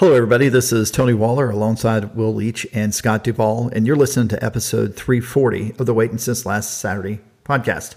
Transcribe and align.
Hello, 0.00 0.14
everybody. 0.14 0.48
This 0.48 0.72
is 0.72 0.90
Tony 0.90 1.12
Waller 1.12 1.50
alongside 1.50 2.16
Will 2.16 2.32
Leitch 2.32 2.66
and 2.72 2.94
Scott 2.94 3.22
Duvall, 3.22 3.68
and 3.68 3.86
you're 3.86 3.96
listening 3.96 4.28
to 4.28 4.42
episode 4.42 4.96
340 4.96 5.74
of 5.78 5.84
the 5.84 5.92
Waiting 5.92 6.16
Since 6.16 6.46
Last 6.46 6.78
Saturday 6.78 7.20
podcast. 7.44 7.96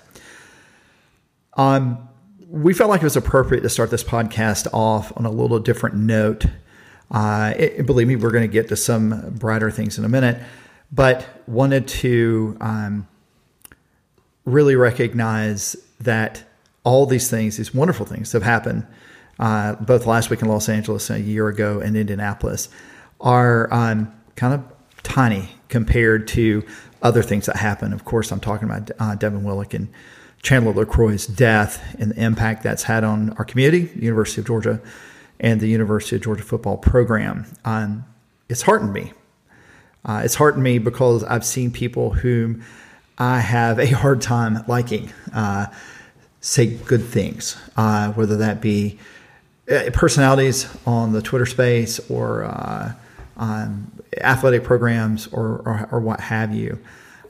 Um, 1.53 2.09
we 2.49 2.73
felt 2.73 2.89
like 2.89 2.99
it 2.99 3.05
was 3.05 3.15
appropriate 3.15 3.61
to 3.61 3.69
start 3.69 3.89
this 3.89 4.03
podcast 4.03 4.67
off 4.73 5.13
on 5.15 5.25
a 5.25 5.31
little 5.31 5.59
different 5.59 5.95
note. 5.95 6.45
Uh, 7.09 7.53
it, 7.55 7.85
believe 7.85 8.09
me, 8.09 8.17
we're 8.17 8.31
going 8.31 8.41
to 8.43 8.53
get 8.53 8.67
to 8.67 8.75
some 8.75 9.33
brighter 9.39 9.71
things 9.71 9.97
in 9.97 10.03
a 10.03 10.09
minute, 10.09 10.43
but 10.91 11.25
wanted 11.47 11.87
to 11.87 12.57
um, 12.59 13.07
really 14.43 14.75
recognize 14.75 15.77
that 16.01 16.43
all 16.83 17.05
these 17.05 17.29
things, 17.29 17.55
these 17.55 17.73
wonderful 17.73 18.05
things, 18.05 18.33
have 18.33 18.43
happened 18.43 18.85
uh, 19.43 19.75
both 19.75 20.05
last 20.05 20.29
week 20.29 20.41
in 20.41 20.47
Los 20.47 20.69
Angeles 20.69 21.09
and 21.09 21.21
a 21.21 21.27
year 21.27 21.49
ago 21.49 21.81
in 21.81 21.97
Indianapolis, 21.97 22.69
are 23.19 23.71
um, 23.73 24.09
kind 24.37 24.53
of 24.53 24.63
tiny 25.03 25.49
compared 25.67 26.29
to 26.29 26.65
other 27.01 27.21
things 27.21 27.47
that 27.47 27.57
happen. 27.57 27.91
Of 27.91 28.05
course, 28.05 28.31
I'm 28.31 28.39
talking 28.39 28.69
about 28.69 28.89
uh, 28.97 29.15
Devin 29.15 29.43
Willock 29.43 29.73
and 29.73 29.89
Chandler 30.43 30.71
LeCroy's 30.71 31.27
death 31.27 31.83
and 31.99 32.11
the 32.11 32.23
impact 32.23 32.63
that's 32.63 32.83
had 32.83 33.03
on 33.03 33.31
our 33.31 33.43
community, 33.43 33.91
University 33.99 34.39
of 34.39 34.47
Georgia, 34.47 34.81
and 35.41 35.59
the 35.59 35.67
University 35.67 36.15
of 36.15 36.21
Georgia 36.21 36.43
football 36.43 36.77
program. 36.77 37.45
Um, 37.65 38.05
it's 38.47 38.61
heartened 38.61 38.93
me. 38.93 39.11
Uh, 40.05 40.21
it's 40.23 40.35
heartened 40.35 40.63
me 40.63 40.77
because 40.77 41.21
I've 41.25 41.45
seen 41.45 41.69
people 41.69 42.11
whom 42.11 42.63
I 43.17 43.41
have 43.41 43.77
a 43.77 43.87
hard 43.87 44.21
time 44.21 44.63
liking 44.69 45.11
uh, 45.33 45.65
say 46.39 46.67
good 46.67 47.03
things, 47.03 47.57
uh, 47.75 48.13
whether 48.13 48.37
that 48.37 48.61
be 48.61 48.99
personalities 49.65 50.67
on 50.85 51.13
the 51.13 51.21
Twitter 51.21 51.45
space 51.45 51.99
or 52.09 52.43
uh, 52.43 52.93
um, 53.37 53.91
athletic 54.21 54.63
programs 54.63 55.27
or, 55.27 55.61
or, 55.65 55.87
or, 55.91 55.99
what 55.99 56.19
have 56.19 56.53
you. 56.53 56.79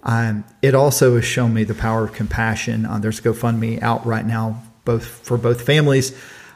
Um, 0.04 0.44
it 0.62 0.76
also 0.76 1.16
has 1.16 1.26
shown 1.26 1.54
me 1.54 1.64
the 1.64 1.76
power 1.76 2.04
of 2.04 2.14
compassion. 2.14 2.86
Uh, 2.86 2.98
there's 2.98 3.22
GoFundMe 3.22 3.82
out 3.82 4.06
right 4.06 4.26
now, 4.26 4.62
both 4.84 5.06
for 5.06 5.38
both 5.38 5.62
families. 5.62 6.12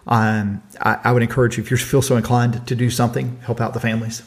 Um, 0.06 0.62
I, 0.82 1.00
I, 1.06 1.12
would 1.14 1.22
encourage 1.22 1.58
you, 1.58 1.64
if 1.64 1.72
you 1.72 1.78
feel 1.78 2.02
so 2.02 2.18
inclined, 2.18 2.66
to 2.68 2.76
do 2.76 2.90
something, 2.90 3.40
help 3.42 3.62
out 3.62 3.74
the 3.74 3.80
families. 3.80 4.24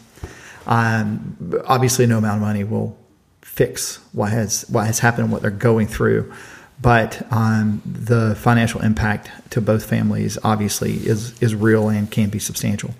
Um, 0.66 1.36
obviously, 1.66 2.06
no 2.06 2.18
amount 2.18 2.36
of 2.36 2.42
money 2.42 2.64
will 2.64 2.98
fix 3.42 3.96
what 4.12 4.30
has 4.30 4.64
what 4.68 4.86
has 4.86 5.00
happened, 5.00 5.32
what 5.32 5.42
they're 5.42 5.50
going 5.50 5.86
through 5.86 6.32
but 6.80 7.30
um, 7.30 7.82
the 7.84 8.34
financial 8.36 8.80
impact 8.80 9.30
to 9.50 9.60
both 9.60 9.84
families 9.84 10.38
obviously 10.42 10.94
is 10.94 11.40
is 11.42 11.54
real 11.54 11.88
and 11.88 12.10
can 12.10 12.30
be 12.30 12.38
substantial. 12.38 12.94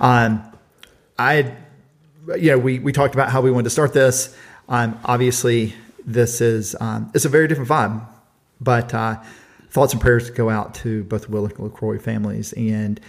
Um, 0.00 0.42
I, 1.18 1.54
you 2.36 2.52
know, 2.52 2.58
we 2.58 2.78
we 2.78 2.92
talked 2.92 3.14
about 3.14 3.30
how 3.30 3.40
we 3.40 3.50
wanted 3.50 3.64
to 3.64 3.70
start 3.70 3.92
this. 3.92 4.34
Um, 4.68 4.98
obviously, 5.04 5.74
this 6.06 6.40
is 6.40 6.74
um, 6.80 7.10
it's 7.14 7.24
a 7.24 7.28
very 7.28 7.46
different 7.46 7.68
vibe, 7.68 8.06
but 8.60 8.94
uh, 8.94 9.20
thoughts 9.70 9.92
and 9.92 10.00
prayers 10.00 10.30
go 10.30 10.48
out 10.48 10.74
to 10.76 11.04
both 11.04 11.28
Willock 11.28 11.58
and 11.58 11.70
LeCroy 11.70 12.00
families, 12.00 12.52
and 12.54 13.00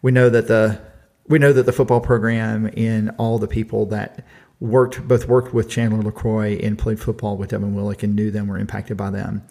we 0.00 0.12
know 0.12 0.30
that 0.30 0.48
the 0.48 0.80
we 1.26 1.38
know 1.38 1.52
that 1.52 1.66
the 1.66 1.72
football 1.72 2.00
program 2.00 2.70
and 2.76 3.10
all 3.18 3.38
the 3.38 3.48
people 3.48 3.86
that 3.86 4.24
worked 4.60 5.06
both 5.06 5.28
worked 5.28 5.54
with 5.54 5.68
Chandler 5.68 6.02
LeCroy 6.02 6.64
and 6.64 6.78
played 6.78 6.98
football 6.98 7.36
with 7.36 7.50
Devin 7.50 7.74
Willock 7.74 8.02
and 8.02 8.16
knew 8.16 8.30
them 8.30 8.48
were 8.48 8.58
impacted 8.58 8.96
by 8.96 9.10
them 9.10 9.42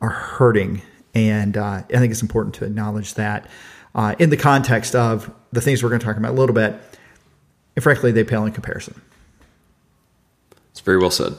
are 0.00 0.10
hurting. 0.10 0.82
And 1.14 1.56
uh, 1.56 1.82
I 1.88 1.98
think 1.98 2.10
it's 2.10 2.22
important 2.22 2.54
to 2.56 2.64
acknowledge 2.64 3.14
that 3.14 3.48
uh, 3.94 4.14
in 4.18 4.30
the 4.30 4.36
context 4.36 4.94
of 4.94 5.32
the 5.52 5.60
things 5.60 5.82
we're 5.82 5.88
going 5.88 6.00
to 6.00 6.06
talk 6.06 6.16
about 6.16 6.32
a 6.32 6.34
little 6.34 6.54
bit. 6.54 6.74
And 7.76 7.82
frankly, 7.82 8.12
they 8.12 8.24
pale 8.24 8.44
in 8.44 8.52
comparison. 8.52 9.00
It's 10.70 10.80
very 10.80 10.98
well 10.98 11.10
said. 11.10 11.34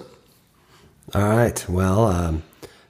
All 1.14 1.22
right. 1.22 1.66
Well, 1.70 2.06
um, 2.06 2.44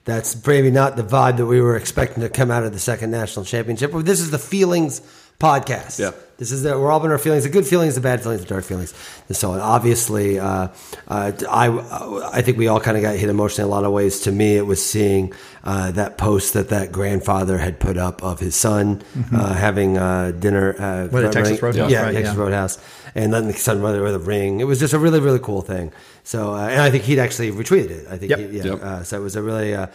that's 0.05 0.45
maybe 0.45 0.71
not 0.71 0.95
the 0.95 1.03
vibe 1.03 1.37
that 1.37 1.45
we 1.45 1.59
were 1.59 1.75
expecting 1.75 2.21
to 2.21 2.29
come 2.29 2.51
out 2.51 2.63
of 2.63 2.73
the 2.73 2.79
second 2.79 3.11
national 3.11 3.45
championship. 3.45 3.91
But 3.91 4.05
this 4.05 4.19
is 4.19 4.31
the 4.31 4.39
feelings 4.39 5.01
podcast. 5.39 5.99
Yeah. 5.99 6.11
This 6.37 6.51
is 6.51 6.63
that 6.63 6.77
we're 6.77 6.91
all 6.91 7.03
in 7.05 7.11
our 7.11 7.17
feelings, 7.17 7.45
the 7.45 7.49
good 7.49 7.65
feelings, 7.65 7.95
the 7.95 8.01
bad 8.01 8.21
feelings, 8.21 8.41
the 8.41 8.47
dark 8.47 8.65
feelings, 8.65 8.93
and 9.29 9.37
so 9.37 9.51
on. 9.51 9.61
Obviously, 9.61 10.37
uh, 10.37 10.67
uh, 11.07 11.31
I 11.49 12.29
I 12.33 12.41
think 12.41 12.57
we 12.57 12.67
all 12.67 12.81
kind 12.81 12.97
of 12.97 13.03
got 13.03 13.15
hit 13.15 13.29
emotionally 13.29 13.69
in 13.69 13.71
a 13.71 13.73
lot 13.73 13.85
of 13.85 13.93
ways. 13.93 14.19
To 14.21 14.33
me, 14.33 14.57
it 14.57 14.65
was 14.65 14.85
seeing 14.85 15.31
uh, 15.63 15.91
that 15.91 16.17
post 16.17 16.53
that 16.53 16.69
that 16.69 16.91
grandfather 16.91 17.57
had 17.57 17.79
put 17.79 17.95
up 17.97 18.21
of 18.21 18.41
his 18.41 18.53
son 18.53 18.97
mm-hmm. 18.97 19.33
Uh, 19.33 19.53
having 19.53 19.97
uh, 19.97 20.31
dinner. 20.31 20.75
Uh, 20.77 21.07
what, 21.07 21.31
Texas 21.31 21.61
Roadhouse, 21.61 21.89
yeah, 21.89 22.03
right, 22.03 22.13
Texas 22.13 22.35
yeah. 22.35 22.41
Roadhouse, 22.41 22.79
and 23.15 23.31
letting 23.31 23.47
the 23.47 23.53
son 23.53 23.81
run 23.81 24.01
with 24.01 24.15
a 24.15 24.19
ring. 24.19 24.59
It 24.59 24.65
was 24.65 24.81
just 24.81 24.93
a 24.93 24.99
really 24.99 25.21
really 25.21 25.39
cool 25.39 25.61
thing. 25.61 25.93
So, 26.25 26.53
and 26.53 26.81
I 26.81 26.91
think 26.91 27.05
he'd 27.05 27.19
actually 27.19 27.51
retweeted 27.51 27.91
it. 27.91 28.07
I 28.09 28.17
think, 28.17 28.31
yep. 28.31 28.39
he, 28.39 28.57
yeah. 28.57 28.75
Yep. 28.75 29.05
so 29.05 29.17
it 29.17 29.23
was 29.23 29.37
a 29.37 29.41
really 29.41 29.71
a 29.71 29.89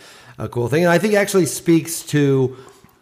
cool 0.51 0.69
thing, 0.69 0.85
and 0.85 0.91
I 0.91 0.97
think 0.97 1.13
actually 1.13 1.45
speaks 1.45 2.03
to 2.05 2.57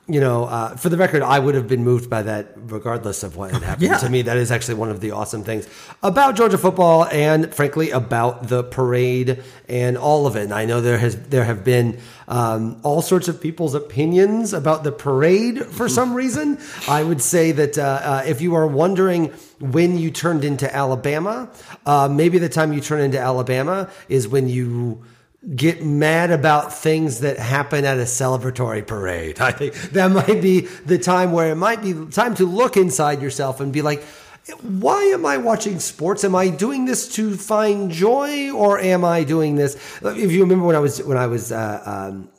you 0.08 0.20
know, 0.20 0.44
uh, 0.44 0.74
for 0.74 0.88
the 0.88 0.96
record, 0.96 1.22
I 1.22 1.38
would 1.38 1.54
have 1.54 1.68
been 1.68 1.84
moved 1.84 2.08
by 2.08 2.22
that 2.22 2.54
regardless 2.56 3.22
of 3.22 3.36
what 3.36 3.52
had 3.52 3.62
happened. 3.62 3.88
Yeah. 3.90 3.98
To 3.98 4.08
me, 4.08 4.22
that 4.22 4.38
is 4.38 4.50
actually 4.50 4.76
one 4.76 4.88
of 4.88 5.00
the 5.00 5.10
awesome 5.10 5.44
things 5.44 5.68
about 6.02 6.34
Georgia 6.34 6.56
football, 6.56 7.04
and 7.04 7.54
frankly, 7.54 7.90
about 7.90 8.48
the 8.48 8.62
parade 8.64 9.42
and 9.68 9.98
all 9.98 10.26
of 10.26 10.34
it. 10.34 10.44
And 10.44 10.54
I 10.54 10.64
know 10.64 10.80
there 10.80 10.96
has 10.96 11.16
there 11.28 11.44
have 11.44 11.62
been 11.62 11.98
um, 12.26 12.80
all 12.82 13.02
sorts 13.02 13.28
of 13.28 13.38
people's 13.38 13.74
opinions 13.74 14.54
about 14.54 14.82
the 14.82 14.92
parade 14.92 15.66
for 15.66 15.88
some 15.98 16.14
reason. 16.14 16.58
I 16.88 17.02
would 17.02 17.20
say 17.20 17.52
that 17.52 17.76
uh, 17.76 17.82
uh, 17.82 18.22
if 18.26 18.40
you 18.40 18.54
are 18.54 18.66
wondering 18.66 19.26
when 19.60 19.98
you 19.98 20.10
turned 20.10 20.42
into 20.42 20.74
Alabama, 20.74 21.50
uh, 21.84 22.08
maybe 22.10 22.38
the 22.38 22.48
time 22.48 22.72
you 22.72 22.80
turn 22.80 23.00
into 23.00 23.18
Alabama 23.18 23.90
is 24.08 24.26
when 24.26 24.48
you 24.48 25.04
get 25.54 25.84
mad 25.84 26.30
about 26.30 26.74
things 26.74 27.20
that 27.20 27.38
happen 27.38 27.84
at 27.84 27.98
a 27.98 28.02
celebratory 28.02 28.86
parade. 28.86 29.40
I 29.40 29.52
think 29.52 29.74
that 29.92 30.10
might 30.10 30.42
be 30.42 30.60
the 30.60 30.98
time 30.98 31.32
where 31.32 31.50
it 31.50 31.56
might 31.56 31.82
be 31.82 31.94
time 32.10 32.34
to 32.36 32.44
look 32.44 32.76
inside 32.76 33.22
yourself 33.22 33.60
and 33.60 33.72
be 33.72 33.82
like, 33.82 34.02
why 34.62 35.02
am 35.04 35.26
I 35.26 35.36
watching 35.36 35.78
sports? 35.78 36.24
Am 36.24 36.34
I 36.34 36.48
doing 36.48 36.86
this 36.86 37.12
to 37.16 37.36
find 37.36 37.90
joy, 37.90 38.50
or 38.50 38.78
am 38.78 39.04
I 39.04 39.22
doing 39.24 39.56
this? 39.56 39.74
If 40.02 40.32
you 40.32 40.40
remember 40.40 40.64
when 40.64 40.76
I 40.76 40.78
was 40.78 41.02
when 41.02 41.18
I 41.18 41.26
was 41.26 41.52
uh, 41.52 41.82
um, 41.84 42.30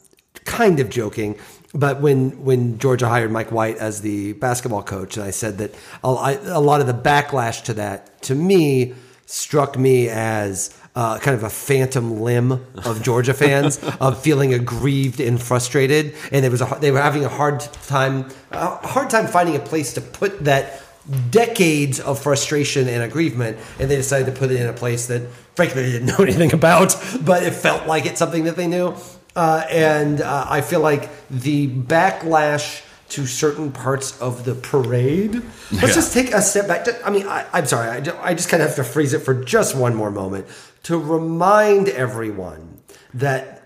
kind 0.44 0.80
of 0.80 0.90
joking, 0.90 1.38
but 1.74 2.02
when 2.02 2.44
when 2.44 2.80
Georgia 2.80 3.08
hired 3.08 3.32
Mike 3.32 3.52
White 3.52 3.78
as 3.78 4.02
the 4.02 4.34
basketball 4.34 4.82
coach, 4.82 5.18
and 5.18 5.24
I 5.24 5.30
said 5.30 5.60
that 5.60 5.76
a, 6.04 6.08
a 6.46 6.60
lot 6.60 6.82
of 6.82 6.88
the 6.88 6.94
backlash 6.94 7.64
to 7.66 7.76
that 7.76 8.24
to 8.24 8.34
me 8.34 8.96
struck 9.28 9.78
me 9.78 10.10
as 10.10 10.76
uh, 11.00 11.18
kind 11.18 11.34
of 11.34 11.44
a 11.44 11.50
phantom 11.50 12.20
limb 12.20 12.52
of 12.84 13.02
Georgia 13.02 13.34
fans 13.34 13.80
of 14.02 14.22
feeling 14.22 14.54
aggrieved 14.54 15.22
and 15.22 15.42
frustrated, 15.42 16.14
and 16.34 16.44
it 16.44 16.52
was 16.52 16.60
a, 16.60 16.78
they 16.82 16.92
were 16.92 17.02
having 17.02 17.24
a 17.24 17.30
hard 17.30 17.62
time 17.88 18.28
a 18.52 18.86
hard 18.86 19.10
time 19.10 19.26
finding 19.26 19.56
a 19.56 19.60
place 19.60 19.94
to 19.94 20.02
put 20.02 20.44
that 20.44 20.84
decades 21.32 22.02
of 22.02 22.22
frustration 22.22 22.90
and 22.90 23.02
aggrievement, 23.02 23.58
and 23.80 23.90
they 23.90 23.96
decided 23.96 24.26
to 24.26 24.38
put 24.38 24.52
it 24.52 24.60
in 24.60 24.68
a 24.68 24.74
place 24.74 25.08
that 25.08 25.22
frankly 25.56 25.84
they 25.84 25.92
didn't 25.94 26.08
know 26.18 26.18
anything 26.18 26.52
about, 26.52 26.94
but 27.24 27.44
it 27.44 27.54
felt 27.54 27.88
like 27.88 28.06
it's 28.06 28.20
something 28.20 28.44
that 28.44 28.58
they 28.58 28.68
knew. 28.68 28.94
Uh, 29.38 29.64
and 29.70 30.20
uh, 30.20 30.48
I 30.50 30.60
feel 30.60 30.82
like 30.82 31.10
the 31.30 31.70
backlash 31.70 32.86
to 33.10 33.26
certain 33.26 33.72
parts 33.72 34.20
of 34.22 34.46
the 34.46 34.54
parade. 34.54 35.34
Let's 35.72 35.72
yeah. 35.72 35.88
just 35.88 36.14
take 36.14 36.32
a 36.32 36.42
step 36.42 36.68
back. 36.68 36.88
I 37.04 37.10
mean, 37.10 37.26
I, 37.26 37.46
am 37.58 37.66
sorry, 37.66 37.90
I, 37.90 38.30
I 38.30 38.34
just 38.36 38.50
kind 38.50 38.62
of 38.62 38.70
have 38.70 38.76
to 38.76 38.84
freeze 38.84 39.14
it 39.14 39.20
for 39.20 39.34
just 39.34 39.76
one 39.76 39.96
more 39.96 40.12
moment 40.12 40.46
to 40.84 40.98
remind 40.98 41.90
everyone 41.90 42.82
that 43.14 43.60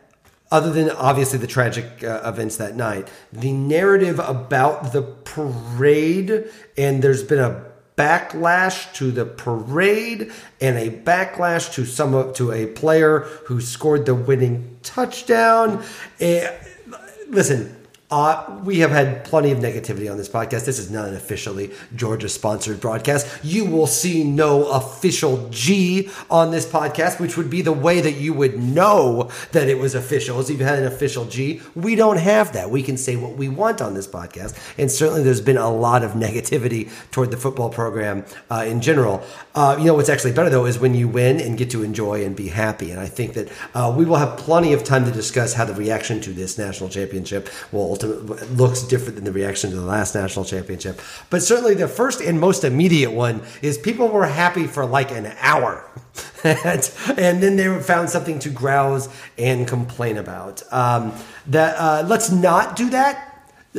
other 0.52 0.72
than 0.72 0.92
obviously 0.92 1.40
the 1.40 1.48
tragic 1.48 2.04
uh, 2.04 2.22
events 2.26 2.58
that 2.58 2.76
night, 2.76 3.10
the 3.32 3.52
narrative 3.52 4.20
about 4.20 4.94
the 4.94 5.02
parade, 5.02 6.48
and 6.78 7.04
there's 7.04 7.24
been 7.24 7.40
a 7.40 7.66
backlash 7.98 8.92
to 8.94 9.12
the 9.12 9.26
parade 9.26 10.32
and 10.62 10.78
a 10.78 10.90
backlash 10.90 11.74
to 11.74 11.86
some 11.86 12.34
to 12.34 12.52
a 12.52 12.68
player 12.68 13.20
who 13.46 13.62
scored 13.62 14.06
the 14.06 14.16
winning 14.16 14.78
touchdown. 14.84 15.84
Uh, 16.22 16.48
listen, 17.30 17.83
uh, 18.14 18.60
we 18.64 18.78
have 18.78 18.92
had 18.92 19.26
plenty 19.26 19.50
of 19.50 19.58
negativity 19.58 20.10
on 20.10 20.18
this 20.18 20.30
podcast. 20.30 20.66
This 20.66 20.78
is 20.78 20.92
not 20.92 21.08
an 21.10 21.16
officially 21.16 21.72
Georgia 21.96 22.30
sponsored 22.30 22.80
broadcast. 22.80 23.28
You 23.44 23.66
will 23.66 23.88
see 23.88 24.24
no 24.24 24.66
official 24.68 25.50
G 25.50 26.12
on 26.30 26.52
this 26.52 26.64
podcast, 26.64 27.20
which 27.20 27.38
would 27.38 27.50
be 27.50 27.64
the 27.64 27.74
way 27.74 28.02
that 28.02 28.12
you 28.12 28.32
would 28.36 28.60
know 28.62 29.32
that 29.52 29.68
it 29.68 29.80
was 29.80 29.96
official. 29.96 30.38
As 30.38 30.52
if 30.52 30.60
you 30.60 30.66
had 30.66 30.78
an 30.78 30.86
official 30.86 31.26
G, 31.26 31.64
we 31.74 31.96
don't 31.96 32.18
have 32.18 32.54
that. 32.54 32.70
We 32.70 32.84
can 32.84 32.98
say 32.98 33.16
what 33.16 33.36
we 33.36 33.50
want 33.50 33.82
on 33.82 33.96
this 33.96 34.08
podcast, 34.08 34.60
and 34.78 34.92
certainly 34.92 35.24
there's 35.24 35.42
been 35.42 35.58
a 35.58 35.74
lot 35.74 36.04
of 36.04 36.12
negativity 36.24 36.92
toward 37.10 37.32
the 37.32 37.38
football 37.38 37.72
program 37.72 38.26
uh, 38.52 38.64
in 38.68 38.80
general. 38.80 39.24
Uh, 39.56 39.76
you 39.80 39.86
know 39.86 39.96
what's 39.96 40.10
actually 40.10 40.34
better 40.34 40.52
though 40.52 40.68
is 40.68 40.78
when 40.78 40.94
you 40.94 41.08
win 41.08 41.42
and 41.42 41.58
get 41.58 41.72
to 41.72 41.82
enjoy 41.82 42.24
and 42.24 42.36
be 42.36 42.50
happy. 42.50 42.92
And 42.92 43.00
I 43.00 43.08
think 43.08 43.34
that 43.34 43.52
uh, 43.74 43.92
we 43.98 44.06
will 44.06 44.18
have 44.18 44.38
plenty 44.38 44.72
of 44.72 44.84
time 44.84 45.04
to 45.06 45.12
discuss 45.12 45.54
how 45.54 45.66
the 45.66 45.74
reaction 45.74 46.22
to 46.22 46.30
this 46.30 46.60
national 46.60 46.92
championship 46.92 47.50
will 47.72 47.82
ultimate 48.04 48.52
looks 48.54 48.84
different 48.84 49.16
than 49.16 49.26
the 49.26 49.32
reaction 49.32 49.70
to 49.72 49.76
the 49.76 49.86
last 49.86 50.16
national 50.16 50.46
championship. 50.46 51.02
But 51.30 51.42
certainly 51.42 51.74
the 51.74 51.88
first 51.88 52.22
and 52.22 52.40
most 52.40 52.64
immediate 52.64 53.12
one 53.12 53.42
is 53.62 53.78
people 53.78 54.08
were 54.10 54.26
happy 54.26 54.68
for 54.68 54.86
like 54.86 55.12
an 55.12 55.34
hour. 55.40 55.86
and, 56.44 56.92
and 57.18 57.42
then 57.42 57.56
they 57.56 57.82
found 57.82 58.10
something 58.10 58.40
to 58.40 58.50
grouse 58.50 59.10
and 59.38 59.68
complain 59.68 60.18
about. 60.18 60.64
Um, 60.72 61.14
that 61.48 61.76
uh, 61.78 62.08
let's 62.08 62.32
not 62.32 62.76
do 62.76 62.90
that. 62.92 63.30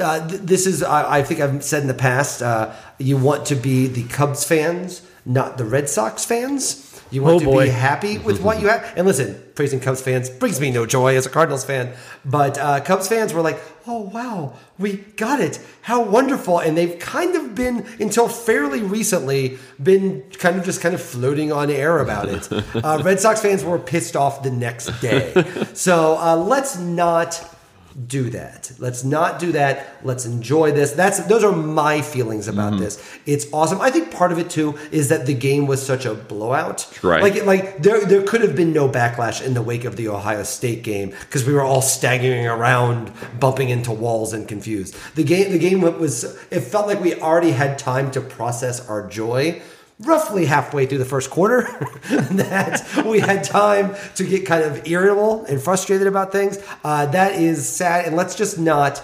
Uh, 0.00 0.26
th- 0.28 0.40
this 0.40 0.66
is, 0.66 0.82
I, 0.82 1.18
I 1.18 1.22
think 1.22 1.40
I've 1.40 1.62
said 1.62 1.82
in 1.82 1.88
the 1.88 1.94
past, 1.94 2.42
uh, 2.42 2.74
you 2.98 3.16
want 3.16 3.46
to 3.46 3.54
be 3.54 3.86
the 3.86 4.04
Cubs 4.04 4.44
fans, 4.44 5.02
not 5.24 5.56
the 5.56 5.64
Red 5.64 5.88
Sox 5.88 6.24
fans. 6.24 6.83
You 7.14 7.22
want 7.22 7.36
Oh, 7.36 7.38
to 7.40 7.44
boy. 7.44 7.64
be 7.64 7.70
happy 7.70 8.18
with 8.18 8.40
what 8.42 8.60
you 8.60 8.68
have. 8.68 8.92
And 8.96 9.06
listen, 9.06 9.40
praising 9.54 9.80
Cubs 9.80 10.02
fans 10.02 10.28
brings 10.28 10.60
me 10.60 10.70
no 10.70 10.84
joy 10.84 11.16
as 11.16 11.26
a 11.26 11.30
Cardinals 11.30 11.64
fan. 11.64 11.94
But 12.24 12.58
uh, 12.58 12.80
Cubs 12.80 13.06
fans 13.08 13.32
were 13.32 13.40
like, 13.40 13.60
oh, 13.86 14.00
wow, 14.00 14.54
we 14.78 14.94
got 15.16 15.40
it. 15.40 15.60
How 15.82 16.02
wonderful. 16.02 16.58
And 16.58 16.76
they've 16.76 16.98
kind 16.98 17.36
of 17.36 17.54
been, 17.54 17.86
until 18.00 18.28
fairly 18.28 18.82
recently, 18.82 19.58
been 19.82 20.22
kind 20.38 20.58
of 20.58 20.64
just 20.64 20.80
kind 20.80 20.94
of 20.94 21.00
floating 21.02 21.52
on 21.52 21.70
air 21.70 21.98
about 22.00 22.28
it. 22.28 22.48
Uh, 22.84 23.00
Red 23.04 23.20
Sox 23.20 23.40
fans 23.40 23.62
were 23.64 23.78
pissed 23.78 24.16
off 24.16 24.42
the 24.42 24.50
next 24.50 24.86
day. 25.00 25.32
So 25.74 26.16
uh, 26.18 26.36
let's 26.36 26.76
not 26.76 27.53
do 27.94 28.28
that. 28.30 28.72
Let's 28.78 29.04
not 29.04 29.38
do 29.38 29.52
that. 29.52 29.96
Let's 30.02 30.26
enjoy 30.26 30.72
this. 30.72 30.92
That's 30.92 31.24
those 31.26 31.44
are 31.44 31.52
my 31.52 32.02
feelings 32.02 32.48
about 32.48 32.72
mm-hmm. 32.72 32.82
this. 32.82 33.18
It's 33.24 33.46
awesome. 33.52 33.80
I 33.80 33.90
think 33.90 34.10
part 34.10 34.32
of 34.32 34.38
it 34.38 34.50
too 34.50 34.76
is 34.90 35.08
that 35.10 35.26
the 35.26 35.34
game 35.34 35.66
was 35.66 35.84
such 35.84 36.04
a 36.04 36.14
blowout. 36.14 36.88
Right. 37.02 37.22
Like 37.22 37.44
like 37.44 37.82
there 37.82 38.04
there 38.04 38.22
could 38.22 38.40
have 38.40 38.56
been 38.56 38.72
no 38.72 38.88
backlash 38.88 39.44
in 39.44 39.54
the 39.54 39.62
wake 39.62 39.84
of 39.84 39.96
the 39.96 40.08
Ohio 40.08 40.42
State 40.42 40.82
game 40.82 41.10
because 41.10 41.46
we 41.46 41.52
were 41.52 41.62
all 41.62 41.82
staggering 41.82 42.46
around, 42.46 43.12
bumping 43.38 43.68
into 43.68 43.92
walls 43.92 44.32
and 44.32 44.48
confused. 44.48 44.96
The 45.14 45.24
game 45.24 45.52
the 45.52 45.58
game 45.58 45.80
was 45.80 46.24
it 46.50 46.60
felt 46.60 46.88
like 46.88 47.00
we 47.00 47.14
already 47.14 47.52
had 47.52 47.78
time 47.78 48.10
to 48.12 48.20
process 48.20 48.86
our 48.88 49.06
joy. 49.08 49.62
Roughly 50.00 50.46
halfway 50.46 50.86
through 50.86 50.98
the 50.98 51.04
first 51.04 51.30
quarter, 51.30 51.62
that 52.10 53.04
we 53.06 53.20
had 53.20 53.44
time 53.44 53.94
to 54.16 54.24
get 54.24 54.44
kind 54.44 54.64
of 54.64 54.88
irritable 54.88 55.44
and 55.44 55.62
frustrated 55.62 56.08
about 56.08 56.32
things. 56.32 56.58
Uh, 56.82 57.06
that 57.06 57.40
is 57.40 57.68
sad, 57.68 58.06
and 58.06 58.16
let's 58.16 58.34
just 58.34 58.58
not 58.58 59.02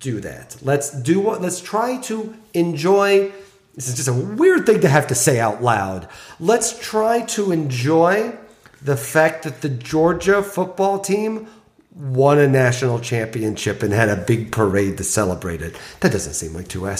do 0.00 0.20
that. 0.20 0.56
Let's 0.62 0.90
do 0.90 1.20
what. 1.20 1.42
Let's 1.42 1.60
try 1.60 1.98
to 2.02 2.34
enjoy. 2.54 3.30
This 3.74 3.88
is 3.88 3.96
just 3.96 4.08
a 4.08 4.14
weird 4.14 4.64
thing 4.64 4.80
to 4.80 4.88
have 4.88 5.08
to 5.08 5.14
say 5.14 5.38
out 5.38 5.62
loud. 5.62 6.08
Let's 6.40 6.78
try 6.78 7.20
to 7.26 7.52
enjoy 7.52 8.38
the 8.80 8.96
fact 8.96 9.42
that 9.42 9.60
the 9.60 9.68
Georgia 9.68 10.42
football 10.42 10.98
team 10.98 11.48
won 11.94 12.38
a 12.38 12.46
national 12.46 13.00
championship 13.00 13.82
and 13.82 13.92
had 13.92 14.08
a 14.08 14.16
big 14.16 14.52
parade 14.52 14.98
to 14.98 15.04
celebrate 15.04 15.62
it. 15.62 15.74
That 16.00 16.12
doesn't 16.12 16.34
seem 16.34 16.52
like 16.52 16.68
too, 16.68 16.86
uh, 16.86 16.96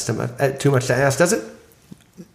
too 0.58 0.70
much 0.70 0.86
to 0.86 0.94
ask, 0.94 1.18
does 1.18 1.32
it? 1.32 1.44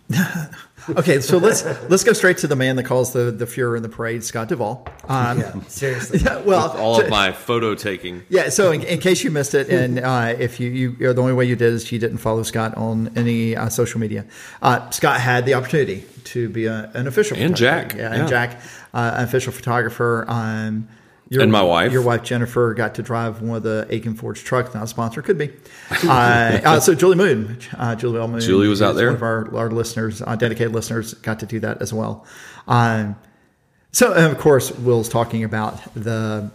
Okay, 0.90 1.22
so 1.22 1.38
let's 1.38 1.64
let's 1.90 2.04
go 2.04 2.14
straight 2.14 2.38
to 2.40 2.48
the 2.48 2.56
man 2.56 2.76
that 2.78 2.84
calls 2.84 3.14
the 3.14 3.32
the 3.32 3.46
Fuhrer 3.46 3.78
in 3.78 3.84
the 3.84 3.90
parade, 3.90 4.24
Scott 4.24 4.48
Duvall. 4.50 4.88
Um, 5.08 5.40
Yeah, 5.40 5.62
seriously. 5.68 6.20
yeah, 6.24 6.38
well, 6.40 6.72
All 6.78 7.00
of 7.00 7.10
my 7.10 7.32
photo 7.32 7.76
taking. 7.76 8.24
Yeah, 8.30 8.50
so 8.50 8.72
in, 8.72 8.82
in 8.84 9.00
case 9.00 9.24
you 9.24 9.32
missed 9.32 9.54
it, 9.54 9.70
and 9.70 10.00
uh, 10.00 10.34
if 10.38 10.60
you, 10.60 10.70
you 10.70 10.96
you 11.00 11.14
the 11.14 11.22
only 11.22 11.34
way 11.34 11.46
you 11.46 11.56
did 11.56 11.74
is 11.74 11.92
you 11.92 12.00
didn't 12.00 12.18
follow 12.18 12.44
Scott 12.44 12.76
on 12.78 13.12
any 13.16 13.56
uh, 13.56 13.70
social 13.70 14.00
media, 14.00 14.26
uh, 14.62 14.90
Scott 14.90 15.20
had 15.22 15.46
the 15.46 15.54
opportunity 15.54 16.04
to 16.26 16.50
be 16.50 16.66
a, 16.66 16.90
an 16.94 17.08
official 17.08 17.38
And 17.38 17.58
photographer. 17.58 17.90
Jack, 17.90 17.98
yeah, 17.98 18.14
yeah. 18.14 18.20
and 18.20 18.30
Jack, 18.30 18.62
uh, 18.94 19.14
an 19.18 19.24
official 19.24 19.52
photographer. 19.54 20.26
Um, 20.28 20.88
your, 21.32 21.44
And 21.44 21.52
my 21.52 21.62
wife. 21.62 21.94
your 21.94 22.02
wife 22.02 22.24
Jennifer, 22.24 22.74
got 22.74 22.96
to 22.96 23.02
drive 23.02 23.42
one 23.42 23.56
of 23.56 23.64
the 23.64 23.88
Akins 23.90 24.20
Ford 24.20 24.36
trucks. 24.36 24.74
Not 24.74 24.84
a 24.84 24.88
sponsor, 24.88 25.22
could 25.22 25.38
be. 25.38 25.52
Uh, 26.04 26.60
uh, 26.66 26.80
so 26.80 26.94
Julie 26.94 27.16
Moon, 27.16 27.58
uh, 27.78 27.96
Julie 27.96 28.20
L. 28.20 28.28
Moon, 28.28 28.42
Julie 28.42 28.68
was 28.68 28.82
out 28.82 28.94
there. 28.94 29.08
One 29.08 29.16
of 29.16 29.24
our, 29.24 29.56
our 29.56 29.70
listeners, 29.70 30.22
uh, 30.22 30.36
dedicated 30.36 30.74
listeners, 30.74 31.14
got 31.16 31.40
to 31.40 31.46
do 31.46 31.60
that 31.62 31.82
as 31.82 31.94
well. 31.94 32.26
Um, 32.68 33.16
so, 33.92 34.14
and 34.14 34.32
of 34.32 34.38
course, 34.38 34.72
Will's 34.72 35.08
talking 35.10 35.44
about 35.44 35.82
the 35.94 36.52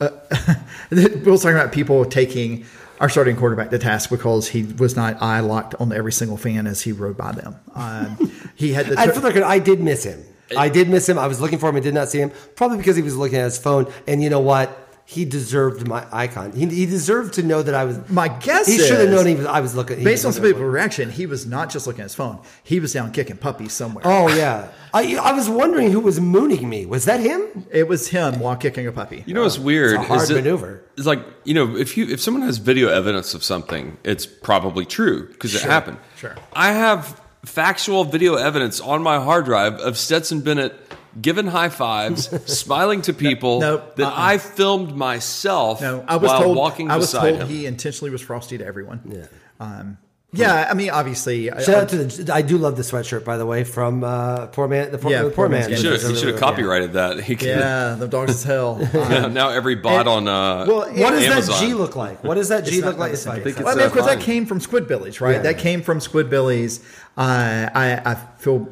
Will's 0.90 1.42
talking 1.42 1.56
about 1.56 1.72
people 1.72 2.04
taking 2.04 2.64
our 3.00 3.08
starting 3.08 3.36
quarterback 3.36 3.70
to 3.70 3.78
task 3.78 4.10
because 4.10 4.48
he 4.48 4.62
was 4.62 4.96
not 4.96 5.20
eye 5.20 5.40
locked 5.40 5.74
on 5.76 5.92
every 5.92 6.12
single 6.12 6.36
fan 6.36 6.66
as 6.66 6.82
he 6.82 6.92
rode 6.92 7.16
by 7.16 7.32
them. 7.32 7.56
Um, 7.74 8.32
he 8.54 8.72
had 8.72 8.86
the 8.86 8.98
And 8.98 9.12
for 9.12 9.20
the 9.20 9.28
record, 9.28 9.42
I 9.42 9.58
did 9.58 9.80
miss 9.80 10.04
him. 10.04 10.24
I 10.56 10.68
did 10.68 10.88
miss 10.88 11.08
him. 11.08 11.18
I 11.18 11.26
was 11.26 11.40
looking 11.40 11.58
for 11.58 11.68
him 11.68 11.76
and 11.76 11.84
did 11.84 11.94
not 11.94 12.08
see 12.08 12.18
him, 12.18 12.32
probably 12.56 12.78
because 12.78 12.96
he 12.96 13.02
was 13.02 13.16
looking 13.16 13.38
at 13.38 13.44
his 13.44 13.58
phone. 13.58 13.92
And 14.06 14.22
you 14.22 14.30
know 14.30 14.40
what? 14.40 14.80
He 15.06 15.26
deserved 15.26 15.86
my 15.86 16.06
icon. 16.10 16.52
He, 16.52 16.64
he 16.64 16.86
deserved 16.86 17.34
to 17.34 17.42
know 17.42 17.62
that 17.62 17.74
I 17.74 17.84
was. 17.84 18.08
My 18.08 18.28
guess 18.28 18.66
he 18.66 18.78
should 18.78 19.00
have 19.00 19.08
is- 19.08 19.14
known 19.14 19.26
he 19.26 19.34
was. 19.34 19.44
I 19.44 19.60
was 19.60 19.74
looking. 19.74 19.98
he 19.98 20.04
based 20.04 20.24
on 20.24 20.32
some 20.32 20.42
looking 20.42 20.56
people's 20.56 20.72
reaction, 20.72 21.10
he 21.10 21.26
was 21.26 21.44
not 21.44 21.68
just 21.68 21.86
looking 21.86 22.00
at 22.00 22.04
his 22.04 22.14
phone; 22.14 22.40
he 22.62 22.80
was 22.80 22.94
down 22.94 23.12
kicking 23.12 23.36
puppies 23.36 23.74
somewhere. 23.74 24.02
Oh 24.06 24.34
yeah, 24.34 24.68
I 24.94 25.16
I 25.16 25.32
was 25.32 25.50
wondering 25.50 25.90
who 25.90 26.00
was 26.00 26.20
mooning 26.20 26.66
me. 26.66 26.86
Was 26.86 27.04
that 27.04 27.20
him? 27.20 27.66
It 27.70 27.86
was 27.86 28.08
him 28.08 28.38
while 28.40 28.56
kicking 28.56 28.86
a 28.86 28.92
puppy. 28.92 29.24
You 29.26 29.34
know 29.34 29.42
what's 29.42 29.58
oh, 29.58 29.62
weird? 29.62 29.92
It's 29.96 30.04
a 30.04 30.06
hard 30.06 30.22
is 30.22 30.30
it- 30.30 30.34
maneuver. 30.36 30.82
It's 30.96 31.06
like 31.06 31.22
you 31.44 31.52
know, 31.52 31.76
if 31.76 31.98
you 31.98 32.06
if 32.06 32.22
someone 32.22 32.42
has 32.44 32.56
video 32.56 32.88
evidence 32.88 33.34
of 33.34 33.44
something, 33.44 33.98
it's 34.04 34.24
probably 34.24 34.86
true 34.86 35.28
because 35.28 35.54
it 35.54 35.62
happened. 35.62 35.98
sure. 36.16 36.34
I 36.54 36.72
have 36.72 37.20
factual 37.44 38.04
video 38.04 38.34
evidence 38.34 38.80
on 38.80 39.02
my 39.02 39.20
hard 39.20 39.44
drive 39.44 39.74
of 39.74 39.96
Stetson 39.98 40.40
Bennett 40.40 40.74
giving 41.20 41.46
high 41.46 41.68
fives, 41.68 42.28
smiling 42.52 43.02
to 43.02 43.12
people 43.12 43.60
nope, 43.60 43.96
that 43.96 44.06
uh-uh. 44.06 44.14
I 44.16 44.38
filmed 44.38 44.96
myself 44.96 45.80
No, 45.80 46.04
I 46.08 46.16
was 46.16 46.28
while 46.28 46.42
told. 46.42 46.56
walking 46.56 46.90
I 46.90 46.96
was 46.96 47.12
beside 47.12 47.30
told 47.30 47.42
him. 47.42 47.48
he 47.48 47.66
intentionally 47.66 48.10
was 48.10 48.22
frosty 48.22 48.58
to 48.58 48.66
everyone. 48.66 49.00
Yeah. 49.04 49.26
Um, 49.60 49.98
yeah, 50.34 50.68
I 50.70 50.74
mean, 50.74 50.90
obviously, 50.90 51.46
Shout 51.48 51.68
out 51.68 51.88
to 51.90 51.96
the. 52.04 52.34
I 52.34 52.42
do 52.42 52.58
love 52.58 52.76
the 52.76 52.82
sweatshirt, 52.82 53.24
by 53.24 53.36
the 53.36 53.46
way, 53.46 53.64
from 53.64 54.04
uh, 54.04 54.46
poor 54.48 54.68
man. 54.68 54.90
The 54.92 54.98
poor, 54.98 55.10
Yeah, 55.10 55.18
the 55.22 55.28
Poor 55.30 55.34
poor 55.34 55.48
Man's 55.48 55.68
man. 55.68 55.76
He 55.76 55.82
should 55.82 55.92
have 56.00 56.10
he 56.10 56.16
should 56.16 56.28
have 56.28 56.40
copyrighted 56.40 56.92
that. 56.94 57.20
He 57.20 57.36
could, 57.36 57.48
yeah, 57.48 57.94
the 57.98 58.08
dogs 58.08 58.30
as 58.32 58.42
hell. 58.44 58.80
Um, 58.94 59.32
now 59.34 59.50
every 59.50 59.74
bot 59.76 60.06
And- 60.06 60.08
on 60.08 60.28
uh, 60.28 60.66
well, 60.66 60.78
What 60.80 61.10
does 61.10 61.24
Amazon. 61.24 61.54
that 61.60 61.66
G 61.66 61.74
look 61.74 61.94
like? 61.96 62.22
What 62.24 62.34
does 62.34 62.48
that 62.48 62.64
G 62.64 62.76
It's 62.76 62.84
look 62.84 62.96
not 62.96 63.00
like? 63.00 63.10
the 63.12 63.16
same. 63.18 63.34
It's 63.34 63.44
think 63.44 63.56
it's 63.56 63.64
Well, 63.64 63.74
I 63.74 63.76
mean, 63.76 63.86
of 63.86 63.92
course, 63.92 64.06
that 64.06 64.20
came 64.20 64.46
from 64.46 64.60
Squidbillies, 64.60 65.20
right? 65.20 65.36
Yeah. 65.36 65.42
That 65.42 65.58
came 65.58 65.82
from 65.82 65.98
Squidbillies. 66.00 66.82
Uh, 67.16 67.70
I, 67.74 68.00
I 68.04 68.14
feel 68.38 68.68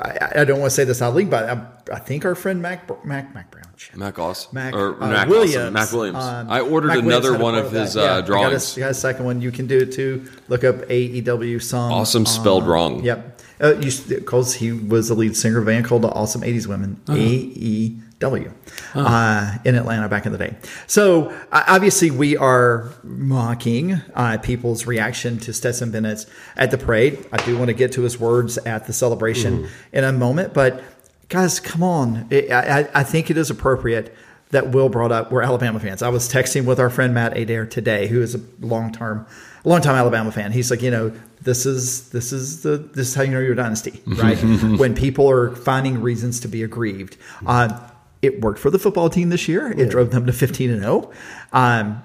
I, 0.00 0.40
I 0.40 0.44
don't 0.44 0.58
want 0.60 0.70
to 0.70 0.74
say 0.74 0.84
this 0.84 1.00
out 1.02 1.14
league, 1.14 1.30
but 1.30 1.48
I, 1.48 1.66
I 1.94 1.98
think 1.98 2.24
our 2.24 2.34
friend 2.34 2.60
Mac 2.62 2.88
Mac 3.04 3.34
Mac 3.34 3.50
Brown, 3.50 3.64
shit. 3.64 3.65
Mac 3.94 4.18
Oss 4.18 4.52
Mac, 4.52 4.74
or 4.74 5.02
uh, 5.02 5.08
Mac 5.08 5.28
Williams. 5.28 5.56
Awesome. 5.56 5.72
Mac 5.74 5.92
Williams. 5.92 6.24
um, 6.24 6.50
I 6.50 6.60
ordered 6.60 6.88
Mac 6.88 6.98
another 6.98 7.36
one 7.38 7.54
of 7.54 7.70
his 7.72 7.94
Yeah, 7.96 8.02
uh, 8.02 8.04
I 8.04 8.08
got 8.08 8.18
a- 8.18 8.26
drawings. 8.26 8.76
I 8.76 8.80
got 8.80 8.90
a 8.90 8.94
second 8.94 9.24
one. 9.24 9.40
You 9.42 9.52
can 9.52 9.66
do 9.66 9.78
it 9.78 9.92
too. 9.92 10.26
Look 10.48 10.64
up 10.64 10.76
AEW 10.88 11.62
song. 11.62 11.92
Awesome 11.92 12.26
spelled 12.26 12.66
wrong. 12.66 13.02
Yep. 13.04 13.40
Uh, 13.58 13.72
because 14.08 14.54
he 14.54 14.70
was 14.72 15.08
the 15.08 15.14
lead 15.14 15.34
singer 15.36 15.58
of 15.58 15.62
a 15.64 15.66
band 15.66 15.86
called 15.86 16.02
the 16.02 16.08
Awesome 16.10 16.42
80s 16.42 16.66
Women, 16.66 17.00
Uh-huh. 17.08 17.16
AEW, 17.18 18.52
uh, 18.94 19.58
in 19.64 19.74
Atlanta 19.74 20.08
back 20.10 20.26
in 20.26 20.32
the 20.32 20.38
day. 20.38 20.54
So 20.86 21.30
uh, 21.52 21.64
obviously, 21.66 22.10
we 22.10 22.36
are 22.36 22.90
mocking 23.02 23.94
uh, 24.14 24.36
people's 24.38 24.86
reaction 24.86 25.38
to 25.38 25.52
Stetson 25.54 25.90
Bennett's 25.90 26.26
at 26.56 26.70
the 26.70 26.76
parade. 26.78 27.26
I 27.32 27.38
do 27.44 27.56
want 27.56 27.68
to 27.68 27.74
get 27.74 27.92
to 27.92 28.02
his 28.02 28.18
words 28.20 28.58
at 28.58 28.86
the 28.86 28.92
celebration 28.92 29.58
Mm-hmm. 29.64 29.96
in 29.96 30.04
a 30.04 30.12
moment, 30.12 30.52
but 30.54 30.82
guys, 31.28 31.60
come 31.60 31.82
on. 31.82 32.28
I, 32.30 32.48
I, 32.50 32.88
I 32.94 33.02
think 33.02 33.30
it 33.30 33.36
is 33.36 33.50
appropriate 33.50 34.14
that 34.50 34.70
Will 34.70 34.88
brought 34.88 35.12
up 35.12 35.32
we're 35.32 35.42
Alabama 35.42 35.80
fans. 35.80 36.02
I 36.02 36.08
was 36.08 36.32
texting 36.32 36.64
with 36.64 36.78
our 36.78 36.90
friend 36.90 37.12
Matt 37.14 37.36
Adair 37.36 37.66
today, 37.66 38.06
who 38.06 38.22
is 38.22 38.34
a 38.34 38.40
long 38.60 38.92
term, 38.92 39.26
long 39.64 39.80
time 39.80 39.96
Alabama 39.96 40.30
fan. 40.30 40.52
He's 40.52 40.70
like, 40.70 40.82
you 40.82 40.90
know, 40.90 41.12
this 41.42 41.66
is 41.66 42.10
this 42.10 42.32
is 42.32 42.62
the 42.62 42.76
this 42.78 43.08
is 43.08 43.14
how 43.14 43.22
you 43.22 43.32
know 43.32 43.40
your 43.40 43.54
dynasty, 43.54 44.00
right? 44.06 44.36
when 44.78 44.94
people 44.94 45.28
are 45.28 45.54
finding 45.56 46.00
reasons 46.00 46.40
to 46.40 46.48
be 46.48 46.62
aggrieved. 46.62 47.16
Uh, 47.44 47.88
it 48.22 48.40
worked 48.40 48.58
for 48.58 48.70
the 48.70 48.78
football 48.78 49.10
team 49.10 49.28
this 49.28 49.46
year. 49.46 49.70
It 49.70 49.90
drove 49.90 50.10
them 50.10 50.26
to 50.26 50.32
fifteen 50.32 50.70
and 50.70 50.80
zero. 50.80 51.12
Um, 51.52 52.02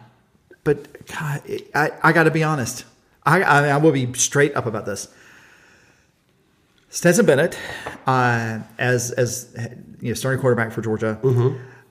but 0.63 1.05
God, 1.07 1.41
it, 1.45 1.69
I 1.73 1.91
I 2.03 2.11
got 2.11 2.23
to 2.23 2.31
be 2.31 2.43
honest. 2.43 2.85
I, 3.23 3.41
I 3.43 3.67
I 3.67 3.77
will 3.77 3.91
be 3.91 4.13
straight 4.13 4.55
up 4.55 4.65
about 4.65 4.85
this. 4.85 5.07
Stetson 6.91 7.25
Bennett, 7.25 7.57
uh, 8.05 8.60
as 8.77 9.12
as 9.12 9.55
you 10.01 10.10
know, 10.10 10.13
starting 10.13 10.41
quarterback 10.41 10.74
for 10.74 10.81
Georgia, 10.81 11.17
led 11.24 11.24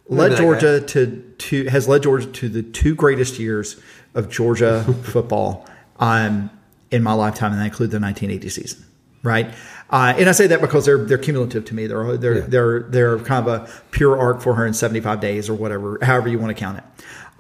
Remember 0.09 0.28
that 0.28 0.37
Georgia 0.37 0.80
to 0.83 1.35
to 1.38 1.69
has 1.71 1.88
led 1.88 2.02
Georgia 2.02 2.26
to 2.26 2.49
the 2.50 2.62
two 2.62 2.95
greatest 2.95 3.38
years 3.38 3.80
of 4.14 4.28
Georgia 4.28 4.85
football 5.02 5.66
um, 5.99 6.50
in 6.90 7.02
my 7.02 7.14
lifetime, 7.14 7.52
and 7.52 7.61
that 7.61 7.64
include 7.64 7.90
the 7.90 7.99
1980 7.99 8.49
season, 8.50 8.85
right? 9.23 9.54
Uh, 9.88 10.12
and 10.19 10.28
I 10.28 10.33
say 10.33 10.47
that 10.49 10.61
because 10.61 10.85
they're 10.85 11.02
they're 11.02 11.16
cumulative 11.16 11.64
to 11.64 11.75
me. 11.75 11.87
They're 11.87 12.19
they're 12.19 12.40
they're 12.42 12.80
they're 12.80 13.19
kind 13.21 13.49
of 13.49 13.62
a 13.62 13.73
pure 13.92 14.19
arc 14.19 14.42
475 14.42 15.19
days 15.19 15.49
or 15.49 15.54
whatever, 15.54 15.99
however 16.02 16.28
you 16.28 16.38
want 16.38 16.54
to 16.54 16.61
count 16.61 16.76
it. 16.76 16.85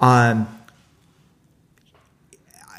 Um, 0.00 0.48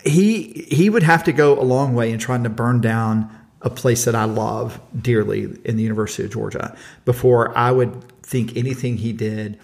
he 0.04 0.66
he 0.72 0.90
would 0.90 1.04
have 1.04 1.24
to 1.26 1.32
go 1.32 1.60
a 1.60 1.62
long 1.62 1.94
way 1.94 2.12
in 2.12 2.18
trying 2.18 2.42
to 2.46 2.50
burn 2.50 2.82
down 2.82 3.30
a 3.62 3.70
place 3.70 4.06
that 4.06 4.16
I 4.16 4.26
love 4.26 4.80
dearly 5.00 5.44
in 5.66 5.78
the 5.78 5.84
University 5.84 6.24
of 6.24 6.32
Georgia 6.32 6.76
before 7.06 7.56
I 7.58 7.72
would 7.72 8.04
think 8.24 8.56
anything 8.58 8.98
he 8.98 9.14
did 9.14 9.60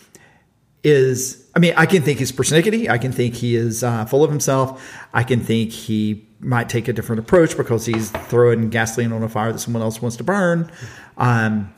is. 0.83 1.45
I 1.55 1.59
mean, 1.59 1.73
I 1.75 1.87
can 1.87 2.03
think 2.03 2.19
he's 2.19 2.31
persnickety. 2.31 2.87
I 2.89 2.99
can 2.99 3.11
think 3.11 3.33
he 3.33 3.55
is 3.55 3.83
uh, 3.83 4.05
full 4.05 4.23
of 4.23 4.29
himself. 4.29 4.95
I 5.13 5.23
can 5.23 5.39
think 5.39 5.71
he 5.71 6.27
might 6.39 6.69
take 6.69 6.87
a 6.87 6.93
different 6.93 7.19
approach 7.19 7.57
because 7.57 7.85
he's 7.85 8.11
throwing 8.11 8.69
gasoline 8.69 9.11
on 9.11 9.23
a 9.23 9.29
fire 9.29 9.51
that 9.51 9.59
someone 9.59 9.81
else 9.81 10.01
wants 10.01 10.17
to 10.17 10.23
burn. 10.23 10.71
Um, 11.17 11.73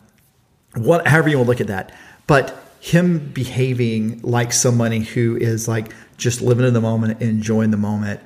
what, 0.75 1.07
however 1.07 1.29
you 1.29 1.37
want 1.37 1.47
to 1.47 1.49
look 1.49 1.61
at 1.61 1.67
that, 1.67 1.93
but 2.27 2.61
him 2.81 3.19
behaving 3.31 4.21
like 4.21 4.53
somebody 4.53 4.99
who 4.99 5.37
is 5.37 5.67
like 5.67 5.93
just 6.17 6.41
living 6.41 6.65
in 6.65 6.73
the 6.73 6.81
moment, 6.81 7.21
enjoying 7.21 7.71
the 7.71 7.77
moment, 7.77 8.19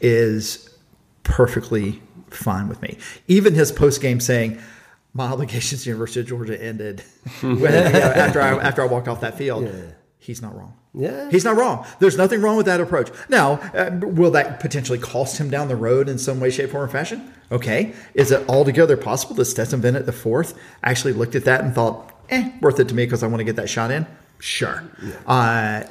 is 0.00 0.70
perfectly 1.22 2.02
fine 2.36 2.68
with 2.68 2.80
me. 2.82 2.98
Even 3.28 3.54
his 3.54 3.72
post 3.72 4.00
game 4.00 4.20
saying, 4.20 4.58
"My 5.12 5.26
obligations 5.26 5.84
to 5.84 5.90
University 5.90 6.20
of 6.20 6.26
Georgia 6.26 6.60
ended 6.62 7.02
when, 7.40 7.56
you 7.56 7.58
know, 7.68 8.12
after 8.16 8.40
I 8.40 8.56
after 8.58 8.82
I 8.82 8.86
walked 8.86 9.08
off 9.08 9.20
that 9.20 9.36
field." 9.38 9.68
He's 10.18 10.40
not 10.40 10.56
wrong. 10.56 10.72
Yeah. 10.94 11.28
he's 11.30 11.44
not 11.44 11.56
wrong. 11.56 11.84
There's 11.98 12.16
nothing 12.16 12.40
wrong 12.40 12.56
with 12.56 12.64
that 12.64 12.80
approach. 12.80 13.10
Now, 13.28 13.54
uh, 13.74 13.90
will 14.00 14.30
that 14.30 14.58
potentially 14.58 14.98
cost 14.98 15.36
him 15.36 15.50
down 15.50 15.68
the 15.68 15.76
road 15.76 16.08
in 16.08 16.16
some 16.16 16.40
way, 16.40 16.50
shape, 16.50 16.70
form, 16.70 16.84
or 16.84 16.88
fashion? 16.88 17.30
Okay, 17.52 17.92
is 18.14 18.30
it 18.30 18.48
altogether 18.48 18.96
possible 18.96 19.34
that 19.34 19.44
Stetson 19.44 19.82
Bennett 19.82 20.06
the 20.06 20.12
fourth 20.12 20.58
actually 20.82 21.12
looked 21.12 21.34
at 21.34 21.44
that 21.44 21.60
and 21.62 21.74
thought, 21.74 22.10
"Eh, 22.30 22.52
worth 22.62 22.80
it 22.80 22.88
to 22.88 22.94
me 22.94 23.04
because 23.04 23.22
I 23.22 23.26
want 23.26 23.40
to 23.40 23.44
get 23.44 23.56
that 23.56 23.68
shot 23.68 23.90
in"? 23.90 24.06
Sure. 24.38 24.82
Uh, 25.26 25.82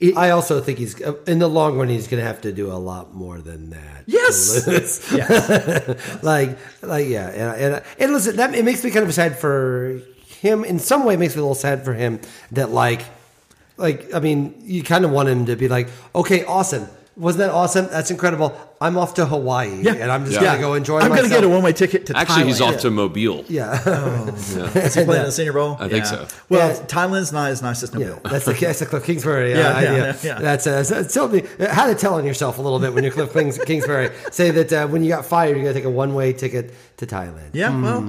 it- 0.00 0.16
I 0.16 0.30
also 0.30 0.60
think 0.60 0.78
he's 0.78 1.00
uh, 1.02 1.14
in 1.26 1.38
the 1.38 1.48
long 1.48 1.78
run. 1.78 1.88
He's 1.88 2.08
going 2.08 2.20
to 2.20 2.26
have 2.26 2.40
to 2.42 2.52
do 2.52 2.70
a 2.70 2.74
lot 2.78 3.14
more 3.14 3.38
than 3.40 3.70
that. 3.70 4.04
Yes. 4.06 4.64
yes. 5.12 6.22
like, 6.22 6.58
like, 6.82 7.08
yeah, 7.08 7.28
and, 7.28 7.74
and 7.74 7.82
and 7.98 8.12
listen, 8.12 8.36
that 8.36 8.54
it 8.54 8.64
makes 8.64 8.82
me 8.84 8.90
kind 8.90 9.04
of 9.06 9.14
sad 9.14 9.38
for 9.38 10.00
him. 10.40 10.64
In 10.64 10.78
some 10.78 11.04
way, 11.04 11.14
it 11.14 11.18
makes 11.20 11.34
me 11.34 11.40
a 11.40 11.42
little 11.42 11.54
sad 11.54 11.84
for 11.84 11.94
him 11.94 12.20
that 12.52 12.70
like, 12.70 13.02
like, 13.76 14.12
I 14.14 14.20
mean, 14.20 14.54
you 14.62 14.82
kind 14.82 15.04
of 15.04 15.10
want 15.10 15.28
him 15.28 15.46
to 15.46 15.56
be 15.56 15.68
like, 15.68 15.88
okay, 16.14 16.44
awesome. 16.44 16.86
Wasn't 17.16 17.38
that 17.38 17.50
awesome? 17.50 17.86
That's 17.92 18.10
incredible. 18.10 18.52
I'm 18.80 18.98
off 18.98 19.14
to 19.14 19.24
Hawaii, 19.24 19.80
Yeah. 19.82 19.92
and 19.92 20.10
I'm 20.10 20.24
just 20.26 20.34
Yeah. 20.40 20.46
gonna 20.46 20.60
go 20.60 20.74
enjoy. 20.74 20.98
I'm 20.98 21.10
going 21.10 21.22
to 21.22 21.28
get 21.28 21.44
a 21.44 21.48
one-way 21.48 21.72
ticket 21.72 22.06
to 22.06 22.16
Actually, 22.18 22.42
Thailand. 22.42 22.46
he's 22.46 22.60
off 22.60 22.78
to 22.80 22.90
Mobile. 22.90 23.44
Yeah, 23.48 23.80
yeah 23.86 24.30
Is 24.34 24.94
he 24.94 25.04
playing 25.04 25.20
in 25.20 25.26
the 25.26 25.32
Senior 25.32 25.52
Bowl? 25.52 25.76
I 25.78 25.88
think 25.88 26.04
Yeah. 26.04 26.10
so. 26.10 26.26
Well, 26.48 26.68
Yeah. 26.70 26.74
Thailand's 26.86 27.32
not 27.32 27.50
as 27.52 27.62
nice 27.62 27.82
as 27.84 27.92
yeah. 27.94 27.98
Mobile. 28.08 28.20
That's 28.30 28.44
the 28.46 28.52
that's 28.54 28.80
the 28.80 28.86
Cliff 28.86 29.04
Kingsbury 29.04 29.54
uh, 29.54 29.58
Yeah, 29.60 29.80
yeah, 29.80 29.90
idea. 29.90 30.16
yeah. 30.24 30.38
That's 30.40 30.66
uh, 30.66 30.82
so 30.82 31.04
tell 31.04 31.28
me 31.28 31.44
how 31.70 31.86
to 31.86 31.94
tell 31.94 32.14
on 32.14 32.24
yourself 32.26 32.58
a 32.58 32.62
little 32.62 32.80
bit 32.80 32.92
when 32.94 33.04
you're 33.04 33.12
Cliff 33.12 33.32
Kings, 33.32 33.58
Kingsbury. 33.64 34.10
Say 34.32 34.50
that 34.50 34.72
uh, 34.72 34.86
when 34.88 35.04
you 35.04 35.08
got 35.10 35.24
fired, 35.24 35.54
you're 35.56 35.62
gonna 35.64 35.74
take 35.74 35.84
a 35.84 35.90
one 35.90 36.14
way 36.14 36.32
ticket 36.32 36.74
to 36.96 37.06
Thailand. 37.06 37.50
Yeah, 37.52 37.70
well, 37.80 38.00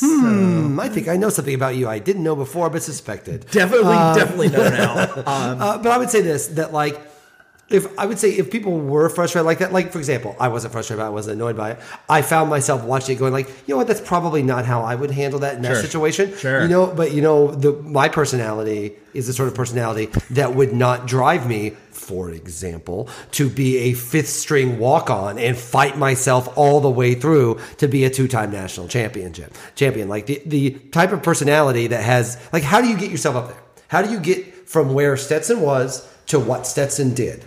Hmm, 0.00 0.78
I 0.78 0.88
think 0.90 1.08
I 1.08 1.16
know 1.16 1.30
something 1.30 1.54
about 1.54 1.74
you 1.76 1.88
I 1.88 1.98
didn't 2.00 2.22
know 2.22 2.36
before, 2.36 2.68
but 2.70 2.82
suspected. 2.82 3.46
definitely, 3.50 3.94
definitely 4.20 4.48
know 4.50 4.68
now. 4.68 5.22
Um, 5.26 5.62
Uh, 5.62 5.78
but 5.78 5.90
I 5.90 5.98
would 5.98 6.10
say 6.10 6.20
this 6.20 6.48
that 6.48 6.72
like 6.72 7.00
if 7.68 7.98
I 7.98 8.06
would 8.06 8.18
say 8.20 8.30
if 8.30 8.50
people 8.50 8.78
were 8.78 9.08
frustrated 9.08 9.44
like 9.44 9.58
that, 9.58 9.72
like 9.72 9.90
for 9.90 9.98
example, 9.98 10.36
I 10.38 10.46
wasn't 10.48 10.72
frustrated 10.72 11.00
by 11.00 11.06
it, 11.06 11.08
I 11.08 11.10
wasn't 11.10 11.36
annoyed 11.36 11.56
by 11.56 11.72
it. 11.72 11.78
I 12.08 12.22
found 12.22 12.48
myself 12.48 12.84
watching 12.84 13.16
it 13.16 13.18
going 13.18 13.32
like, 13.32 13.48
you 13.48 13.74
know 13.74 13.76
what, 13.78 13.88
that's 13.88 14.00
probably 14.00 14.42
not 14.44 14.64
how 14.64 14.82
I 14.82 14.94
would 14.94 15.10
handle 15.10 15.40
that 15.40 15.56
in 15.56 15.62
that 15.62 15.72
Sure. 15.72 15.82
situation. 15.82 16.36
Sure. 16.36 16.62
You 16.62 16.68
know, 16.68 16.86
but 16.86 17.10
you 17.12 17.22
know, 17.22 17.50
the 17.50 17.72
my 17.82 18.08
personality 18.08 18.92
is 19.14 19.26
the 19.26 19.32
sort 19.32 19.48
of 19.48 19.54
personality 19.56 20.06
that 20.30 20.54
would 20.54 20.72
not 20.74 21.06
drive 21.08 21.48
me, 21.48 21.70
for 21.90 22.30
example, 22.30 23.08
to 23.32 23.50
be 23.50 23.78
a 23.78 23.92
fifth 23.94 24.28
string 24.28 24.78
walk 24.78 25.10
on 25.10 25.36
and 25.36 25.56
fight 25.56 25.98
myself 25.98 26.56
all 26.56 26.80
the 26.80 26.90
way 26.90 27.14
through 27.14 27.58
to 27.78 27.88
be 27.88 28.04
a 28.04 28.10
two 28.10 28.28
time 28.28 28.52
national 28.52 28.86
championship 28.86 29.52
champion. 29.74 30.08
Like 30.08 30.26
the, 30.26 30.40
the 30.46 30.70
type 30.92 31.10
of 31.10 31.20
personality 31.24 31.88
that 31.88 32.04
has 32.04 32.38
like 32.52 32.62
how 32.62 32.80
do 32.80 32.86
you 32.86 32.96
get 32.96 33.10
yourself 33.10 33.34
up 33.34 33.48
there? 33.48 33.58
How 33.88 34.02
do 34.02 34.10
you 34.12 34.20
get 34.20 34.68
from 34.68 34.94
where 34.94 35.16
Stetson 35.16 35.62
was 35.62 36.08
to 36.26 36.38
what 36.38 36.64
Stetson 36.68 37.12
did? 37.12 37.44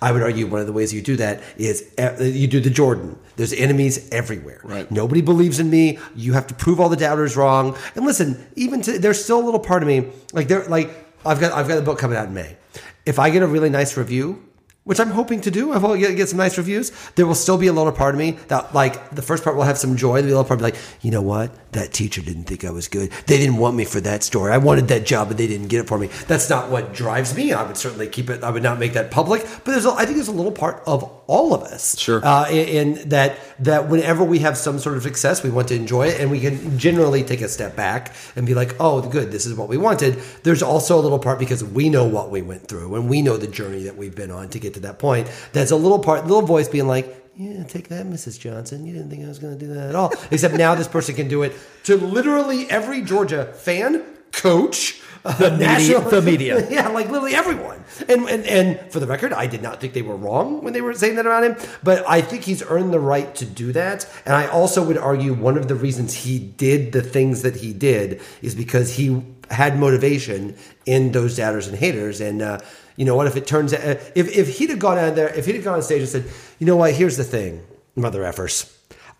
I 0.00 0.12
would 0.12 0.22
argue 0.22 0.46
one 0.46 0.60
of 0.60 0.66
the 0.66 0.72
ways 0.72 0.92
you 0.92 1.02
do 1.02 1.16
that 1.16 1.42
is 1.56 1.90
uh, 1.98 2.16
you 2.20 2.46
do 2.46 2.60
the 2.60 2.70
Jordan. 2.70 3.18
There's 3.36 3.52
enemies 3.52 4.08
everywhere. 4.10 4.60
Right. 4.64 4.90
Nobody 4.90 5.22
believes 5.22 5.58
in 5.58 5.70
me. 5.70 5.98
You 6.14 6.32
have 6.34 6.46
to 6.48 6.54
prove 6.54 6.80
all 6.80 6.88
the 6.88 6.96
doubters 6.96 7.36
wrong. 7.36 7.76
And 7.94 8.04
listen, 8.04 8.46
even 8.56 8.82
to, 8.82 8.98
there's 8.98 9.22
still 9.22 9.40
a 9.40 9.44
little 9.44 9.60
part 9.60 9.82
of 9.82 9.88
me 9.88 10.10
like 10.32 10.48
there 10.48 10.64
like 10.64 10.90
I've 11.24 11.40
got 11.40 11.52
I've 11.52 11.68
got 11.68 11.78
a 11.78 11.82
book 11.82 11.98
coming 11.98 12.16
out 12.16 12.26
in 12.26 12.34
May. 12.34 12.56
If 13.04 13.18
I 13.18 13.30
get 13.30 13.42
a 13.42 13.46
really 13.46 13.70
nice 13.70 13.96
review, 13.96 14.45
which 14.86 15.00
I'm 15.00 15.10
hoping 15.10 15.40
to 15.42 15.50
do, 15.50 15.72
I 15.72 15.78
will 15.78 15.96
get, 15.96 16.16
get 16.16 16.28
some 16.28 16.38
nice 16.38 16.56
reviews. 16.56 16.90
There 17.16 17.26
will 17.26 17.34
still 17.34 17.58
be 17.58 17.66
a 17.66 17.72
little 17.72 17.92
part 17.92 18.14
of 18.14 18.18
me 18.18 18.38
that 18.48 18.72
like 18.72 19.10
the 19.10 19.20
first 19.20 19.44
part 19.44 19.56
will 19.56 19.64
have 19.64 19.76
some 19.78 19.96
joy. 19.96 20.22
The 20.22 20.32
other 20.38 20.46
part 20.48 20.60
will 20.60 20.68
be 20.68 20.72
like, 20.72 20.80
you 21.02 21.10
know 21.10 21.22
what? 21.22 21.50
That 21.72 21.92
teacher 21.92 22.22
didn't 22.22 22.44
think 22.44 22.64
I 22.64 22.70
was 22.70 22.86
good. 22.88 23.10
They 23.26 23.36
didn't 23.36 23.58
want 23.58 23.76
me 23.76 23.84
for 23.84 24.00
that 24.00 24.22
story. 24.22 24.52
I 24.52 24.58
wanted 24.58 24.88
that 24.88 25.04
job, 25.04 25.28
but 25.28 25.36
they 25.36 25.46
didn't 25.48 25.66
get 25.68 25.80
it 25.80 25.88
for 25.88 25.98
me. 25.98 26.06
That's 26.28 26.48
not 26.48 26.70
what 26.70 26.94
drives 26.94 27.36
me. 27.36 27.52
I 27.52 27.64
would 27.64 27.76
certainly 27.76 28.06
keep 28.08 28.30
it. 28.30 28.42
I 28.44 28.50
would 28.50 28.62
not 28.62 28.78
make 28.78 28.92
that 28.94 29.10
public. 29.10 29.42
But 29.42 29.72
there's, 29.72 29.84
a, 29.84 29.90
I 29.90 30.04
think 30.04 30.16
there's 30.16 30.28
a 30.28 30.32
little 30.32 30.52
part 30.52 30.82
of 30.86 31.02
all 31.26 31.52
of 31.52 31.62
us, 31.64 31.98
Sure. 31.98 32.24
uh, 32.24 32.48
in, 32.48 32.94
in 32.96 33.08
that 33.08 33.36
that 33.58 33.88
whenever 33.88 34.22
we 34.22 34.38
have 34.38 34.56
some 34.56 34.78
sort 34.78 34.96
of 34.96 35.02
success, 35.02 35.42
we 35.42 35.50
want 35.50 35.66
to 35.68 35.74
enjoy 35.74 36.06
it, 36.06 36.20
and 36.20 36.30
we 36.30 36.38
can 36.38 36.78
generally 36.78 37.24
take 37.24 37.40
a 37.40 37.48
step 37.48 37.74
back 37.74 38.14
and 38.36 38.46
be 38.46 38.54
like, 38.54 38.76
"Oh, 38.78 39.02
good, 39.02 39.32
this 39.32 39.44
is 39.44 39.54
what 39.54 39.68
we 39.68 39.76
wanted." 39.76 40.20
There's 40.44 40.62
also 40.62 40.96
a 40.96 41.02
little 41.02 41.18
part 41.18 41.40
because 41.40 41.64
we 41.64 41.90
know 41.90 42.06
what 42.06 42.30
we 42.30 42.42
went 42.42 42.68
through, 42.68 42.94
and 42.94 43.10
we 43.10 43.22
know 43.22 43.36
the 43.36 43.48
journey 43.48 43.82
that 43.82 43.96
we've 43.96 44.14
been 44.14 44.30
on 44.30 44.50
to 44.50 44.60
get 44.60 44.72
to 44.76 44.80
that 44.82 44.98
point. 44.98 45.30
That's 45.52 45.70
a 45.72 45.76
little 45.76 45.98
part, 45.98 46.26
little 46.26 46.42
voice 46.46 46.68
being 46.68 46.86
like. 46.86 47.12
Yeah, 47.38 47.64
take 47.64 47.88
that, 47.88 48.06
Mrs. 48.06 48.40
Johnson. 48.40 48.86
You 48.86 48.94
didn't 48.94 49.10
think 49.10 49.22
I 49.22 49.28
was 49.28 49.38
going 49.38 49.58
to 49.58 49.62
do 49.62 49.74
that 49.74 49.90
at 49.90 49.94
all. 49.94 50.10
Except 50.30 50.54
now 50.54 50.74
this 50.74 50.88
person 50.88 51.14
can 51.14 51.28
do 51.28 51.42
it 51.42 51.52
to 51.84 51.96
literally 51.98 52.70
every 52.70 53.02
Georgia 53.02 53.52
fan, 53.52 54.02
coach, 54.32 55.02
the 55.22 55.50
media- 55.50 56.00
the 56.00 56.22
media. 56.22 56.66
yeah, 56.70 56.88
like 56.88 57.10
literally 57.10 57.34
everyone. 57.34 57.84
And, 58.08 58.28
and 58.28 58.44
and 58.46 58.90
for 58.92 59.00
the 59.00 59.06
record, 59.06 59.32
I 59.34 59.46
did 59.46 59.60
not 59.62 59.80
think 59.80 59.92
they 59.92 60.02
were 60.02 60.16
wrong 60.16 60.62
when 60.62 60.72
they 60.72 60.80
were 60.80 60.94
saying 60.94 61.16
that 61.16 61.26
about 61.26 61.44
him, 61.44 61.56
but 61.82 62.08
I 62.08 62.20
think 62.22 62.44
he's 62.44 62.62
earned 62.62 62.92
the 62.92 63.00
right 63.00 63.34
to 63.34 63.44
do 63.44 63.72
that. 63.72 64.08
And 64.24 64.34
I 64.34 64.46
also 64.46 64.82
would 64.84 64.98
argue 64.98 65.34
one 65.34 65.58
of 65.58 65.68
the 65.68 65.74
reasons 65.74 66.14
he 66.14 66.38
did 66.38 66.92
the 66.92 67.02
things 67.02 67.42
that 67.42 67.56
he 67.56 67.72
did 67.72 68.20
is 68.40 68.54
because 68.54 68.94
he 68.96 69.22
had 69.50 69.78
motivation 69.78 70.56
in 70.86 71.12
those 71.12 71.36
doubters 71.36 71.68
and 71.68 71.76
haters. 71.78 72.20
And 72.20 72.42
uh, 72.42 72.58
you 72.96 73.04
know 73.04 73.14
what? 73.14 73.26
If 73.26 73.36
it 73.36 73.46
turns 73.46 73.72
out, 73.72 73.80
uh, 73.80 74.00
if 74.14 74.36
if 74.36 74.58
he'd 74.58 74.70
have 74.70 74.78
gone 74.78 74.98
out 74.98 75.14
there, 75.14 75.28
if 75.34 75.46
he'd 75.46 75.56
have 75.56 75.64
gone 75.64 75.74
on 75.74 75.82
stage 75.82 76.00
and 76.00 76.08
said, 76.08 76.24
you 76.58 76.66
know 76.66 76.76
what? 76.76 76.94
Here's 76.94 77.16
the 77.16 77.24
thing, 77.24 77.62
mother 77.94 78.22
effers. 78.22 78.72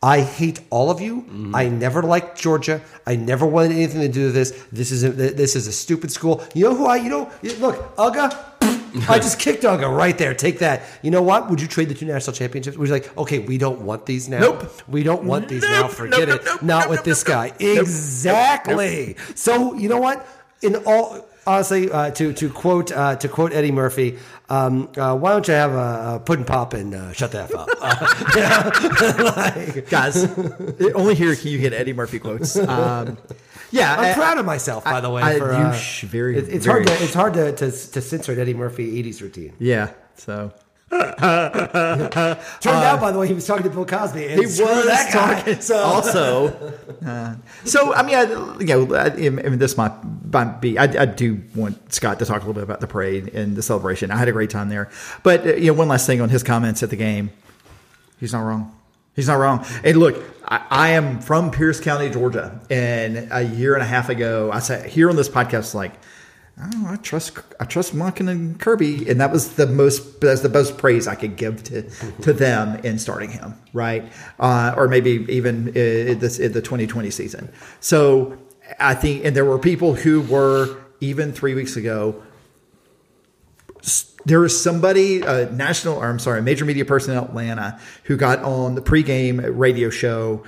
I 0.02 0.20
hate 0.20 0.60
all 0.70 0.90
of 0.90 1.00
you. 1.00 1.22
Mm-hmm. 1.22 1.56
I 1.56 1.68
never 1.68 2.02
liked 2.02 2.38
Georgia. 2.38 2.82
I 3.06 3.16
never 3.16 3.46
wanted 3.46 3.72
anything 3.72 4.02
to 4.02 4.08
do 4.08 4.26
with 4.26 4.34
this. 4.34 4.50
This 4.70 4.90
is 4.92 5.02
a, 5.04 5.10
this 5.10 5.56
is 5.56 5.66
a 5.66 5.72
stupid 5.72 6.10
school. 6.12 6.44
You 6.54 6.64
know 6.64 6.74
who 6.76 6.86
I? 6.86 6.96
You 6.96 7.08
know, 7.08 7.30
look, 7.58 7.96
Uga. 7.96 8.44
I 9.08 9.18
just 9.18 9.38
kicked 9.38 9.62
Uga 9.62 9.94
right 9.94 10.16
there. 10.16 10.34
Take 10.34 10.58
that. 10.60 10.82
You 11.02 11.10
know 11.10 11.22
what? 11.22 11.50
Would 11.50 11.60
you 11.60 11.66
trade 11.66 11.88
the 11.88 11.94
two 11.94 12.06
national 12.06 12.34
championships? 12.34 12.76
You 12.76 12.84
like, 12.86 13.16
okay, 13.16 13.38
we 13.40 13.58
don't 13.58 13.80
want 13.82 14.06
these 14.06 14.28
now. 14.28 14.40
Nope. 14.40 14.70
We 14.88 15.02
don't 15.02 15.24
want 15.24 15.48
these 15.48 15.62
now. 15.62 15.88
Forget 15.88 16.28
nope, 16.28 16.40
it. 16.40 16.44
nope, 16.46 16.62
Not 16.62 16.80
nope, 16.82 16.90
with 16.90 16.98
nope, 16.98 17.04
this 17.04 17.26
nope, 17.26 17.34
guy. 17.34 17.46
nope. 17.48 17.78
Exactly. 17.78 19.16
So 19.34 19.74
you 19.74 19.88
know 19.88 19.98
what? 19.98 20.26
In 20.62 20.76
all 20.86 21.26
honestly, 21.46 21.90
uh, 21.90 22.10
to 22.12 22.32
to 22.32 22.50
quote 22.50 22.92
uh, 22.92 23.16
to 23.16 23.28
quote 23.28 23.52
Eddie 23.52 23.72
Murphy, 23.72 24.18
um, 24.48 24.88
uh, 24.96 25.16
why 25.16 25.30
don't 25.32 25.46
you 25.48 25.54
have 25.54 25.72
a, 25.72 26.16
a 26.16 26.20
pudding 26.24 26.44
pop 26.44 26.72
and 26.74 26.94
uh, 26.94 27.12
shut 27.12 27.32
the 27.32 27.42
f 27.42 27.54
up? 27.54 27.68
Like, 29.36 29.88
guys, 29.90 30.24
only 30.94 31.14
here 31.14 31.34
can 31.36 31.48
you 31.50 31.58
get 31.58 31.72
Eddie 31.72 31.92
Murphy 31.92 32.18
quotes. 32.18 32.56
Um, 32.56 33.18
yeah, 33.70 33.94
I'm 33.94 34.04
I- 34.10 34.14
proud 34.14 34.38
of 34.38 34.46
myself, 34.46 34.84
by 34.84 35.00
the 35.00 35.10
way. 35.10 35.22
I- 35.22 35.38
for, 35.38 35.52
you 35.52 35.58
uh, 35.58 35.80
very- 36.06 36.36
it- 36.38 36.48
it's 36.48 36.66
very 36.66 36.84
hard 36.84 36.98
to 36.98 37.04
it's 37.04 37.14
hard 37.14 37.34
to, 37.34 37.52
to, 37.52 37.70
to 37.70 38.00
censor 38.00 38.32
an 38.32 38.38
Eddie 38.40 38.54
Murphy 38.54 39.02
'80s 39.02 39.20
routine. 39.20 39.52
Yeah, 39.58 39.90
so 40.16 40.52
Turned 40.88 41.24
out, 41.24 43.00
by 43.00 43.10
the 43.10 43.18
way, 43.18 43.26
he 43.26 43.34
was 43.34 43.46
talking 43.46 43.64
to 43.64 43.70
Bill 43.70 43.84
Cosby. 43.84 44.24
Uh, 44.26 44.28
he 44.28 44.40
was 44.42 44.58
that 44.58 45.12
guy. 45.12 45.40
talking. 45.40 45.60
So 45.60 45.76
Also, 45.78 46.74
uh, 47.04 47.34
so 47.64 47.92
I 47.92 48.02
mean, 48.04 48.14
I, 48.14 48.22
you 48.60 48.66
know, 48.66 48.94
I, 48.94 49.06
I 49.06 49.30
mean, 49.30 49.58
this 49.58 49.76
might, 49.76 49.92
might 50.32 50.60
be. 50.60 50.78
I, 50.78 50.84
I 50.84 51.06
do 51.06 51.40
want 51.56 51.92
Scott 51.92 52.18
to 52.20 52.24
talk 52.24 52.36
a 52.36 52.40
little 52.40 52.54
bit 52.54 52.62
about 52.62 52.80
the 52.80 52.86
parade 52.86 53.34
and 53.34 53.56
the 53.56 53.62
celebration. 53.62 54.10
I 54.12 54.16
had 54.16 54.28
a 54.28 54.32
great 54.32 54.50
time 54.50 54.68
there, 54.68 54.88
but 55.24 55.44
uh, 55.46 55.54
you 55.54 55.68
know, 55.68 55.72
one 55.72 55.88
last 55.88 56.06
thing 56.06 56.20
on 56.20 56.28
his 56.28 56.42
comments 56.44 56.82
at 56.82 56.90
the 56.90 56.96
game. 56.96 57.30
He's 58.20 58.32
not 58.32 58.42
wrong. 58.42 58.72
He's 59.16 59.26
not 59.28 59.34
wrong. 59.38 59.64
And 59.82 59.96
look, 59.96 60.22
I, 60.44 60.66
I 60.70 60.88
am 60.90 61.20
from 61.20 61.50
Pierce 61.50 61.80
County, 61.80 62.10
Georgia, 62.10 62.60
and 62.70 63.28
a 63.32 63.42
year 63.42 63.74
and 63.74 63.82
a 63.82 63.86
half 63.86 64.08
ago, 64.08 64.50
I 64.52 64.60
said 64.60 64.88
here 64.88 65.10
on 65.10 65.16
this 65.16 65.28
podcast, 65.28 65.74
like. 65.74 65.92
Oh, 66.58 66.86
I 66.88 66.96
trust 66.96 67.38
I 67.60 67.66
trust 67.66 67.94
Monken 67.94 68.30
and 68.30 68.58
Kirby, 68.58 69.08
and 69.10 69.20
that 69.20 69.30
was 69.30 69.56
the 69.56 69.66
most 69.66 70.20
that's 70.22 70.40
the 70.40 70.48
most 70.48 70.78
praise 70.78 71.06
I 71.06 71.14
could 71.14 71.36
give 71.36 71.62
to 71.64 71.82
to 72.22 72.32
them 72.32 72.76
in 72.82 72.98
starting 72.98 73.30
him, 73.30 73.54
right? 73.74 74.10
Uh, 74.40 74.72
or 74.74 74.88
maybe 74.88 75.26
even 75.28 75.68
in 75.76 76.18
this 76.18 76.38
in 76.38 76.52
the 76.52 76.62
2020 76.62 77.10
season. 77.10 77.50
So 77.80 78.38
I 78.80 78.94
think, 78.94 79.24
and 79.24 79.36
there 79.36 79.44
were 79.44 79.58
people 79.58 79.94
who 79.94 80.22
were 80.22 80.78
even 81.00 81.32
three 81.32 81.54
weeks 81.54 81.76
ago. 81.76 82.22
There 84.24 84.40
was 84.40 84.60
somebody, 84.60 85.20
a 85.20 85.48
national, 85.50 85.98
or 85.98 86.06
I'm 86.06 86.18
sorry, 86.18 86.40
a 86.40 86.42
major 86.42 86.64
media 86.64 86.84
person 86.84 87.16
in 87.16 87.22
Atlanta 87.22 87.78
who 88.04 88.16
got 88.16 88.40
on 88.40 88.74
the 88.74 88.80
pregame 88.80 89.40
radio 89.56 89.88
show 89.88 90.42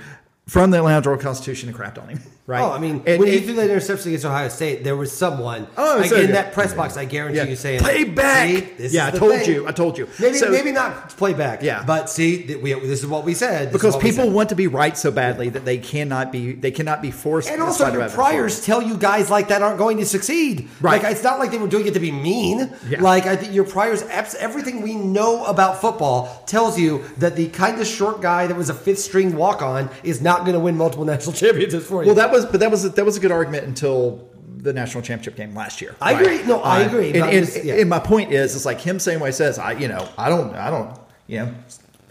from 0.47 0.71
the 0.71 0.79
Atlanta 0.79 1.01
Journal 1.03 1.19
Constitution 1.19 1.69
and 1.69 1.77
crapped 1.77 2.01
on 2.01 2.09
him. 2.09 2.21
Right? 2.49 2.61
Oh, 2.63 2.71
I 2.71 2.79
mean, 2.79 3.03
And- 3.05 3.19
when 3.19 3.27
he 3.27 3.41
threw 3.41 3.53
that 3.57 3.69
interception 3.69 4.07
against 4.09 4.25
Ohio 4.25 4.49
State, 4.49 4.83
there 4.83 4.95
was 4.95 5.11
someone 5.11 5.67
Oh, 5.77 5.97
like, 5.99 6.09
so 6.09 6.15
in 6.15 6.25
good. 6.25 6.35
that 6.35 6.51
press 6.51 6.73
box. 6.73 6.97
I 6.97 7.05
guarantee 7.05 7.37
Yeah. 7.37 7.43
you 7.43 7.55
saying, 7.55 7.81
Play 7.81 8.05
back! 8.05 8.49
"See, 8.49 8.67
this 8.79 8.91
Yeah, 8.91 9.05
I 9.05 9.11
told 9.11 9.33
thing." 9.35 9.49
you, 9.51 9.67
I 9.67 9.71
told 9.71 9.99
you. 9.99 10.07
Maybe, 10.17 10.37
So- 10.39 10.49
maybe 10.49 10.71
not 10.71 11.09
play 11.15 11.33
back. 11.33 11.61
Yeah. 11.61 11.83
but 11.85 12.09
see, 12.09 12.57
we, 12.59 12.73
this 12.73 13.01
is 13.01 13.05
what 13.05 13.23
we 13.23 13.35
said. 13.35 13.71
Because 13.71 13.95
people 13.97 14.23
said. 14.25 14.33
want 14.33 14.49
to 14.49 14.55
be 14.55 14.65
right 14.65 14.97
so 14.97 15.11
badly 15.11 15.49
that 15.49 15.63
they 15.63 15.77
cannot 15.77 16.31
be 16.31 16.53
they 16.53 16.71
cannot 16.71 17.03
be 17.03 17.11
forced. 17.11 17.49
And 17.49 17.59
to 17.59 17.65
also, 17.65 17.91
your 17.93 18.09
priors 18.09 18.65
tell 18.65 18.81
you 18.81 18.97
guys 18.97 19.29
like 19.29 19.49
that 19.49 19.61
aren't 19.61 19.77
going 19.77 19.97
to 19.99 20.05
succeed. 20.07 20.67
Right. 20.81 21.03
Like 21.03 21.11
it's 21.11 21.23
not 21.23 21.37
like 21.37 21.51
they 21.51 21.59
were 21.59 21.67
doing 21.67 21.85
it 21.85 21.93
to 21.93 21.99
be 21.99 22.11
mean. 22.11 22.71
Yeah. 22.89 22.99
Like 23.03 23.27
I 23.27 23.35
think 23.35 23.53
your 23.53 23.63
priors, 23.65 24.03
everything 24.39 24.81
we 24.81 24.95
know 24.95 25.45
about 25.45 25.79
football 25.81 26.41
tells 26.47 26.79
you 26.79 27.01
that 27.19 27.35
the 27.35 27.47
kind 27.49 27.79
of 27.79 27.85
short 27.85 28.21
guy 28.23 28.47
that 28.47 28.57
was 28.57 28.69
a 28.69 28.73
fifth 28.73 28.99
string 28.99 29.35
walk 29.35 29.61
on 29.61 29.89
is 30.01 30.19
not 30.19 30.39
going 30.41 30.53
to 30.53 30.59
win 30.59 30.75
multiple 30.77 31.05
national 31.05 31.33
championships 31.43 31.85
for 31.85 32.01
you. 32.01 32.07
Well, 32.07 32.15
that 32.15 32.31
was 32.31 32.38
but 32.45 32.59
that 32.59 32.71
was 32.71 32.89
that 32.91 33.05
was 33.05 33.17
a 33.17 33.19
good 33.19 33.31
argument 33.31 33.65
until 33.65 34.27
the 34.57 34.73
national 34.73 35.01
championship 35.03 35.35
game 35.37 35.55
last 35.55 35.79
year. 35.81 35.95
I 36.01 36.13
agree. 36.19 36.43
No, 36.43 36.61
I 36.61 36.81
agree, 36.81 37.07
And, 37.13 37.23
and, 37.23 37.45
just- 37.45 37.63
yeah. 37.63 37.75
and 37.75 37.89
my 37.89 37.99
point 37.99 38.31
is, 38.33 38.55
it's 38.55 38.65
like 38.65 38.81
him 38.81 38.99
saying 38.99 39.19
what 39.21 39.27
he 39.27 39.31
says. 39.31 39.57
I, 39.57 39.71
you 39.73 39.87
know, 39.87 40.07
I 40.17 40.27
don't, 40.27 40.53
I 40.53 40.69
don't, 40.69 40.99
you 41.27 41.39
know, 41.39 41.55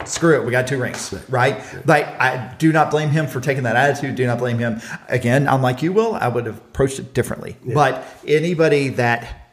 screw 0.07 0.41
it. 0.41 0.47
We 0.47 0.51
got 0.53 0.67
two 0.67 0.79
rings, 0.81 1.13
right? 1.29 1.61
Like 1.87 2.07
I 2.07 2.55
do 2.59 2.73
not 2.73 2.91
blame 2.91 3.11
him 3.11 3.27
for 3.27 3.41
taking 3.41 3.65
that 3.65 3.77
attitude. 3.77 4.15
Do 4.15 4.27
not 4.27 4.39
blame 4.39 4.59
him. 4.59 4.81
Again, 5.09 5.47
I'm 5.49 5.61
like 5.61 5.83
you, 5.83 5.93
Will. 5.93 6.15
I 6.15 6.29
would 6.29 6.47
have 6.47 6.59
approached 6.59 6.99
it 6.99 7.13
differently. 7.13 7.57
But 7.75 8.05
anybody 8.27 8.89
that 8.91 9.51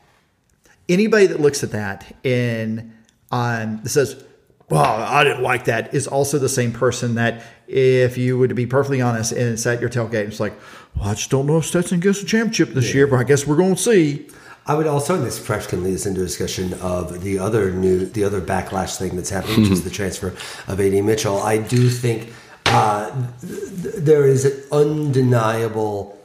anybody 0.87 1.25
that 1.27 1.39
looks 1.39 1.63
at 1.63 1.71
that 1.71 2.15
and 2.23 2.93
um, 3.31 3.85
says, 3.85 4.23
"Well, 4.69 4.83
I 4.83 5.23
didn't 5.23 5.43
like 5.43 5.65
that," 5.65 5.93
is 5.93 6.07
also 6.07 6.39
the 6.39 6.49
same 6.49 6.71
person 6.71 7.15
that, 7.15 7.43
if 7.67 8.17
you 8.17 8.37
were 8.37 8.47
to 8.47 8.55
be 8.55 8.65
perfectly 8.65 9.01
honest, 9.01 9.31
and 9.31 9.41
it's 9.53 9.65
at 9.65 9.79
your 9.81 9.89
tailgate, 9.89 10.27
it's 10.27 10.39
like, 10.39 10.53
"Well, 10.95 11.09
I 11.09 11.13
just 11.13 11.29
don't 11.29 11.45
know 11.45 11.57
if 11.57 11.65
Stetson 11.65 11.99
gets 11.99 12.21
a 12.21 12.25
championship 12.25 12.73
this 12.73 12.93
year, 12.93 13.07
but 13.07 13.17
I 13.17 13.23
guess 13.23 13.45
we're 13.47 13.57
going 13.57 13.75
to 13.75 13.81
see." 13.81 14.27
I 14.67 14.73
would 14.73 14.87
also, 14.87 15.13
and 15.13 15.23
this 15.23 15.39
perhaps 15.39 15.67
can 15.67 15.83
lead 15.83 15.93
us 15.93 16.07
into 16.07 16.21
a 16.21 16.23
discussion 16.23 16.73
of 16.81 17.21
the 17.21 17.37
other 17.37 17.69
new, 17.69 18.07
the 18.07 18.23
other 18.23 18.41
backlash 18.41 18.97
thing 18.97 19.15
that's 19.15 19.29
happening, 19.29 19.61
which 19.61 19.69
is 19.71 19.83
the 19.83 19.91
transfer 19.91 20.33
of 20.67 20.79
AD 20.79 21.03
Mitchell. 21.03 21.37
I 21.37 21.59
do 21.59 21.87
think 21.87 22.33
uh, 22.65 23.11
th- 23.41 23.83
th- 23.83 23.95
there 23.97 24.25
is 24.25 24.43
an 24.45 24.53
undeniable. 24.71 26.19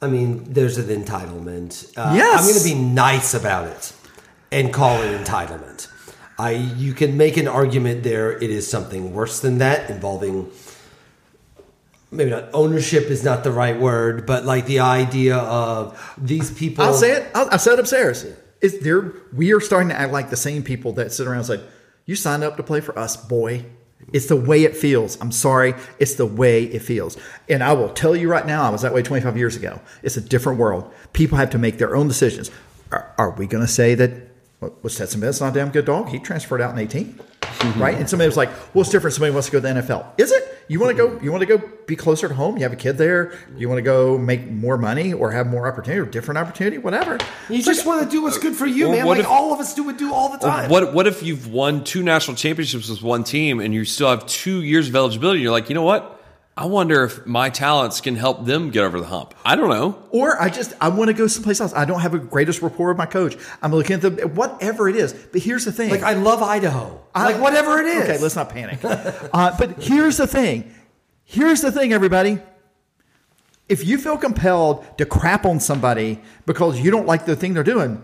I 0.00 0.06
mean, 0.08 0.44
there's 0.52 0.78
an 0.78 0.86
entitlement. 0.86 1.92
Uh, 1.96 2.14
Yes. 2.16 2.40
I'm 2.40 2.46
going 2.48 2.58
to 2.58 2.64
be 2.64 2.74
nice 2.94 3.34
about 3.34 3.68
it 3.68 3.92
and 4.50 4.72
call 4.72 5.02
it 5.02 5.22
entitlement. 5.22 5.88
I 6.42 6.50
you 6.50 6.92
can 6.92 7.16
make 7.16 7.36
an 7.36 7.46
argument 7.46 8.02
there. 8.02 8.32
It 8.32 8.50
is 8.50 8.68
something 8.68 9.14
worse 9.14 9.38
than 9.38 9.58
that, 9.58 9.88
involving 9.90 10.50
maybe 12.10 12.30
not 12.30 12.50
ownership 12.52 13.04
is 13.04 13.22
not 13.22 13.44
the 13.44 13.52
right 13.52 13.78
word, 13.78 14.26
but 14.26 14.44
like 14.44 14.66
the 14.66 14.80
idea 14.80 15.36
of 15.36 16.14
these 16.18 16.50
people. 16.50 16.84
I'll 16.84 16.94
say 16.94 17.12
it. 17.12 17.30
I'll, 17.32 17.48
I've 17.52 17.60
said 17.60 17.74
it 17.74 17.78
upstairs. 17.78 18.26
It's 18.60 18.78
there. 18.78 19.12
We 19.32 19.54
are 19.54 19.60
starting 19.60 19.90
to 19.90 19.94
act 19.94 20.12
like 20.12 20.30
the 20.30 20.36
same 20.36 20.64
people 20.64 20.92
that 20.94 21.12
sit 21.12 21.28
around 21.28 21.38
and 21.38 21.46
say, 21.46 21.60
"You 22.06 22.16
signed 22.16 22.42
up 22.42 22.56
to 22.56 22.64
play 22.64 22.80
for 22.80 22.98
us, 22.98 23.16
boy." 23.16 23.64
It's 24.12 24.26
the 24.26 24.36
way 24.36 24.64
it 24.64 24.76
feels. 24.76 25.16
I'm 25.20 25.30
sorry. 25.30 25.74
It's 26.00 26.14
the 26.14 26.26
way 26.26 26.64
it 26.64 26.82
feels. 26.82 27.16
And 27.48 27.62
I 27.62 27.72
will 27.72 27.88
tell 27.88 28.16
you 28.16 28.28
right 28.28 28.44
now, 28.44 28.64
I 28.64 28.70
was 28.70 28.82
that 28.82 28.92
way 28.92 29.00
25 29.00 29.38
years 29.38 29.54
ago. 29.54 29.80
It's 30.02 30.16
a 30.16 30.20
different 30.20 30.58
world. 30.58 30.92
People 31.12 31.38
have 31.38 31.50
to 31.50 31.58
make 31.58 31.78
their 31.78 31.94
own 31.94 32.08
decisions. 32.08 32.50
Are, 32.90 33.14
are 33.16 33.30
we 33.30 33.46
going 33.46 33.64
to 33.64 33.72
say 33.72 33.94
that 33.94 34.31
what, 34.62 34.82
was 34.84 34.94
Stetson 34.94 35.20
Bennett's 35.20 35.40
not 35.40 35.50
a 35.50 35.58
damn 35.58 35.70
good 35.70 35.84
dog? 35.84 36.08
He 36.08 36.18
transferred 36.20 36.60
out 36.60 36.72
in 36.72 36.78
18, 36.78 37.18
right? 37.76 37.96
And 37.96 38.08
somebody 38.08 38.28
was 38.28 38.36
like, 38.36 38.48
"Well, 38.72 38.82
it's 38.82 38.90
different. 38.90 39.14
Somebody 39.14 39.32
wants 39.32 39.48
to 39.48 39.52
go 39.52 39.58
to 39.60 39.74
the 39.74 39.80
NFL. 39.80 40.06
Is 40.18 40.30
it? 40.30 40.48
You 40.68 40.78
want 40.78 40.96
to 40.96 41.08
go? 41.08 41.20
You 41.20 41.32
want 41.32 41.40
to 41.42 41.46
go 41.46 41.60
be 41.86 41.96
closer 41.96 42.28
to 42.28 42.34
home? 42.34 42.56
You 42.56 42.62
have 42.62 42.72
a 42.72 42.76
kid 42.76 42.96
there. 42.96 43.32
You 43.56 43.68
want 43.68 43.78
to 43.78 43.82
go 43.82 44.16
make 44.16 44.48
more 44.48 44.78
money 44.78 45.12
or 45.12 45.32
have 45.32 45.48
more 45.48 45.66
opportunity 45.66 46.00
or 46.00 46.06
different 46.06 46.38
opportunity, 46.38 46.78
whatever. 46.78 47.18
You 47.50 47.56
It's 47.56 47.66
just 47.66 47.80
like- 47.84 47.86
want 47.96 48.08
to 48.08 48.16
do 48.16 48.22
what's 48.22 48.38
good 48.38 48.54
for 48.54 48.66
you, 48.66 48.88
man. 48.90 49.04
what 49.04 49.16
Like 49.18 49.24
if- 49.26 49.30
all 49.30 49.52
of 49.52 49.58
us 49.58 49.74
do 49.74 49.90
it 49.90 49.98
do 49.98 50.14
all 50.14 50.28
the 50.30 50.38
time. 50.38 50.70
What 50.70 50.94
what 50.94 51.08
if 51.08 51.22
you've 51.24 51.48
won 51.48 51.82
two 51.82 52.02
national 52.04 52.36
championships 52.36 52.88
with 52.88 53.02
one 53.02 53.24
team 53.24 53.58
and 53.60 53.74
you 53.74 53.84
still 53.84 54.08
have 54.08 54.24
two 54.26 54.62
years 54.62 54.88
of 54.88 54.94
eligibility? 54.94 55.40
You're 55.40 55.50
like, 55.50 55.68
you 55.68 55.74
know 55.74 55.82
what? 55.82 56.20
I 56.54 56.66
wonder 56.66 57.04
if 57.04 57.26
my 57.26 57.48
talents 57.48 58.02
can 58.02 58.14
help 58.14 58.44
them 58.44 58.70
get 58.70 58.84
over 58.84 59.00
the 59.00 59.06
hump. 59.06 59.34
I 59.44 59.56
don't 59.56 59.70
know. 59.70 60.02
Or 60.10 60.40
I 60.40 60.50
just 60.50 60.74
I 60.82 60.88
want 60.88 61.08
to 61.08 61.14
go 61.14 61.26
someplace 61.26 61.60
else. 61.60 61.72
I 61.72 61.86
don't 61.86 62.00
have 62.00 62.12
a 62.12 62.18
greatest 62.18 62.60
rapport 62.60 62.88
with 62.88 62.98
my 62.98 63.06
coach. 63.06 63.36
I'm 63.62 63.72
looking 63.72 63.94
at 63.94 64.02
the 64.02 64.10
whatever 64.28 64.86
it 64.88 64.96
is. 64.96 65.14
But 65.14 65.40
here's 65.40 65.64
the 65.64 65.72
thing. 65.72 65.90
Like 65.90 66.02
I 66.02 66.12
love 66.12 66.42
Idaho. 66.42 67.00
I- 67.14 67.32
like 67.32 67.40
whatever 67.40 67.78
it 67.80 67.86
is. 67.86 68.02
Okay, 68.02 68.18
let's 68.18 68.36
not 68.36 68.50
panic. 68.50 68.80
uh, 68.84 69.56
but 69.58 69.82
here's 69.82 70.18
the 70.18 70.26
thing. 70.26 70.74
Here's 71.24 71.62
the 71.62 71.72
thing, 71.72 71.94
everybody. 71.94 72.38
If 73.68 73.86
you 73.86 73.96
feel 73.96 74.18
compelled 74.18 74.98
to 74.98 75.06
crap 75.06 75.46
on 75.46 75.58
somebody 75.58 76.20
because 76.44 76.78
you 76.78 76.90
don't 76.90 77.06
like 77.06 77.24
the 77.24 77.34
thing 77.34 77.54
they're 77.54 77.62
doing, 77.62 78.02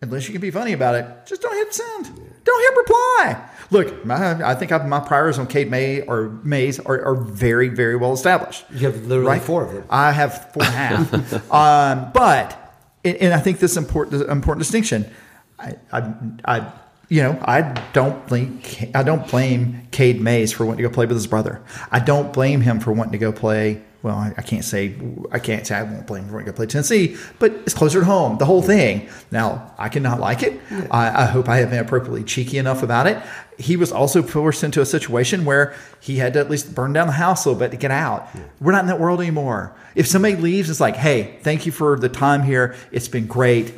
unless 0.00 0.26
you 0.26 0.32
can 0.32 0.40
be 0.40 0.50
funny 0.50 0.72
about 0.72 0.94
it, 0.94 1.26
just 1.26 1.42
don't 1.42 1.54
hit 1.54 1.74
send. 1.74 2.06
Don't 2.44 2.62
hit 2.62 2.78
reply. 2.78 3.48
Look, 3.70 4.04
my, 4.04 4.48
I 4.48 4.54
think 4.54 4.72
I've, 4.72 4.86
my 4.86 5.00
priors 5.00 5.38
on 5.38 5.46
Cade 5.46 5.70
May 5.70 6.00
or 6.02 6.30
Mays 6.42 6.80
are, 6.80 7.02
are 7.04 7.14
very, 7.14 7.68
very 7.68 7.96
well 7.96 8.12
established. 8.12 8.64
You 8.70 8.86
have 8.90 9.06
literally 9.06 9.40
four 9.40 9.64
of 9.64 9.72
them. 9.74 9.84
I 9.90 10.12
have 10.12 10.52
four 10.52 10.64
and 10.64 10.74
a 10.74 10.76
half. 10.76 11.52
um, 11.52 12.10
but, 12.12 12.74
and, 13.04 13.34
I 13.34 13.38
think 13.40 13.58
this 13.58 13.76
important 13.76 14.28
important 14.28 14.60
distinction. 14.60 15.10
I, 15.58 15.74
I, 15.92 16.14
I, 16.44 16.72
you 17.08 17.22
know, 17.22 17.38
I 17.42 17.62
don't 17.92 18.26
blame 18.26 18.60
I 18.94 19.02
don't 19.02 19.26
blame 19.28 19.88
Cade 19.90 20.20
Mays 20.20 20.52
for 20.52 20.66
wanting 20.66 20.82
to 20.82 20.88
go 20.88 20.94
play 20.94 21.06
with 21.06 21.16
his 21.16 21.26
brother. 21.26 21.62
I 21.90 22.00
don't 22.00 22.32
blame 22.32 22.60
him 22.60 22.80
for 22.80 22.92
wanting 22.92 23.12
to 23.12 23.18
go 23.18 23.32
play. 23.32 23.82
Well, 24.00 24.16
I, 24.16 24.32
I 24.36 24.42
can't 24.42 24.64
say 24.64 24.94
I 25.32 25.40
can't 25.40 25.66
say 25.66 25.74
I 25.74 25.82
won't 25.82 26.06
blame 26.06 26.26
for 26.26 26.34
wanting 26.34 26.46
to 26.46 26.52
play 26.52 26.66
Tennessee, 26.66 27.16
but 27.40 27.50
it's 27.50 27.74
closer 27.74 28.00
to 28.00 28.04
home. 28.04 28.38
The 28.38 28.44
whole 28.44 28.62
thing. 28.62 29.08
Now, 29.32 29.74
I 29.76 29.88
cannot 29.88 30.20
like 30.20 30.44
it. 30.44 30.60
I, 30.90 31.22
I 31.22 31.24
hope 31.26 31.48
I 31.48 31.56
have 31.58 31.70
been 31.70 31.80
appropriately 31.80 32.22
cheeky 32.22 32.58
enough 32.58 32.84
about 32.84 33.08
it. 33.08 33.20
He 33.58 33.76
was 33.76 33.90
also 33.90 34.22
forced 34.22 34.62
into 34.62 34.80
a 34.80 34.86
situation 34.86 35.44
where 35.44 35.74
he 36.00 36.18
had 36.18 36.34
to 36.34 36.38
at 36.38 36.48
least 36.48 36.76
burn 36.76 36.92
down 36.92 37.08
the 37.08 37.14
house 37.14 37.44
a 37.44 37.48
little 37.48 37.58
bit 37.58 37.72
to 37.72 37.76
get 37.76 37.90
out. 37.90 38.28
We're 38.60 38.70
not 38.70 38.82
in 38.82 38.86
that 38.86 39.00
world 39.00 39.20
anymore. 39.20 39.74
If 39.96 40.06
somebody 40.06 40.36
leaves, 40.36 40.70
it's 40.70 40.78
like, 40.78 40.94
hey, 40.94 41.36
thank 41.42 41.66
you 41.66 41.72
for 41.72 41.98
the 41.98 42.08
time 42.08 42.44
here. 42.44 42.76
It's 42.92 43.08
been 43.08 43.26
great. 43.26 43.74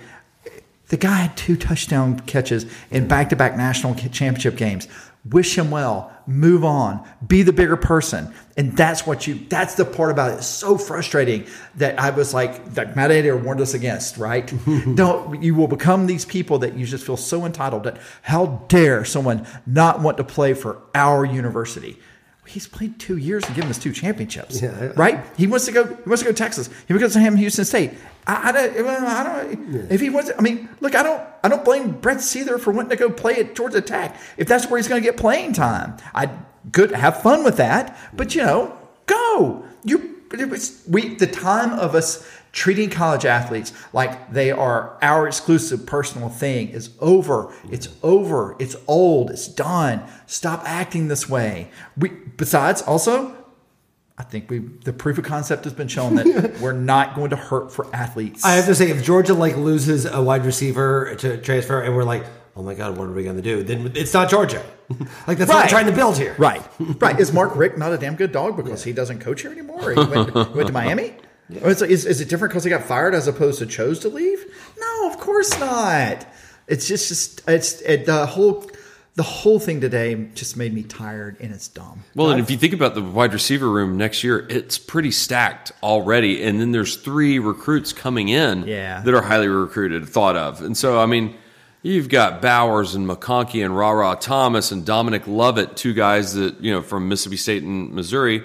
The 0.89 0.99
guy 0.99 1.17
had 1.17 1.37
two 1.37 1.57
touchdown 1.57 2.21
catches 2.21 2.67
in 2.91 3.09
back 3.09 3.31
to 3.31 3.37
back 3.37 3.57
national 3.57 3.95
championship 3.95 4.57
games. 4.57 4.87
Wish 5.25 5.59
him 5.59 5.71
well. 5.71 6.13
Move 6.27 6.65
on. 6.65 7.07
Be 7.27 7.43
the 7.43 7.53
bigger 7.53 7.77
person. 7.77 8.33
And 8.57 8.75
that's 8.77 9.07
what 9.07 9.27
you, 9.27 9.35
that's 9.49 9.75
the 9.75 9.85
part 9.85 10.11
about 10.11 10.31
it. 10.31 10.35
It's 10.35 10.47
so 10.47 10.79
frustrating 10.79 11.47
that 11.75 11.99
I 11.99 12.11
was 12.11 12.33
like, 12.33 12.75
that 12.75 12.97
Matt 12.97 13.11
Adair 13.11 13.37
warned 13.37 13.61
us 13.61 13.75
against, 13.75 14.17
right? 14.17 14.51
Don't, 14.95 15.43
you 15.43 15.55
will 15.55 15.69
become 15.69 16.07
these 16.07 16.25
people 16.25 16.61
that 16.61 16.75
you 16.75 16.87
just 16.87 17.05
feel 17.05 17.19
so 17.19 17.45
entitled 17.45 17.85
that 17.85 17.99
how 18.23 18.65
dare 18.69 19.05
someone 19.05 19.47
not 19.67 20.01
want 20.01 20.17
to 20.17 20.25
play 20.25 20.55
for 20.55 20.81
our 20.95 21.25
university? 21.25 21.99
He's 22.51 22.67
played 22.67 22.99
two 22.99 23.17
years 23.17 23.45
and 23.45 23.55
given 23.55 23.71
us 23.71 23.79
two 23.79 23.93
championships, 23.93 24.61
Yeah, 24.61 24.77
I- 24.81 24.87
right? 24.95 25.25
He 25.37 25.47
wants 25.47 25.67
to 25.67 25.73
go. 25.73 25.85
He 25.87 26.09
wants 26.09 26.23
to 26.23 26.25
go 26.27 26.33
to 26.33 26.37
Texas. 26.37 26.69
He 26.89 26.93
wants 26.93 27.15
to 27.15 27.21
go 27.21 27.31
to 27.31 27.37
Houston 27.37 27.65
State. 27.65 27.93
I, 28.27 28.49
I 28.49 28.53
don't. 28.53 28.87
I 28.87 29.23
don't. 29.45 29.91
If 29.93 30.01
he 30.01 30.11
wants, 30.11 30.33
I 30.37 30.43
mean, 30.43 30.69
look, 30.81 30.95
I 30.97 31.03
don't. 31.05 31.23
I 31.45 31.49
don't 31.49 31.65
blame 31.65 31.93
Brett 31.93 32.21
Seither 32.21 32.59
for 32.59 32.73
wanting 32.73 32.91
to 32.91 32.97
go 32.97 33.09
play 33.11 33.37
at 33.37 33.55
Georgia 33.55 33.81
Tech 33.81 34.17
if 34.37 34.49
that's 34.49 34.69
where 34.69 34.79
he's 34.79 34.89
going 34.89 35.01
to 35.01 35.07
get 35.09 35.17
playing 35.17 35.53
time. 35.53 35.97
I 36.15 36.31
good 36.73 36.91
have 36.91 37.23
fun 37.23 37.45
with 37.45 37.57
that, 37.59 37.97
but 38.13 38.35
you 38.35 38.43
know, 38.43 38.77
go. 39.07 39.65
You. 39.85 40.17
It 40.33 40.49
was 40.49 40.85
we 40.89 41.17
the 41.17 41.27
time 41.27 41.73
of 41.79 41.95
us 41.97 42.25
treating 42.53 42.91
college 42.91 43.25
athletes 43.25 43.73
like 43.93 44.33
they 44.33 44.51
are 44.51 44.99
our 45.03 45.27
exclusive 45.27 45.87
personal 45.87 46.29
thing 46.29 46.69
is 46.69 46.91
over. 47.01 47.53
It's 47.71 47.89
over. 48.03 48.57
It's 48.59 48.77
old. 48.87 49.31
It's 49.31 49.49
done. 49.49 50.03
Stop 50.27 50.63
acting 50.65 51.09
this 51.09 51.29
way. 51.29 51.71
We 51.97 52.09
besides 52.09 52.83
also 52.83 53.37
I 54.21 54.23
think 54.23 54.51
we 54.51 54.59
the 54.59 54.93
proof 54.93 55.17
of 55.17 55.25
concept 55.25 55.65
has 55.65 55.73
been 55.73 55.89
shown 55.89 56.17
that 56.17 56.59
we're 56.61 56.73
not 56.73 57.15
going 57.15 57.31
to 57.31 57.37
hurt 57.37 57.73
for 57.73 57.87
athletes. 57.95 58.45
I 58.45 58.53
have 58.53 58.67
to 58.67 58.75
say, 58.75 58.91
if 58.91 59.03
Georgia 59.03 59.33
like 59.33 59.57
loses 59.57 60.05
a 60.05 60.21
wide 60.23 60.45
receiver 60.45 61.15
to 61.21 61.39
transfer, 61.39 61.81
and 61.81 61.97
we're 61.97 62.05
like, 62.05 62.27
oh 62.55 62.63
my 62.63 62.75
god, 62.75 62.99
what 62.99 63.09
are 63.09 63.13
we 63.13 63.25
going 63.25 63.37
to 63.37 63.43
do? 63.43 63.63
Then 63.63 63.93
it's 63.95 64.13
not 64.13 64.29
Georgia. 64.29 64.63
like 65.27 65.39
that's 65.39 65.51
what 65.51 65.65
we're 65.65 65.69
trying 65.71 65.87
to 65.87 65.93
build 65.93 66.19
here. 66.19 66.35
Right, 66.37 66.63
right. 66.79 67.19
Is 67.19 67.33
Mark 67.33 67.53
Rick 67.57 67.79
not 67.79 67.95
a 67.95 67.97
damn 67.97 68.15
good 68.15 68.31
dog 68.31 68.59
because 68.59 68.85
he 68.85 68.93
doesn't 68.93 69.21
coach 69.21 69.41
here 69.41 69.53
anymore? 69.53 69.81
Or 69.81 69.93
he 69.93 70.11
went, 70.11 70.35
went 70.35 70.67
to 70.67 70.73
Miami. 70.73 71.15
Or 71.63 71.71
Is, 71.71 71.83
is, 71.83 72.07
is 72.07 72.21
it 72.21 72.29
different 72.29 72.53
because 72.53 72.65
he 72.65 72.71
got 72.71 72.85
fired 72.85 73.15
as 73.15 73.27
opposed 73.29 73.59
to 73.61 73.67
chose 73.67 73.99
to 74.01 74.09
leave? 74.09 74.45
No, 74.79 75.11
of 75.11 75.19
course 75.19 75.59
not. 75.59 76.27
It's 76.69 76.87
just, 76.87 77.09
just 77.09 77.43
it's 77.49 77.81
it, 77.83 78.07
the 78.07 78.27
whole 78.27 78.69
the 79.17 79.23
whole 79.25 79.59
thing 79.59 79.81
today 79.81 80.29
just 80.35 80.57
made 80.57 80.73
me 80.73 80.83
tired 80.85 81.37
and 81.41 81.53
it's 81.53 81.67
dumb. 81.69 82.05
Well, 82.15 82.31
and 82.31 82.41
if 82.41 82.49
you 82.51 82.57
think 82.57 82.73
about 82.73 82.95
the 82.95 83.03
wide 83.03 83.33
receiver 83.35 83.69
room 83.69 83.97
next 83.97 84.23
year, 84.23 84.47
it's 84.49 84.79
pretty 84.79 85.11
stacked 85.11 85.73
already. 85.83 86.43
And 86.45 86.61
then 86.61 86.71
there's 86.73 86.97
three 86.97 87.39
recruits 87.41 87.93
coming 87.93 88.29
in 88.29 88.67
Yeah. 88.69 89.01
that 89.03 89.13
are 89.13 89.21
highly 89.21 89.49
recruited, 89.49 90.09
thought 90.09 90.37
of. 90.37 90.63
And 90.63 90.77
so, 90.77 90.99
I 91.01 91.07
mean, 91.07 91.35
you've 91.83 92.09
got 92.09 92.41
Bowers 92.41 92.95
and 92.95 93.07
McConkey 93.07 93.65
and 93.65 93.77
Rara 93.77 94.17
Thomas 94.19 94.71
and 94.71 94.87
Dominic 94.87 95.27
Lovett, 95.27 95.77
two 95.77 95.93
guys 95.93 96.35
that, 96.35 96.61
you 96.63 96.73
know, 96.73 96.81
from 96.81 97.09
Mississippi 97.09 97.37
State 97.37 97.63
and 97.65 97.93
Missouri. 97.93 98.45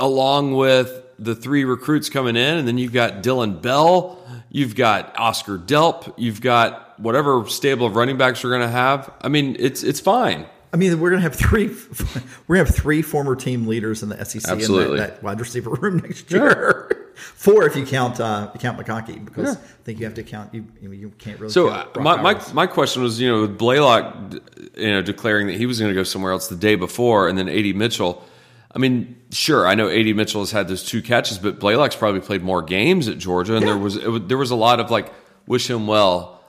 along 0.00 0.54
with 0.54 1.02
the 1.20 1.34
three 1.34 1.64
recruits 1.64 2.08
coming 2.08 2.34
in, 2.34 2.56
and 2.56 2.66
then 2.66 2.78
you've 2.78 2.92
got 2.92 3.22
Dillon 3.22 3.60
Bell, 3.60 4.18
you've 4.48 4.74
got 4.74 5.16
Oscar 5.18 5.58
Delp, 5.58 6.12
you've 6.16 6.40
got 6.40 6.98
whatever 6.98 7.46
stable 7.48 7.86
of 7.86 7.94
running 7.94 8.16
backs 8.16 8.42
you're 8.42 8.52
going 8.52 8.66
to 8.66 8.72
have. 8.72 9.12
I 9.20 9.28
mean, 9.28 9.56
it's 9.58 9.82
it's 9.82 10.00
fine. 10.00 10.46
I 10.72 10.76
mean, 10.76 11.00
we're 11.00 11.10
gonna 11.10 11.22
have 11.22 11.34
three. 11.34 11.66
We're 12.46 12.56
gonna 12.56 12.66
have 12.66 12.74
three 12.74 13.02
former 13.02 13.34
team 13.34 13.66
leaders 13.66 14.04
in 14.04 14.08
the 14.08 14.24
SEC 14.24 14.48
Absolutely. 14.48 14.92
in 14.92 14.96
that, 14.98 15.16
that 15.16 15.22
wide 15.22 15.40
receiver 15.40 15.70
room 15.70 15.96
next 16.04 16.30
year. 16.30 17.10
Four 17.16 17.66
if 17.66 17.76
you 17.76 17.84
count 17.84 18.20
uh, 18.20 18.50
you 18.54 18.60
count 18.60 18.78
McConkey 18.78 19.24
because 19.24 19.56
I 19.56 19.60
think 19.84 19.98
you 19.98 20.04
have 20.06 20.14
to 20.14 20.22
count 20.22 20.54
you. 20.54 20.64
You, 20.80 21.10
can't 21.18 21.38
really. 21.40 21.52
So 21.52 21.68
count 21.68 22.00
my, 22.00 22.22
my 22.22 22.40
my 22.52 22.66
question 22.66 23.02
was, 23.02 23.20
you 23.20 23.28
know, 23.28 23.42
with 23.42 23.58
Blaylock, 23.58 24.34
you 24.76 24.90
know, 24.90 25.02
declaring 25.02 25.48
that 25.48 25.56
he 25.56 25.66
was 25.66 25.80
going 25.80 25.90
to 25.90 25.94
go 25.94 26.04
somewhere 26.04 26.32
else 26.32 26.46
the 26.48 26.56
day 26.56 26.76
before, 26.76 27.28
and 27.28 27.36
then 27.36 27.48
AD 27.48 27.74
Mitchell. 27.74 28.24
I 28.72 28.78
mean, 28.78 29.16
sure, 29.30 29.66
I 29.66 29.74
know 29.74 29.88
AD 29.88 30.14
Mitchell 30.14 30.42
has 30.42 30.52
had 30.52 30.68
those 30.68 30.84
two 30.84 31.02
catches, 31.02 31.38
but 31.38 31.58
Blaylock's 31.58 31.96
probably 31.96 32.20
played 32.20 32.42
more 32.42 32.62
games 32.62 33.08
at 33.08 33.18
Georgia, 33.18 33.56
and 33.56 33.66
there 33.66 33.76
was 33.76 33.96
it, 33.96 34.06
was- 34.08 34.22
there 34.26 34.38
was 34.38 34.50
a 34.50 34.56
lot 34.56 34.78
of 34.80 34.90
like 34.90 35.12
wish 35.46 35.68
him 35.68 35.86
well 35.86 36.39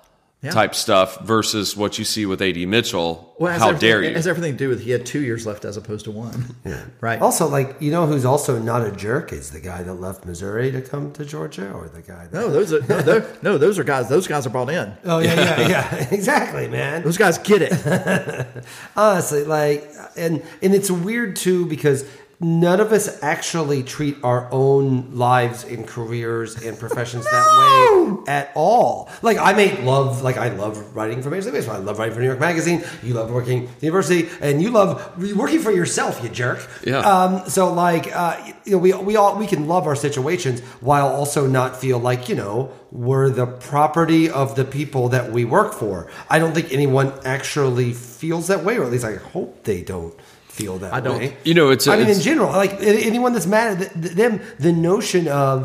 Yeah. 0.43 0.49
type 0.49 0.73
stuff 0.73 1.19
versus 1.21 1.77
what 1.77 1.99
you 1.99 2.03
see 2.03 2.25
with 2.25 2.41
AD 2.41 2.57
Mitchell. 2.67 3.35
Well, 3.39 3.59
How 3.59 3.73
dare 3.73 4.01
you? 4.01 4.09
It 4.09 4.15
has 4.15 4.25
everything 4.25 4.53
to 4.53 4.57
do 4.57 4.69
with 4.69 4.81
he 4.81 4.89
had 4.89 5.05
two 5.05 5.21
years 5.21 5.45
left 5.45 5.65
as 5.65 5.77
opposed 5.77 6.05
to 6.05 6.11
one. 6.11 6.55
Yeah. 6.65 6.83
Right. 6.99 7.21
Also, 7.21 7.47
like 7.47 7.75
you 7.79 7.91
know, 7.91 8.05
who's 8.07 8.25
also 8.25 8.57
not 8.59 8.85
a 8.85 8.91
jerk 8.91 9.33
is 9.33 9.51
the 9.51 9.59
guy 9.59 9.83
that 9.83 9.93
left 9.95 10.25
Missouri 10.25 10.71
to 10.71 10.81
come 10.81 11.11
to 11.13 11.25
Georgia, 11.25 11.71
or 11.71 11.89
the 11.89 12.01
guy. 12.01 12.25
That, 12.27 12.33
no, 12.33 12.49
those 12.51 12.71
are 12.73 12.81
no, 12.81 13.25
no, 13.41 13.57
those 13.57 13.77
are 13.77 13.83
guys. 13.83 14.09
Those 14.09 14.25
guys 14.27 14.45
are 14.47 14.51
brought 14.51 14.69
in. 14.69 14.93
Oh 15.03 15.19
yeah, 15.19 15.35
yeah, 15.35 15.67
yeah, 15.67 16.07
exactly, 16.11 16.67
man. 16.67 17.03
Those 17.03 17.17
guys 17.17 17.37
get 17.39 17.61
it. 17.63 18.65
Honestly, 18.95 19.43
like, 19.43 19.89
and 20.15 20.43
and 20.61 20.73
it's 20.73 20.89
weird 20.91 21.35
too 21.35 21.65
because 21.65 22.05
none 22.41 22.79
of 22.79 22.91
us 22.91 23.21
actually 23.21 23.83
treat 23.83 24.17
our 24.23 24.49
own 24.51 25.15
lives 25.15 25.63
and 25.63 25.87
careers 25.87 26.61
and 26.63 26.77
professions 26.77 27.23
that 27.25 28.17
way 28.17 28.23
at 28.27 28.51
all. 28.55 29.09
Like, 29.21 29.37
I 29.37 29.53
may 29.53 29.79
love, 29.83 30.23
like, 30.23 30.37
I 30.37 30.49
love 30.49 30.95
writing 30.95 31.21
for 31.21 31.29
Major 31.29 31.45
League 31.45 31.53
Baseball. 31.53 31.75
I 31.75 31.79
love 31.79 31.99
writing 31.99 32.15
for 32.15 32.19
New 32.19 32.27
York 32.27 32.39
Magazine. 32.39 32.83
You 33.03 33.13
love 33.13 33.31
working 33.31 33.67
at 33.67 33.79
the 33.79 33.85
university, 33.85 34.27
and 34.41 34.61
you 34.61 34.71
love 34.71 35.17
working 35.35 35.59
for 35.59 35.71
yourself, 35.71 36.23
you 36.23 36.29
jerk. 36.29 36.67
Yeah. 36.83 36.99
Um, 36.99 37.47
so, 37.47 37.71
like, 37.71 38.13
uh, 38.15 38.53
you 38.65 38.73
know, 38.73 38.77
we 38.79 38.93
we 38.93 39.15
all 39.15 39.37
we 39.37 39.45
can 39.47 39.67
love 39.67 39.85
our 39.85 39.95
situations 39.95 40.61
while 40.81 41.07
also 41.07 41.47
not 41.47 41.79
feel 41.79 41.99
like 41.99 42.27
you 42.27 42.35
know 42.35 42.71
we're 42.91 43.29
the 43.29 43.45
property 43.45 44.29
of 44.29 44.55
the 44.55 44.65
people 44.65 45.09
that 45.09 45.31
we 45.31 45.45
work 45.45 45.73
for. 45.73 46.09
I 46.29 46.39
don't 46.39 46.53
think 46.53 46.73
anyone 46.73 47.13
actually 47.23 47.93
feels 47.93 48.47
that 48.47 48.63
way, 48.63 48.77
or 48.77 48.83
at 48.83 48.91
least 48.91 49.05
I 49.05 49.15
hope 49.15 49.63
they 49.63 49.81
don't 49.81 50.13
feel 50.57 50.77
that 50.79 50.93
I 50.93 50.99
don't. 50.99 51.17
way. 51.19 51.35
You 51.43 51.53
know, 51.53 51.69
it's 51.69 51.87
a- 51.87 51.91
I 51.93 51.95
mean, 51.95 52.05
in 52.05 52.11
it's- 52.11 52.23
general, 52.29 52.49
like 52.63 52.73
anyone 52.81 53.31
that's 53.33 53.47
mad 53.47 53.81
at 53.81 53.91
them, 54.21 54.33
the 54.59 54.71
notion 54.73 55.27
of 55.27 55.55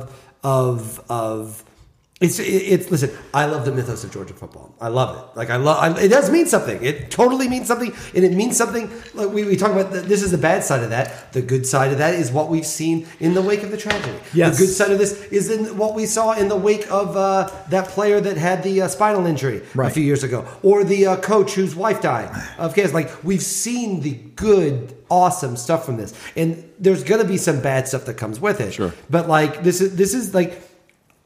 of 0.44 1.01
of 1.11 1.64
it's 2.18 2.38
it's 2.38 2.90
listen. 2.90 3.11
I 3.35 3.44
love 3.44 3.66
the 3.66 3.72
mythos 3.72 4.02
of 4.02 4.11
Georgia 4.11 4.33
football. 4.33 4.74
I 4.81 4.88
love 4.88 5.18
it. 5.18 5.37
Like 5.37 5.50
I 5.50 5.57
love. 5.57 5.76
I, 5.76 6.00
it 6.00 6.09
does 6.09 6.31
mean 6.31 6.46
something. 6.46 6.83
It 6.83 7.11
totally 7.11 7.46
means 7.46 7.68
something, 7.68 7.92
and 8.14 8.24
it 8.24 8.33
means 8.33 8.57
something. 8.57 8.90
Like 9.12 9.29
we, 9.29 9.44
we 9.44 9.55
talk 9.55 9.72
about. 9.72 9.92
The, 9.92 10.00
this 10.00 10.22
is 10.22 10.31
the 10.31 10.38
bad 10.38 10.64
side 10.64 10.83
of 10.83 10.88
that. 10.88 11.35
The 11.35 11.42
good 11.42 11.66
side 11.66 11.92
of 11.92 11.98
that 11.98 12.14
is 12.14 12.33
what 12.33 12.48
we've 12.48 12.64
seen 12.64 13.07
in 13.20 13.35
the 13.35 13.42
wake 13.42 13.62
of 13.62 13.70
the 13.70 13.76
tragedy. 13.76 14.18
Yes. 14.33 14.57
The 14.57 14.64
good 14.64 14.72
side 14.72 14.92
of 14.92 14.98
this 14.98 15.24
is 15.24 15.50
in 15.50 15.76
what 15.76 15.94
we 15.94 16.07
saw 16.07 16.33
in 16.33 16.48
the 16.48 16.57
wake 16.57 16.90
of 16.90 17.18
uh, 17.18 17.50
that 17.68 17.88
player 17.88 18.18
that 18.18 18.38
had 18.38 18.62
the 18.62 18.81
uh, 18.81 18.88
spinal 18.88 19.26
injury 19.26 19.61
a 19.76 19.90
few 19.90 20.02
years 20.02 20.24
ago, 20.24 20.46
or 20.62 20.85
the 20.85 21.05
uh, 21.07 21.16
coach 21.18 21.52
whose 21.52 21.76
wife 21.76 22.00
died 22.00 22.31
of 22.57 22.74
cancer. 22.74 22.94
Like 22.94 23.24
we've 23.24 23.42
seen 23.42 24.00
the 24.00 24.14
good, 24.37 24.96
awesome 25.11 25.55
stuff 25.55 25.85
from 25.85 25.98
this, 25.98 26.14
and 26.35 26.72
there's 26.79 27.05
going 27.05 27.20
to 27.20 27.29
be 27.29 27.37
some 27.37 27.61
bad 27.61 27.88
stuff 27.88 28.07
that 28.07 28.14
comes 28.14 28.40
with 28.40 28.62
it. 28.62 28.72
Sure. 28.72 28.94
But 29.11 29.29
like 29.29 29.62
this 29.62 29.83
is 29.83 29.96
this 29.96 30.14
is 30.14 30.33
like 30.33 30.62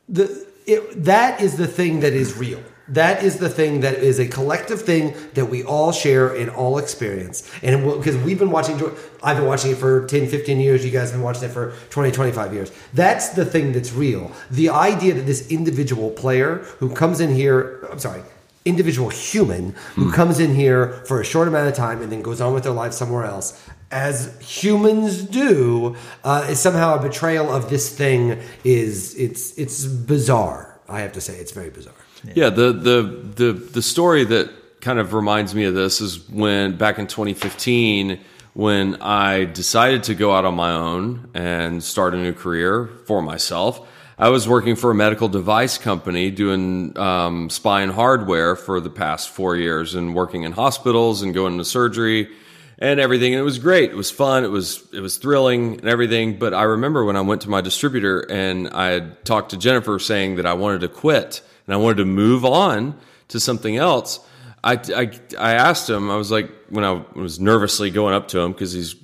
the 0.09 0.50
it, 0.67 1.05
that 1.05 1.41
is 1.41 1.57
the 1.57 1.67
thing 1.67 2.01
that 2.01 2.13
is 2.13 2.37
real. 2.37 2.63
That 2.91 3.23
is 3.23 3.39
the 3.39 3.49
thing 3.49 3.81
that 3.83 3.95
is 3.95 4.19
a 4.19 4.27
collective 4.27 4.83
thing 4.83 5.15
that 5.35 5.47
we 5.47 5.63
all 5.63 5.93
share 5.93 6.35
and 6.35 6.51
all 6.51 6.77
experience. 6.79 7.49
And 7.63 7.85
because 7.85 8.17
we've 8.17 8.39
been 8.39 8.51
watching, 8.51 8.83
I've 9.23 9.37
been 9.37 9.47
watching 9.47 9.71
it 9.71 9.77
for 9.77 10.07
10, 10.07 10.27
15 10.27 10.59
years. 10.59 10.85
You 10.85 10.91
guys 10.91 11.11
have 11.11 11.19
been 11.19 11.23
watching 11.23 11.45
it 11.45 11.53
for 11.53 11.73
20, 11.91 12.11
25 12.11 12.53
years. 12.53 12.73
That's 12.93 13.29
the 13.29 13.45
thing 13.45 13.73
that's 13.73 13.93
real. 13.93 14.33
The 14.51 14.71
idea 14.71 15.15
that 15.15 15.23
this 15.23 15.49
individual 15.53 16.11
player 16.11 16.57
who 16.79 16.93
comes 16.93 17.21
in 17.21 17.33
here, 17.33 17.87
I'm 17.93 18.01
sorry, 18.01 18.23
individual 18.65 19.09
human 19.09 19.75
who 19.95 20.07
hmm. 20.07 20.11
comes 20.11 20.41
in 20.41 20.55
here 20.55 20.93
for 21.07 21.21
a 21.21 21.25
short 21.25 21.47
amount 21.47 21.69
of 21.69 21.75
time 21.75 22.03
and 22.03 22.11
then 22.11 22.23
goes 22.23 22.41
on 22.41 22.53
with 22.53 22.65
their 22.65 22.73
life 22.73 22.93
somewhere 22.93 23.25
else, 23.25 23.65
as 23.91 24.39
humans 24.41 25.23
do, 25.23 25.97
uh, 26.23 26.47
is 26.49 26.61
somehow 26.61 26.99
a 26.99 27.03
betrayal 27.03 27.51
of 27.51 27.71
this 27.71 27.95
thing. 27.95 28.41
Is 28.65 29.15
it's 29.17 29.57
it's 29.59 29.85
bizarre. 29.85 30.81
I 30.89 31.01
have 31.01 31.13
to 31.13 31.21
say, 31.21 31.37
it's 31.37 31.53
very 31.53 31.71
bizarre. 31.71 31.95
Yeah, 32.35 32.51
the 32.51 32.73
the 32.73 33.03
the 33.35 33.53
the 33.53 33.83
story 33.83 34.25
that 34.25 34.51
kind 34.81 34.99
of 34.99 35.13
reminds 35.13 35.55
me 35.55 35.65
of 35.65 35.75
this 35.75 36.01
is 36.01 36.29
when 36.29 36.77
back 36.77 36.99
in 36.99 37.07
2015 37.07 38.19
when 38.53 38.97
I 39.01 39.45
decided 39.45 40.05
to 40.05 40.15
go 40.15 40.35
out 40.35 40.45
on 40.45 40.55
my 40.55 40.73
own 40.73 41.31
and 41.35 41.83
start 41.83 42.15
a 42.15 42.17
new 42.17 42.33
career 42.33 42.91
for 43.07 43.23
myself. 43.23 43.87
I 44.19 44.29
was 44.29 44.49
working 44.49 44.77
for 44.77 44.91
a 44.91 44.95
medical 44.95 45.29
device 45.29 45.79
company 45.79 46.31
doing 46.31 46.99
um, 46.99 47.49
spine 47.49 47.91
hardware 47.91 48.57
for 48.57 48.81
the 48.81 48.91
past 48.91 49.31
four 49.31 49.57
years 49.57 49.95
and 49.95 50.15
working 50.15 50.43
in 50.43 50.53
hospitals 50.53 51.23
and 51.23 51.33
going 51.33 51.57
to 51.59 51.65
surgery 51.65 52.29
and 52.81 52.99
everything. 52.99 53.35
And 53.35 53.41
it 53.41 53.45
was 53.45 53.59
great. 53.59 53.91
It 53.91 53.97
was 53.97 54.11
fun. 54.11 54.45
It 54.45 54.51
was 54.51 54.83
it 54.93 55.01
was 55.01 55.19
thrilling 55.19 55.79
and 55.79 55.89
everything. 55.89 56.39
But 56.39 56.55
I 56.55 56.63
remember 56.63 57.05
when 57.05 57.17
I 57.17 57.21
went 57.21 57.43
to 57.43 57.51
my 57.51 57.61
distributor 57.61 58.21
and 58.31 58.69
I 58.69 58.89
had 58.89 59.25
talked 59.25 59.51
to 59.51 59.57
Jennifer 59.57 59.99
saying 59.99 60.37
that 60.37 60.47
I 60.47 60.55
wanted 60.55 60.81
to 60.81 60.89
quit 60.89 61.43
and 61.67 61.75
I 61.75 61.77
wanted 61.77 61.99
to 61.99 62.07
move 62.07 62.45
on 62.45 62.99
to 63.29 63.39
something 63.39 63.77
else. 63.77 64.19
I, 64.63 64.75
I, 64.75 65.11
I 65.39 65.55
asked 65.55 65.89
him, 65.89 66.11
I 66.11 66.17
was 66.17 66.31
like, 66.31 66.51
when 66.69 66.85
I 66.85 67.03
was 67.15 67.41
nervously 67.41 67.91
going 67.91 68.15
up 68.15 68.29
to 68.29 68.41
him 68.41 68.53
because 68.53 68.73
he's, 68.73 68.95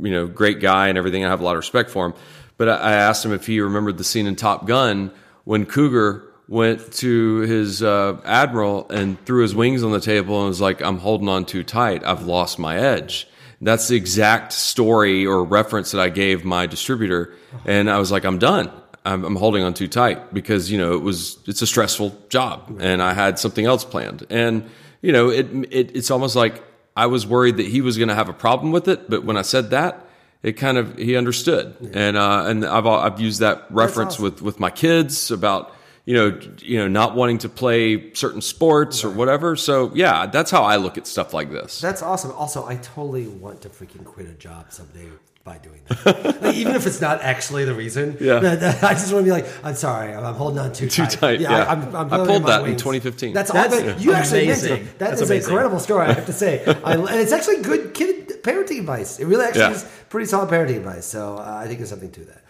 you 0.00 0.10
know, 0.10 0.26
great 0.26 0.60
guy 0.60 0.88
and 0.88 0.98
everything. 0.98 1.24
I 1.24 1.28
have 1.28 1.40
a 1.40 1.44
lot 1.44 1.52
of 1.52 1.58
respect 1.58 1.90
for 1.90 2.06
him. 2.06 2.14
But 2.56 2.68
I, 2.68 2.76
I 2.76 2.92
asked 2.94 3.24
him 3.24 3.32
if 3.32 3.46
he 3.46 3.60
remembered 3.60 3.98
the 3.98 4.04
scene 4.04 4.26
in 4.26 4.36
Top 4.36 4.66
Gun 4.66 5.12
when 5.44 5.66
Cougar 5.66 6.33
went 6.48 6.92
to 6.92 7.38
his 7.40 7.82
uh, 7.82 8.20
admiral 8.24 8.88
and 8.90 9.22
threw 9.24 9.42
his 9.42 9.54
wings 9.54 9.82
on 9.82 9.92
the 9.92 10.00
table 10.00 10.40
and 10.40 10.48
was 10.48 10.60
like, 10.60 10.82
I'm 10.82 10.98
holding 10.98 11.28
on 11.28 11.44
too 11.46 11.64
tight. 11.64 12.04
I've 12.04 12.26
lost 12.26 12.58
my 12.58 12.76
edge. 12.76 13.26
That's 13.60 13.88
the 13.88 13.96
exact 13.96 14.52
story 14.52 15.24
or 15.24 15.42
reference 15.42 15.92
that 15.92 16.00
I 16.00 16.10
gave 16.10 16.44
my 16.44 16.66
distributor. 16.66 17.32
And 17.64 17.88
I 17.88 17.98
was 17.98 18.12
like, 18.12 18.24
I'm 18.24 18.38
done. 18.38 18.70
I'm, 19.06 19.24
I'm 19.24 19.36
holding 19.36 19.62
on 19.62 19.72
too 19.72 19.88
tight 19.88 20.34
because, 20.34 20.70
you 20.70 20.76
know, 20.76 20.94
it 20.94 21.02
was, 21.02 21.38
it's 21.46 21.62
a 21.62 21.66
stressful 21.66 22.16
job 22.28 22.78
and 22.80 23.02
I 23.02 23.14
had 23.14 23.38
something 23.38 23.64
else 23.64 23.84
planned. 23.84 24.26
And, 24.28 24.68
you 25.00 25.12
know, 25.12 25.30
it, 25.30 25.46
it 25.70 25.96
it's 25.96 26.10
almost 26.10 26.36
like 26.36 26.62
I 26.96 27.06
was 27.06 27.26
worried 27.26 27.56
that 27.56 27.66
he 27.66 27.80
was 27.80 27.96
going 27.96 28.08
to 28.08 28.14
have 28.14 28.28
a 28.28 28.34
problem 28.34 28.70
with 28.70 28.86
it. 28.88 29.08
But 29.08 29.24
when 29.24 29.38
I 29.38 29.42
said 29.42 29.70
that, 29.70 30.06
it 30.42 30.54
kind 30.54 30.76
of, 30.76 30.98
he 30.98 31.16
understood. 31.16 31.74
And, 31.94 32.18
uh, 32.18 32.44
and 32.46 32.66
I've, 32.66 32.86
I've 32.86 33.20
used 33.20 33.40
that 33.40 33.66
reference 33.70 34.14
awesome. 34.14 34.24
with, 34.24 34.42
with 34.42 34.60
my 34.60 34.70
kids 34.70 35.30
about, 35.30 35.73
you 36.06 36.14
know, 36.14 36.38
you 36.60 36.78
know, 36.78 36.88
not 36.88 37.14
wanting 37.16 37.38
to 37.38 37.48
play 37.48 38.12
certain 38.12 38.42
sports 38.42 39.04
or 39.04 39.10
whatever. 39.10 39.56
So 39.56 39.90
yeah, 39.94 40.26
that's 40.26 40.50
how 40.50 40.62
I 40.62 40.76
look 40.76 40.98
at 40.98 41.06
stuff 41.06 41.32
like 41.32 41.50
this. 41.50 41.80
That's 41.80 42.02
awesome. 42.02 42.32
Also, 42.32 42.66
I 42.66 42.76
totally 42.76 43.26
want 43.26 43.62
to 43.62 43.68
freaking 43.70 44.04
quit 44.04 44.26
a 44.28 44.32
job 44.34 44.66
someday 44.70 45.08
by 45.44 45.58
doing 45.58 45.80
that. 45.88 46.42
like, 46.42 46.54
even 46.54 46.74
if 46.74 46.86
it's 46.86 47.00
not 47.02 47.20
actually 47.20 47.64
the 47.66 47.74
reason. 47.74 48.16
Yeah. 48.20 48.38
that- 48.40 48.60
that- 48.60 48.84
I 48.84 48.92
just 48.94 49.12
want 49.12 49.24
to 49.26 49.28
be 49.28 49.30
like, 49.30 49.46
I'm 49.64 49.74
sorry, 49.74 50.14
I'm, 50.14 50.24
I'm 50.24 50.34
holding 50.34 50.58
on 50.58 50.72
too, 50.72 50.88
Too 50.90 51.04
tight, 51.06 51.40
yeah. 51.40 51.64
I, 51.64 51.72
I'm, 51.72 51.94
I'm 51.96 52.12
I 52.12 52.16
pulled 52.24 52.42
my 52.44 52.48
that 52.48 52.64
in 52.66 52.76
2015. 52.76 53.32
That's, 53.34 53.52
That's 53.52 53.74
all. 53.74 53.80
You 54.00 54.12
actually 54.14 54.46
meant 54.46 54.58
amazing. 54.62 54.82
it. 54.86 54.98
That 54.98 55.10
That's 55.10 55.20
is 55.22 55.30
an 55.30 55.36
incredible 55.38 55.80
story. 55.80 56.06
I 56.06 56.12
have 56.14 56.26
to 56.26 56.32
say, 56.32 56.64
I, 56.64 56.94
and 56.94 57.08
it's 57.20 57.32
actually 57.32 57.62
good 57.62 57.92
kid 57.94 58.42
parenting 58.42 58.80
advice. 58.80 59.18
It 59.20 59.26
really 59.26 59.44
actually 59.44 59.60
Yeah. 59.60 59.72
is 59.72 59.86
pretty 60.08 60.26
solid 60.26 60.48
parenting 60.50 60.76
advice. 60.78 61.04
So 61.06 61.36
uh, 61.36 61.60
I 61.62 61.66
think 61.66 61.78
there's 61.78 61.90
something 61.90 62.10
to 62.12 62.24
that. 62.26 62.42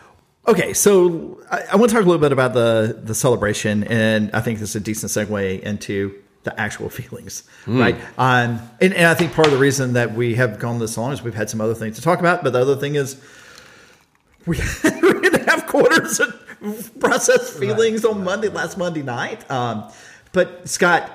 Okay, 0.46 0.74
so 0.74 1.40
I, 1.50 1.62
I 1.72 1.76
want 1.76 1.90
to 1.90 1.96
talk 1.96 2.04
a 2.04 2.08
little 2.08 2.20
bit 2.20 2.32
about 2.32 2.52
the 2.52 3.00
the 3.02 3.14
celebration, 3.14 3.84
and 3.84 4.30
I 4.32 4.40
think 4.40 4.58
this 4.58 4.70
is 4.70 4.76
a 4.76 4.80
decent 4.80 5.10
segue 5.10 5.60
into 5.60 6.14
the 6.42 6.58
actual 6.60 6.90
feelings, 7.00 7.44
right? 7.66 7.96
Um, 8.18 8.60
and, 8.80 8.92
and 8.94 9.06
I 9.06 9.14
think 9.14 9.32
part 9.32 9.46
of 9.46 9.52
the 9.52 9.58
reason 9.58 9.94
that 9.94 10.14
we 10.14 10.34
have 10.34 10.58
gone 10.58 10.78
this 10.78 10.98
long 10.98 11.12
is 11.12 11.22
we've 11.22 11.34
had 11.34 11.48
some 11.48 11.60
other 11.60 11.74
things 11.74 11.96
to 11.96 12.02
talk 12.02 12.20
about, 12.20 12.44
but 12.44 12.52
the 12.52 12.60
other 12.60 12.76
thing 12.76 12.94
is 12.94 13.20
we 14.46 14.58
going 14.82 15.24
have 15.46 15.66
quarters 15.66 16.20
and 16.20 17.00
process 17.00 17.50
feelings 17.58 18.04
on 18.04 18.24
Monday, 18.24 18.48
last 18.48 18.78
Monday 18.78 19.02
night. 19.02 19.48
Um, 19.50 19.90
but 20.32 20.68
Scott, 20.68 21.10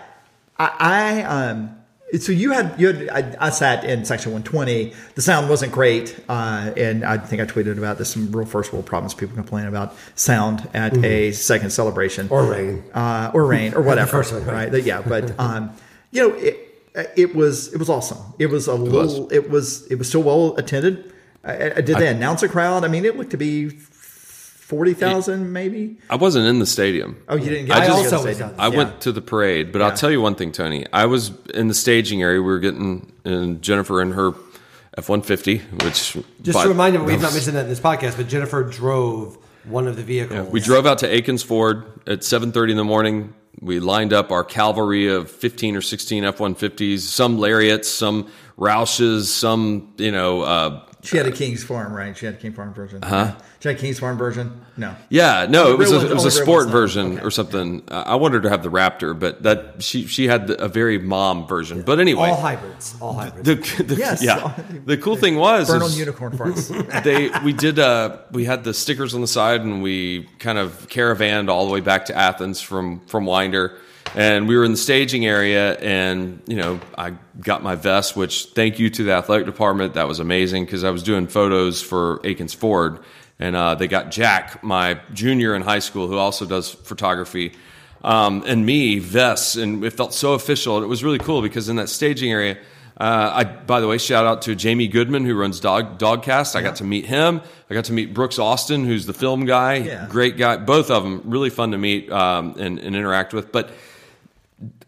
I, 0.57 0.71
I 0.79 1.23
um, 1.23 1.78
so 2.19 2.32
you 2.32 2.52
had 2.52 2.80
you 2.80 2.88
had 2.93 3.10
I, 3.10 3.48
I 3.48 3.50
sat 3.52 3.84
in 3.84 4.04
section 4.06 4.32
120. 4.32 4.93
The 5.15 5.22
sound 5.22 5.50
wasn't 5.50 5.72
great, 5.72 6.19
uh, 6.28 6.72
and 6.76 7.04
I 7.04 7.17
think 7.17 7.41
I 7.41 7.45
tweeted 7.45 7.78
about 7.78 7.98
this. 7.98 8.10
Some 8.12 8.32
real 8.32 8.45
first 8.48 8.74
world 8.74 8.86
problems. 8.86 9.13
People 9.13 9.36
complain 9.36 9.65
about 9.67 9.95
sound 10.15 10.67
at 10.74 10.98
a 11.06 11.32
second 11.34 11.69
celebration 11.72 12.28
Or 12.30 12.43
rain. 12.45 12.84
uh, 12.93 13.32
or 13.34 13.45
rain 13.45 13.74
or 13.74 13.82
whatever. 13.89 14.10
first 14.12 14.34
one, 14.34 14.45
right. 14.45 14.72
right? 14.72 14.84
Yeah, 14.84 15.02
but 15.02 15.39
um, 15.39 15.72
you 16.12 16.28
know, 16.28 16.36
it, 16.36 16.58
it 17.15 17.36
was 17.36 17.74
it 17.74 17.78
was 17.78 17.89
awesome. 17.89 18.17
It 18.39 18.48
was 18.48 18.67
a 18.67 18.74
little. 18.76 19.32
It 19.32 19.50
was 19.50 19.86
it 19.91 19.95
was 19.95 20.08
still 20.08 20.24
well 20.24 20.56
attended. 20.58 21.13
Uh, 21.43 21.48
uh, 21.52 21.82
did 21.82 21.98
they 21.98 22.08
announce 22.08 22.43
a 22.43 22.50
crowd? 22.50 22.84
I 22.84 22.88
mean, 22.88 23.06
it 23.06 23.17
looked 23.17 23.32
to 23.32 23.38
be 23.38 23.69
forty 24.69 24.93
thousand, 24.93 25.51
maybe. 25.51 25.97
I 26.12 26.15
wasn't 26.15 26.45
in 26.45 26.60
the 26.60 26.65
stadium. 26.67 27.17
Oh, 27.27 27.36
you 27.36 27.49
didn't. 27.49 27.65
Get 27.65 27.75
I 27.75 27.79
to 27.82 27.86
just- 27.88 27.97
go 27.97 28.03
to 28.03 28.10
the 28.10 28.15
also 28.17 28.27
was 28.27 28.36
stadium. 28.38 28.60
on- 28.60 28.65
I 28.65 28.71
Yeah. 28.71 28.77
went 28.77 29.01
to 29.01 29.12
the 29.12 29.21
parade, 29.21 29.71
but 29.71 29.82
I'll 29.82 29.97
tell 29.97 30.12
you 30.12 30.21
one 30.21 30.36
thing, 30.36 30.51
Tony. 30.51 30.86
I 30.93 31.05
was 31.08 31.32
in 31.53 31.67
the 31.67 31.73
staging 31.73 32.21
area. 32.21 32.39
We 32.41 32.47
were 32.47 32.60
getting 32.60 33.12
and 33.25 33.62
Jennifer 33.62 33.99
in 34.01 34.12
her 34.12 34.32
F 34.97 35.10
one 35.10 35.21
fifty, 35.21 35.58
which 35.84 36.15
Just 36.43 36.53
by- 36.55 36.63
to 36.63 36.69
remind 36.69 36.93
you, 36.95 37.03
we've 37.03 37.19
not 37.21 37.34
mentioned 37.38 37.55
that 37.58 37.63
in 37.63 37.69
this 37.69 37.79
podcast, 37.79 38.15
but 38.17 38.27
Jennifer 38.27 38.63
drove 38.63 39.38
one 39.65 39.88
of 39.88 39.95
the 39.95 40.03
vehicles. 40.03 40.49
We 40.51 40.60
drove 40.60 40.86
out 40.86 40.99
to 40.99 41.08
Akins 41.13 41.41
Ford 41.43 41.84
at 42.08 42.19
7:30 42.23 42.71
in 42.71 42.77
the 42.77 42.84
morning. 42.84 43.34
We 43.62 43.79
lined 43.79 44.13
up 44.13 44.32
our 44.32 44.43
cavalry 44.43 45.08
of 45.08 45.29
15 45.29 45.75
or 45.75 45.82
16 45.82 46.23
F-150s, 46.23 46.99
some 46.99 47.39
Lariats, 47.39 47.89
some 47.89 48.27
Roushes, 48.58 49.23
some 49.25 49.89
you 49.97 50.12
know, 50.12 50.41
uh, 50.43 50.82
She 51.01 51.15
had 51.15 51.25
a 51.27 51.31
King's 51.31 51.63
Farm, 51.63 51.93
right? 51.93 52.15
She 52.17 52.25
had 52.25 52.35
a 52.35 52.38
King 52.38 52.51
Farm 52.51 52.73
version. 52.73 53.01
Huh? 53.01 53.33
She 53.62 53.69
had 53.69 53.77
a 53.77 53.79
Kings 53.79 53.99
Farm 53.99 54.17
version. 54.17 54.59
No. 54.75 54.95
yeah, 55.09 55.47
no, 55.49 55.71
it 55.71 55.77
was 55.77 55.91
a, 55.93 56.09
it 56.09 56.13
was 56.13 56.25
a 56.25 56.31
sport 56.31 56.67
version 56.69 57.13
Okay. 57.13 57.21
or 57.25 57.31
something. 57.31 57.83
I 57.88 58.01
I 58.01 58.15
wanted 58.15 58.35
her 58.35 58.41
to 58.41 58.49
have 58.49 58.63
the 58.63 58.69
Raptor, 58.69 59.17
but 59.17 59.43
that 59.43 59.81
she 59.81 60.07
she 60.07 60.27
had 60.27 60.49
a 60.49 60.67
very 60.67 60.97
mom 60.97 61.47
version. 61.47 61.83
But 61.83 61.99
anyway, 62.01 62.29
all 62.29 62.41
hybrids. 62.41 62.95
All 62.99 63.13
hybrids. 63.13 63.45
the, 63.77 63.83
the 63.83 63.95
Yes. 63.95 64.21
yeah, 64.21 64.53
the 64.85 64.97
cool 64.97 65.15
thing 65.15 65.35
was 65.38 65.69
Burn 65.69 65.81
on 65.83 65.93
unicorn 65.93 66.33
farts. 66.38 67.03
they 67.03 67.29
we 67.45 67.53
did 67.53 67.79
uh 67.79 68.17
we 68.31 68.43
had 68.43 68.63
the 68.65 68.73
stickers 68.73 69.13
on 69.15 69.21
the 69.21 69.27
side 69.27 69.62
and 69.62 69.81
we 69.81 70.27
kind 70.39 70.57
of 70.57 70.88
caravanned 70.89 71.49
all 71.49 71.65
the 71.65 71.71
way 71.73 71.79
back 71.81 72.05
to 72.05 72.15
Athens 72.15 72.59
from 72.62 72.99
from 73.07 73.25
Winder 73.25 73.77
and 74.15 74.48
we 74.48 74.58
were 74.58 74.63
in 74.63 74.72
the 74.72 74.78
staging 74.78 75.26
area 75.26 75.76
and 75.78 76.41
you 76.48 76.56
know 76.56 76.80
I 76.98 77.15
got 77.39 77.63
my 77.63 77.76
vest 77.76 78.15
which 78.15 78.45
thank 78.56 78.80
you 78.80 78.89
to 78.89 79.04
the 79.04 79.12
athletic 79.13 79.45
department 79.45 79.93
that 79.93 80.08
was 80.08 80.19
amazing 80.19 80.65
because 80.65 80.84
I 80.84 80.89
was 80.89 81.04
doing 81.04 81.28
photos 81.28 81.82
for 81.82 82.19
Akins 82.24 82.54
Ford 82.54 83.00
and 83.39 83.56
uh, 83.56 83.76
they 83.76 83.88
got 83.88 84.12
Jack 84.12 84.63
my 84.63 85.00
junior 85.13 85.56
in 85.56 85.62
high 85.62 85.80
school 85.80 86.08
who 86.08 86.17
also 86.17 86.45
does 86.45 86.69
photography 86.69 87.54
um, 88.04 88.43
and 88.48 88.65
me 88.65 89.00
vests 89.00 89.56
and 89.56 89.84
it 89.84 89.91
felt 89.91 90.13
so 90.13 90.34
official 90.34 90.78
and 90.78 90.84
it 90.84 90.88
was 90.88 91.04
really 91.04 91.19
cool 91.19 91.41
because 91.41 91.69
in 91.69 91.76
that 91.78 91.89
staging 91.89 92.32
area 92.32 92.58
uh, 93.00 93.32
I, 93.34 93.43
by 93.45 93.80
the 93.80 93.88
way, 93.88 93.98
shout 93.98 94.26
out 94.26 94.41
to 94.41 94.56
Jamie 94.56 94.89
Goodman 94.89 95.24
who 95.24 95.34
runs 95.34 95.62
Dog 95.62 95.98
Dogcast. 96.00 96.58
I 96.58 96.62
got 96.62 96.76
to 96.78 96.84
meet 96.84 97.06
him. 97.06 97.39
I 97.69 97.74
got 97.74 97.86
to 97.86 97.93
meet 97.93 98.13
Brooks 98.13 98.38
Austin, 98.38 98.84
who's 98.84 99.06
the 99.06 99.13
film 99.13 99.45
guy. 99.45 99.76
Yeah. 99.76 100.06
Great 100.10 100.36
guy. 100.36 100.58
Both 100.58 100.91
of 100.91 101.04
them 101.04 101.22
really 101.24 101.50
fun 101.50 101.72
to 101.72 101.78
meet 101.78 102.12
um, 102.12 102.56
and, 102.60 102.78
and 102.78 102.98
interact 102.98 103.34
with. 103.34 103.54
But 103.54 103.72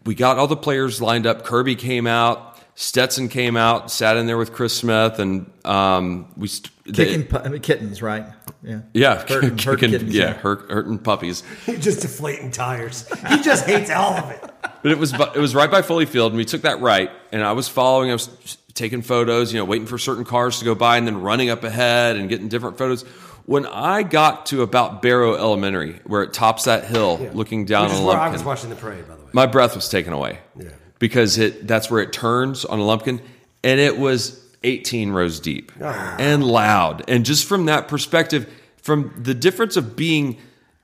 we 0.04 0.14
got 0.14 0.38
all 0.38 0.46
the 0.46 0.56
players 0.56 1.00
lined 1.00 1.26
up. 1.26 1.44
Kirby 1.44 1.76
came 1.76 2.06
out. 2.06 2.48
Stetson 2.74 3.28
came 3.28 3.54
out, 3.54 3.90
sat 3.90 4.16
in 4.16 4.26
there 4.26 4.38
with 4.38 4.54
Chris 4.54 4.74
Smith, 4.74 5.18
and 5.18 5.50
um, 5.64 6.32
we 6.38 6.48
st- 6.48 6.70
Kicking 6.94 7.24
pu- 7.24 7.36
I 7.36 7.48
mean, 7.48 7.60
kittens, 7.60 8.00
right? 8.00 8.24
Yeah. 8.62 8.80
yeah, 8.94 9.26
Hurting- 9.28 9.58
hurting 9.58 9.58
kicking- 9.58 9.90
kittens, 9.90 10.14
yeah, 10.14 10.24
yeah. 10.28 10.32
hurt, 10.32 10.70
hurting 10.70 10.98
puppies. 10.98 11.42
just 11.66 12.00
deflating 12.00 12.50
tires. 12.50 13.06
He 13.28 13.42
just 13.42 13.66
hates 13.66 13.90
all 13.90 14.14
of 14.14 14.30
it. 14.30 14.40
But 14.82 14.90
it 14.90 14.98
was 14.98 15.12
it 15.12 15.36
was 15.36 15.54
right 15.54 15.70
by 15.70 15.82
Foley 15.82 16.06
Field, 16.06 16.32
and 16.32 16.38
we 16.38 16.46
took 16.46 16.62
that 16.62 16.80
right. 16.80 17.10
And 17.30 17.44
I 17.44 17.52
was 17.52 17.68
following. 17.68 18.08
I 18.10 18.14
was 18.14 18.56
taking 18.74 19.02
photos, 19.02 19.52
you 19.52 19.58
know, 19.58 19.66
waiting 19.66 19.86
for 19.86 19.98
certain 19.98 20.24
cars 20.24 20.58
to 20.60 20.64
go 20.64 20.74
by, 20.74 20.96
and 20.96 21.06
then 21.06 21.20
running 21.20 21.50
up 21.50 21.62
ahead 21.64 22.16
and 22.16 22.28
getting 22.30 22.48
different 22.48 22.78
photos. 22.78 23.02
When 23.44 23.66
I 23.66 24.02
got 24.02 24.46
to 24.46 24.62
about 24.62 25.02
Barrow 25.02 25.34
Elementary, 25.34 26.00
where 26.04 26.22
it 26.22 26.32
tops 26.32 26.64
that 26.64 26.84
hill, 26.84 27.18
looking 27.34 27.66
down 27.66 27.84
Which 27.84 27.92
is 27.92 27.98
on 28.00 28.06
where 28.06 28.16
I 28.18 28.30
was 28.30 28.42
watching 28.42 28.70
the 28.70 28.76
parade, 28.76 29.06
by 29.06 29.14
the 29.16 29.21
way. 29.21 29.21
My 29.32 29.46
breath 29.46 29.74
was 29.74 29.88
taken 29.88 30.12
away. 30.12 30.38
Yeah. 30.58 30.68
Because 30.98 31.38
it 31.38 31.66
that's 31.66 31.90
where 31.90 32.00
it 32.02 32.12
turns 32.12 32.64
on 32.64 32.78
a 32.78 32.82
Lumpkin, 32.82 33.20
and 33.64 33.80
it 33.80 33.98
was 33.98 34.40
18 34.64 35.10
rows 35.10 35.40
deep 35.40 35.72
Ah. 35.82 36.16
and 36.18 36.44
loud. 36.44 37.02
And 37.08 37.24
just 37.24 37.46
from 37.46 37.66
that 37.66 37.88
perspective, 37.88 38.46
from 38.80 39.12
the 39.16 39.34
difference 39.34 39.76
of 39.76 39.96
being 39.96 40.38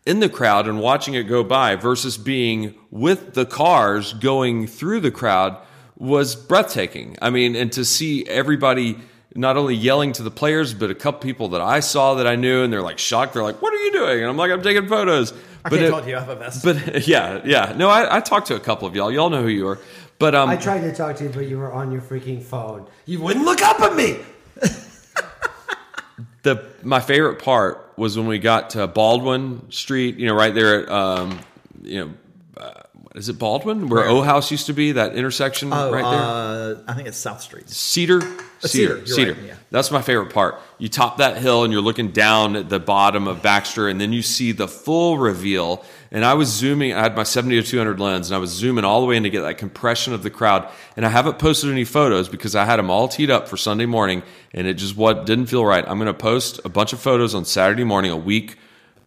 in 0.06 0.20
the 0.20 0.28
crowd 0.28 0.66
and 0.66 0.80
watching 0.80 1.14
it 1.14 1.24
go 1.24 1.44
by 1.44 1.76
versus 1.76 2.16
being 2.16 2.74
with 2.90 3.34
the 3.34 3.44
cars 3.44 4.14
going 4.14 4.66
through 4.66 5.00
the 5.00 5.10
crowd 5.10 5.56
was 5.96 6.34
breathtaking. 6.34 7.16
I 7.20 7.30
mean, 7.30 7.54
and 7.54 7.70
to 7.72 7.84
see 7.84 8.24
everybody 8.26 8.96
not 9.34 9.56
only 9.56 9.74
yelling 9.74 10.12
to 10.12 10.22
the 10.22 10.30
players, 10.30 10.72
but 10.74 10.90
a 10.90 10.94
couple 10.94 11.20
people 11.20 11.48
that 11.48 11.60
I 11.60 11.80
saw 11.80 12.14
that 12.14 12.26
I 12.26 12.34
knew, 12.34 12.62
and 12.64 12.72
they're 12.72 12.82
like 12.82 12.98
shocked. 12.98 13.34
They're 13.34 13.42
like, 13.42 13.60
"What 13.62 13.72
are 13.72 13.76
you 13.84 13.92
doing?" 13.92 14.20
And 14.20 14.28
I'm 14.28 14.36
like, 14.36 14.50
"I'm 14.50 14.62
taking 14.62 14.88
photos." 14.88 15.32
I 15.68 15.70
But 15.70 15.76
can't 15.76 15.88
it- 15.88 15.90
talk 15.90 16.02
to 16.04 16.08
you. 16.08 16.16
I 16.16 16.20
have 16.20 16.28
a 16.30 16.36
vest. 16.36 16.64
but 16.64 17.06
yeah, 17.06 17.42
yeah. 17.44 17.74
No, 17.76 17.90
I, 17.90 18.16
I 18.16 18.20
talked 18.20 18.46
to 18.46 18.56
a 18.56 18.60
couple 18.60 18.88
of 18.88 18.96
y'all. 18.96 19.12
Y'all 19.12 19.28
know 19.28 19.42
who 19.42 19.48
you 19.48 19.68
are. 19.68 19.78
But 20.18 20.34
um, 20.34 20.48
I 20.48 20.56
tried 20.56 20.80
to 20.80 20.94
talk 20.94 21.16
to 21.16 21.24
you, 21.24 21.30
but 21.30 21.46
you 21.46 21.58
were 21.58 21.72
on 21.72 21.92
your 21.92 22.00
freaking 22.00 22.42
phone. 22.42 22.86
You 23.04 23.20
wouldn't 23.20 23.44
look 23.44 23.60
up 23.62 23.80
at 23.80 23.94
me. 23.94 24.16
the 26.42 26.64
my 26.82 27.00
favorite 27.00 27.40
part 27.42 27.92
was 27.96 28.16
when 28.16 28.26
we 28.26 28.38
got 28.38 28.70
to 28.70 28.86
Baldwin 28.86 29.70
Street. 29.70 30.16
You 30.16 30.26
know, 30.26 30.34
right 30.34 30.54
there 30.54 30.82
at 30.84 30.88
um, 30.88 31.38
you 31.82 32.00
know, 32.00 32.14
uh, 32.56 32.82
what 32.94 33.16
is 33.16 33.28
it 33.28 33.38
Baldwin, 33.38 33.88
where 33.88 34.08
O 34.08 34.22
House 34.22 34.50
used 34.50 34.66
to 34.66 34.72
be? 34.72 34.92
That 34.92 35.14
intersection 35.14 35.72
oh, 35.72 35.92
right 35.92 36.02
there. 36.02 36.20
uh, 36.20 36.82
I 36.88 36.94
think 36.94 37.06
it's 37.06 37.18
South 37.18 37.40
Street. 37.40 37.68
Cedar, 37.68 38.20
Cedar, 38.60 39.06
Cedar, 39.06 39.06
Cedar. 39.06 39.32
right, 39.34 39.42
yeah. 39.42 39.54
That's 39.70 39.90
my 39.90 40.00
favorite 40.00 40.32
part. 40.32 40.60
You 40.78 40.88
top 40.88 41.18
that 41.18 41.36
hill 41.36 41.62
and 41.62 41.72
you're 41.72 41.82
looking 41.82 42.10
down 42.10 42.56
at 42.56 42.70
the 42.70 42.80
bottom 42.80 43.28
of 43.28 43.42
Baxter, 43.42 43.86
and 43.88 44.00
then 44.00 44.14
you 44.14 44.22
see 44.22 44.52
the 44.52 44.66
full 44.66 45.18
reveal. 45.18 45.84
And 46.10 46.24
I 46.24 46.34
was 46.34 46.48
zooming. 46.48 46.94
I 46.94 47.00
had 47.00 47.14
my 47.14 47.22
70 47.22 47.62
to 47.62 47.68
200 47.68 48.00
lens, 48.00 48.30
and 48.30 48.36
I 48.36 48.38
was 48.38 48.50
zooming 48.50 48.84
all 48.84 49.02
the 49.02 49.06
way 49.06 49.16
in 49.16 49.24
to 49.24 49.30
get 49.30 49.42
that 49.42 49.58
compression 49.58 50.14
of 50.14 50.22
the 50.22 50.30
crowd. 50.30 50.68
And 50.96 51.04
I 51.04 51.10
haven't 51.10 51.38
posted 51.38 51.70
any 51.70 51.84
photos 51.84 52.30
because 52.30 52.54
I 52.54 52.64
had 52.64 52.76
them 52.76 52.90
all 52.90 53.08
teed 53.08 53.30
up 53.30 53.46
for 53.46 53.58
Sunday 53.58 53.86
morning, 53.86 54.22
and 54.54 54.66
it 54.66 54.74
just 54.74 54.96
what 54.96 55.26
didn't 55.26 55.46
feel 55.46 55.66
right. 55.66 55.84
I'm 55.86 55.98
going 55.98 56.06
to 56.06 56.14
post 56.14 56.60
a 56.64 56.70
bunch 56.70 56.94
of 56.94 57.00
photos 57.00 57.34
on 57.34 57.44
Saturday 57.44 57.84
morning, 57.84 58.10
a 58.10 58.16
week 58.16 58.56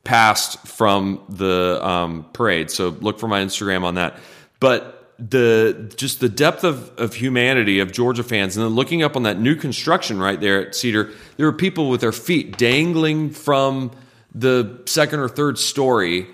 past 0.04 0.68
from 0.68 1.24
the 1.28 1.80
um, 1.84 2.26
parade. 2.34 2.70
So 2.70 2.90
look 2.90 3.20
for 3.20 3.28
my 3.28 3.44
Instagram 3.44 3.84
on 3.84 3.96
that. 3.96 4.18
But 4.60 5.01
the 5.30 5.92
just 5.96 6.20
the 6.20 6.30
depth 6.30 6.64
of, 6.64 6.98
of 6.98 7.14
humanity 7.14 7.80
of 7.80 7.92
Georgia 7.92 8.24
fans, 8.24 8.58
and 8.58 8.66
then 8.66 8.74
looking 8.74 9.04
up 9.04 9.16
on 9.16 9.24
that 9.24 9.40
new 9.40 9.56
construction 9.56 10.20
right 10.20 10.40
there 10.40 10.68
at 10.68 10.76
Cedar, 10.76 11.12
there 11.38 11.46
were 11.46 11.54
people 11.54 11.90
with 11.90 12.02
their 12.02 12.12
feet 12.12 12.58
dangling 12.58 13.30
from 13.30 13.92
the 14.34 14.82
second 14.86 15.20
or 15.20 15.30
third 15.30 15.60
story. 15.60 16.28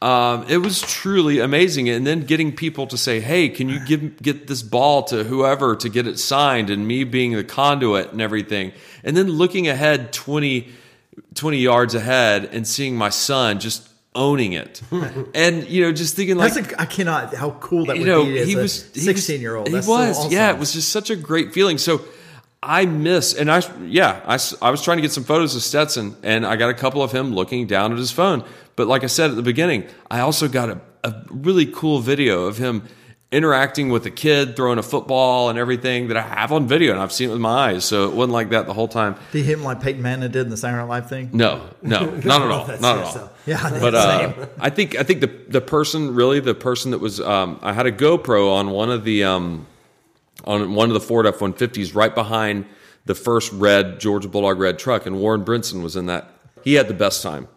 Um, 0.00 0.46
it 0.48 0.56
was 0.56 0.80
truly 0.80 1.40
amazing, 1.40 1.90
and 1.90 2.06
then 2.06 2.20
getting 2.20 2.56
people 2.56 2.86
to 2.86 2.96
say, 2.96 3.20
"Hey, 3.20 3.50
can 3.50 3.68
you 3.68 3.78
give 3.84 4.22
get 4.22 4.46
this 4.46 4.62
ball 4.62 5.02
to 5.04 5.24
whoever 5.24 5.76
to 5.76 5.88
get 5.90 6.06
it 6.06 6.18
signed?" 6.18 6.70
and 6.70 6.88
me 6.88 7.04
being 7.04 7.32
the 7.32 7.44
conduit 7.44 8.12
and 8.12 8.22
everything, 8.22 8.72
and 9.04 9.14
then 9.14 9.28
looking 9.28 9.68
ahead 9.68 10.14
20, 10.14 10.68
20 11.34 11.58
yards 11.58 11.94
ahead 11.94 12.48
and 12.52 12.66
seeing 12.66 12.96
my 12.96 13.10
son 13.10 13.60
just 13.60 13.89
owning 14.14 14.52
it, 14.52 14.82
and 15.34 15.66
you 15.68 15.82
know, 15.82 15.92
just 15.92 16.16
thinking 16.16 16.36
like, 16.36 16.54
That's 16.54 16.72
a, 16.72 16.80
I 16.80 16.86
cannot. 16.86 17.34
How 17.34 17.50
cool 17.52 17.86
that 17.86 17.96
you 17.96 18.02
would 18.02 18.08
know, 18.08 18.24
be 18.24 18.44
he 18.44 18.54
a 18.54 18.58
was 18.58 18.92
he 18.92 19.00
sixteen-year-old. 19.00 19.68
He 19.68 19.74
That's 19.74 19.86
was, 19.86 20.16
so 20.16 20.22
awesome. 20.22 20.32
yeah. 20.32 20.52
It 20.52 20.58
was 20.58 20.72
just 20.72 20.90
such 20.90 21.10
a 21.10 21.16
great 21.16 21.52
feeling. 21.52 21.78
So 21.78 22.02
I 22.62 22.86
miss, 22.86 23.34
and 23.34 23.50
I, 23.50 23.62
yeah, 23.84 24.20
I 24.26 24.38
I 24.60 24.70
was 24.70 24.82
trying 24.82 24.98
to 24.98 25.02
get 25.02 25.12
some 25.12 25.24
photos 25.24 25.56
of 25.56 25.62
Stetson, 25.62 26.16
and 26.22 26.46
I 26.46 26.56
got 26.56 26.70
a 26.70 26.74
couple 26.74 27.02
of 27.02 27.12
him 27.12 27.34
looking 27.34 27.66
down 27.66 27.92
at 27.92 27.98
his 27.98 28.10
phone. 28.10 28.44
But 28.76 28.86
like 28.86 29.04
I 29.04 29.08
said 29.08 29.30
at 29.30 29.36
the 29.36 29.42
beginning, 29.42 29.84
I 30.10 30.20
also 30.20 30.48
got 30.48 30.68
a, 30.68 30.80
a 31.04 31.14
really 31.30 31.66
cool 31.66 32.00
video 32.00 32.44
of 32.44 32.58
him 32.58 32.82
interacting 33.32 33.90
with 33.90 34.04
a 34.06 34.10
kid, 34.10 34.56
throwing 34.56 34.78
a 34.78 34.82
football 34.82 35.50
and 35.50 35.58
everything 35.58 36.08
that 36.08 36.16
I 36.16 36.22
have 36.22 36.50
on 36.50 36.66
video, 36.66 36.92
and 36.92 37.00
I've 37.00 37.12
seen 37.12 37.28
it 37.28 37.32
with 37.32 37.40
my 37.40 37.70
eyes. 37.70 37.84
So 37.84 38.08
it 38.08 38.14
wasn't 38.14 38.32
like 38.32 38.50
that 38.50 38.66
the 38.66 38.72
whole 38.74 38.88
time. 38.88 39.14
Did 39.32 39.38
he 39.38 39.44
hit 39.44 39.58
him 39.58 39.64
like 39.64 39.80
Peyton 39.80 40.02
Manning 40.02 40.30
did 40.30 40.42
in 40.42 40.50
the 40.50 40.56
Saturday 40.56 40.80
Night 40.82 40.88
Live 40.88 41.08
thing? 41.08 41.30
No, 41.32 41.68
no, 41.82 42.10
not 42.24 42.42
at 42.42 42.50
all, 42.50 42.66
not 42.66 42.98
at 42.98 43.04
all. 43.04 43.12
so. 43.12 43.30
Yeah, 43.46 43.70
But 43.80 43.94
uh. 43.94 44.46
I 44.58 44.70
think 44.70 44.96
I 44.96 45.02
think 45.02 45.20
the 45.20 45.28
the 45.48 45.60
person 45.60 46.14
really 46.14 46.40
the 46.40 46.54
person 46.54 46.90
that 46.90 46.98
was 46.98 47.20
um, 47.20 47.58
I 47.62 47.72
had 47.72 47.86
a 47.86 47.92
GoPro 47.92 48.52
on 48.52 48.70
one 48.70 48.90
of 48.90 49.04
the 49.04 49.24
um, 49.24 49.66
on 50.44 50.74
one 50.74 50.88
of 50.88 50.94
the 50.94 51.00
Ford 51.00 51.26
F 51.26 51.40
one 51.40 51.52
fifties 51.52 51.94
right 51.94 52.14
behind 52.14 52.66
the 53.06 53.14
first 53.14 53.52
red 53.52 54.00
Georgia 54.00 54.28
Bulldog 54.28 54.58
red 54.58 54.78
truck, 54.78 55.06
and 55.06 55.20
Warren 55.20 55.44
Brinson 55.44 55.82
was 55.82 55.96
in 55.96 56.06
that. 56.06 56.32
He 56.64 56.74
had 56.74 56.88
the 56.88 56.94
best 56.94 57.22
time 57.22 57.48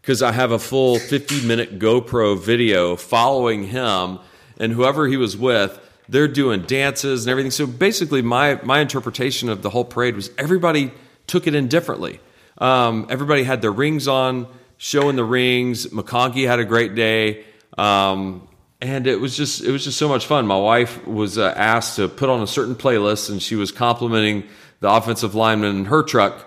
because 0.00 0.22
I 0.22 0.32
have 0.32 0.52
a 0.52 0.58
full 0.58 0.98
fifty 0.98 1.44
minute 1.46 1.78
GoPro 1.80 2.40
video 2.40 2.96
following 2.96 3.64
him 3.64 4.20
and 4.58 4.72
whoever 4.72 5.06
he 5.06 5.16
was 5.16 5.36
with. 5.36 5.78
They're 6.08 6.28
doing 6.28 6.62
dances 6.62 7.26
and 7.26 7.30
everything. 7.30 7.50
So 7.50 7.66
basically, 7.66 8.22
my 8.22 8.60
my 8.62 8.80
interpretation 8.80 9.48
of 9.48 9.62
the 9.62 9.70
whole 9.70 9.84
parade 9.84 10.14
was 10.14 10.30
everybody 10.38 10.92
took 11.26 11.46
it 11.46 11.54
in 11.54 11.68
differently. 11.68 12.20
Um, 12.58 13.06
everybody 13.10 13.42
had 13.42 13.60
their 13.60 13.72
rings 13.72 14.06
on, 14.08 14.46
showing 14.78 15.16
the 15.16 15.24
rings. 15.24 15.88
McConkey 15.88 16.46
had 16.46 16.60
a 16.60 16.64
great 16.64 16.94
day, 16.94 17.44
um, 17.76 18.46
and 18.80 19.06
it 19.06 19.20
was 19.20 19.36
just 19.36 19.62
it 19.64 19.70
was 19.70 19.84
just 19.84 19.98
so 19.98 20.08
much 20.08 20.26
fun. 20.26 20.46
My 20.46 20.58
wife 20.58 21.04
was 21.06 21.38
uh, 21.38 21.52
asked 21.56 21.96
to 21.96 22.08
put 22.08 22.28
on 22.28 22.40
a 22.40 22.46
certain 22.46 22.76
playlist, 22.76 23.28
and 23.30 23.42
she 23.42 23.56
was 23.56 23.72
complimenting 23.72 24.44
the 24.80 24.90
offensive 24.90 25.34
lineman 25.34 25.76
in 25.76 25.84
her 25.86 26.02
truck 26.02 26.46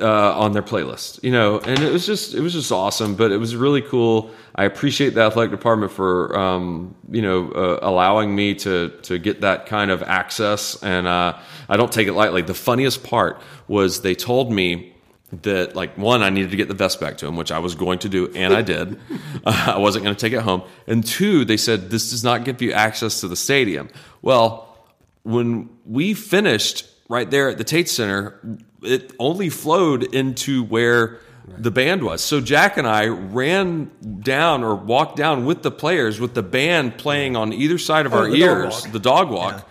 uh, 0.00 0.38
on 0.38 0.52
their 0.52 0.62
playlist, 0.62 1.22
you 1.22 1.30
know, 1.30 1.60
and 1.60 1.78
it 1.80 1.92
was 1.92 2.06
just 2.06 2.34
it 2.34 2.40
was 2.40 2.52
just 2.52 2.72
awesome. 2.72 3.14
But 3.14 3.32
it 3.32 3.36
was 3.36 3.54
really 3.54 3.82
cool. 3.82 4.30
I 4.54 4.64
appreciate 4.64 5.10
the 5.14 5.22
athletic 5.22 5.50
department 5.50 5.92
for 5.92 6.36
um, 6.38 6.94
you 7.10 7.22
know 7.22 7.50
uh, 7.50 7.78
allowing 7.82 8.34
me 8.34 8.54
to 8.56 8.90
to 9.02 9.18
get 9.18 9.40
that 9.42 9.66
kind 9.66 9.90
of 9.90 10.02
access, 10.02 10.82
and 10.82 11.06
uh, 11.06 11.38
I 11.68 11.76
don't 11.76 11.92
take 11.92 12.08
it 12.08 12.14
lightly. 12.14 12.42
The 12.42 12.54
funniest 12.54 13.04
part 13.04 13.40
was 13.68 14.02
they 14.02 14.14
told 14.14 14.52
me 14.52 14.94
that 15.42 15.74
like 15.74 15.96
one 15.98 16.22
i 16.22 16.30
needed 16.30 16.50
to 16.50 16.56
get 16.56 16.68
the 16.68 16.74
vest 16.74 17.00
back 17.00 17.16
to 17.16 17.26
him 17.26 17.34
which 17.34 17.50
i 17.50 17.58
was 17.58 17.74
going 17.74 17.98
to 17.98 18.08
do 18.08 18.30
and 18.34 18.54
i 18.54 18.62
did 18.62 18.96
uh, 19.44 19.72
i 19.74 19.78
wasn't 19.78 20.04
going 20.04 20.14
to 20.14 20.20
take 20.20 20.32
it 20.32 20.42
home 20.42 20.62
and 20.86 21.04
two 21.04 21.44
they 21.44 21.56
said 21.56 21.90
this 21.90 22.10
does 22.10 22.22
not 22.22 22.44
give 22.44 22.62
you 22.62 22.72
access 22.72 23.20
to 23.20 23.26
the 23.26 23.34
stadium 23.34 23.88
well 24.22 24.78
when 25.24 25.68
we 25.86 26.14
finished 26.14 26.86
right 27.08 27.30
there 27.30 27.48
at 27.48 27.58
the 27.58 27.64
tate 27.64 27.88
center 27.88 28.38
it 28.84 29.12
only 29.18 29.48
flowed 29.48 30.02
into 30.14 30.62
where 30.64 31.18
the 31.58 31.70
band 31.70 32.02
was 32.02 32.22
so 32.22 32.40
jack 32.40 32.76
and 32.78 32.86
i 32.86 33.06
ran 33.06 33.90
down 34.20 34.64
or 34.64 34.74
walked 34.74 35.16
down 35.16 35.44
with 35.44 35.62
the 35.62 35.70
players 35.70 36.18
with 36.18 36.32
the 36.34 36.42
band 36.42 36.96
playing 36.96 37.36
on 37.36 37.52
either 37.52 37.76
side 37.78 38.06
of 38.06 38.14
Oh, 38.14 38.18
our 38.18 38.30
the 38.30 38.36
ears 38.36 38.82
walk. 38.82 38.92
the 38.92 38.98
dog 39.00 39.30
walk 39.30 39.68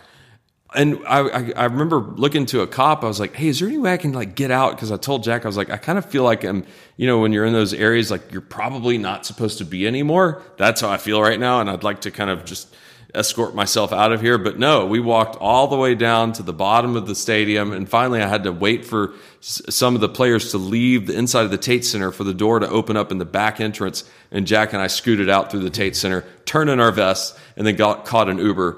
and 0.75 0.99
I, 1.07 1.19
I, 1.19 1.51
I 1.55 1.63
remember 1.65 1.99
looking 1.99 2.47
to 2.47 2.61
a 2.61 2.67
cop. 2.67 3.03
I 3.03 3.07
was 3.07 3.19
like, 3.19 3.35
"Hey, 3.35 3.49
is 3.49 3.59
there 3.59 3.67
any 3.69 3.77
way 3.77 3.93
I 3.93 3.97
can 3.97 4.11
like 4.11 4.33
get 4.33 4.49
out?" 4.49 4.71
Because 4.71 4.91
I 4.91 4.97
told 4.97 5.23
Jack, 5.23 5.45
I 5.45 5.47
was 5.47 5.55
like, 5.55 5.69
"I 5.69 5.77
kind 5.77 5.99
of 5.99 6.05
feel 6.07 6.23
like 6.23 6.43
I'm, 6.43 6.65
you 6.97 7.05
know, 7.05 7.19
when 7.19 7.31
you're 7.31 7.45
in 7.45 7.53
those 7.53 7.75
areas, 7.75 8.09
like 8.09 8.31
you're 8.31 8.41
probably 8.41 8.97
not 8.97 9.23
supposed 9.23 9.59
to 9.59 9.65
be 9.65 9.85
anymore." 9.85 10.41
That's 10.57 10.81
how 10.81 10.89
I 10.89 10.97
feel 10.97 11.21
right 11.21 11.39
now, 11.39 11.59
and 11.61 11.69
I'd 11.69 11.83
like 11.83 12.01
to 12.01 12.09
kind 12.09 12.31
of 12.31 12.43
just 12.43 12.75
escort 13.15 13.53
myself 13.53 13.93
out 13.93 14.11
of 14.11 14.21
here. 14.21 14.37
But 14.37 14.57
no, 14.57 14.85
we 14.85 14.99
walked 14.99 15.35
all 15.37 15.67
the 15.67 15.77
way 15.77 15.95
down 15.95 16.33
to 16.33 16.43
the 16.43 16.53
bottom 16.53 16.95
of 16.95 17.07
the 17.07 17.15
stadium, 17.15 17.71
and 17.71 17.87
finally, 17.87 18.21
I 18.21 18.27
had 18.27 18.43
to 18.43 18.51
wait 18.51 18.85
for 18.85 19.13
some 19.39 19.95
of 19.95 20.01
the 20.01 20.09
players 20.09 20.51
to 20.51 20.57
leave 20.57 21.07
the 21.07 21.17
inside 21.17 21.43
of 21.43 21.51
the 21.51 21.57
Tate 21.57 21.85
Center 21.85 22.11
for 22.11 22.23
the 22.23 22.33
door 22.33 22.59
to 22.59 22.69
open 22.69 22.97
up 22.97 23.11
in 23.11 23.17
the 23.17 23.25
back 23.25 23.59
entrance. 23.59 24.03
And 24.31 24.47
Jack 24.47 24.73
and 24.73 24.81
I 24.81 24.87
scooted 24.87 25.29
out 25.29 25.51
through 25.51 25.61
the 25.61 25.69
Tate 25.69 25.95
Center, 25.95 26.25
turned 26.45 26.69
in 26.69 26.79
our 26.79 26.91
vests, 26.91 27.37
and 27.55 27.67
then 27.67 27.75
got 27.75 28.05
caught 28.05 28.29
an 28.29 28.37
Uber 28.37 28.77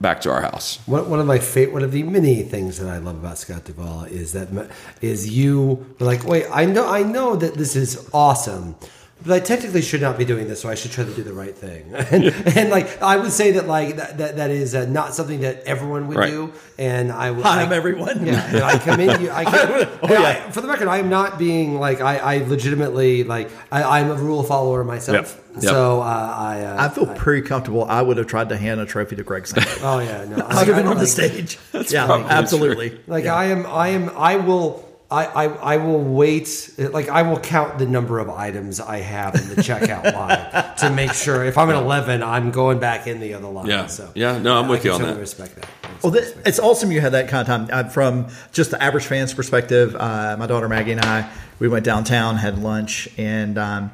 back 0.00 0.20
to 0.20 0.30
our 0.30 0.42
house. 0.42 0.78
One, 0.86 1.10
one 1.10 1.18
of 1.18 1.26
my 1.26 1.38
favorite, 1.38 1.72
one 1.72 1.82
of 1.82 1.90
the 1.90 2.04
many 2.04 2.42
things 2.42 2.78
that 2.78 2.88
I 2.88 2.98
love 2.98 3.16
about 3.16 3.38
Scott 3.38 3.64
Duvall 3.64 4.04
is 4.04 4.32
that 4.32 4.70
is 5.00 5.28
you 5.36 5.84
like, 5.98 6.24
wait, 6.24 6.46
I 6.52 6.66
know, 6.66 6.88
I 6.88 7.02
know 7.02 7.34
that 7.34 7.54
this 7.54 7.74
is 7.74 8.08
awesome, 8.12 8.76
but 9.24 9.32
I 9.32 9.40
technically 9.40 9.82
should 9.82 10.00
not 10.00 10.18
be 10.18 10.24
doing 10.24 10.48
this, 10.48 10.60
so 10.60 10.68
I 10.68 10.74
should 10.74 10.90
try 10.90 11.04
to 11.04 11.14
do 11.14 11.22
the 11.22 11.32
right 11.32 11.54
thing. 11.54 11.94
And, 12.12 12.24
and 12.56 12.70
like, 12.70 13.00
I 13.02 13.16
would 13.16 13.32
say 13.32 13.52
that 13.52 13.66
like 13.66 13.96
that 13.96 14.18
that, 14.18 14.36
that 14.36 14.50
is 14.50 14.74
uh, 14.74 14.86
not 14.86 15.14
something 15.14 15.40
that 15.40 15.62
everyone 15.64 16.08
would 16.08 16.16
Right. 16.18 16.30
do, 16.30 16.52
and 16.78 17.10
I 17.12 17.30
would. 17.30 17.44
Hi, 17.44 17.62
I'm 17.62 17.72
everyone. 17.72 18.26
Yeah, 18.26 18.44
and 18.46 18.62
I 18.64 18.78
commend 18.78 19.22
you. 19.22 19.30
I 19.30 19.44
commend, 19.52 19.88
Oh, 20.02 20.08
yeah. 20.12 20.44
I- 20.46 20.50
for 20.50 20.60
the 20.60 20.68
record, 20.68 20.88
I 20.88 20.98
am 20.98 21.08
not 21.08 21.38
being 21.38 21.78
like 21.80 22.00
I, 22.00 22.16
I 22.18 22.38
legitimately 22.48 23.24
like 23.24 23.50
I, 23.70 24.00
I'm 24.00 24.10
a 24.10 24.14
rule 24.14 24.42
follower 24.42 24.84
myself. 24.84 25.14
Yep. 25.16 25.44
Yep. 25.54 25.62
So 25.64 26.00
uh, 26.00 26.04
I, 26.04 26.60
uh, 26.64 26.86
I 26.86 26.88
feel 26.88 27.06
pretty 27.14 27.46
comfortable. 27.46 27.84
I 27.84 28.00
would 28.00 28.16
have 28.16 28.26
tried 28.26 28.48
to 28.48 28.56
hand 28.56 28.80
a 28.80 28.86
trophy 28.86 29.16
to 29.16 29.22
Greg 29.22 29.46
Sankey. 29.46 29.68
Oh 29.82 29.98
yeah, 29.98 30.24
no, 30.24 30.36
I 30.48 30.58
would 30.60 30.66
have 30.68 30.76
been 30.76 30.86
on 30.86 30.96
the 30.96 31.00
like- 31.02 31.08
stage. 31.08 31.58
yeah, 31.92 32.06
probably 32.06 32.26
absolutely. 32.30 33.00
Like 33.06 33.26
I 33.26 33.46
am, 33.46 33.66
I 33.66 33.88
am, 33.88 34.10
I 34.16 34.36
will, 34.36 34.88
I, 35.12 35.24
I, 35.24 35.44
I 35.74 35.76
will 35.76 36.00
wait. 36.02 36.70
Like 36.78 37.08
I 37.08 37.22
will 37.22 37.38
count 37.38 37.78
the 37.78 37.86
number 37.86 38.18
of 38.18 38.30
items 38.30 38.80
I 38.80 38.98
have 38.98 39.34
in 39.34 39.48
the 39.48 39.56
checkout 39.56 40.12
line 40.14 40.76
to 40.78 40.90
make 40.90 41.12
sure. 41.12 41.44
If 41.44 41.58
I'm 41.58 41.68
at 41.70 41.76
eleven, 41.76 42.22
I'm 42.22 42.50
going 42.50 42.78
back 42.80 43.06
in 43.06 43.20
the 43.20 43.34
other 43.34 43.48
line. 43.48 43.66
Yeah. 43.66 43.86
So 43.86 44.10
Yeah, 44.14 44.38
no, 44.38 44.58
I'm 44.58 44.64
I 44.66 44.70
with 44.70 44.80
can 44.82 44.86
you 44.88 44.92
on 44.94 44.98
totally 45.00 45.14
that. 45.16 45.20
Respect 45.20 45.54
that. 45.56 45.68
Well, 46.02 46.12
th- 46.12 46.34
it's 46.46 46.58
awesome 46.58 46.90
you 46.90 47.00
had 47.00 47.12
that 47.12 47.28
kind 47.28 47.42
of 47.42 47.46
time. 47.46 47.68
Uh, 47.86 47.88
from 47.88 48.28
just 48.52 48.70
the 48.72 48.82
average 48.82 49.04
fan's 49.04 49.34
perspective, 49.34 49.94
uh, 49.94 50.36
my 50.38 50.46
daughter 50.46 50.68
Maggie 50.68 50.92
and 50.92 51.00
I, 51.00 51.30
we 51.60 51.68
went 51.68 51.84
downtown, 51.84 52.36
had 52.36 52.58
lunch, 52.58 53.08
and 53.18 53.56
um, 53.58 53.92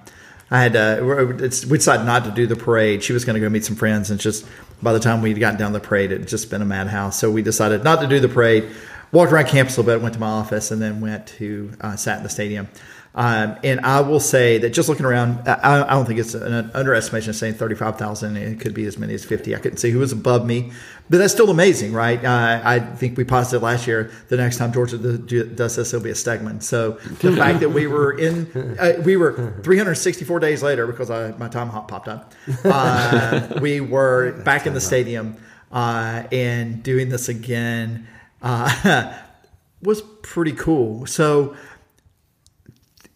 I 0.50 0.62
had 0.62 0.76
uh, 0.76 0.98
we're- 1.02 1.44
it's, 1.44 1.66
we 1.66 1.78
decided 1.78 2.06
not 2.06 2.24
to 2.24 2.30
do 2.30 2.46
the 2.46 2.56
parade. 2.56 3.02
She 3.02 3.12
was 3.12 3.24
going 3.24 3.34
to 3.34 3.40
go 3.40 3.48
meet 3.50 3.64
some 3.64 3.76
friends, 3.76 4.10
and 4.10 4.18
just 4.18 4.46
by 4.80 4.92
the 4.92 5.00
time 5.00 5.20
we'd 5.22 5.38
gotten 5.40 5.58
down 5.58 5.72
the 5.72 5.80
parade, 5.80 6.12
it 6.12 6.20
had 6.20 6.28
just 6.28 6.48
been 6.50 6.62
a 6.62 6.64
madhouse. 6.64 7.18
So 7.18 7.30
we 7.30 7.42
decided 7.42 7.82
not 7.82 8.00
to 8.00 8.06
do 8.06 8.20
the 8.20 8.28
parade. 8.28 8.70
Walked 9.10 9.32
around 9.32 9.46
campus 9.46 9.76
a 9.76 9.80
little 9.80 9.94
bit, 9.94 10.02
went 10.02 10.14
to 10.14 10.20
my 10.20 10.28
office, 10.28 10.70
and 10.70 10.82
then 10.82 11.00
went 11.00 11.26
to 11.38 11.72
uh, 11.80 11.96
sat 11.96 12.18
in 12.18 12.22
the 12.22 12.28
stadium. 12.28 12.68
Um, 13.14 13.58
and 13.64 13.80
I 13.80 14.00
will 14.00 14.20
say 14.20 14.58
that 14.58 14.70
just 14.70 14.88
looking 14.88 15.04
around, 15.04 15.48
I, 15.48 15.82
I 15.82 15.90
don't 15.90 16.06
think 16.06 16.20
it's 16.20 16.34
an 16.34 16.70
underestimation 16.72 17.30
of 17.30 17.36
saying 17.36 17.54
35,000. 17.54 18.36
It 18.36 18.60
could 18.60 18.74
be 18.74 18.84
as 18.84 18.96
many 18.96 19.12
as 19.14 19.24
50. 19.24 19.56
I 19.56 19.58
couldn't 19.58 19.78
see 19.78 19.90
who 19.90 19.98
was 19.98 20.12
above 20.12 20.46
me, 20.46 20.70
but 21.10 21.18
that's 21.18 21.32
still 21.32 21.50
amazing, 21.50 21.92
right? 21.92 22.24
Uh, 22.24 22.60
I 22.62 22.78
think 22.78 23.16
we 23.16 23.24
posited 23.24 23.64
last 23.64 23.88
year 23.88 24.12
the 24.28 24.36
next 24.36 24.58
time 24.58 24.72
Georgia 24.72 24.98
does 24.98 25.76
this, 25.76 25.92
it'll 25.92 26.04
be 26.04 26.10
a 26.10 26.14
Stegman. 26.14 26.62
So 26.62 26.92
the 27.20 27.34
fact 27.36 27.58
that 27.58 27.70
we 27.70 27.88
were 27.88 28.16
in, 28.16 28.76
uh, 28.78 29.02
we 29.04 29.16
were 29.16 29.52
364 29.64 30.38
days 30.38 30.62
later 30.62 30.86
because 30.86 31.10
I, 31.10 31.32
my 31.38 31.48
time 31.48 31.70
hop 31.70 31.88
popped 31.88 32.06
up, 32.06 32.34
uh, 32.64 33.48
we 33.60 33.80
were 33.80 34.30
back 34.42 34.66
in 34.66 34.74
the 34.74 34.80
stadium 34.80 35.38
uh, 35.72 36.22
and 36.30 36.84
doing 36.84 37.08
this 37.08 37.28
again 37.28 38.06
uh, 38.42 39.12
was 39.82 40.02
pretty 40.22 40.52
cool. 40.52 41.06
So, 41.06 41.56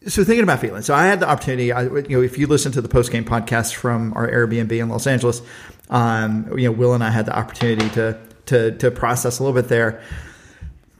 so 0.06 0.24
thinking 0.24 0.42
about 0.42 0.60
feeling, 0.60 0.82
so 0.82 0.94
I 0.94 1.06
had 1.06 1.20
the 1.20 1.28
opportunity. 1.28 1.72
I, 1.72 1.84
you 1.84 2.08
know, 2.08 2.22
if 2.22 2.38
you 2.38 2.46
listen 2.46 2.72
to 2.72 2.80
the 2.80 2.88
post 2.88 3.12
game 3.12 3.24
podcast 3.24 3.74
from 3.74 4.12
our 4.14 4.28
Airbnb 4.28 4.72
in 4.72 4.88
Los 4.88 5.06
Angeles, 5.06 5.42
um, 5.90 6.58
you 6.58 6.64
know, 6.64 6.72
Will 6.72 6.94
and 6.94 7.04
I 7.04 7.10
had 7.10 7.26
the 7.26 7.36
opportunity 7.36 7.88
to 7.90 8.18
to 8.46 8.72
to 8.78 8.90
process 8.90 9.38
a 9.38 9.42
little 9.44 9.60
bit 9.60 9.68
there. 9.68 10.02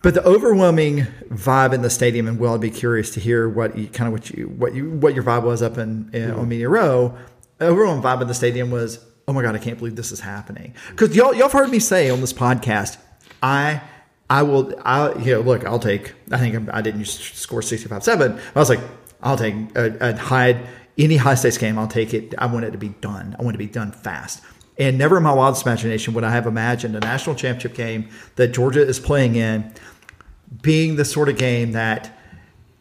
But 0.03 0.15
the 0.15 0.25
overwhelming 0.25 1.07
vibe 1.29 1.73
in 1.73 1.83
the 1.83 1.91
stadium, 1.91 2.27
and 2.27 2.39
Will, 2.39 2.55
I'd 2.55 2.61
be 2.61 2.71
curious 2.71 3.11
to 3.15 3.21
hear 3.21 3.49
what 3.49 3.79
you 3.79 3.87
kind 3.87 4.09
of 4.09 4.13
what 4.13 4.31
you 4.31 4.49
what 4.49 4.75
you 4.75 4.91
what 4.91 5.15
your 5.15 5.23
vibe 5.23 5.45
was 5.45 5.63
up 5.63 5.79
in, 5.79 6.11
in 6.13 6.33
on 6.33 6.49
Media 6.49 6.69
Row. 6.69 7.17
Overwhelming 7.61 8.03
vibe 8.03 8.21
in 8.21 8.27
the 8.27 8.35
stadium 8.35 8.73
was, 8.73 8.99
oh 9.29 9.33
my 9.33 9.43
god, 9.43 9.55
I 9.55 9.59
can't 9.59 9.79
believe 9.79 9.95
this 9.95 10.11
is 10.11 10.19
happening. 10.19 10.75
Because 10.91 11.15
y'all 11.15 11.33
y'all 11.33 11.45
have 11.45 11.53
heard 11.53 11.71
me 11.71 11.79
say 11.79 12.11
on 12.11 12.21
this 12.21 12.33
podcast, 12.33 12.99
I 13.41 13.81
I 14.33 14.43
will 14.43 14.75
I 14.83 15.13
you 15.19 15.35
know 15.35 15.41
look 15.43 15.67
I'll 15.67 15.79
take 15.79 16.15
I 16.31 16.39
think 16.39 16.71
I 16.73 16.81
didn't 16.81 17.05
score 17.05 17.61
sixty 17.61 17.87
five 17.87 18.03
seven. 18.03 18.41
I 18.55 18.59
was 18.59 18.71
like 18.71 18.81
I'll 19.23 19.37
take 19.37 19.55
a, 19.77 19.95
a 20.01 20.17
high 20.17 20.67
any 20.97 21.17
high 21.19 21.35
stakes 21.35 21.59
game. 21.59 21.79
I'll 21.79 21.87
take 21.87 22.15
it. 22.15 22.35
I 22.39 22.47
want 22.47 22.65
it 22.65 22.71
to 22.71 22.79
be 22.79 22.89
done. 22.89 23.37
I 23.39 23.43
want 23.43 23.57
it 23.57 23.59
to 23.59 23.65
be 23.67 23.71
done 23.71 23.93
fast. 23.93 24.43
And 24.79 24.97
never 24.97 25.19
in 25.19 25.23
my 25.23 25.35
wildest 25.35 25.67
imagination 25.67 26.15
would 26.15 26.25
I 26.25 26.31
have 26.31 26.47
imagined 26.47 26.97
a 26.97 27.01
national 27.01 27.37
championship 27.37 27.75
game 27.75 28.09
that 28.37 28.49
Georgia 28.49 28.81
is 28.81 28.99
playing 28.99 29.35
in 29.35 29.71
being 30.63 30.97
the 30.97 31.05
sort 31.05 31.29
of 31.29 31.37
game 31.37 31.73
that 31.73 32.19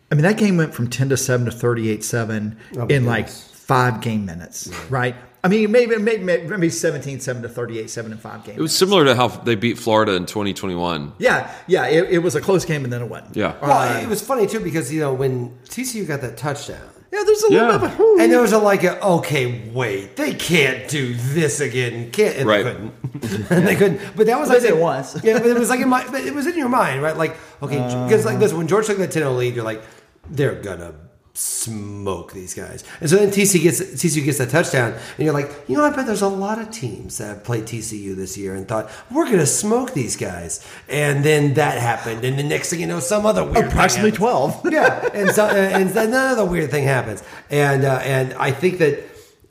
I 0.10 0.16
mean 0.16 0.24
that 0.24 0.38
game 0.38 0.56
went 0.56 0.74
from 0.74 0.90
10 0.90 1.10
to 1.10 1.18
7 1.18 1.46
to 1.48 1.52
38 1.52 2.02
7 2.02 2.58
Oh, 2.78 2.86
in 2.88 3.04
my 3.04 3.12
like 3.12 3.30
5 3.30 4.00
game 4.00 4.26
minutes, 4.26 4.70
right? 4.90 5.16
I 5.43 5.47
mean 5.47 5.71
maybe 5.71 5.97
maybe 5.97 6.23
maybe 6.23 6.69
17 6.69 7.19
7 7.19 7.41
to 7.41 7.49
38 7.49 7.89
7 7.89 8.12
and 8.12 8.21
5 8.21 8.43
game. 8.43 8.56
It 8.58 8.62
was 8.62 8.75
similar 8.75 9.06
to 9.06 9.15
how 9.15 9.27
they 9.30 9.56
beat 9.56 9.77
Florida 9.80 10.13
in 10.13 10.25
2021. 10.27 11.13
yeah, 11.17 11.51
yeah, 11.67 11.88
it, 11.88 12.10
it 12.12 12.19
was 12.19 12.36
a 12.36 12.41
close 12.41 12.63
game 12.65 12.84
and 12.84 12.93
then 12.93 13.01
it 13.01 13.10
won. 13.10 13.23
Yeah. 13.34 13.56
Well, 13.62 13.71
uh, 13.71 14.01
it 14.01 14.08
was 14.08 14.21
funny 14.21 14.45
too 14.47 14.60
because 14.60 14.93
you 14.93 14.99
know 14.99 15.13
when 15.13 15.58
TCU 15.69 16.08
got 16.08 16.21
that 16.21 16.38
touchdown. 16.38 16.88
Yeah, 17.12 17.23
there's 17.25 17.43
a 17.43 17.51
Yeah. 17.54 17.65
little 17.65 17.80
bit 17.89 17.91
of 17.91 17.99
a 17.99 18.21
And 18.23 18.32
there 18.32 18.39
was 18.39 18.54
a 18.54 18.58
like, 18.58 18.86
a, 18.86 19.04
okay, 19.06 19.69
wait, 19.73 20.15
they 20.15 20.34
can't 20.34 20.88
do 20.88 21.13
this 21.13 21.60
again, 21.60 22.10
can't? 22.12 22.38
And 22.38 22.47
Right. 22.47 22.63
they 22.63 22.71
couldn't, 22.71 22.93
and 23.51 23.67
they 23.67 23.75
couldn't. 23.75 23.99
But 24.15 24.27
that 24.27 24.39
was 24.39 24.47
But 24.47 24.62
like 24.62 24.69
it 24.71 24.77
was. 24.77 25.21
yeah, 25.23 25.39
but 25.39 25.47
it 25.47 25.58
was 25.60 25.69
like 25.69 25.82
in 25.82 25.89
my, 25.89 26.06
but 26.10 26.21
it 26.21 26.34
was 26.34 26.47
in 26.47 26.58
your 26.58 26.69
mind, 26.69 27.01
right? 27.01 27.17
Like, 27.17 27.36
okay, 27.62 27.80
uh, 27.80 28.06
because 28.08 28.23
like 28.23 28.39
this, 28.39 28.54
when 28.54 28.65
George 28.69 28.86
took 28.88 28.97
that 28.99 29.10
10-0 29.12 29.36
lead, 29.38 29.56
you're 29.56 29.65
like, 29.65 29.82
they're 30.30 30.56
gonna 30.56 30.93
smoke 31.34 32.34
these 32.34 32.54
guys. 32.54 32.84
And 33.00 33.10
so 33.10 33.15
then 33.15 33.30
TCU 33.30 33.62
gets 33.62 33.82
TCU 33.82 34.24
gets 34.24 34.38
that 34.38 34.50
touchdown, 34.50 34.94
and 34.94 35.26
you're 35.26 35.34
like, 35.34 35.50
you 35.67 35.78
know, 35.78 35.84
I 35.84 35.89
bet 35.91 36.06
there's 36.06 36.22
a 36.22 36.28
lot 36.28 36.60
of 36.60 36.72
teams 36.72 37.17
that 37.17 37.28
have 37.28 37.44
played 37.44 37.63
TCU 37.63 38.15
this 38.15 38.38
year 38.38 38.54
and 38.56 38.67
thought 38.67 38.91
we're 39.10 39.26
gonna 39.26 39.46
smoke 39.46 39.94
these 39.94 40.15
guys, 40.15 40.65
and 40.89 41.24
then 41.24 41.54
that 41.56 41.78
happened, 41.78 42.26
and 42.26 42.38
the 42.38 42.44
next 42.44 42.70
thing 42.70 42.82
you 42.82 42.88
know, 42.88 43.00
some 43.00 43.26
other 43.26 43.44
weird 43.44 43.67
approximately 43.67 44.12
12. 44.12 44.67
yeah, 44.72 45.10
and 45.13 45.32
so 45.32 45.48
and 45.48 45.89
then 45.89 46.10
another 46.10 46.46
weird 46.46 46.70
thing 46.72 46.84
happens, 46.84 47.24
and 47.50 47.86
uh, 47.86 48.00
and 48.04 48.34
I 48.34 48.52
think 48.52 48.80
that 48.80 49.04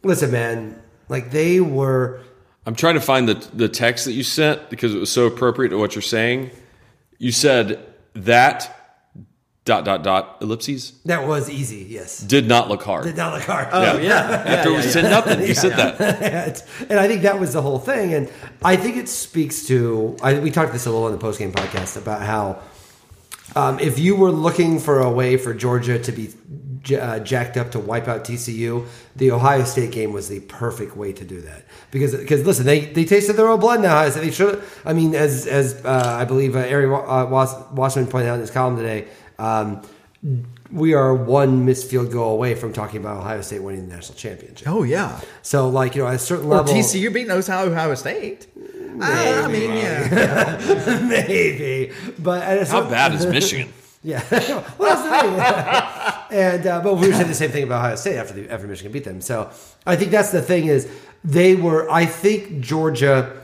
listen, 0.02 0.30
man, 0.30 0.80
like 1.08 1.30
they 1.30 1.60
were. 1.60 2.20
I'm 2.66 2.74
trying 2.74 2.94
to 2.94 3.00
find 3.00 3.28
the 3.28 3.34
the 3.54 3.68
text 3.68 4.04
that 4.04 4.12
you 4.12 4.22
sent 4.22 4.68
because 4.68 4.94
it 4.94 4.98
was 4.98 5.10
so 5.10 5.26
appropriate 5.26 5.70
to 5.70 5.78
what 5.78 5.94
you're 5.94 6.02
saying. 6.02 6.50
You 7.18 7.32
said 7.32 7.86
that 8.14 8.79
dot 9.64 9.84
dot 9.84 10.02
dot 10.02 10.38
ellipses 10.40 10.92
That 11.04 11.26
was 11.28 11.48
easy, 11.50 11.86
yes. 11.88 12.18
did 12.20 12.48
not 12.48 12.68
look 12.68 12.82
hard. 12.82 13.04
Did 13.04 13.16
not 13.16 13.34
look 13.34 13.42
hard. 13.42 13.68
Oh 13.72 13.98
yeah. 13.98 14.42
After 14.46 14.70
it 14.70 14.76
was 14.76 14.92
ten 14.92 15.04
nothing, 15.04 15.40
you 15.46 15.54
said 15.54 15.76
that. 15.76 16.64
and 16.88 16.98
I 16.98 17.06
think 17.06 17.22
that 17.22 17.38
was 17.38 17.52
the 17.52 17.62
whole 17.62 17.78
thing. 17.78 18.14
And 18.14 18.30
I 18.62 18.76
think 18.76 18.96
it 18.96 19.08
speaks 19.08 19.66
to. 19.66 20.16
I, 20.22 20.38
we 20.40 20.50
talked 20.50 20.72
this 20.72 20.86
a 20.86 20.90
little 20.90 21.06
in 21.08 21.12
the 21.12 21.18
post 21.20 21.38
game 21.38 21.52
podcast 21.52 21.96
about 21.96 22.22
how 22.22 22.60
um, 23.54 23.78
if 23.80 23.98
you 23.98 24.16
were 24.16 24.30
looking 24.30 24.78
for 24.78 25.00
a 25.00 25.10
way 25.10 25.36
for 25.36 25.52
Georgia 25.52 25.98
to 25.98 26.12
be 26.12 26.32
j- 26.82 26.98
uh, 27.00 27.18
jacked 27.18 27.56
up 27.56 27.72
to 27.72 27.78
wipe 27.80 28.06
out 28.08 28.24
TCU, 28.24 28.86
the 29.16 29.32
Ohio 29.32 29.64
State 29.64 29.90
game 29.92 30.12
was 30.12 30.28
the 30.28 30.40
perfect 30.40 30.96
way 30.96 31.12
to 31.12 31.24
do 31.24 31.40
that. 31.42 31.64
Because, 31.90 32.14
because 32.16 32.46
listen, 32.46 32.64
they, 32.64 32.80
they 32.86 33.04
tasted 33.04 33.34
their 33.34 33.48
own 33.48 33.58
blood 33.60 33.80
now. 33.82 33.98
As 34.02 34.14
they 34.14 34.30
should. 34.30 34.62
I 34.84 34.92
mean, 34.92 35.14
as 35.14 35.46
as 35.46 35.84
uh, 35.84 36.16
I 36.18 36.24
believe 36.24 36.54
uh, 36.56 36.60
Ari 36.60 36.86
uh, 36.86 37.26
Was- 37.26 37.56
Wasserman 37.72 38.08
pointed 38.08 38.28
out 38.30 38.34
in 38.34 38.40
his 38.40 38.50
column 38.50 38.76
today. 38.76 39.08
Um, 39.40 39.82
we 40.70 40.92
are 40.94 41.14
one 41.14 41.64
missed 41.64 41.90
field 41.90 42.12
goal 42.12 42.34
away 42.34 42.54
from 42.54 42.72
talking 42.72 43.00
about 43.00 43.16
Ohio 43.16 43.40
State 43.40 43.62
winning 43.62 43.88
the 43.88 43.94
national 43.94 44.18
championship. 44.18 44.68
Oh 44.68 44.82
yeah. 44.82 45.20
So, 45.42 45.68
like 45.68 45.94
you 45.94 46.02
know, 46.02 46.08
at 46.08 46.16
a 46.16 46.18
certain 46.18 46.46
Or 46.46 46.56
level, 46.56 46.74
TCU 46.74 47.12
beating 47.12 47.30
Ohio, 47.30 47.70
Ohio 47.70 47.94
State. 47.94 48.46
I 49.02 49.48
mean, 49.48 49.72
yeah. 49.72 51.00
maybe, 51.08 51.92
but 52.18 52.42
at 52.42 52.62
a 52.62 52.70
How 52.70 52.88
bad 52.88 53.14
is 53.14 53.24
Michigan? 53.38 53.72
Yeah, 54.02 54.22
well, 54.30 54.96
that's 54.96 55.02
the 55.02 56.30
thing. 56.30 56.38
and 56.38 56.66
uh, 56.66 56.80
but 56.82 56.94
we 56.96 57.08
were 57.08 57.14
saying 57.14 57.28
the 57.28 57.34
same 57.34 57.50
thing 57.50 57.64
about 57.64 57.84
Ohio 57.84 57.96
State 57.96 58.16
after 58.16 58.34
the, 58.34 58.50
after 58.50 58.66
Michigan 58.66 58.92
beat 58.92 59.04
them. 59.04 59.20
So 59.20 59.50
I 59.86 59.96
think 59.96 60.10
that's 60.10 60.30
the 60.30 60.42
thing 60.42 60.66
is 60.66 60.88
they 61.24 61.54
were. 61.54 61.90
I 61.90 62.06
think 62.06 62.60
Georgia, 62.60 63.42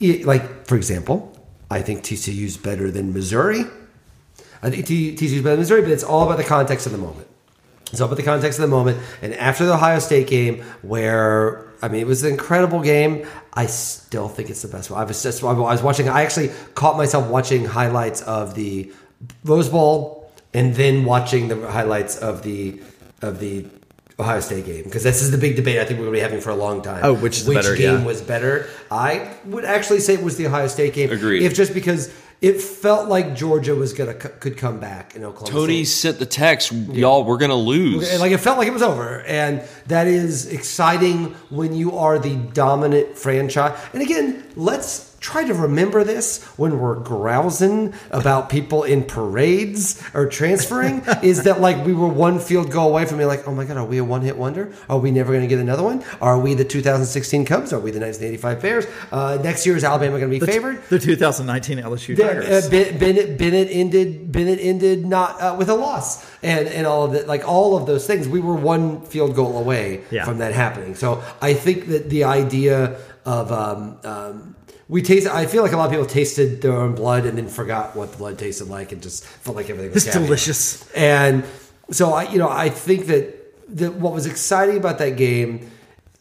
like 0.00 0.66
for 0.66 0.76
example, 0.76 1.38
I 1.70 1.82
think 1.82 2.02
TCU's 2.02 2.56
better 2.56 2.90
than 2.90 3.12
Missouri. 3.12 3.64
I 4.62 4.70
think 4.70 4.86
T- 4.86 5.14
TCU's 5.14 5.42
better 5.42 5.50
than 5.50 5.60
Missouri, 5.60 5.82
but 5.82 5.90
it's 5.90 6.04
all 6.04 6.24
about 6.24 6.38
the 6.38 6.44
context 6.44 6.86
of 6.86 6.92
the 6.92 6.98
moment. 6.98 7.28
It's 7.92 8.00
all 8.00 8.06
about 8.06 8.16
the 8.16 8.22
context 8.22 8.58
of 8.58 8.62
the 8.62 8.74
moment. 8.76 8.98
And 9.22 9.34
after 9.34 9.64
the 9.64 9.74
Ohio 9.74 9.98
State 10.00 10.26
game, 10.26 10.62
where 10.82 11.66
I 11.82 11.88
mean, 11.88 12.00
it 12.00 12.06
was 12.06 12.24
an 12.24 12.32
incredible 12.32 12.80
game. 12.80 13.26
I 13.52 13.66
still 13.66 14.28
think 14.28 14.50
it's 14.50 14.62
the 14.62 14.68
best 14.68 14.90
one. 14.90 15.00
I 15.00 15.04
was 15.04 15.22
just 15.22 15.42
I 15.42 15.52
was 15.52 15.82
watching. 15.82 16.08
I 16.08 16.22
actually 16.22 16.50
caught 16.74 16.96
myself 16.96 17.28
watching 17.28 17.64
highlights 17.64 18.22
of 18.22 18.54
the 18.54 18.92
Rose 19.44 19.68
Bowl 19.68 20.30
and 20.52 20.74
then 20.74 21.04
watching 21.04 21.48
the 21.48 21.70
highlights 21.70 22.16
of 22.18 22.42
the 22.42 22.80
of 23.22 23.40
the 23.40 23.66
Ohio 24.18 24.40
State 24.40 24.64
game 24.64 24.84
because 24.84 25.02
this 25.02 25.20
is 25.20 25.30
the 25.30 25.38
big 25.38 25.56
debate 25.56 25.78
I 25.78 25.84
think 25.84 25.98
we're 25.98 26.06
going 26.06 26.14
to 26.14 26.18
be 26.18 26.22
having 26.22 26.40
for 26.40 26.50
a 26.50 26.56
long 26.56 26.80
time. 26.82 27.00
Oh, 27.02 27.14
which 27.14 27.40
is 27.40 27.48
which 27.48 27.56
better, 27.56 27.76
game 27.76 27.98
yeah. 27.98 28.04
was 28.04 28.22
better? 28.22 28.68
I 28.90 29.34
would 29.44 29.64
actually 29.64 30.00
say 30.00 30.14
it 30.14 30.22
was 30.22 30.36
the 30.36 30.46
Ohio 30.46 30.68
State 30.68 30.94
game. 30.94 31.10
Agreed. 31.10 31.42
If 31.42 31.54
just 31.54 31.74
because 31.74 32.12
it 32.40 32.60
felt 32.60 33.08
like 33.08 33.34
Georgia 33.34 33.74
was 33.74 33.92
gonna 33.92 34.14
could 34.14 34.56
come 34.56 34.78
back 34.78 35.16
in 35.16 35.24
Oklahoma. 35.24 35.50
Tony 35.50 35.84
State. 35.84 36.00
sent 36.00 36.18
the 36.18 36.26
text, 36.26 36.72
y'all, 36.72 37.24
we're 37.24 37.38
gonna 37.38 37.54
lose. 37.54 38.18
Like 38.20 38.32
it 38.32 38.38
felt 38.38 38.58
like 38.58 38.68
it 38.68 38.72
was 38.72 38.82
over, 38.82 39.22
and 39.22 39.62
that 39.86 40.06
is 40.06 40.46
exciting 40.52 41.34
when 41.50 41.74
you 41.74 41.96
are 41.96 42.18
the 42.18 42.36
dominant 42.36 43.16
franchise. 43.16 43.78
And 43.92 44.02
again, 44.02 44.44
let's 44.54 45.15
try 45.20 45.44
to 45.44 45.54
remember 45.54 46.04
this 46.04 46.42
when 46.58 46.78
we're 46.78 46.96
grousing 47.00 47.92
about 48.10 48.48
people 48.50 48.82
in 48.84 49.02
parades 49.04 50.02
or 50.14 50.26
transferring. 50.28 51.02
is 51.22 51.44
that 51.44 51.60
like 51.60 51.84
we 51.84 51.92
were 51.92 52.08
one 52.08 52.38
field 52.38 52.70
goal 52.70 52.88
away 52.90 53.04
from 53.04 53.18
being 53.18 53.28
like, 53.28 53.46
oh 53.48 53.54
my 53.54 53.64
god, 53.64 53.76
are 53.76 53.84
we 53.84 53.98
a 53.98 54.04
one 54.04 54.22
hit 54.22 54.36
wonder? 54.36 54.72
Are 54.88 54.98
we 54.98 55.10
never 55.10 55.32
going 55.32 55.42
to 55.42 55.48
get 55.48 55.58
another 55.58 55.82
one? 55.82 56.04
Are 56.20 56.38
we 56.38 56.54
the 56.54 56.64
2016 56.64 57.44
Cubs? 57.44 57.72
Are 57.72 57.78
we 57.80 57.90
the 57.90 58.00
1985 58.00 58.62
Bears? 58.62 58.86
Uh, 59.12 59.38
next 59.42 59.66
year 59.66 59.76
is 59.76 59.84
Alabama 59.84 60.18
going 60.18 60.30
to 60.30 60.38
be 60.40 60.44
favored? 60.44 60.82
The 60.88 60.98
2019 60.98 61.78
LSU 61.78 62.16
Tigers. 62.16 62.66
uh, 62.66 62.68
Bennett 62.98 63.38
Bennett 63.38 63.68
ended 63.70 64.32
Bennett 64.32 64.58
ended 64.60 65.06
not 65.06 65.40
uh, 65.40 65.54
with 65.58 65.68
a 65.68 65.74
loss, 65.74 66.26
and 66.42 66.66
and 66.68 66.86
all 66.86 67.04
of 67.04 67.12
that, 67.12 67.26
like 67.26 67.46
all 67.48 67.76
of 67.76 67.86
those 67.86 68.06
things. 68.06 68.28
We 68.28 68.40
were 68.40 68.54
one 68.54 69.02
field 69.06 69.34
goal 69.34 69.58
away 69.58 70.02
Yeah. 70.10 70.24
from 70.24 70.38
that 70.38 70.52
happening. 70.52 70.94
So 70.94 71.22
I 71.40 71.54
think 71.54 71.86
that 71.88 72.10
the 72.10 72.24
idea 72.24 72.98
of 73.24 73.52
um, 73.52 73.98
um, 74.04 74.55
we 74.88 75.02
taste. 75.02 75.26
I 75.26 75.46
feel 75.46 75.62
like 75.62 75.72
a 75.72 75.76
lot 75.76 75.86
of 75.86 75.90
people 75.90 76.06
tasted 76.06 76.62
their 76.62 76.72
own 76.72 76.94
blood 76.94 77.26
and 77.26 77.36
then 77.36 77.48
forgot 77.48 77.96
what 77.96 78.12
the 78.12 78.18
blood 78.18 78.38
tasted 78.38 78.68
like 78.68 78.92
and 78.92 79.02
just 79.02 79.24
felt 79.24 79.56
like 79.56 79.68
everything 79.70 79.92
was 79.92 80.04
It's 80.04 80.14
caviar. 80.14 80.26
delicious. 80.26 80.90
And 80.92 81.44
so 81.90 82.12
I, 82.12 82.30
you 82.30 82.38
know, 82.38 82.48
I 82.48 82.68
think 82.68 83.06
that 83.06 83.34
that 83.76 83.94
what 83.94 84.12
was 84.12 84.26
exciting 84.26 84.76
about 84.76 84.98
that 84.98 85.16
game, 85.16 85.68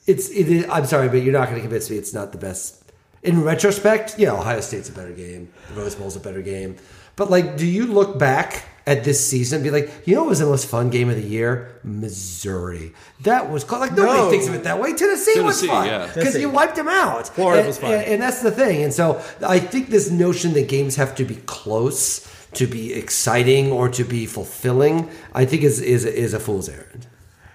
it's 0.08 0.30
it 0.30 0.50
is, 0.50 0.66
I'm 0.70 0.86
sorry, 0.86 1.10
but 1.10 1.18
you're 1.22 1.34
not 1.34 1.46
going 1.50 1.56
to 1.58 1.62
convince 1.62 1.90
me 1.90 1.98
it's 1.98 2.14
not 2.14 2.32
the 2.32 2.38
best. 2.40 2.82
In 3.22 3.44
retrospect, 3.44 4.20
yeah, 4.20 4.32
Ohio 4.34 4.62
State's 4.62 4.90
a 4.90 4.92
better 4.92 5.12
game. 5.12 5.52
The 5.74 5.82
Rose 5.82 5.96
Bowl's 5.96 6.16
a 6.16 6.20
better 6.20 6.42
game. 6.42 6.76
But 7.16 7.30
like, 7.32 7.58
do 7.58 7.66
you 7.66 7.86
look 7.88 8.20
back 8.20 8.64
at 8.88 9.04
this 9.04 9.26
season 9.26 9.64
be 9.64 9.72
like, 9.72 9.92
you 10.06 10.14
know, 10.16 10.22
what 10.22 10.30
was 10.30 10.40
the 10.40 10.46
most 10.46 10.68
fun 10.68 10.90
game 10.90 11.10
of 11.10 11.16
the 11.16 11.28
year? 11.28 11.80
Missouri. 11.84 12.94
That 13.22 13.50
was 13.50 13.64
called, 13.64 13.82
like 13.82 13.92
nobody 13.94 14.20
No. 14.20 14.30
thinks 14.30 14.48
of 14.48 14.54
it 14.54 14.64
that 14.64 14.80
way. 14.80 14.94
Tennessee, 14.94 15.40
was 15.40 15.60
Tennessee, 15.60 15.68
fun 15.68 15.88
yeah. 15.88 16.00
because 16.06 16.14
Tennessee. 16.16 16.42
you 16.42 16.50
wiped 16.50 16.76
them 16.76 16.88
out. 16.88 17.28
Florida 17.30 17.60
And- 17.62 17.68
was 17.68 17.78
fun. 17.80 17.94
and- 17.94 18.04
and 18.04 18.22
that's 18.22 18.42
the 18.42 18.52
thing. 18.52 18.84
And 18.84 18.94
so 18.94 19.20
I 19.46 19.60
think 19.60 19.90
this 19.90 20.10
notion 20.12 20.54
that 20.54 20.68
games 20.68 20.96
have 20.98 21.16
to 21.16 21.26
be 21.26 21.36
close 21.48 22.22
to 22.54 22.68
be 22.68 22.94
exciting 22.94 23.72
or 23.72 23.90
to 23.90 24.04
be 24.04 24.26
fulfilling, 24.26 25.10
I 25.34 25.46
think 25.46 25.64
is 25.64 25.82
is 25.82 26.06
is 26.06 26.34
a 26.34 26.40
fool's 26.40 26.70
errand. 26.70 27.08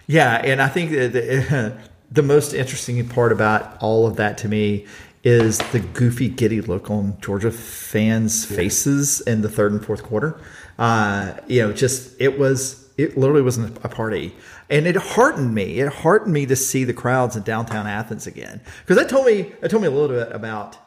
Yeah, 0.06 0.34
and 0.44 0.60
I 0.60 0.68
think 0.68 0.90
that 0.90 1.12
the, 1.12 1.72
the 2.12 2.22
most 2.22 2.52
interesting 2.52 3.06
part 3.08 3.30
about 3.32 3.76
all 3.80 4.06
of 4.06 4.16
that 4.16 4.36
to 4.38 4.48
me 4.48 4.86
is 5.22 5.58
the 5.72 5.78
goofy, 5.80 6.28
giddy 6.28 6.60
look 6.60 6.90
on 6.90 7.16
Georgia 7.20 7.50
fans' 7.50 8.44
faces 8.44 9.20
in 9.22 9.42
the 9.42 9.48
third 9.48 9.70
and 9.72 9.84
fourth 9.84 10.02
quarter. 10.02 10.34
Uh, 10.80 11.34
you 11.46 11.60
know, 11.62 11.72
just 11.72 12.18
it 12.20 12.38
was 12.38 12.88
it 12.96 13.16
literally 13.16 13.42
wasn't 13.42 13.76
a 13.84 13.88
party, 13.88 14.34
and 14.70 14.86
it 14.86 14.96
heartened 14.96 15.54
me. 15.54 15.78
It 15.78 15.92
heartened 15.92 16.32
me 16.32 16.46
to 16.46 16.56
see 16.56 16.84
the 16.84 16.94
crowds 16.94 17.36
in 17.36 17.42
downtown 17.42 17.86
Athens 17.86 18.26
again 18.26 18.60
because 18.80 18.96
that 18.96 19.08
told 19.10 19.26
me 19.26 19.52
that 19.60 19.70
told 19.70 19.82
me 19.82 19.88
a 19.88 19.90
little 19.92 20.08
bit 20.08 20.32
about 20.34 20.78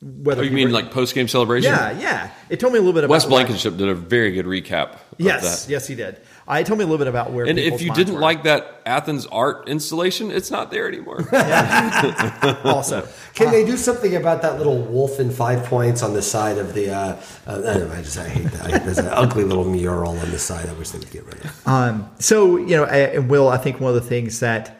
whether 0.00 0.42
Oh, 0.42 0.44
you 0.44 0.52
mean 0.52 0.70
like 0.70 0.92
post 0.92 1.12
game 1.12 1.26
celebration? 1.26 1.72
yeah, 1.72 1.90
yeah. 1.98 2.30
It 2.50 2.60
told 2.60 2.72
me 2.72 2.78
a 2.78 2.82
little 2.82 2.92
bit 2.94 3.02
about 3.02 3.12
Wes 3.14 3.24
Blankenship 3.24 3.76
did 3.76 3.88
a 3.88 3.94
very 3.94 4.30
good 4.30 4.46
recap. 4.46 4.92
Of 4.92 5.00
Yes, 5.18 5.66
yes, 5.68 5.88
he 5.88 5.96
did. 5.96 6.20
I 6.50 6.62
tell 6.62 6.76
me 6.76 6.82
a 6.82 6.86
little 6.86 6.98
bit 6.98 7.08
about 7.08 7.30
where. 7.32 7.44
And 7.46 7.58
if 7.58 7.82
you 7.82 7.92
didn't 7.92 8.14
were. 8.14 8.20
like 8.20 8.44
that 8.44 8.80
Athens 8.86 9.26
art 9.26 9.68
installation, 9.68 10.30
it's 10.30 10.50
not 10.50 10.70
there 10.70 10.88
anymore. 10.88 11.28
also. 12.64 13.06
Can 13.34 13.50
they 13.52 13.64
do 13.64 13.76
something 13.76 14.16
about 14.16 14.42
that 14.42 14.58
little 14.58 14.78
wolf 14.82 15.20
in 15.20 15.30
five 15.30 15.64
points 15.66 16.02
on 16.02 16.14
the 16.14 16.22
side 16.22 16.58
of 16.58 16.74
the? 16.74 16.90
Uh, 16.90 17.20
uh, 17.46 17.86
I, 17.92 17.98
I 17.98 18.02
just 18.02 18.18
I 18.18 18.28
hate 18.28 18.50
that. 18.52 18.84
There's 18.84 18.98
an 18.98 19.08
ugly 19.08 19.44
little 19.44 19.64
mural 19.64 20.18
on 20.18 20.30
the 20.30 20.38
side. 20.38 20.68
I 20.68 20.72
wish 20.72 20.90
they 20.90 20.98
would 20.98 21.10
get 21.10 21.24
rid 21.26 21.44
of. 21.44 21.68
Um, 21.68 22.10
so 22.18 22.56
you 22.56 22.76
know, 22.76 22.84
a- 22.84 23.16
and 23.16 23.28
Will, 23.28 23.48
I 23.48 23.58
think 23.58 23.80
one 23.80 23.94
of 23.94 24.02
the 24.02 24.08
things 24.08 24.40
that 24.40 24.78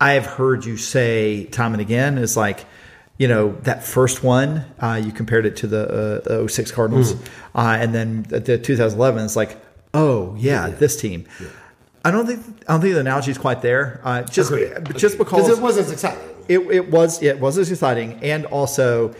I 0.00 0.12
have 0.12 0.26
heard 0.26 0.64
you 0.64 0.76
say 0.76 1.44
time 1.46 1.72
and 1.72 1.80
again 1.80 2.18
is 2.18 2.36
like, 2.36 2.66
you 3.18 3.28
know, 3.28 3.52
that 3.62 3.82
first 3.84 4.22
one 4.22 4.64
uh, 4.80 5.00
you 5.02 5.12
compared 5.12 5.46
it 5.46 5.56
to 5.56 5.66
the 5.66 6.42
uh, 6.44 6.46
06 6.46 6.70
Cardinals, 6.72 7.14
uh, 7.54 7.76
and 7.80 7.94
then 7.94 8.24
the- 8.24 8.40
the 8.40 8.58
2011 8.58 9.24
is 9.24 9.34
like, 9.36 9.58
oh 9.96 10.34
yeah, 10.38 10.68
this 10.68 11.00
team. 11.00 11.26
I 12.04 12.10
don't 12.10 12.26
think 12.26 12.40
I 12.68 12.72
don't 12.72 12.80
think 12.82 12.94
the 12.94 13.00
analogy 13.00 13.30
is 13.32 13.38
quite 13.38 13.62
there. 13.62 14.00
Uh, 14.04 14.22
just 14.22 14.52
just 14.96 15.18
because 15.18 15.48
it 15.48 15.58
wasn't 15.58 15.86
as 15.86 15.92
exciting. 15.92 16.28
it, 16.48 16.58
it 16.60 16.90
was 16.90 17.22
it 17.22 17.40
was 17.40 17.58
as 17.58 17.70
exciting, 17.70 18.18
and 18.22 18.46
also 18.46 19.14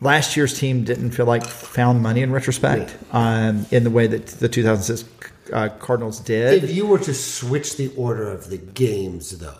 last 0.00 0.36
year's 0.36 0.58
team 0.58 0.84
didn't 0.84 1.12
feel 1.12 1.26
like 1.26 1.44
found 1.44 2.02
money 2.02 2.22
in 2.22 2.32
retrospect 2.32 2.96
um, 3.12 3.66
in 3.70 3.84
the 3.84 3.90
way 3.90 4.06
that 4.06 4.26
the 4.26 4.48
2006 4.48 5.08
uh, 5.52 5.68
Cardinals 5.78 6.20
did. 6.20 6.62
If 6.62 6.74
you 6.74 6.86
were 6.86 6.98
to 7.00 7.14
switch 7.14 7.76
the 7.76 7.92
order 7.96 8.30
of 8.30 8.50
the 8.50 8.58
games, 8.58 9.38
though, 9.38 9.58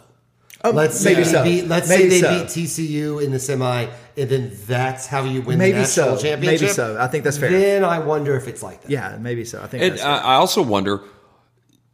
Oh, 0.65 0.71
let's 0.71 0.99
say 0.99 1.11
maybe 1.15 1.25
they 1.25 1.31
so. 1.31 1.43
beat, 1.45 1.67
let's 1.67 1.89
Maybe 1.89 2.03
say 2.03 2.09
they 2.09 2.21
so. 2.21 2.39
beat 2.39 2.47
TCU 2.67 3.25
in 3.25 3.33
the 3.33 3.39
semi, 3.41 3.87
and 4.17 4.29
then 4.31 4.53
that's 4.67 5.07
how 5.07 5.25
you 5.25 5.43
win 5.43 5.59
Maybe 5.59 5.73
the 5.73 5.79
national 5.79 6.17
so. 6.17 6.23
championship. 6.23 6.61
Maybe 6.63 6.73
so. 6.73 6.97
I 7.01 7.09
think 7.09 7.25
that's 7.25 7.39
fair. 7.39 7.51
Then 7.51 7.85
I 7.85 7.99
wonder 7.99 8.37
if 8.37 8.47
it's 8.47 8.63
like 8.63 8.83
that. 8.83 8.91
Yeah, 8.91 9.17
maybe 9.21 9.45
so. 9.45 9.61
I 9.63 9.67
think 9.67 9.83
And 9.83 9.93
that's 9.95 10.05
I, 10.05 10.19
I 10.19 10.35
also 10.35 10.63
wonder, 10.63 11.01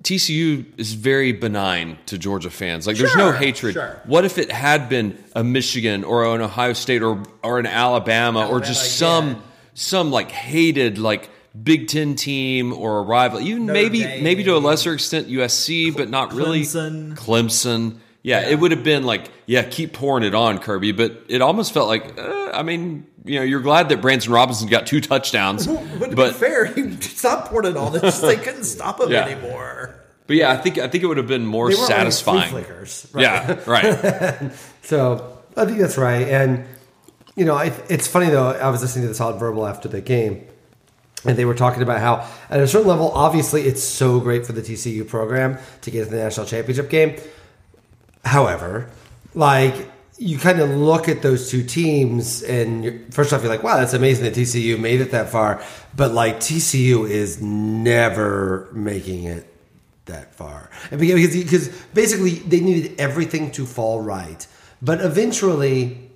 TCU 0.04 0.64
is 0.78 0.94
very 0.94 1.32
benign 1.32 1.98
to 2.06 2.18
Georgia 2.18 2.50
fans. 2.50 2.86
Like, 2.86 2.96
there's 2.96 3.16
no 3.16 3.32
hatred. 3.32 3.74
sure. 3.74 4.00
What 4.04 4.24
if 4.24 4.38
it 4.38 4.50
had 4.52 4.88
been 4.88 5.22
a 5.34 5.42
Michigan 5.42 6.04
or 6.04 6.34
an 6.34 6.40
Ohio 6.40 6.72
State 6.72 7.02
or 7.02 7.22
or 7.42 7.58
an 7.58 7.66
Alabama, 7.66 8.46
or 8.48 8.60
just 8.60 9.02
Alabama, 9.02 9.34
some 9.34 9.42
some 9.74 10.10
like 10.10 10.30
hated 10.30 10.98
like 10.98 11.30
Big 11.60 11.88
Ten 11.88 12.14
team 12.14 12.72
or 12.72 12.98
a 12.98 13.02
rival? 13.02 13.40
Even 13.40 13.66
Notre 13.66 13.72
maybe 13.82 14.00
Dame. 14.00 14.22
maybe 14.22 14.44
to 14.44 14.56
a 14.56 14.58
lesser 14.58 14.92
extent 14.94 15.26
USC, 15.28 15.96
but 15.96 16.08
not 16.10 16.32
really 16.32 16.60
Clemson. 16.62 17.16
Clemson. 17.16 17.98
Yeah, 18.28 18.48
it 18.48 18.58
would 18.60 18.72
have 18.72 18.84
been 18.84 19.04
like, 19.04 19.30
yeah, 19.46 19.62
keep 19.62 19.94
pouring 19.94 20.22
it 20.24 20.34
on, 20.34 20.58
Kirby. 20.58 20.92
But 20.92 21.24
it 21.28 21.40
almost 21.40 21.72
felt 21.72 21.88
like, 21.88 22.18
uh, 22.18 22.50
I 22.52 22.62
mean, 22.62 23.06
you 23.24 23.38
know, 23.38 23.44
you're 23.44 23.60
glad 23.62 23.88
that 23.88 24.02
Branson 24.02 24.32
Robinson 24.32 24.68
got 24.68 24.86
two 24.86 25.00
touchdowns, 25.00 25.66
But, 25.98 26.10
to 26.10 26.16
but 26.16 26.32
be 26.32 26.38
fair, 26.38 26.66
he 26.66 26.90
stopped 27.00 27.48
pouring 27.50 27.70
it 27.70 27.76
on. 27.78 27.94
It's 27.94 28.02
just 28.02 28.20
they 28.22 28.36
couldn't 28.36 28.64
stop 28.64 29.00
him 29.00 29.10
Yeah. 29.10 29.24
anymore. 29.26 29.94
But 30.26 30.36
yeah, 30.36 30.50
I 30.52 30.58
think 30.58 30.76
I 30.76 30.88
think 30.88 31.04
it 31.04 31.06
would 31.06 31.16
have 31.16 31.26
been 31.26 31.46
more 31.46 31.70
They 31.70 31.76
satisfying. 31.76 32.50
flea 32.50 32.62
flickers, 32.64 33.06
right? 33.14 33.22
Yeah, 33.22 33.60
right. 33.66 34.52
So 34.82 35.38
I 35.56 35.64
think 35.64 35.78
that's 35.78 35.96
right. 35.98 36.28
And, 36.28 36.66
you 37.34 37.44
know, 37.46 37.54
I, 37.54 37.72
it's 37.88 38.06
funny, 38.06 38.28
though. 38.28 38.50
I 38.50 38.68
was 38.68 38.82
listening 38.82 39.04
to 39.04 39.08
the 39.08 39.14
Solid 39.14 39.38
Verbal 39.38 39.66
after 39.66 39.88
the 39.88 40.00
game, 40.02 40.46
and 41.24 41.36
they 41.38 41.44
were 41.46 41.54
talking 41.54 41.82
about 41.82 42.00
how, 42.00 42.26
at 42.50 42.60
a 42.60 42.68
certain 42.68 42.88
level, 42.88 43.10
obviously, 43.12 43.62
it's 43.62 43.82
so 43.82 44.20
great 44.20 44.44
for 44.46 44.52
the 44.52 44.60
TCU 44.62 45.08
program 45.08 45.58
to 45.82 45.90
get 45.90 46.04
to 46.04 46.10
the 46.10 46.16
national 46.18 46.44
championship 46.46 46.90
game. 46.90 47.16
However, 48.24 48.90
like, 49.34 49.90
you 50.18 50.38
kind 50.38 50.60
of 50.60 50.70
look 50.70 51.08
at 51.08 51.22
those 51.22 51.50
two 51.50 51.62
teams, 51.62 52.42
and 52.42 53.14
first 53.14 53.32
off, 53.32 53.42
you're 53.42 53.50
like, 53.50 53.62
wow, 53.62 53.76
that's 53.76 53.94
amazing 53.94 54.24
that 54.24 54.34
TCU 54.34 54.78
made 54.78 55.00
it 55.00 55.12
that 55.12 55.30
far. 55.30 55.62
But, 55.94 56.12
like, 56.12 56.36
TCU 56.38 57.08
is 57.08 57.40
never 57.40 58.68
making 58.72 59.24
it 59.24 59.46
that 60.06 60.34
far. 60.34 60.70
And 60.90 60.98
because, 60.98 61.34
because 61.34 61.68
basically 61.94 62.30
they 62.30 62.60
needed 62.60 62.98
everything 63.00 63.52
to 63.52 63.64
fall 63.64 64.00
right. 64.00 64.46
But 64.82 65.00
eventually, 65.00 66.10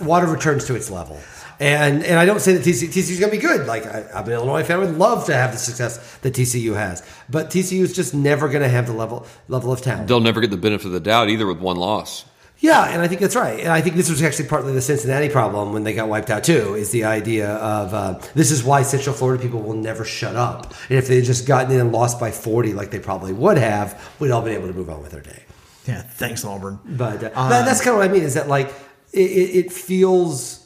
water 0.00 0.26
returns 0.26 0.66
to 0.66 0.74
its 0.74 0.90
level. 0.90 1.18
And 1.60 2.04
and 2.04 2.18
I 2.18 2.24
don't 2.24 2.40
say 2.40 2.52
that 2.52 2.64
TCU, 2.64 2.88
TCU's 2.88 3.18
going 3.18 3.32
to 3.32 3.36
be 3.36 3.42
good. 3.42 3.66
Like 3.66 3.84
I, 3.86 4.06
I'm 4.14 4.24
an 4.26 4.32
Illinois 4.32 4.62
fan, 4.62 4.76
I 4.76 4.84
would 4.84 4.96
love 4.96 5.26
to 5.26 5.34
have 5.34 5.52
the 5.52 5.58
success 5.58 6.16
that 6.18 6.34
TCU 6.34 6.74
has, 6.74 7.02
but 7.28 7.48
TCU 7.50 7.80
is 7.80 7.92
just 7.92 8.14
never 8.14 8.48
going 8.48 8.62
to 8.62 8.68
have 8.68 8.86
the 8.86 8.92
level 8.92 9.26
level 9.48 9.72
of 9.72 9.80
talent. 9.80 10.08
They'll 10.08 10.20
never 10.20 10.40
get 10.40 10.50
the 10.50 10.56
benefit 10.56 10.86
of 10.86 10.92
the 10.92 11.00
doubt 11.00 11.30
either 11.30 11.46
with 11.46 11.58
one 11.58 11.76
loss. 11.76 12.24
Yeah, 12.60 12.88
and 12.88 13.00
I 13.00 13.06
think 13.06 13.20
that's 13.20 13.36
right. 13.36 13.60
And 13.60 13.68
I 13.68 13.80
think 13.80 13.94
this 13.94 14.10
was 14.10 14.20
actually 14.20 14.48
partly 14.48 14.72
the 14.72 14.80
Cincinnati 14.80 15.28
problem 15.28 15.72
when 15.72 15.84
they 15.84 15.94
got 15.94 16.08
wiped 16.08 16.28
out 16.28 16.42
too. 16.42 16.74
Is 16.74 16.90
the 16.90 17.04
idea 17.04 17.50
of 17.54 17.94
uh, 17.94 18.20
this 18.34 18.50
is 18.50 18.64
why 18.64 18.82
Central 18.82 19.14
Florida 19.14 19.40
people 19.40 19.62
will 19.62 19.74
never 19.74 20.04
shut 20.04 20.34
up. 20.34 20.74
And 20.88 20.98
if 20.98 21.06
they 21.06 21.16
had 21.16 21.24
just 21.24 21.46
gotten 21.46 21.70
in 21.70 21.80
and 21.80 21.92
lost 21.92 22.18
by 22.18 22.32
forty, 22.32 22.72
like 22.72 22.90
they 22.90 22.98
probably 22.98 23.32
would 23.32 23.58
have, 23.58 24.10
we'd 24.18 24.32
all 24.32 24.42
been 24.42 24.54
able 24.54 24.66
to 24.66 24.74
move 24.74 24.90
on 24.90 25.02
with 25.02 25.14
our 25.14 25.20
day. 25.20 25.44
Yeah, 25.86 26.02
thanks, 26.02 26.44
Auburn. 26.44 26.80
But 26.84 27.22
uh, 27.22 27.48
that, 27.48 27.64
that's 27.64 27.80
kind 27.80 27.94
of 27.94 28.00
what 28.00 28.10
I 28.10 28.12
mean. 28.12 28.24
Is 28.24 28.34
that 28.34 28.48
like 28.48 28.68
it, 29.12 29.20
it, 29.20 29.66
it 29.66 29.72
feels? 29.72 30.57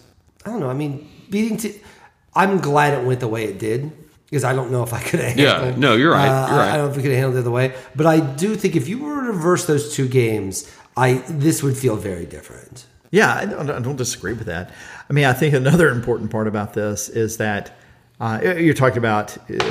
I 0.44 0.50
don't 0.50 0.60
know. 0.60 0.70
I 0.70 0.74
mean, 0.74 1.08
beating. 1.30 1.56
T- 1.56 1.80
I'm 2.34 2.58
glad 2.58 2.94
it 2.98 3.04
went 3.06 3.20
the 3.20 3.28
way 3.28 3.44
it 3.44 3.58
did 3.58 3.92
because 4.24 4.44
I 4.44 4.54
don't 4.54 4.70
know 4.72 4.82
if 4.82 4.92
I 4.92 5.02
could 5.02 5.20
have. 5.20 5.38
Yeah, 5.38 5.60
handled, 5.60 5.78
no, 5.78 5.94
you're 5.96 6.12
right, 6.12 6.28
uh, 6.28 6.48
you're 6.48 6.58
I- 6.58 6.62
right. 6.66 6.72
I 6.72 6.76
don't 6.76 6.86
know 6.86 6.90
if 6.90 6.96
we 6.96 7.02
could 7.02 7.10
have 7.12 7.20
handled 7.20 7.34
it 7.34 7.42
the 7.42 7.42
other 7.42 7.50
way. 7.50 7.74
But 7.94 8.06
I 8.06 8.20
do 8.20 8.54
think 8.56 8.74
if 8.76 8.88
you 8.88 8.98
were 8.98 9.20
to 9.22 9.28
reverse 9.28 9.66
those 9.66 9.94
two 9.94 10.08
games, 10.08 10.70
I 10.96 11.22
this 11.28 11.62
would 11.62 11.76
feel 11.76 11.96
very 11.96 12.26
different. 12.26 12.86
Yeah, 13.10 13.34
I 13.34 13.44
don't, 13.44 13.70
I 13.70 13.78
don't 13.80 13.96
disagree 13.96 14.32
with 14.32 14.46
that. 14.46 14.72
I 15.08 15.12
mean, 15.12 15.26
I 15.26 15.34
think 15.34 15.52
another 15.54 15.90
important 15.90 16.30
part 16.30 16.46
about 16.48 16.72
this 16.72 17.10
is 17.10 17.36
that 17.36 17.76
uh, 18.20 18.40
you're 18.56 18.72
talking 18.72 18.98
about 18.98 19.36
uh, 19.50 19.64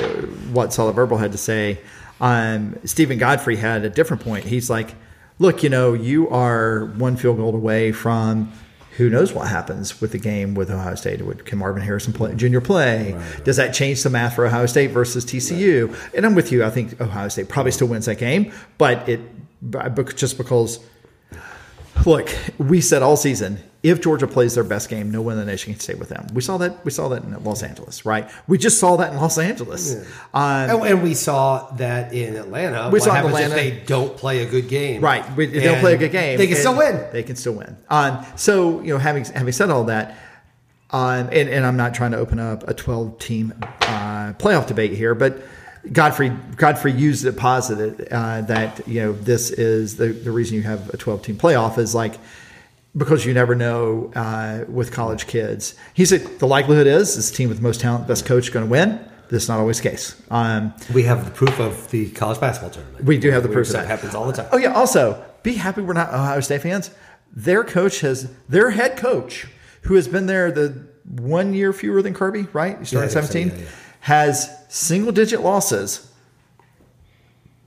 what 0.52 0.72
Solid 0.72 0.94
Verbal 0.94 1.16
had 1.18 1.32
to 1.32 1.38
say. 1.38 1.80
Um, 2.20 2.78
Steven 2.84 3.18
Godfrey 3.18 3.56
had 3.56 3.84
a 3.84 3.90
different 3.90 4.22
point. 4.22 4.44
He's 4.44 4.70
like, 4.70 4.94
look, 5.40 5.64
you 5.64 5.70
know, 5.70 5.92
you 5.92 6.28
are 6.28 6.84
one 6.98 7.16
field 7.16 7.38
goal 7.38 7.52
away 7.56 7.90
from 7.90 8.52
who 8.96 9.08
knows 9.08 9.32
what 9.32 9.48
happens 9.48 10.00
with 10.00 10.12
the 10.12 10.18
game 10.18 10.54
with 10.54 10.70
Ohio 10.70 10.94
State. 10.94 11.22
Would 11.22 11.44
can 11.46 11.58
Marvin 11.58 11.82
Harrison 11.82 12.12
play, 12.12 12.34
Jr. 12.34 12.60
play? 12.60 13.18
Does 13.44 13.56
that 13.56 13.72
change 13.74 14.02
the 14.02 14.10
math 14.10 14.34
for 14.34 14.46
Ohio 14.46 14.66
State 14.66 14.88
versus 14.88 15.24
TCU? 15.24 15.96
And 16.14 16.26
I'm 16.26 16.34
with 16.34 16.52
you. 16.52 16.64
I 16.64 16.70
think 16.70 17.00
Ohio 17.00 17.28
State 17.28 17.48
probably 17.48 17.72
still 17.72 17.88
wins 17.88 18.06
that 18.06 18.18
game, 18.18 18.52
but 18.78 19.08
it 19.08 19.20
but 19.62 20.16
just 20.16 20.36
because 20.38 20.80
Look, 22.06 22.34
we 22.58 22.80
said 22.80 23.02
all 23.02 23.16
season 23.16 23.58
if 23.82 24.00
Georgia 24.00 24.28
plays 24.28 24.54
their 24.54 24.62
best 24.64 24.88
game, 24.88 25.10
no 25.10 25.22
one 25.22 25.32
in 25.34 25.40
the 25.40 25.44
nation 25.44 25.72
can 25.72 25.80
stay 25.80 25.94
with 25.94 26.08
them. 26.08 26.26
We 26.32 26.40
saw 26.40 26.56
that. 26.58 26.84
We 26.84 26.92
saw 26.92 27.08
that 27.08 27.24
in 27.24 27.42
Los 27.42 27.62
Angeles, 27.64 28.04
right? 28.06 28.30
We 28.46 28.56
just 28.56 28.78
saw 28.78 28.96
that 28.96 29.12
in 29.12 29.18
Los 29.18 29.38
Angeles. 29.38 29.96
Um, 30.32 30.70
And, 30.70 30.82
and 30.86 31.02
we 31.02 31.14
saw 31.14 31.68
that 31.72 32.12
in 32.12 32.36
Atlanta. 32.36 32.86
We 32.86 33.00
what 33.00 33.02
saw 33.02 33.14
happens 33.14 33.34
Atlanta. 33.34 33.56
if 33.56 33.78
they 33.80 33.84
don't 33.84 34.16
play 34.16 34.42
a 34.42 34.46
good 34.48 34.68
game. 34.68 35.00
Right. 35.00 35.24
If 35.36 35.36
they 35.52 35.60
don't 35.60 35.80
play 35.80 35.94
a 35.94 35.98
good 35.98 36.12
game. 36.12 36.38
They 36.38 36.46
can 36.46 36.56
still 36.56 36.76
win. 36.76 37.04
They 37.12 37.24
can 37.24 37.34
still 37.34 37.54
win. 37.54 37.76
Um, 37.90 38.24
so, 38.36 38.80
you 38.82 38.92
know, 38.92 38.98
having 38.98 39.24
having 39.24 39.52
said 39.52 39.70
all 39.70 39.84
that, 39.84 40.16
um, 40.90 41.28
and, 41.32 41.48
and 41.48 41.66
I'm 41.66 41.76
not 41.76 41.92
trying 41.94 42.12
to 42.12 42.18
open 42.18 42.38
up 42.38 42.68
a 42.68 42.74
12 42.74 43.18
team 43.18 43.52
uh, 43.62 44.34
playoff 44.34 44.66
debate 44.68 44.92
here, 44.92 45.14
but 45.14 45.38
Godfrey 45.90 46.28
Godfrey 46.56 46.92
used 46.92 47.24
it 47.24 47.36
positive 47.36 48.06
uh, 48.12 48.42
that 48.42 48.86
you 48.86 49.00
know 49.00 49.12
this 49.12 49.50
is 49.50 49.96
the 49.96 50.08
the 50.08 50.30
reason 50.30 50.56
you 50.56 50.62
have 50.62 50.88
a 50.90 50.96
12 50.96 51.22
team 51.22 51.36
playoff 51.36 51.76
is 51.78 51.92
like 51.94 52.14
because 52.96 53.24
you 53.24 53.32
never 53.34 53.54
know 53.54 54.10
uh, 54.14 54.64
with 54.68 54.92
college 54.92 55.26
kids. 55.26 55.74
He 55.94 56.04
said 56.04 56.38
the 56.38 56.46
likelihood 56.46 56.86
is 56.86 57.16
this 57.16 57.30
team 57.30 57.48
with 57.48 57.58
the 57.58 57.62
most 57.62 57.80
talent, 57.80 58.06
best 58.06 58.26
coach, 58.26 58.52
going 58.52 58.66
to 58.66 58.70
win. 58.70 59.00
This 59.28 59.44
is 59.44 59.48
not 59.48 59.58
always 59.60 59.80
the 59.80 59.88
case. 59.88 60.20
Um, 60.30 60.74
We 60.92 61.04
have 61.04 61.24
the 61.24 61.30
proof 61.30 61.58
of 61.58 61.90
the 61.90 62.10
college 62.10 62.38
basketball 62.38 62.70
tournament. 62.70 63.04
we 63.06 63.16
do 63.18 63.30
have 63.30 63.42
the 63.42 63.48
proof 63.48 63.68
That 63.68 63.78
that. 63.82 63.86
happens 63.86 64.14
all 64.14 64.26
the 64.26 64.34
time. 64.34 64.48
Oh 64.52 64.58
yeah. 64.58 64.74
Also, 64.74 65.24
be 65.42 65.54
happy 65.54 65.80
we're 65.80 65.94
not 65.94 66.12
Ohio 66.12 66.40
State 66.40 66.60
fans. 66.62 66.90
Their 67.34 67.64
coach 67.64 68.00
has 68.00 68.30
their 68.48 68.70
head 68.70 68.98
coach, 68.98 69.46
who 69.82 69.94
has 69.94 70.06
been 70.06 70.26
there 70.26 70.52
the 70.52 70.86
one 71.08 71.54
year 71.54 71.72
fewer 71.72 72.02
than 72.02 72.12
Kirby, 72.12 72.42
right? 72.52 72.78
He 72.78 72.84
started 72.84 73.06
Yeah, 73.06 73.12
think 73.14 73.26
so, 73.26 73.32
seventeen, 73.32 73.48
yeah, 73.58 73.64
yeah. 73.64 73.70
has 74.00 74.50
single 74.68 75.12
digit 75.12 75.40
losses. 75.40 76.12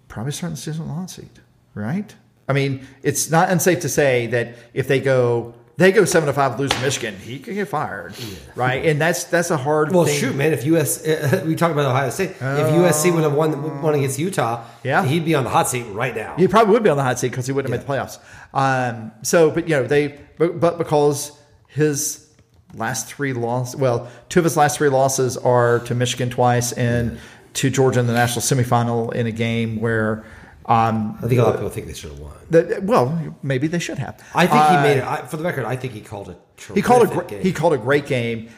Probably 0.08 0.32
starting 0.34 0.54
the 0.56 0.62
season 0.62 0.88
hot 0.88 1.10
seat, 1.10 1.40
right? 1.74 2.14
I 2.48 2.54
mean, 2.54 2.88
it's 3.04 3.30
not 3.32 3.50
unsafe 3.50 3.80
to 3.82 3.90
say 3.90 4.28
that 4.28 4.56
if 4.74 4.88
they 4.88 5.00
go 5.00 5.54
they 5.78 5.92
go 5.92 6.06
seven 6.06 6.28
to 6.28 6.32
five, 6.34 6.58
lose 6.58 6.72
Michigan, 6.82 7.18
he 7.18 7.38
could 7.38 7.54
get 7.54 7.68
fired, 7.68 8.14
right? 8.56 8.86
And 8.86 9.02
that's 9.02 9.26
that's 9.26 9.52
a 9.52 9.58
hard. 9.58 9.92
Well, 9.94 10.06
thing. 10.06 10.18
shoot, 10.18 10.34
man! 10.36 10.54
If 10.54 10.64
US, 10.66 11.06
we 11.46 11.56
talk 11.56 11.72
about 11.72 11.86
Ohio 11.86 12.10
State. 12.12 12.30
if 12.30 12.38
USC 12.40 13.14
would 13.14 13.24
have 13.24 13.34
won, 13.34 13.82
won 13.82 13.94
against 13.94 14.18
Utah, 14.18 14.64
Yeah. 14.84 15.04
he'd 15.04 15.26
be 15.26 15.36
on 15.36 15.44
the 15.44 15.50
hot 15.50 15.68
seat 15.68 15.84
right 15.92 16.16
now. 16.16 16.36
He 16.38 16.48
probably 16.48 16.72
would 16.74 16.84
be 16.84 16.90
on 16.90 16.96
the 16.96 17.04
hot 17.04 17.20
seat 17.20 17.30
because 17.32 17.46
he 17.46 17.52
wouldn't 17.52 17.74
have 17.74 17.82
made 17.82 17.88
the 17.88 17.92
playoffs. 17.94 18.20
Um, 18.54 19.12
so, 19.22 19.52
but 19.52 19.68
you 19.68 19.76
know, 19.76 19.86
they 19.86 20.18
but, 20.38 20.62
but 20.62 20.78
because 20.78 21.32
his 21.68 22.26
last 22.74 23.08
three 23.08 23.34
losses, 23.34 23.76
well, 23.76 24.08
two 24.30 24.40
of 24.40 24.44
his 24.46 24.56
last 24.56 24.78
three 24.78 24.90
losses 24.90 25.36
are 25.36 25.80
to 25.80 25.94
Michigan 25.96 26.30
twice 26.30 26.72
and 26.74 27.20
to 27.56 27.70
Georgia 27.70 28.00
in 28.00 28.08
the 28.08 28.14
national 28.14 28.42
semifinal 28.42 29.14
in 29.14 29.28
a 29.28 29.32
game 29.32 29.80
where, 29.80 30.24
um, 30.68 31.18
I 31.22 31.28
think 31.28 31.40
a 31.40 31.44
lot 31.44 31.50
of 31.54 31.56
people 31.58 31.70
think 31.70 31.88
they 31.88 31.94
should 31.94 32.12
have 32.12 32.20
won. 32.20 32.34
the, 32.50 32.80
well, 32.84 33.36
maybe 33.44 33.68
they 33.68 33.80
should 33.80 34.00
have. 34.00 34.20
I 34.34 34.48
think 34.48 34.60
Uh, 34.62 34.78
he 34.78 34.84
made 34.88 34.98
it. 34.98 35.04
I, 35.04 35.18
for 35.26 35.38
the 35.38 35.44
record, 35.44 35.66
I 35.66 35.76
think 35.76 35.94
he 35.94 36.02
called 36.02 36.30
it. 36.30 36.40
He 36.74 36.82
called 36.82 37.04
a 37.04 37.08
great, 37.08 37.28
game. 37.28 37.42
he 37.44 37.52
called 37.54 37.74
a 37.74 37.78
great 37.78 38.06
game. 38.08 38.50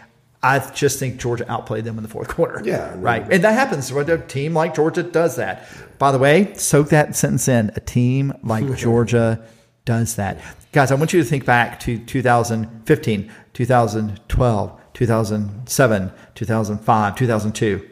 I 0.42 0.60
just 0.72 1.00
think 1.00 1.18
Georgia 1.20 1.52
outplayed 1.52 1.84
them 1.84 1.98
in 1.98 2.04
the 2.04 2.10
fourth 2.10 2.28
quarter. 2.30 2.62
Yeah, 2.64 2.94
right, 2.98 3.24
and 3.30 3.44
that 3.44 3.54
happens. 3.54 3.92
When 3.92 4.10
a 4.10 4.18
team 4.20 4.54
like 4.54 4.76
Georgia 4.76 5.04
does 5.04 5.36
that. 5.36 5.68
By 5.98 6.12
the 6.12 6.20
way, 6.20 6.54
soak 6.54 6.90
that 6.90 7.16
sentence 7.16 7.48
in. 7.48 7.72
A 7.76 7.80
team 7.80 8.34
like 8.44 8.76
Georgia 8.78 9.44
does 9.84 10.16
that, 10.16 10.40
guys. 10.72 10.92
I 10.92 10.96
want 10.96 11.12
you 11.12 11.22
to 11.22 11.28
think 11.28 11.44
back 11.44 11.80
to 11.82 11.98
2015, 11.98 13.32
2012, 13.54 14.82
2007, 14.94 16.12
2005, 16.36 17.16
2002. 17.16 17.90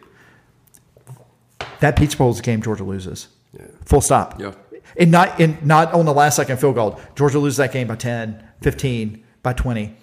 That 1.80 1.97
Peach 1.97 2.18
Bowl 2.18 2.30
is 2.32 2.39
a 2.39 2.43
game 2.43 2.61
Georgia 2.61 2.84
loses. 2.84 3.28
Full 3.86 4.01
stop. 4.01 4.39
Yeah. 4.39 4.53
And 4.97 5.12
not 5.12 5.39
in 5.39 5.58
not 5.64 5.93
on 5.93 6.06
the 6.06 6.14
last 6.14 6.36
second 6.36 6.58
field 6.58 6.76
goal. 6.76 6.99
Georgia 7.16 7.39
loses 7.39 7.58
that 7.58 7.72
game 7.74 7.88
by 7.88 7.95
10, 7.95 8.43
15, 8.62 9.24
by 9.43 9.53
20. 9.53 9.95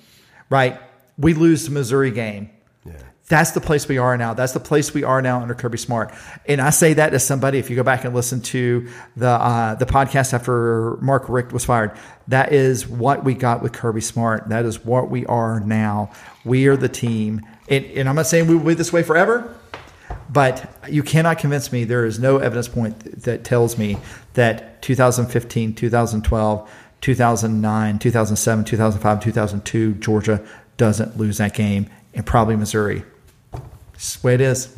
Right? 0.50 0.80
We 1.16 1.34
lose 1.34 1.64
the 1.64 1.70
Missouri 1.70 2.10
game. 2.10 2.50
Yeah. 2.84 2.98
That's 3.28 3.52
the 3.52 3.60
place 3.60 3.88
we 3.88 3.96
are 3.96 4.16
now. 4.18 4.34
That's 4.34 4.52
the 4.52 4.60
place 4.60 4.92
we 4.92 5.04
are 5.04 5.22
now 5.22 5.40
under 5.40 5.54
Kirby 5.54 5.78
Smart. 5.78 6.12
And 6.46 6.60
I 6.60 6.70
say 6.70 6.94
that 6.94 7.14
as 7.14 7.24
somebody, 7.24 7.58
if 7.58 7.70
you 7.70 7.76
go 7.76 7.82
back 7.82 8.04
and 8.04 8.14
listen 8.14 8.42
to 8.42 8.88
the 9.16 9.28
uh, 9.28 9.76
the 9.76 9.86
podcast 9.86 10.34
after 10.34 10.96
Mark 11.00 11.28
Richt 11.28 11.52
was 11.52 11.64
fired, 11.64 11.96
that 12.28 12.52
is 12.52 12.86
what 12.86 13.24
we 13.24 13.34
got 13.34 13.62
with 13.62 13.72
Kirby 13.72 14.02
Smart. 14.02 14.48
That 14.50 14.64
is 14.66 14.84
what 14.84 15.08
we 15.08 15.24
are 15.26 15.60
now. 15.60 16.10
We 16.44 16.66
are 16.66 16.76
the 16.76 16.88
team. 16.88 17.40
And, 17.68 17.84
and 17.86 18.08
I'm 18.08 18.16
not 18.16 18.26
saying 18.26 18.48
we 18.48 18.56
will 18.56 18.66
be 18.66 18.74
this 18.74 18.92
way 18.92 19.02
forever, 19.02 19.56
but 20.32 20.72
you 20.88 21.02
cannot 21.02 21.38
convince 21.38 21.72
me 21.72 21.84
there 21.84 22.06
is 22.06 22.18
no 22.18 22.38
evidence 22.38 22.68
point 22.68 23.22
that 23.22 23.44
tells 23.44 23.76
me 23.76 23.98
that 24.34 24.80
2015, 24.82 25.74
2012, 25.74 26.70
2009, 27.00 27.98
2007, 27.98 28.64
2005, 28.64 29.20
2002, 29.20 29.94
Georgia 29.94 30.44
doesn't 30.76 31.18
lose 31.18 31.38
that 31.38 31.54
game, 31.54 31.88
and 32.14 32.24
probably 32.24 32.56
Missouri. 32.56 33.04
It's 33.94 34.16
the 34.16 34.26
way 34.26 34.34
it 34.34 34.40
is. 34.40 34.74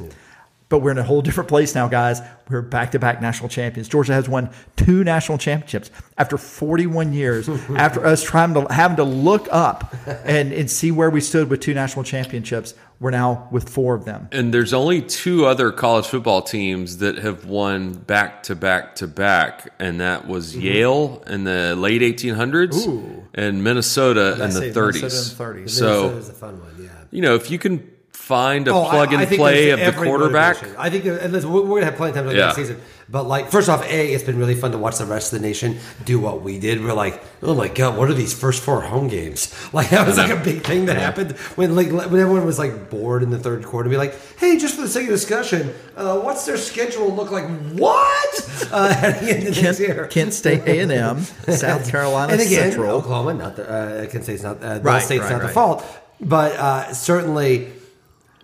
But 0.71 0.81
we're 0.81 0.91
in 0.91 0.99
a 0.99 1.05
whole 1.05 1.23
different 1.23 1.49
place 1.49 1.75
now, 1.75 1.89
guys. 1.89 2.21
We're 2.49 2.63
back 2.63 2.93
to 2.93 2.99
back 2.99 3.21
national 3.23 3.49
champions. 3.49 3.87
Georgia 3.89 4.15
has 4.15 4.29
won 4.29 4.51
two 4.77 5.05
national 5.05 5.39
championships 5.39 5.91
after 6.19 6.37
41 6.37 7.13
years, 7.13 7.49
after 7.77 8.05
us 8.05 8.23
trying 8.25 8.55
to 8.55 8.67
having 8.73 8.97
to 8.97 9.05
look 9.05 9.47
up 9.53 9.95
and, 10.25 10.53
and 10.53 10.71
see 10.71 10.91
where 10.91 11.11
we 11.11 11.21
stood 11.21 11.49
with 11.49 11.61
two 11.61 11.75
national 11.75 12.05
championships. 12.05 12.75
We're 13.01 13.11
now 13.11 13.49
with 13.51 13.69
four 13.69 13.95
of 13.95 14.05
them. 14.05 14.29
And 14.33 14.55
there's 14.55 14.73
only 14.73 15.03
two 15.03 15.47
other 15.47 15.73
college 15.73 16.07
football 16.07 16.43
teams 16.43 16.99
that 16.99 17.19
have 17.19 17.45
won 17.45 17.93
back 17.93 18.45
to 18.45 18.55
back 18.55 18.95
to 18.97 19.09
back, 19.09 19.73
and 19.79 20.01
that 20.01 20.27
was 20.27 20.53
mm-hmm. 20.53 20.61
Yale 20.63 21.23
in 21.27 21.45
the 21.45 21.75
late 21.77 22.03
1800s 22.03 22.87
Ooh. 22.87 23.25
and 23.35 23.63
Minnesota 23.65 24.33
in 24.33 24.51
the 24.51 24.61
30s. 24.61 24.95
Minnesota 24.95 25.59
in 25.59 25.65
the 25.65 25.65
30s. 25.65 25.71
So, 25.71 26.09
Minnesota's 26.09 26.29
a 26.29 26.33
fun 26.33 26.61
one. 26.61 26.75
Yeah. 26.79 26.91
you 27.11 27.21
know, 27.21 27.35
if 27.35 27.51
you 27.51 27.59
can 27.59 27.94
find 28.25 28.67
a 28.69 28.73
Oh, 28.75 28.85
plug 28.89 29.13
and 29.13 29.29
play 29.29 29.71
of 29.71 29.79
the 29.81 29.93
quarterback, 29.93 30.57
motivation. 30.57 30.77
I 30.81 30.89
think, 30.91 31.05
that- 31.05 31.23
and 31.23 31.33
listen, 31.33 31.53
we're 31.53 31.61
we're 31.63 31.77
gonna 31.81 31.85
have 31.91 31.97
plenty 31.97 32.11
of 32.11 32.17
time 32.17 32.31
to 32.31 32.37
Yeah. 32.37 32.47
next 32.47 32.57
season. 32.57 32.81
But 33.07 33.25
like, 33.29 33.51
first 33.51 33.69
off, 33.69 33.85
a 33.85 34.13
it's 34.15 34.25
been 34.25 34.39
really 34.39 34.55
fun 34.55 34.73
to 34.73 34.79
watch 34.79 34.97
the 34.97 35.05
rest 35.05 35.31
of 35.31 35.39
the 35.43 35.47
nation 35.47 35.77
do 36.07 36.19
what 36.19 36.41
we 36.41 36.59
did. 36.59 36.83
We're 36.83 36.95
like, 36.95 37.23
oh 37.43 37.55
my 37.55 37.69
god, 37.69 37.99
what 37.99 38.09
are 38.09 38.15
these 38.15 38.33
first 38.33 38.63
four 38.63 38.81
home 38.81 39.09
games? 39.09 39.53
Like 39.75 39.91
that 39.91 40.07
was 40.07 40.17
like 40.17 40.31
a 40.31 40.37
big 40.43 40.63
thing 40.63 40.87
that 40.87 40.97
happened 40.97 41.33
when 41.57 41.75
like 41.77 41.89
when 41.91 42.19
everyone 42.19 42.47
was 42.47 42.59
like 42.59 42.89
bored 42.89 43.23
in 43.23 43.29
the 43.31 43.39
third 43.39 43.63
quarter. 43.65 43.91
Be 43.91 43.99
like, 43.99 44.15
hey, 44.39 44.57
just 44.57 44.75
for 44.77 44.81
the 44.83 44.89
sake 44.89 45.05
of 45.05 45.11
discussion, 45.11 45.75
uh, 45.97 46.19
what's 46.21 46.47
their 46.47 46.57
schedule 46.57 47.15
look 47.15 47.31
like? 47.31 47.45
What 47.73 48.69
uh, 48.73 48.95
at 48.97 49.21
the 49.21 49.31
end 49.37 49.49
of 49.49 49.63
next 49.63 49.81
year? 49.81 49.95
Kent, 49.95 50.11
Kent 50.13 50.33
State 50.33 50.63
A 50.67 50.79
and 50.81 50.91
M, 50.93 51.21
South 51.21 51.91
Carolina 51.91 52.33
and 52.33 52.41
again, 52.41 52.71
Central. 52.73 52.97
Oklahoma, 52.97 53.35
not 53.35 53.57
the 53.57 53.69
uh, 53.71 54.07
Kent 54.07 54.25
State's 54.25 54.43
not 54.43 54.63
uh, 54.65 54.67
Right, 54.67 54.85
right, 54.85 55.03
State's 55.03 55.25
right, 55.25 55.33
not 55.33 55.43
the 55.43 55.49
fault, 55.49 55.85
but 56.23 56.53
uh, 56.53 56.93
certainly, 56.95 57.69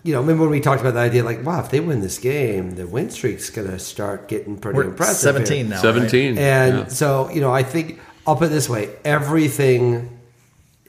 you 0.03 0.13
know, 0.13 0.21
remember 0.21 0.45
when 0.45 0.53
we 0.53 0.61
talked 0.61 0.81
about 0.81 0.95
the 0.95 1.01
idea, 1.01 1.23
like, 1.23 1.45
wow, 1.45 1.61
if 1.61 1.71
they 1.71 1.81
win 1.81 2.01
this 2.01 2.19
game, 2.19 2.77
the 2.77 2.87
win 2.87 3.11
streak's 3.11 3.51
going 3.51 3.69
to 3.69 3.79
start 3.79 4.29
getting 4.29 4.57
pretty 4.57 4.79
We're 4.79 4.85
impressive. 4.85 5.35
17 5.35 5.57
here. 5.57 5.65
now. 5.67 5.75
right? 5.77 5.83
17. 5.83 6.39
and 6.39 6.79
yeah. 6.79 6.87
so 6.87 7.29
you 7.31 7.41
know, 7.41 7.53
I 7.53 7.63
think 7.63 8.01
I'll 8.27 8.37
put 8.37 8.47
it 8.47 8.51
this 8.51 8.69
way: 8.69 8.95
everything 9.05 10.19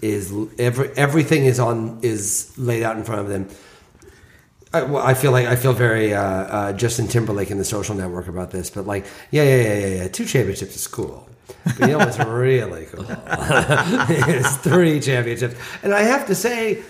is 0.02 0.34
every 0.58 0.90
everything 0.98 1.46
is 1.46 1.60
on 1.60 2.00
is 2.02 2.58
laid 2.58 2.84
out 2.84 2.98
in 2.98 3.04
front 3.04 3.22
of 3.22 3.28
them. 3.28 3.50
I, 4.74 4.84
well, 4.84 5.06
I 5.06 5.14
feel 5.14 5.32
like 5.32 5.48
I 5.48 5.58
feel 5.58 5.74
very 5.74 6.14
uh, 6.14 6.24
uh, 6.24 6.74
Justin 6.74 7.08
Timberlake 7.08 7.52
in 7.52 7.58
the 7.58 7.66
Social 7.66 7.94
Network 7.94 8.28
about 8.28 8.52
this, 8.52 8.70
but 8.70 8.88
like, 8.88 9.06
yeah, 9.30 9.44
yeah, 9.44 9.56
yeah, 9.56 9.78
yeah, 9.78 9.96
yeah. 10.04 10.08
Two 10.08 10.26
championships 10.26 10.76
is 10.76 10.88
cool. 10.88 11.28
But 11.66 11.80
you 11.82 11.88
know 11.88 11.98
what's 11.98 12.18
really 12.26 12.86
cool? 12.86 13.06
it's 13.28 14.56
three 14.58 15.02
championships, 15.02 15.56
and 15.84 15.94
I 15.94 16.04
have 16.04 16.28
to 16.28 16.36
say 16.36 16.84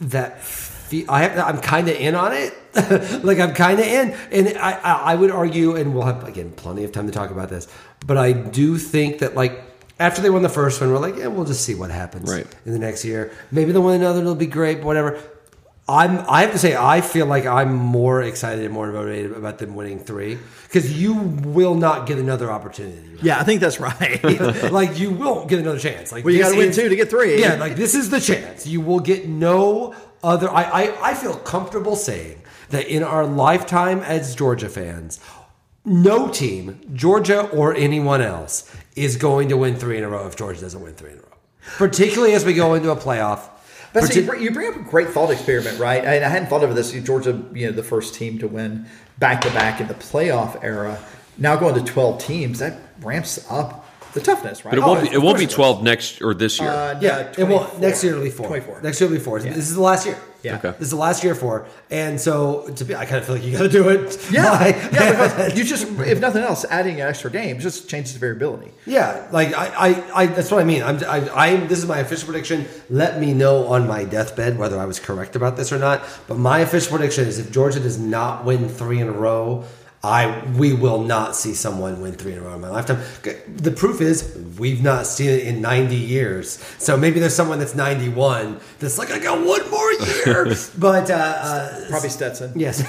that 0.00 0.42
fe- 0.90 1.06
I 1.08 1.22
have, 1.22 1.38
I'm 1.56 1.60
kind 1.62 1.88
of 1.88 1.94
in 1.96 2.14
on 2.14 2.32
it. 2.32 2.52
like 3.24 3.38
I'm 3.40 3.54
kind 3.54 3.80
of 3.80 3.86
in, 3.86 4.10
and 4.30 4.58
I, 4.58 4.72
I 4.72 4.92
I 5.12 5.14
would 5.16 5.30
argue, 5.30 5.74
and 5.76 5.94
we'll 5.94 6.04
have 6.06 6.26
again 6.28 6.52
plenty 6.52 6.84
of 6.84 6.92
time 6.92 7.06
to 7.06 7.12
talk 7.12 7.30
about 7.30 7.48
this, 7.48 7.66
but 8.06 8.16
I 8.16 8.32
do 8.32 8.76
think 8.78 9.18
that 9.20 9.34
like 9.34 9.60
after 9.98 10.22
they 10.22 10.30
won 10.30 10.42
the 10.42 10.48
first 10.48 10.80
one, 10.80 10.90
we're 10.90 10.98
like, 10.98 11.16
yeah, 11.16 11.26
we'll 11.26 11.44
just 11.44 11.62
see 11.64 11.74
what 11.74 11.90
happens 11.90 12.30
Right. 12.30 12.46
in 12.64 12.72
the 12.72 12.78
next 12.78 13.04
year. 13.04 13.32
Maybe 13.50 13.72
they'll 13.72 13.82
win 13.82 14.00
another, 14.00 14.20
it'll 14.20 14.34
be 14.34 14.46
great, 14.46 14.78
but 14.78 14.86
whatever. 14.86 15.20
I'm. 15.90 16.24
I 16.28 16.42
have 16.42 16.52
to 16.52 16.58
say, 16.58 16.76
I 16.76 17.00
feel 17.00 17.26
like 17.26 17.46
I'm 17.46 17.74
more 17.74 18.22
excited 18.22 18.64
and 18.64 18.72
more 18.72 18.90
motivated 18.92 19.32
about 19.32 19.58
them 19.58 19.74
winning 19.74 19.98
three 19.98 20.38
because 20.64 21.00
you 21.00 21.14
will 21.14 21.74
not 21.74 22.06
get 22.06 22.18
another 22.18 22.50
opportunity. 22.50 23.18
Yeah, 23.22 23.40
I 23.40 23.44
think 23.44 23.60
that's 23.60 23.80
right. 23.80 24.22
like 24.72 24.98
you 24.98 25.10
won't 25.10 25.48
get 25.48 25.58
another 25.58 25.80
chance. 25.80 26.12
Like 26.12 26.24
Well, 26.24 26.32
you 26.32 26.40
gotta 26.40 26.56
win 26.56 26.72
two 26.72 26.88
to 26.88 26.96
get 26.96 27.10
three. 27.10 27.40
Yeah, 27.40 27.54
like 27.54 27.74
this 27.74 27.94
is 27.94 28.08
the 28.10 28.20
chance. 28.20 28.66
You 28.66 28.80
will 28.80 29.00
get 29.00 29.26
no 29.26 29.94
other. 30.22 30.48
I, 30.48 30.62
I 30.62 31.10
I 31.10 31.14
feel 31.14 31.34
comfortable 31.34 31.96
saying 31.96 32.42
that 32.68 32.86
in 32.86 33.02
our 33.02 33.26
lifetime 33.26 34.00
as 34.00 34.36
Georgia 34.36 34.68
fans, 34.68 35.18
no 35.84 36.28
team, 36.28 36.80
Georgia 36.94 37.48
or 37.48 37.74
anyone 37.74 38.20
else, 38.20 38.74
is 38.96 39.16
going 39.16 39.48
to 39.48 39.56
win 39.56 39.74
three 39.76 39.98
in 39.98 40.04
a 40.04 40.08
row 40.08 40.26
if 40.26 40.36
Georgia 40.36 40.60
doesn't 40.60 40.80
win 40.80 40.94
three 40.94 41.10
in 41.10 41.18
a 41.18 41.22
row. 41.22 41.26
Particularly 41.76 42.34
as 42.34 42.44
we 42.44 42.54
go 42.54 42.74
into 42.74 42.90
a 42.90 42.96
playoff. 42.96 43.48
But 43.92 44.04
Partic- 44.04 44.16
you 44.16 44.22
bring- 44.26 44.42
you 44.42 44.50
bring 44.52 44.68
up 44.68 44.76
a 44.76 44.88
great 44.90 45.08
thought 45.08 45.30
experiment, 45.30 45.78
right? 45.78 46.06
I, 46.06 46.10
mean, 46.12 46.22
I 46.22 46.28
hadn't 46.28 46.48
thought 46.48 46.62
of 46.62 46.74
this. 46.76 46.92
Georgia, 46.92 47.40
you 47.52 47.66
know, 47.66 47.72
the 47.72 47.82
first 47.82 48.14
team 48.14 48.38
to 48.38 48.46
win 48.46 48.86
back 49.18 49.40
to 49.42 49.50
back 49.50 49.80
in 49.80 49.88
the 49.88 49.94
playoff 49.94 50.62
era. 50.62 50.98
Now 51.38 51.56
going 51.56 51.74
to 51.74 51.82
twelve 51.82 52.22
teams, 52.22 52.58
that 52.60 52.78
ramps 53.00 53.44
up 53.50 53.79
the 54.14 54.20
toughness, 54.20 54.64
right? 54.64 54.70
But 54.72 54.78
it 54.78 54.82
won't 54.82 55.00
Oh, 55.00 55.02
be 55.08 55.14
it 55.14 55.18
won't 55.22 55.38
be 55.38 55.46
twelve 55.46 55.82
next 55.82 56.20
or 56.22 56.34
this 56.34 56.58
year. 56.60 56.70
Uh, 56.70 56.98
yeah, 57.00 57.32
no, 57.38 57.44
it 57.44 57.48
will 57.48 57.70
next 57.78 58.02
year 58.02 58.12
it'll 58.12 58.24
be 58.24 58.30
four. 58.30 58.46
24. 58.48 58.82
Next 58.82 59.00
year 59.00 59.06
it'll 59.06 59.18
be 59.18 59.24
four. 59.24 59.38
Yeah. 59.38 59.52
This 59.52 59.68
is 59.68 59.74
the 59.74 59.80
last 59.82 60.06
year. 60.06 60.18
Yeah. 60.42 60.56
Okay. 60.56 60.70
This 60.70 60.86
is 60.86 60.90
the 60.90 60.96
last 60.96 61.22
year 61.22 61.34
for, 61.34 61.66
and 61.90 62.18
so 62.18 62.66
to 62.76 62.84
be, 62.86 62.94
I 62.94 63.04
kind 63.04 63.18
of 63.18 63.26
feel 63.26 63.34
like 63.34 63.44
you 63.44 63.52
got 63.52 63.64
to 63.64 63.68
do 63.68 63.90
it. 63.90 64.16
Yeah, 64.32 64.52
Like- 64.52 64.74
yeah. 64.90 65.12
Because 65.26 65.58
you 65.58 65.64
just, 65.64 65.86
if 66.00 66.18
nothing 66.18 66.42
else, 66.42 66.64
adding 66.70 66.98
an 66.98 67.08
extra 67.08 67.30
game 67.30 67.58
just 67.60 67.90
changes 67.90 68.14
the 68.14 68.20
variability. 68.20 68.70
Yeah, 68.86 69.28
like 69.32 69.52
I, 69.54 69.66
I, 70.14 70.22
I 70.22 70.26
that's 70.28 70.50
what 70.50 70.62
I 70.62 70.64
mean. 70.64 70.82
I'm, 70.82 70.96
I, 71.04 71.28
I, 71.34 71.56
this 71.56 71.78
is 71.78 71.84
my 71.86 71.98
official 71.98 72.24
prediction. 72.26 72.66
Let 72.88 73.20
me 73.20 73.34
know 73.34 73.66
on 73.66 73.86
my 73.86 74.04
deathbed 74.04 74.56
whether 74.56 74.78
I 74.80 74.86
was 74.86 74.98
correct 74.98 75.36
about 75.36 75.58
this 75.58 75.72
or 75.74 75.78
not. 75.78 76.02
But 76.26 76.38
my 76.38 76.60
official 76.60 76.96
prediction 76.96 77.26
is 77.28 77.38
if 77.38 77.52
Georgia 77.52 77.78
does 77.80 77.98
not 77.98 78.46
win 78.46 78.66
three 78.70 79.00
in 79.02 79.08
a 79.08 79.12
row, 79.12 79.64
I 80.02 80.42
we 80.56 80.72
will 80.72 81.02
not 81.02 81.36
see 81.36 81.52
someone 81.52 82.00
win 82.00 82.14
three 82.14 82.32
in 82.32 82.38
a 82.38 82.40
row 82.40 82.54
in 82.54 82.60
my 82.62 82.70
lifetime. 82.70 83.00
The 83.54 83.70
proof 83.70 84.00
is 84.00 84.34
we've 84.58 84.82
not 84.82 85.06
seen 85.06 85.28
it 85.28 85.46
in 85.46 85.60
90 85.60 85.94
years. 85.94 86.58
So 86.78 86.96
maybe 86.96 87.20
there's 87.20 87.34
someone 87.36 87.58
that's 87.58 87.74
91 87.74 88.58
that's 88.78 88.96
like 88.96 89.10
I 89.10 89.18
got 89.18 89.44
one 89.44 89.70
more 89.70 89.92
year. 89.92 90.54
but 90.78 91.10
uh, 91.10 91.14
uh, 91.14 91.88
Probably 91.90 92.08
Stetson. 92.08 92.52
yes, 92.56 92.80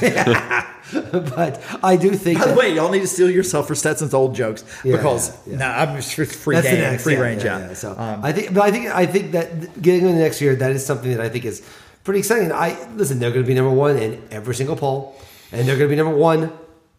but 1.35 1.61
I 1.83 1.95
do 1.97 2.11
think. 2.11 2.39
By 2.39 2.47
the 2.47 2.53
way, 2.55 2.73
y'all 2.75 2.89
need 2.91 3.01
to 3.01 3.07
steal 3.07 3.29
yourself 3.29 3.67
for 3.67 3.75
Stetson's 3.75 4.13
old 4.13 4.33
jokes 4.35 4.63
Yeah, 4.83 4.95
because 4.95 5.35
yeah, 5.45 5.51
yeah. 5.53 5.57
nah, 5.57 5.91
I'm 5.91 5.95
just 5.97 6.13
free, 6.15 6.25
free 6.25 6.55
That's 6.55 6.67
game, 6.67 6.79
next, 6.79 7.03
free 7.03 7.13
yeah, 7.15 7.19
range. 7.19 7.43
yeah, 7.43 7.59
Yeah, 7.59 7.67
yeah. 7.67 7.73
So 7.73 7.91
Um, 7.97 8.23
I 8.23 8.31
think, 8.31 8.53
but 8.53 8.63
I 8.63 8.71
think, 8.71 8.87
I 8.87 9.05
think 9.05 9.31
that 9.33 9.81
getting 9.81 10.05
into 10.07 10.19
next 10.19 10.39
year, 10.41 10.55
that 10.55 10.71
is 10.71 10.85
something 10.85 11.11
that 11.11 11.21
I 11.21 11.29
think 11.29 11.43
is 11.45 11.61
pretty 12.05 12.19
exciting. 12.19 12.51
I 12.51 12.77
listen, 12.95 13.19
they're 13.19 13.31
going 13.31 13.43
to 13.43 13.47
be 13.47 13.53
number 13.53 13.71
one 13.71 13.97
in 13.97 14.21
every 14.31 14.55
single 14.55 14.75
poll, 14.77 15.15
and 15.51 15.67
they're 15.67 15.77
going 15.77 15.89
to 15.89 15.95
be 15.95 16.01
number 16.01 16.15
one 16.15 16.51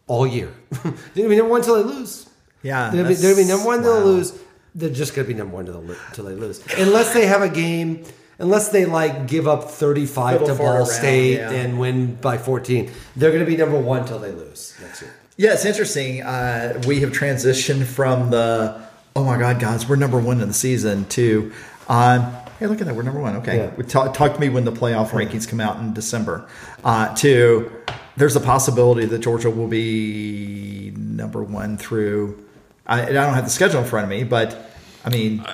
all 0.07 0.27
year. 0.27 0.53
they're 0.71 0.81
going 0.83 0.95
to 1.15 1.29
be 1.29 1.35
number 1.35 1.51
one 1.51 1.61
until 1.61 1.75
they 1.75 1.83
lose. 1.83 2.29
Yeah, 2.61 2.89
they're 2.89 3.03
going 3.03 3.05
to 3.05 3.09
be, 3.09 3.15
they're 3.15 3.33
gonna 3.33 3.43
be 3.43 3.49
number 3.49 3.65
one 3.65 3.77
until 3.79 3.99
they 3.99 4.05
lose. 4.05 4.39
They're 4.75 4.89
just 4.89 5.15
going 5.15 5.27
to 5.27 5.33
be 5.33 5.37
number 5.37 5.55
one 5.55 5.67
until 5.67 5.81
they, 5.81 5.95
till 6.13 6.25
they 6.25 6.35
lose, 6.35 6.63
unless 6.77 7.13
they 7.13 7.25
have 7.25 7.41
a 7.41 7.49
game. 7.49 8.03
Unless 8.39 8.69
they 8.69 8.85
like 8.85 9.27
give 9.27 9.47
up 9.47 9.69
thirty-five 9.69 10.43
to 10.45 10.55
Ball 10.55 10.77
around, 10.77 10.85
State 10.87 11.35
yeah. 11.35 11.51
and 11.51 11.79
win 11.79 12.15
by 12.15 12.39
fourteen, 12.39 12.91
they're 13.15 13.29
going 13.29 13.45
to 13.45 13.49
be 13.49 13.55
number 13.55 13.79
one 13.79 14.01
until 14.01 14.17
they 14.17 14.31
lose 14.31 14.73
next 14.81 15.03
year. 15.03 15.13
Yeah, 15.37 15.53
it's 15.53 15.65
interesting. 15.65 16.23
Uh, 16.23 16.81
we 16.87 17.01
have 17.01 17.11
transitioned 17.11 17.85
from 17.85 18.31
the 18.31 18.81
oh 19.15 19.23
my 19.23 19.37
god, 19.37 19.59
guys, 19.59 19.87
we're 19.87 19.97
number 19.97 20.19
one 20.19 20.41
in 20.41 20.47
the 20.47 20.53
season 20.53 21.05
to 21.09 21.53
um, 21.87 22.35
hey, 22.59 22.67
look 22.67 22.81
at 22.81 22.87
that, 22.87 22.95
we're 22.95 23.03
number 23.03 23.19
one. 23.21 23.35
Okay, 23.37 23.57
Yeah. 23.57 23.83
talk, 23.83 24.13
talk 24.13 24.33
to 24.33 24.39
me 24.39 24.49
when 24.49 24.65
the 24.65 24.71
playoff 24.71 25.09
rankings 25.09 25.47
come 25.47 25.59
out 25.59 25.77
in 25.79 25.93
December. 25.93 26.47
Uh, 26.83 27.13
to 27.15 27.71
there's 28.17 28.35
a 28.35 28.39
possibility 28.39 29.05
that 29.05 29.19
Georgia 29.19 29.49
will 29.49 29.67
be 29.67 30.93
number 30.95 31.43
one 31.43 31.77
through. 31.77 32.43
I, 32.85 33.03
I 33.03 33.11
don't 33.11 33.33
have 33.33 33.45
the 33.45 33.49
schedule 33.49 33.81
in 33.81 33.85
front 33.87 34.03
of 34.05 34.09
me, 34.09 34.23
but 34.23 34.69
I 35.05 35.09
mean. 35.09 35.45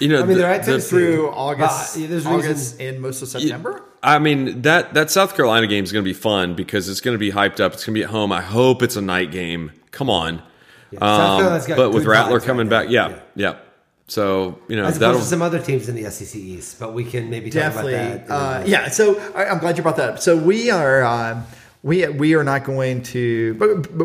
you 0.00 0.08
know, 0.08 0.18
I 0.18 0.20
mean, 0.20 0.28
the- 0.28 0.34
they're 0.42 0.52
at 0.52 0.64
the- 0.66 0.80
Through 0.80 1.30
August, 1.30 1.94
But, 1.94 2.00
yeah, 2.02 2.06
there's 2.08 2.26
August 2.26 2.46
reasons- 2.48 2.80
and 2.80 3.00
most 3.00 3.22
of 3.22 3.28
September. 3.28 3.82
I 4.04 4.18
mean 4.18 4.62
that 4.62 4.94
that 4.94 5.12
South 5.12 5.36
Carolina 5.36 5.68
game 5.68 5.84
is 5.84 5.92
going 5.92 6.04
to 6.04 6.08
be 6.08 6.12
fun 6.12 6.54
because 6.54 6.88
it's 6.88 7.00
going 7.00 7.14
to 7.14 7.18
be 7.20 7.30
hyped 7.30 7.60
up. 7.60 7.72
It's 7.74 7.84
going 7.84 7.94
to 7.94 8.00
be 8.00 8.02
at 8.02 8.10
home. 8.10 8.32
I 8.32 8.40
hope 8.40 8.82
it's 8.82 8.96
a 8.96 9.00
night 9.00 9.30
game. 9.30 9.70
Come 9.92 10.10
on, 10.10 10.42
South 10.92 11.02
um, 11.02 11.38
Carolina's 11.38 11.66
got 11.68 11.76
but 11.76 11.90
with 11.92 12.04
Rattler 12.04 12.40
coming 12.40 12.68
right 12.68 12.82
back, 12.82 12.86
now. 12.86 13.08
yeah, 13.10 13.18
yeah, 13.36 13.56
So 14.08 14.58
you 14.66 14.74
know 14.74 14.86
As 14.86 14.98
that'll 14.98 15.14
opposed 15.14 15.26
to 15.26 15.30
some 15.30 15.40
other 15.40 15.60
teams 15.60 15.88
in 15.88 15.94
the 15.94 16.10
SEC 16.10 16.34
East, 16.34 16.80
but 16.80 16.94
we 16.94 17.04
can 17.04 17.30
maybe 17.30 17.48
talk 17.48 17.62
Definitely, 17.62 17.94
about 17.94 18.26
that. 18.26 18.34
uh, 18.34 18.64
yeah. 18.66 18.88
So 18.88 19.20
I, 19.36 19.44
I'm 19.46 19.58
glad 19.58 19.76
you 19.76 19.84
brought 19.84 19.96
that 19.98 20.08
up. 20.10 20.18
So 20.18 20.36
we 20.36 20.68
are. 20.68 21.04
Um, 21.04 21.44
we, 21.84 22.06
we 22.08 22.34
are 22.34 22.44
not 22.44 22.62
going 22.64 23.02
to 23.02 23.54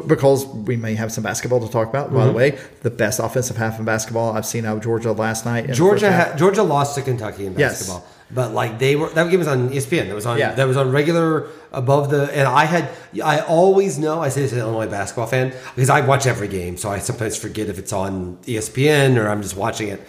because 0.07 0.45
we 0.47 0.75
may 0.77 0.95
have 0.95 1.11
some 1.11 1.23
basketball 1.23 1.59
to 1.65 1.71
talk 1.71 1.87
about. 1.89 2.11
By 2.11 2.17
Mm-hmm. 2.21 2.27
the 2.27 2.33
way, 2.33 2.59
the 2.81 2.89
best 2.89 3.19
offensive 3.19 3.57
half 3.57 3.77
in 3.77 3.85
basketball 3.85 4.35
I've 4.35 4.45
seen 4.47 4.65
out 4.65 4.77
of 4.77 4.83
Georgia 4.83 5.11
last 5.11 5.45
night. 5.45 5.71
Georgia 5.73 6.11
ha- 6.11 6.35
Georgia 6.35 6.63
lost 6.63 6.95
to 6.95 7.01
Kentucky 7.03 7.45
in 7.45 7.53
Yes. 7.57 7.73
basketball, 7.87 8.07
but 8.31 8.51
like 8.53 8.79
they 8.79 8.95
were 8.95 9.09
that 9.09 9.29
game 9.29 9.39
was 9.39 9.47
on 9.47 9.69
ESPN. 9.69 10.07
That 10.07 10.15
was 10.15 10.25
on 10.25 10.39
Yeah. 10.39 10.53
that 10.55 10.67
was 10.67 10.75
on 10.75 10.91
regular 10.91 11.47
above 11.71 12.09
the. 12.09 12.23
And 12.35 12.47
I 12.47 12.65
had 12.65 12.89
I 13.23 13.41
always 13.41 13.99
know 13.99 14.21
I 14.21 14.29
say 14.29 14.41
this 14.41 14.53
as 14.53 14.57
an 14.57 14.63
Illinois 14.63 14.87
basketball 14.89 15.27
fan 15.27 15.53
because 15.75 15.91
I 15.91 16.01
watch 16.01 16.25
every 16.25 16.47
game, 16.47 16.77
so 16.77 16.89
I 16.89 16.97
sometimes 16.97 17.37
forget 17.37 17.69
if 17.69 17.77
it's 17.77 17.93
on 17.93 18.37
ESPN 18.47 19.17
or 19.17 19.29
I'm 19.29 19.43
just 19.43 19.55
watching 19.55 19.89
it. 19.89 20.01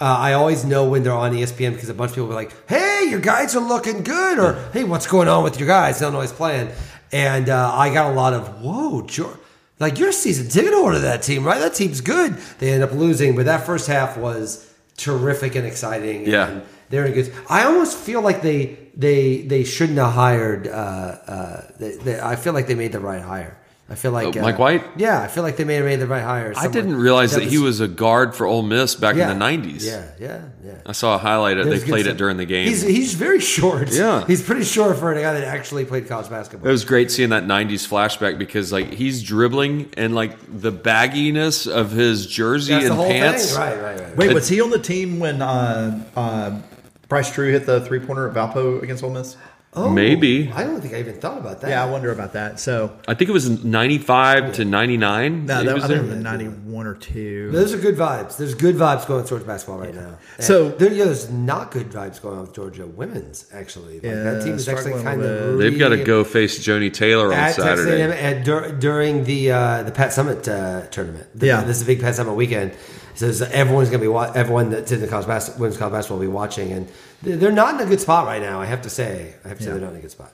Uh, 0.00 0.16
I 0.18 0.32
always 0.32 0.64
know 0.64 0.88
when 0.88 1.04
they're 1.04 1.12
on 1.12 1.32
ESPN 1.32 1.74
because 1.74 1.88
a 1.88 1.94
bunch 1.94 2.10
of 2.10 2.14
people 2.16 2.26
will 2.28 2.32
be 2.36 2.44
like, 2.46 2.68
"Hey, 2.68 3.06
your 3.08 3.20
guys 3.20 3.54
are 3.54 3.60
looking 3.60 4.02
good," 4.02 4.38
or 4.40 4.58
"Hey, 4.72 4.82
what's 4.82 5.06
going 5.06 5.28
on 5.28 5.44
with 5.44 5.60
your 5.60 5.68
guys?" 5.68 6.02
Illinois 6.02 6.26
playing, 6.32 6.70
and 7.12 7.48
uh, 7.48 7.72
I 7.74 7.92
got 7.92 8.10
a 8.10 8.14
lot 8.14 8.32
of 8.32 8.62
"Whoa, 8.62 9.02
Georgia." 9.02 9.38
Like 9.78 9.98
you're 9.98 10.10
a 10.10 10.12
season 10.12 10.48
ticket 10.48 10.72
holder 10.72 10.94
to 10.94 11.00
that 11.00 11.22
team, 11.22 11.44
right? 11.44 11.58
That 11.58 11.74
team's 11.74 12.00
good. 12.00 12.34
They 12.58 12.72
end 12.72 12.82
up 12.82 12.92
losing, 12.92 13.34
but 13.34 13.46
that 13.46 13.66
first 13.66 13.88
half 13.88 14.16
was 14.16 14.72
terrific 14.96 15.56
and 15.56 15.66
exciting. 15.66 16.26
Yeah. 16.26 16.48
and 16.48 16.62
they're 16.88 17.06
in 17.06 17.14
good. 17.14 17.32
I 17.48 17.64
almost 17.64 17.96
feel 17.98 18.20
like 18.20 18.42
they 18.42 18.78
they 18.94 19.42
they 19.42 19.64
shouldn't 19.64 19.98
have 19.98 20.12
hired. 20.12 20.68
Uh, 20.68 20.70
uh, 21.26 21.70
they, 21.78 21.96
they, 21.96 22.20
I 22.20 22.36
feel 22.36 22.52
like 22.52 22.66
they 22.66 22.74
made 22.74 22.92
the 22.92 23.00
right 23.00 23.22
hire. 23.22 23.58
I 23.92 23.94
feel 23.94 24.10
like 24.10 24.34
Oh, 24.34 24.40
Mike 24.40 24.54
uh, 24.54 24.58
White? 24.58 24.84
Yeah, 24.96 25.20
I 25.20 25.28
feel 25.28 25.42
like 25.42 25.56
they 25.58 25.64
may 25.64 25.74
have 25.74 25.84
made 25.84 25.96
the 26.00 26.06
right 26.06 26.22
hire. 26.22 26.54
I 26.56 26.66
didn't 26.66 26.96
realize 26.96 27.32
that 27.34 27.42
he 27.42 27.58
was- 27.58 27.78
was 27.78 27.80
a 27.80 27.88
guard 27.88 28.34
for 28.34 28.46
Ole 28.46 28.62
Miss 28.62 28.94
back 28.94 29.16
yeah, 29.16 29.30
in 29.30 29.38
the 29.38 29.44
'90s. 29.44 29.84
Yeah, 29.84 30.06
yeah, 30.18 30.40
yeah. 30.64 30.72
I 30.86 30.92
saw 30.92 31.14
a 31.14 31.18
highlight. 31.18 31.58
of 31.58 31.66
They 31.66 31.78
played 31.78 32.04
stuff. 32.06 32.14
it 32.14 32.16
during 32.16 32.38
the 32.38 32.46
game. 32.46 32.66
He's 32.66 32.80
he's 32.82 33.12
very 33.14 33.38
short. 33.40 33.90
Yeah. 33.92 34.24
he's 34.26 34.42
pretty 34.42 34.64
short 34.64 34.96
for 34.96 35.12
a 35.12 35.20
guy 35.20 35.34
that 35.34 35.44
actually 35.44 35.84
played 35.84 36.08
college 36.08 36.30
basketball. 36.30 36.68
It 36.68 36.72
was 36.72 36.84
great 36.86 37.10
seeing 37.10 37.28
that 37.30 37.44
'90s 37.44 37.86
flashback 37.86 38.38
because 38.38 38.72
like 38.72 38.94
he's 38.94 39.22
dribbling 39.22 39.90
and 39.98 40.14
like 40.14 40.36
the 40.48 40.72
bagginess 40.72 41.70
of 41.70 41.90
his 41.90 42.26
jersey 42.26 42.72
That's 42.72 42.86
the 42.86 42.90
and 42.92 42.98
whole 42.98 43.08
pants. 43.10 43.50
thing. 43.52 43.60
Right, 43.60 43.82
right, 43.82 44.00
right. 44.00 44.16
Wait, 44.16 44.32
was 44.32 44.48
he 44.48 44.60
on 44.62 44.70
the 44.70 44.78
team 44.78 45.18
when 45.18 45.42
uh, 45.42 46.02
uh, 46.16 46.58
Bryce 47.08 47.32
Drew 47.34 47.52
hit 47.52 47.66
the 47.66 47.82
three 47.84 48.00
pointer 48.00 48.26
at 48.28 48.34
Valpo 48.34 48.82
against 48.82 49.02
Ole 49.04 49.10
Miss? 49.10 49.36
Oh, 49.74 49.88
Maybe. 49.88 50.52
I 50.54 50.64
don't 50.64 50.82
think 50.82 50.92
I 50.92 50.98
even 50.98 51.14
thought 51.18 51.38
about 51.38 51.62
that. 51.62 51.70
Yeah, 51.70 51.82
I 51.82 51.88
wonder 51.88 52.12
about 52.12 52.34
that. 52.34 52.60
So 52.60 52.94
I 53.08 53.14
think 53.14 53.30
it 53.30 53.32
was 53.32 53.64
'95 53.64 54.52
to 54.54 54.66
'99. 54.66 55.46
no, 55.46 55.64
that, 55.64 55.74
was 55.74 55.84
I 55.84 55.86
there. 55.86 55.96
think 55.98 56.10
it 56.10 56.14
was 56.16 56.22
ninety 56.22 56.44
one 56.48 56.86
or 56.86 56.92
two. 56.94 57.50
Those 57.52 57.72
are 57.72 57.78
good 57.78 57.96
vibes. 57.96 58.36
There's 58.36 58.54
good 58.54 58.74
vibes 58.76 59.06
going 59.06 59.22
on 59.22 59.26
Georgia 59.26 59.46
basketball 59.46 59.78
right 59.78 59.94
now. 59.94 60.18
And 60.36 60.44
So- 60.46 60.68
there, 60.68 60.92
yeah, 60.92 61.06
there's 61.06 61.30
not 61.30 61.70
good 61.70 61.88
vibes 61.90 62.20
going 62.20 62.36
on 62.36 62.42
with 62.42 62.54
Georgia 62.54 62.86
women's. 62.86 63.46
Actually, 63.50 63.94
like, 63.94 64.02
that 64.02 64.36
Yeah, 64.40 64.44
team 64.44 64.54
is 64.56 64.68
actually 64.68 65.02
kind 65.02 65.22
of. 65.22 65.56
They've 65.58 65.78
got 65.78 65.88
to 65.88 66.04
go 66.04 66.22
face 66.22 66.58
Joni 66.58 66.92
Taylor 66.92 67.28
on 67.28 67.38
at 67.38 67.54
Saturday. 67.54 68.02
A&M 68.02 68.10
at, 68.12 68.44
dur- 68.44 68.72
during 68.78 69.24
the 69.24 69.52
uh, 69.52 69.82
the 69.84 69.90
Pat 69.92 70.10
Summitt 70.10 70.48
uh, 70.48 70.86
tournament. 70.88 71.28
The- 71.34 71.46
Yeah. 71.46 71.62
this 71.64 71.76
is 71.78 71.82
a 71.84 71.86
big 71.86 72.02
Pat 72.02 72.12
Summitt 72.14 72.34
weekend. 72.36 72.72
So 73.14 73.26
everyone's 73.52 73.88
going 73.90 74.00
to 74.00 74.04
be 74.04 74.08
wa- 74.08 74.32
everyone 74.34 74.70
that's 74.70 74.90
in 74.92 75.00
the 75.00 75.06
college 75.08 75.26
bas- 75.26 75.56
women's 75.58 75.76
college 75.76 75.92
basketball 75.92 76.18
will 76.18 76.26
be 76.26 76.32
watching, 76.32 76.72
and 76.72 76.88
they're 77.22 77.52
not 77.52 77.74
in 77.80 77.86
a 77.86 77.88
good 77.88 78.00
spot 78.00 78.26
right 78.26 78.40
now. 78.42 78.60
I 78.60 78.66
have 78.66 78.82
to 78.82 78.90
say, 78.90 79.34
I 79.44 79.48
have 79.48 79.58
to 79.58 79.64
say 79.64 79.68
Yeah. 79.70 79.74
they're 79.76 79.82
not 79.82 79.92
in 79.92 79.98
a 79.98 80.02
good 80.02 80.10
spot. 80.10 80.32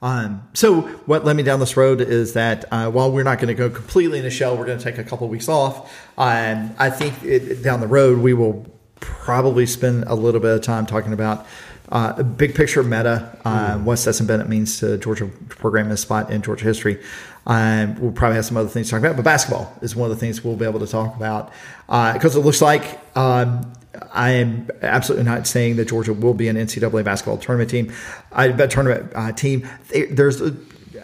Um, 0.00 0.42
so 0.54 0.82
what 1.06 1.24
led 1.24 1.34
me 1.36 1.42
down 1.42 1.58
this 1.58 1.76
road 1.76 2.00
is 2.00 2.34
that 2.34 2.64
uh, 2.70 2.88
while 2.90 3.10
we're 3.10 3.24
not 3.24 3.38
going 3.38 3.48
to 3.48 3.54
go 3.54 3.68
completely 3.68 4.18
in 4.18 4.24
the 4.24 4.30
shell, 4.30 4.56
we're 4.56 4.66
going 4.66 4.78
to 4.78 4.84
take 4.84 4.98
a 4.98 5.02
couple 5.04 5.24
of 5.26 5.30
weeks 5.30 5.48
off. 5.48 5.92
Um, 6.16 6.72
I 6.78 6.90
think 6.90 7.20
it, 7.24 7.62
down 7.64 7.80
the 7.80 7.88
road 7.88 8.18
we 8.20 8.32
will 8.32 8.64
probably 9.00 9.66
spend 9.66 10.04
a 10.06 10.14
little 10.14 10.40
bit 10.40 10.54
of 10.54 10.62
time 10.62 10.86
talking 10.86 11.12
about 11.12 11.46
uh, 11.90 12.14
a 12.18 12.22
big 12.24 12.54
picture 12.54 12.82
meta, 12.82 13.36
uh, 13.44 13.78
what 13.78 13.96
Stetson 13.96 14.26
Bennett 14.26 14.48
means 14.48 14.78
to 14.80 14.98
Georgia 14.98 15.26
program 15.48 15.88
this 15.88 16.02
spot 16.02 16.30
in 16.30 16.42
Georgia 16.42 16.64
history. 16.64 17.02
Um, 17.48 17.98
we'll 17.98 18.12
probably 18.12 18.36
have 18.36 18.44
some 18.44 18.58
other 18.58 18.68
things 18.68 18.88
to 18.88 18.90
talk 18.92 19.00
about, 19.00 19.16
but 19.16 19.24
basketball 19.24 19.72
is 19.80 19.96
one 19.96 20.10
of 20.10 20.16
the 20.16 20.20
things 20.20 20.44
we'll 20.44 20.54
be 20.56 20.66
able 20.66 20.80
to 20.80 20.86
talk 20.86 21.16
about 21.16 21.50
because 21.86 22.36
it 22.36 22.40
looks 22.40 22.60
like 22.60 23.00
um, 23.16 23.72
I 24.12 24.32
am 24.32 24.68
absolutely 24.82 25.24
not 25.24 25.46
saying 25.46 25.76
that 25.76 25.88
Georgia 25.88 26.12
will 26.12 26.34
be 26.34 26.48
an 26.48 26.56
NCAA 26.56 27.02
basketball 27.04 27.38
tournament 27.38 27.70
team. 27.70 27.90
I 28.30 28.48
bet 28.48 28.70
tournament 28.70 29.12
uh, 29.14 29.32
team. 29.32 29.66
They, 29.88 30.04
there's 30.04 30.42
a, 30.42 30.54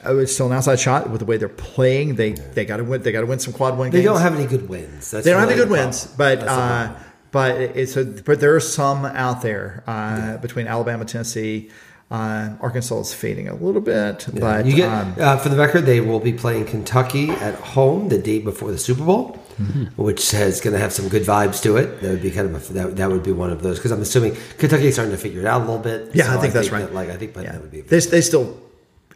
it's 0.06 0.34
still 0.34 0.46
an 0.46 0.52
outside 0.52 0.78
shot 0.78 1.08
with 1.08 1.20
the 1.20 1.24
way 1.24 1.38
they're 1.38 1.48
playing. 1.48 2.16
They 2.16 2.32
they 2.32 2.66
got 2.66 2.76
to 2.76 2.84
win. 2.84 3.02
They 3.02 3.10
got 3.10 3.22
to 3.22 3.26
win 3.26 3.38
some 3.38 3.54
quad 3.54 3.78
win 3.78 3.90
They 3.90 4.02
games. 4.02 4.12
don't 4.12 4.20
have 4.20 4.34
any 4.34 4.46
good 4.46 4.68
wins. 4.68 5.10
That's 5.10 5.24
They 5.24 5.30
don't 5.30 5.40
have 5.40 5.48
any 5.48 5.58
good 5.58 5.70
wins, 5.70 6.06
but 6.06 6.40
uh, 6.40 6.92
but 7.30 7.58
it's 7.58 7.96
a, 7.96 8.04
but 8.04 8.38
there 8.38 8.54
are 8.54 8.60
some 8.60 9.06
out 9.06 9.40
there 9.40 9.82
uh, 9.86 10.36
between 10.36 10.66
Alabama, 10.66 11.06
Tennessee, 11.06 11.70
uh, 12.14 12.56
Arkansas 12.60 13.00
is 13.00 13.12
fading 13.14 13.48
a 13.48 13.54
little 13.54 13.80
bit, 13.80 14.26
but 14.40 14.66
you 14.66 14.76
get 14.76 14.88
um, 14.90 15.14
uh, 15.18 15.36
for 15.36 15.48
the 15.48 15.56
record, 15.56 15.82
they 15.86 16.00
will 16.00 16.20
be 16.20 16.32
playing 16.32 16.64
Kentucky 16.66 17.30
at 17.30 17.54
home 17.56 18.08
the 18.08 18.18
day 18.18 18.38
before 18.38 18.70
the 18.70 18.78
Super 18.78 19.04
Bowl, 19.04 19.40
Mm-hmm. 19.54 20.02
which 20.02 20.34
is 20.34 20.60
going 20.60 20.74
to 20.74 20.80
have 20.80 20.92
some 20.92 21.08
good 21.08 21.22
vibes 21.22 21.62
to 21.62 21.76
it. 21.76 22.00
That 22.00 22.10
would 22.10 22.22
be 22.22 22.32
kind 22.32 22.52
of 22.52 22.70
a, 22.70 22.72
that, 22.72 22.96
that 22.96 23.08
would 23.08 23.22
be 23.22 23.30
one 23.30 23.50
of 23.52 23.62
those 23.62 23.78
because 23.78 23.92
I'm 23.92 24.02
assuming 24.02 24.36
Kentucky 24.58 24.86
is 24.88 24.94
starting 24.94 25.12
to 25.14 25.16
figure 25.26 25.38
it 25.38 25.46
out 25.46 25.60
a 25.60 25.64
little 25.64 25.78
bit. 25.78 26.12
yeah, 26.12 26.24
So 26.24 26.38
I 26.38 26.40
think 26.40 26.52
that's 26.54 26.70
right. 26.72 26.80
that, 26.80 26.92
like 26.92 27.08
I 27.08 27.16
think, 27.16 27.34
but 27.34 27.44
yeah. 27.44 27.52
that 27.52 27.60
would 27.60 27.70
be. 27.70 27.82
they, 27.82 28.00
they 28.00 28.20
still. 28.20 28.60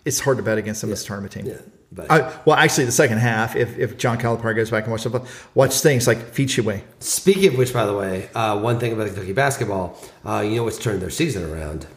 It's 0.05 0.21
hard 0.21 0.37
to 0.37 0.45
bet 0.45 0.57
against 0.57 0.81
them 0.81 0.93
as 0.93 1.03
a 1.03 1.07
tournament 1.07 1.33
team. 1.33 1.47
Yeah, 1.47 1.57
but- 1.91 2.09
I, 2.09 2.19
well, 2.45 2.55
actually, 2.55 2.85
the 2.85 2.93
second 2.93 3.19
half, 3.19 3.57
if, 3.57 3.77
if 3.79 3.99
John 3.99 4.17
Calipari 4.17 4.55
goes 4.55 4.71
back 4.71 4.85
and 4.85 4.93
watches 4.93 5.13
watch 5.55 5.81
things 5.81 6.07
like 6.07 6.19
Feature 6.33 6.83
Speaking 7.01 7.49
of 7.53 7.59
which, 7.59 7.73
by 7.73 7.85
the 7.85 7.97
way, 7.97 8.31
uh, 8.33 8.61
one 8.61 8.79
thing 8.79 8.93
about 8.93 9.09
Kentucky 9.09 9.33
basketball, 9.33 9.99
uh, 10.25 10.39
you 10.47 10.55
know 10.55 10.63
what's 10.65 10.79
turned 10.79 11.03
their 11.03 11.11
season 11.11 11.43
around? 11.51 11.89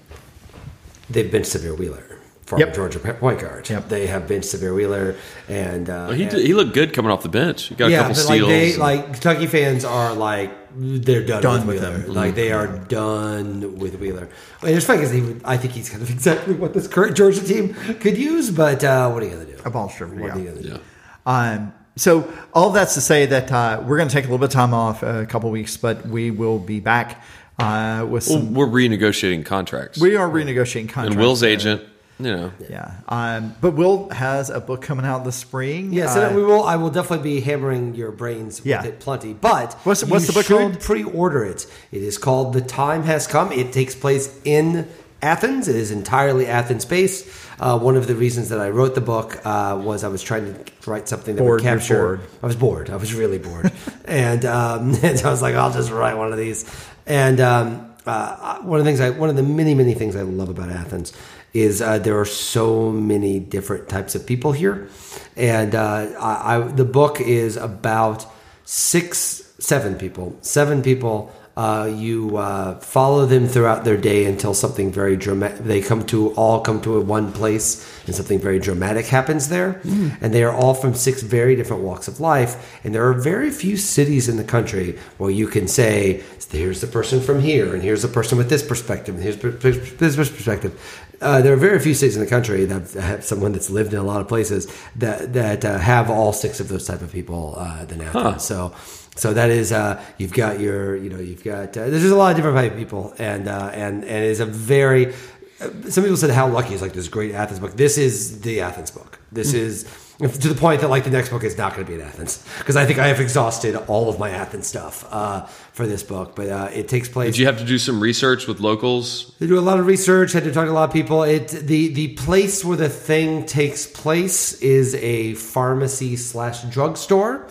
They've 1.12 1.32
benched 1.32 1.50
Sahvir 1.56 1.78
Wheeler, 1.78 2.04
former 2.46 2.66
Yep. 2.66 2.76
Georgia 2.76 3.00
point 3.00 3.40
guard. 3.40 3.70
Yep. 3.70 3.90
They 3.90 4.08
have 4.08 4.28
benched 4.28 4.48
Sahvir 4.54 4.76
Wheeler, 4.76 5.16
and 5.50 5.90
uh, 5.90 6.06
Well, 6.08 6.12
he 6.12 6.24
and- 6.24 6.32
did, 6.32 6.46
he 6.46 6.54
looked 6.54 6.74
good 6.74 6.94
coming 6.94 7.12
off 7.12 7.24
the 7.24 7.30
bench. 7.30 7.64
He 7.68 7.76
got 7.76 7.92
a 7.92 7.96
couple 7.96 8.10
but 8.14 8.18
like 8.18 8.26
steals. 8.26 8.48
they 8.50 8.70
and- 8.72 8.80
like 8.80 9.06
Kentucky 9.14 9.48
fans 9.48 9.86
are 9.86 10.14
like 10.14 10.52
they're 10.74 11.26
done, 11.26 11.42
Done 11.44 11.68
with 11.68 11.82
with 11.82 11.84
Wheeler. 11.84 11.98
him. 12.06 12.14
Like 12.14 12.36
they 12.36 12.52
are 12.54 12.68
done 12.68 13.78
with 13.78 13.96
Wheeler. 13.96 14.30
And 14.62 14.70
it's 14.72 14.86
funny 14.86 15.00
because 15.00 15.12
he 15.12 15.36
I 15.44 15.58
think 15.58 15.74
he's 15.74 15.90
kind 15.90 16.02
of 16.02 16.10
exactly 16.18 16.54
what 16.54 16.74
this 16.74 16.88
current 16.88 17.16
Georgia 17.18 17.44
team 17.44 17.74
could 18.00 18.18
use. 18.18 18.50
But 18.52 18.84
uh, 18.84 19.10
what 19.12 19.22
are 19.22 19.26
you 19.26 19.32
gonna 19.34 19.46
do? 19.46 19.58
A 19.66 19.70
ball 19.70 19.90
stripper, 19.90 20.16
What 20.16 20.28
yeah. 20.28 20.36
are 20.36 20.40
you 20.40 20.50
gonna 20.50 20.62
do? 20.62 20.70
yeah. 20.70 20.78
Um, 21.26 21.74
so 21.98 22.32
all 22.54 22.70
that's 22.72 22.94
to 22.94 23.02
say 23.02 23.26
that 23.26 23.52
uh, 23.52 23.84
we're 23.86 23.98
going 23.98 24.08
to 24.08 24.14
take 24.14 24.24
a 24.24 24.28
little 24.28 24.38
bit 24.40 24.46
of 24.46 24.52
time 24.54 24.74
off, 24.74 25.04
uh, 25.04 25.08
a 25.08 25.26
couple 25.26 25.52
weeks, 25.52 25.76
but 25.76 26.08
we 26.08 26.32
will 26.32 26.58
be 26.58 26.80
back 26.80 27.22
uh, 27.62 28.06
with 28.06 28.28
Well, 28.30 28.40
we're 28.42 28.68
renegotiating 28.68 29.46
contracts. 29.46 30.00
we 30.00 30.16
are 30.16 30.30
renegotiating 30.30 30.90
contracts. 30.90 31.12
and 31.16 31.16
Will's 31.20 31.44
agent, 31.44 31.82
you 32.20 32.32
know, 32.32 32.52
Yeah, 32.70 32.92
um, 33.10 33.56
but 33.62 33.72
Will 33.72 34.10
has 34.10 34.50
a 34.50 34.60
book 34.60 34.82
coming 34.82 35.06
out 35.06 35.24
this 35.26 35.36
spring. 35.36 35.92
Yeah, 35.94 36.08
so 36.14 36.30
Uh, 36.30 36.34
we 36.34 36.44
will. 36.44 36.64
I 36.64 36.76
will 36.76 36.90
definitely 36.90 37.36
be 37.36 37.42
hammering 37.42 37.96
your 37.96 38.12
brains 38.12 38.62
Yeah. 38.64 38.78
with 38.82 38.88
it 38.88 39.00
plenty. 39.00 39.34
But 39.34 39.74
What's- 39.84 40.04
what's 40.04 40.24
you 40.26 40.28
the 40.28 40.34
book 40.34 40.46
should 40.46 40.58
called? 40.60 40.80
pre-order 40.80 41.44
it. 41.46 41.66
It 41.92 42.04
is 42.04 42.18
called 42.18 42.54
"The 42.54 42.62
Time 42.62 43.04
Has 43.04 43.28
Come." 43.28 43.52
It 43.52 43.72
takes 43.74 43.96
place 43.96 44.30
in 44.44 44.88
Athens. 45.24 45.68
It 45.68 45.76
is 45.76 45.92
entirely 45.92 46.48
Athens 46.48 46.84
based. 46.86 47.26
Uh, 47.60 47.78
one 47.78 47.96
of 47.96 48.08
the 48.08 48.16
reasons 48.16 48.50
that 48.50 48.60
I 48.60 48.70
wrote 48.70 48.96
the 48.96 49.02
book 49.02 49.38
uh, 49.46 49.80
was 49.80 50.04
I 50.04 50.08
was 50.08 50.24
trying 50.24 50.52
to 50.52 50.90
write 50.90 51.08
something 51.08 51.36
that 51.36 51.44
Bored, 51.44 51.62
would 51.62 51.64
capture. 51.64 51.96
bored. 51.96 52.20
I 52.42 52.48
was 52.48 52.56
bored. 52.56 52.90
I 52.90 52.96
was 52.96 53.14
really 53.14 53.38
bored, 53.38 53.72
and, 54.06 54.44
um, 54.46 54.98
and 55.04 55.20
so 55.20 55.28
I 55.28 55.32
was 55.32 55.44
like, 55.44 55.54
I'll 55.54 55.72
just 55.72 55.92
write 55.92 56.18
one 56.18 56.32
of 56.32 56.40
these. 56.40 56.66
And 57.06 57.40
um, 57.40 57.94
uh, 58.06 58.60
one 58.60 58.80
of 58.80 58.86
the 58.86 58.90
things, 58.90 59.00
I, 59.00 59.10
one 59.12 59.30
of 59.30 59.36
the 59.36 59.44
many, 59.44 59.74
many 59.74 59.94
things 59.94 60.16
I 60.16 60.22
love 60.22 60.50
about 60.50 60.70
Athens 60.70 61.14
is 61.54 61.82
uh, 61.82 62.00
there 62.00 62.20
are 62.20 62.26
so 62.26 62.92
many 62.92 63.40
different 63.40 63.90
types 63.90 64.16
of 64.16 64.26
people 64.26 64.54
here, 64.54 64.88
and 65.36 65.76
uh, 65.76 66.08
I, 66.20 66.56
I, 66.56 66.60
the 66.60 66.86
book 66.86 67.20
is 67.20 67.58
about 67.58 68.26
six, 68.64 69.54
seven 69.60 69.96
people, 69.96 70.38
seven 70.42 70.82
people. 70.82 71.32
Uh, 71.58 71.92
you 71.94 72.38
uh, 72.38 72.80
follow 72.80 73.26
them 73.26 73.46
throughout 73.46 73.84
their 73.84 73.98
day 73.98 74.26
until 74.26 74.54
something 74.54 74.90
very 74.90 75.18
dramatic. 75.18 75.58
They 75.60 75.82
come 75.82 76.06
to 76.06 76.32
all 76.36 76.62
come 76.62 76.82
to 76.82 76.96
a 76.96 77.02
one 77.02 77.34
place, 77.34 77.86
and 78.06 78.16
something 78.16 78.40
very 78.40 78.58
dramatic 78.58 79.06
happens 79.08 79.50
there. 79.50 79.82
And 80.22 80.34
they 80.34 80.44
are 80.44 80.54
all 80.54 80.74
from 80.74 80.94
six 80.94 81.22
very 81.22 81.58
different 81.58 81.84
walks 81.84 82.08
of 82.08 82.22
life. 82.22 82.80
And 82.86 82.96
there 82.96 83.06
are 83.06 83.14
very 83.14 83.52
few 83.52 83.76
cities 83.76 84.30
in 84.30 84.38
the 84.38 84.46
country 84.46 84.98
where 85.18 85.30
you 85.30 85.48
can 85.48 85.68
say, 85.68 86.24
"Here's 86.50 86.80
the 86.80 86.88
person 86.88 87.20
from 87.20 87.42
here, 87.42 87.74
and 87.74 87.84
here's 87.84 88.02
the 88.02 88.08
person 88.08 88.38
with 88.38 88.50
this 88.50 88.64
perspective, 88.64 89.16
and 89.16 89.24
here's 89.24 89.38
per- 89.38 89.52
per- 89.52 89.72
this 89.72 90.16
perspective." 90.16 90.80
Uh, 91.22 91.42
there 91.42 91.54
are 91.54 91.58
very 91.58 91.80
few 91.80 91.94
cities 91.94 92.16
in 92.16 92.24
the 92.24 92.30
country 92.30 92.66
that 92.66 92.94
have 92.94 93.24
someone 93.26 93.52
that's 93.52 93.70
lived 93.70 93.94
in 93.94 94.00
a 94.00 94.04
lot 94.04 94.22
of 94.22 94.28
places 94.28 94.68
that 94.96 95.34
that 95.34 95.66
uh, 95.66 95.78
have 95.78 96.10
all 96.10 96.32
six 96.34 96.60
of 96.62 96.70
those 96.70 96.88
type 96.88 97.02
of 97.02 97.12
people 97.12 97.56
uh, 97.58 97.84
than 97.86 98.00
Athens. 98.02 98.44
So. 98.44 98.72
So 99.16 99.34
that 99.34 99.50
is 99.50 99.72
uh, 99.72 100.02
you've 100.18 100.34
got 100.34 100.60
your 100.60 100.96
you 100.96 101.10
know 101.10 101.20
you've 101.20 101.44
got 101.44 101.76
uh, 101.78 101.90
there's 101.90 102.02
just 102.02 102.14
a 102.14 102.16
lot 102.16 102.32
of 102.32 102.38
different 102.38 102.58
type 102.58 102.72
of 102.72 102.78
people 102.78 103.14
and 103.18 103.48
uh, 103.48 103.72
and 103.74 104.04
and 104.04 104.26
it's 104.26 104.40
a 104.40 104.46
very 104.46 105.14
uh, 105.60 105.70
some 105.90 106.04
people 106.04 106.18
said 106.18 106.30
how 106.32 106.48
lucky 106.48 106.74
is 106.74 106.82
like 106.82 106.94
this 106.94 107.08
great 107.08 107.34
Athens 107.34 107.60
book. 107.60 107.74
This 107.74 107.98
is 107.98 108.42
the 108.42 108.62
Athens 108.62 108.90
book. 108.90 109.20
This 109.32 109.54
is 109.54 109.84
to 110.20 110.48
the 110.50 110.56
point 110.56 110.82
that 110.82 110.90
like 110.90 111.04
the 111.04 111.10
next 111.10 111.30
book 111.30 111.44
is 111.44 111.58
not 111.58 111.74
going 111.74 111.86
to 111.86 111.92
be 111.92 112.00
in 112.00 112.06
Athens 112.06 112.46
because 112.60 112.76
I 112.76 112.86
think 112.86 113.00
I 113.00 113.08
have 113.08 113.20
exhausted 113.20 113.76
all 113.88 114.08
of 114.08 114.20
my 114.20 114.30
Athens 114.30 114.68
stuff 114.68 115.06
uh, 115.12 115.46
for 115.74 115.88
this 115.88 116.04
book. 116.04 116.36
But 116.36 116.50
uh, 116.50 116.70
it 116.72 116.88
takes 116.88 117.10
place. 117.10 117.34
did 117.34 117.40
you 117.40 117.46
have 117.48 117.58
to 117.58 117.66
do 117.66 117.78
some 117.78 118.00
research 118.00 118.48
with 118.48 118.60
locals? 118.60 119.34
They 119.40 119.48
do 119.48 119.58
a 119.58 119.62
lot 119.62 119.80
of 119.80 119.88
research. 119.88 120.34
Had 120.34 120.44
to 120.44 120.54
talk 120.54 120.66
to 120.66 120.72
a 120.72 120.74
lot 120.74 120.90
of 120.90 120.94
people. 120.94 121.24
It 121.24 121.48
the 121.50 121.94
the 121.94 122.10
place 122.16 122.64
where 122.64 122.78
the 122.78 122.90
thing 122.90 123.46
takes 123.46 123.88
place 123.88 124.54
is 124.62 124.96
a 124.96 125.34
pharmacy 125.36 126.16
slash 126.16 126.64
drugstore. 126.64 127.48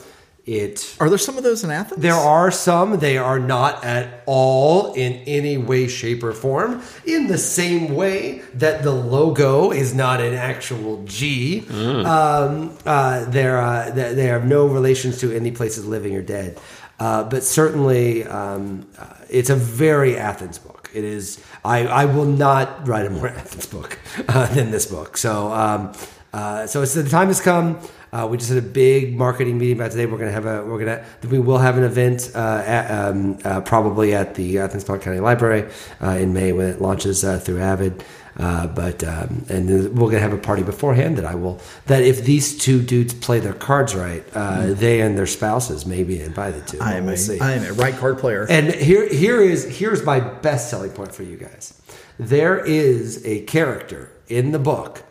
It 0.46 0.96
are 0.98 1.08
there 1.08 1.18
some 1.18 1.36
of 1.36 1.44
those 1.44 1.62
in 1.64 1.70
Athens? 1.70 2.00
there 2.00 2.14
are 2.14 2.50
some. 2.50 2.98
They 2.98 3.18
are 3.18 3.38
not 3.38 3.84
at 3.84 4.22
all 4.26 4.94
in 4.94 5.12
any 5.26 5.58
way, 5.58 5.86
shape, 5.86 6.22
or 6.22 6.32
form. 6.32 6.82
In 7.04 7.26
the 7.26 7.38
same 7.38 7.94
way 7.94 8.42
that 8.54 8.82
the 8.82 8.92
logo 8.92 9.70
is 9.70 9.94
not 9.94 10.20
an 10.20 10.34
actual 10.34 11.04
G. 11.04 11.66
Um, 11.70 12.76
uh, 12.86 13.24
they're, 13.26 13.60
uh, 13.60 13.90
they 13.90 14.14
they 14.14 14.26
have 14.26 14.46
no 14.46 14.66
relations 14.66 15.20
to 15.20 15.30
any 15.30 15.50
places 15.50 15.86
living 15.86 16.16
or 16.16 16.22
dead. 16.22 16.58
Uh, 16.98 17.24
but 17.24 17.42
certainly, 17.42 18.24
um, 18.24 18.86
uh, 18.98 19.06
it's 19.30 19.48
a 19.48 19.56
very 19.56 20.18
Athens 20.18 20.58
book. 20.58 20.90
It 20.92 21.04
is. 21.04 21.42
I, 21.64 21.86
I 21.86 22.04
will 22.04 22.26
not 22.26 22.86
write 22.86 23.06
a 23.06 23.10
more 23.10 23.28
Athens 23.42 23.66
book 23.66 23.98
uh, 24.28 24.46
than 24.54 24.70
this 24.70 24.86
book. 24.86 25.16
So, 25.16 25.52
um, 25.52 25.92
uh, 26.32 26.66
so 26.66 26.82
it's 26.82 26.94
the 26.94 27.08
time 27.08 27.28
has 27.28 27.40
come. 27.40 27.78
Uh, 28.12 28.26
we 28.30 28.36
just 28.36 28.50
had 28.50 28.58
a 28.58 28.66
big 28.66 29.16
marketing 29.16 29.58
meeting 29.58 29.76
about 29.76 29.92
today. 29.92 30.06
We're 30.06 30.18
gonna 30.18 30.32
have 30.32 30.46
a 30.46 30.64
we're 30.64 30.78
gonna 30.78 31.04
we 31.28 31.38
will 31.38 31.58
have 31.58 31.78
an 31.78 31.84
event 31.84 32.32
uh, 32.34 32.62
at, 32.66 32.90
um, 32.90 33.38
uh, 33.44 33.60
probably 33.60 34.14
at 34.14 34.34
the 34.34 34.58
Athens 34.58 34.84
Clarke 34.84 35.02
County 35.02 35.20
Library 35.20 35.70
uh, 36.02 36.10
in 36.10 36.32
May 36.32 36.52
when 36.52 36.68
it 36.68 36.80
launches 36.80 37.24
uh, 37.24 37.38
through 37.38 37.60
Avid. 37.60 38.02
Uh, 38.36 38.66
but 38.68 39.04
um, 39.04 39.44
and 39.48 39.68
we're 39.98 40.08
gonna 40.08 40.20
have 40.20 40.32
a 40.32 40.38
party 40.38 40.62
beforehand 40.62 41.18
that 41.18 41.24
I 41.24 41.34
will 41.34 41.60
that 41.86 42.02
if 42.02 42.24
these 42.24 42.56
two 42.56 42.80
dudes 42.80 43.12
play 43.12 43.38
their 43.38 43.52
cards 43.52 43.94
right, 43.94 44.24
uh, 44.34 44.72
they 44.72 45.00
and 45.00 45.18
their 45.18 45.26
spouses 45.26 45.84
may 45.84 46.04
be 46.04 46.20
invited 46.20 46.66
to. 46.68 46.78
I 46.82 46.94
am, 46.94 47.06
we'll 47.06 47.14
a, 47.14 47.18
see. 47.18 47.38
I 47.38 47.52
am 47.52 47.64
a 47.64 47.72
right 47.74 47.94
card 47.94 48.18
player. 48.18 48.46
And 48.48 48.72
here, 48.72 49.08
here 49.08 49.40
is 49.40 49.78
here's 49.78 50.04
my 50.04 50.20
best 50.20 50.70
selling 50.70 50.92
point 50.92 51.14
for 51.14 51.22
you 51.22 51.36
guys. 51.36 51.80
There 52.18 52.64
is 52.64 53.24
a 53.26 53.42
character 53.42 54.12
in 54.28 54.52
the 54.52 54.58
book, 54.58 55.02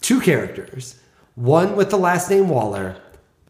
two 0.00 0.20
characters, 0.20 0.99
one 1.40 1.76
with 1.76 1.90
the 1.90 1.98
last 1.98 2.30
name 2.30 2.48
Waller, 2.48 2.96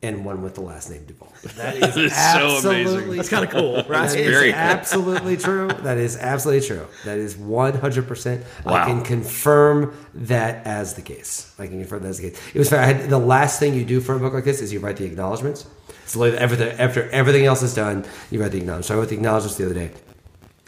and 0.03 0.25
one 0.25 0.43
with 0.43 0.55
the 0.55 0.61
last 0.63 0.91
name 0.91 1.05
Duvall. 1.05 1.29
That 1.57 1.77
is, 1.77 1.95
That 1.95 1.99
is 1.99 2.63
so 2.63 2.71
amazing. 2.71 2.87
absolutely 2.87 3.17
That's 3.17 3.29
kind 3.29 3.45
of 3.45 3.51
cool, 3.51 3.75
right? 3.89 4.09
That 4.09 4.17
is 4.19 4.29
very 4.31 4.51
cool. 4.53 4.61
absolutely 4.61 5.37
true. 5.37 5.69
That 5.69 5.99
is 5.99 6.17
absolutely 6.17 6.67
true. 6.67 6.87
That 7.05 7.19
is 7.19 7.37
one 7.37 7.75
hundred 7.75 8.07
percent. 8.09 8.45
I 8.67 8.85
can 8.87 9.03
confirm 9.03 9.95
that 10.15 10.67
as 10.67 10.95
the 10.95 11.03
case. 11.03 11.55
I 11.59 11.67
can 11.67 11.79
confirm 11.81 12.03
that 12.03 12.09
as 12.11 12.19
the 12.21 12.31
case. 12.31 12.41
It 12.55 12.59
was 12.59 12.69
fair. 12.71 12.81
I 12.81 12.85
had, 12.87 13.11
the 13.11 13.19
last 13.19 13.59
thing 13.61 13.75
you 13.75 13.85
do 13.85 14.01
for 14.01 14.15
a 14.15 14.19
book 14.19 14.33
like 14.35 14.45
this 14.45 14.61
is 14.61 14.73
you 14.73 14.81
write 14.81 14.97
the 14.97 15.05
acknowledgments. 15.05 15.67
So 16.07 16.21
like 16.21 16.35
everything 16.35 16.79
after 16.79 17.09
everything 17.11 17.45
else 17.47 17.63
is 17.63 17.75
done, 17.75 18.05
you 18.31 18.41
write 18.41 18.53
the 18.53 18.59
acknowledgments. 18.59 18.89
So 18.89 18.95
I 18.95 18.99
wrote 18.99 19.09
the 19.09 19.17
acknowledgments 19.17 19.57
the 19.57 19.65
other 19.67 19.75
day. 19.75 19.91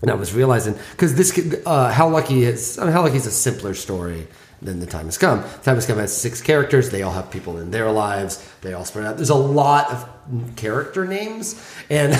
And 0.02 0.10
I 0.10 0.14
was 0.14 0.34
realizing 0.34 0.74
because 0.92 1.14
this, 1.14 1.30
could- 1.32 1.62
uh, 1.64 1.90
how 1.92 2.08
lucky 2.08 2.42
is 2.44 2.78
I 2.78 2.84
mean, 2.84 2.92
how 2.92 3.02
lucky 3.02 3.16
is 3.16 3.26
a 3.26 3.30
simpler 3.30 3.72
story 3.74 4.26
than 4.64 4.80
the 4.80 4.86
time 4.86 5.06
has 5.06 5.18
come. 5.18 5.42
Time 5.62 5.74
has 5.74 5.86
come 5.86 5.98
has 5.98 6.16
six 6.16 6.40
characters. 6.40 6.90
They 6.90 7.02
all 7.02 7.12
have 7.12 7.30
people 7.30 7.58
in 7.58 7.70
their 7.70 7.90
lives. 7.90 8.38
They 8.62 8.72
all 8.72 8.84
spread 8.84 9.06
out. 9.06 9.16
There's 9.16 9.30
a 9.30 9.34
lot 9.34 9.90
of 9.90 10.08
character 10.56 11.04
names, 11.04 11.60
and 11.90 12.14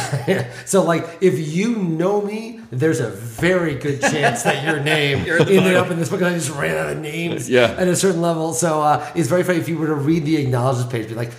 so 0.67 0.83
like 0.83 1.19
if 1.21 1.39
you 1.39 1.77
know 1.77 2.21
me, 2.21 2.61
there's 2.71 2.99
a 3.01 3.11
very 3.11 3.77
good 3.77 4.01
chance 4.01 4.43
that 4.43 4.65
your 4.65 4.81
name 4.93 5.19
ended 5.21 5.77
up 5.77 5.91
in 5.91 5.99
this 5.99 6.09
book. 6.09 6.21
And 6.21 6.31
I 6.31 6.35
just 6.35 6.51
ran 6.51 6.77
out 6.77 6.91
of 6.93 6.99
names 6.99 7.49
Yeah. 7.49 7.71
at 7.79 7.87
a 7.89 7.95
certain 7.97 8.21
level. 8.21 8.53
So 8.55 8.83
uh, 8.83 9.09
it's 9.15 9.29
very 9.29 9.45
funny 9.45 9.59
if 9.61 9.69
you 9.69 9.79
were 9.79 9.87
to 9.87 9.95
read 9.95 10.25
the 10.25 10.37
acknowledgments 10.37 10.93
page, 10.93 11.09
be 11.09 11.15
like. 11.15 11.31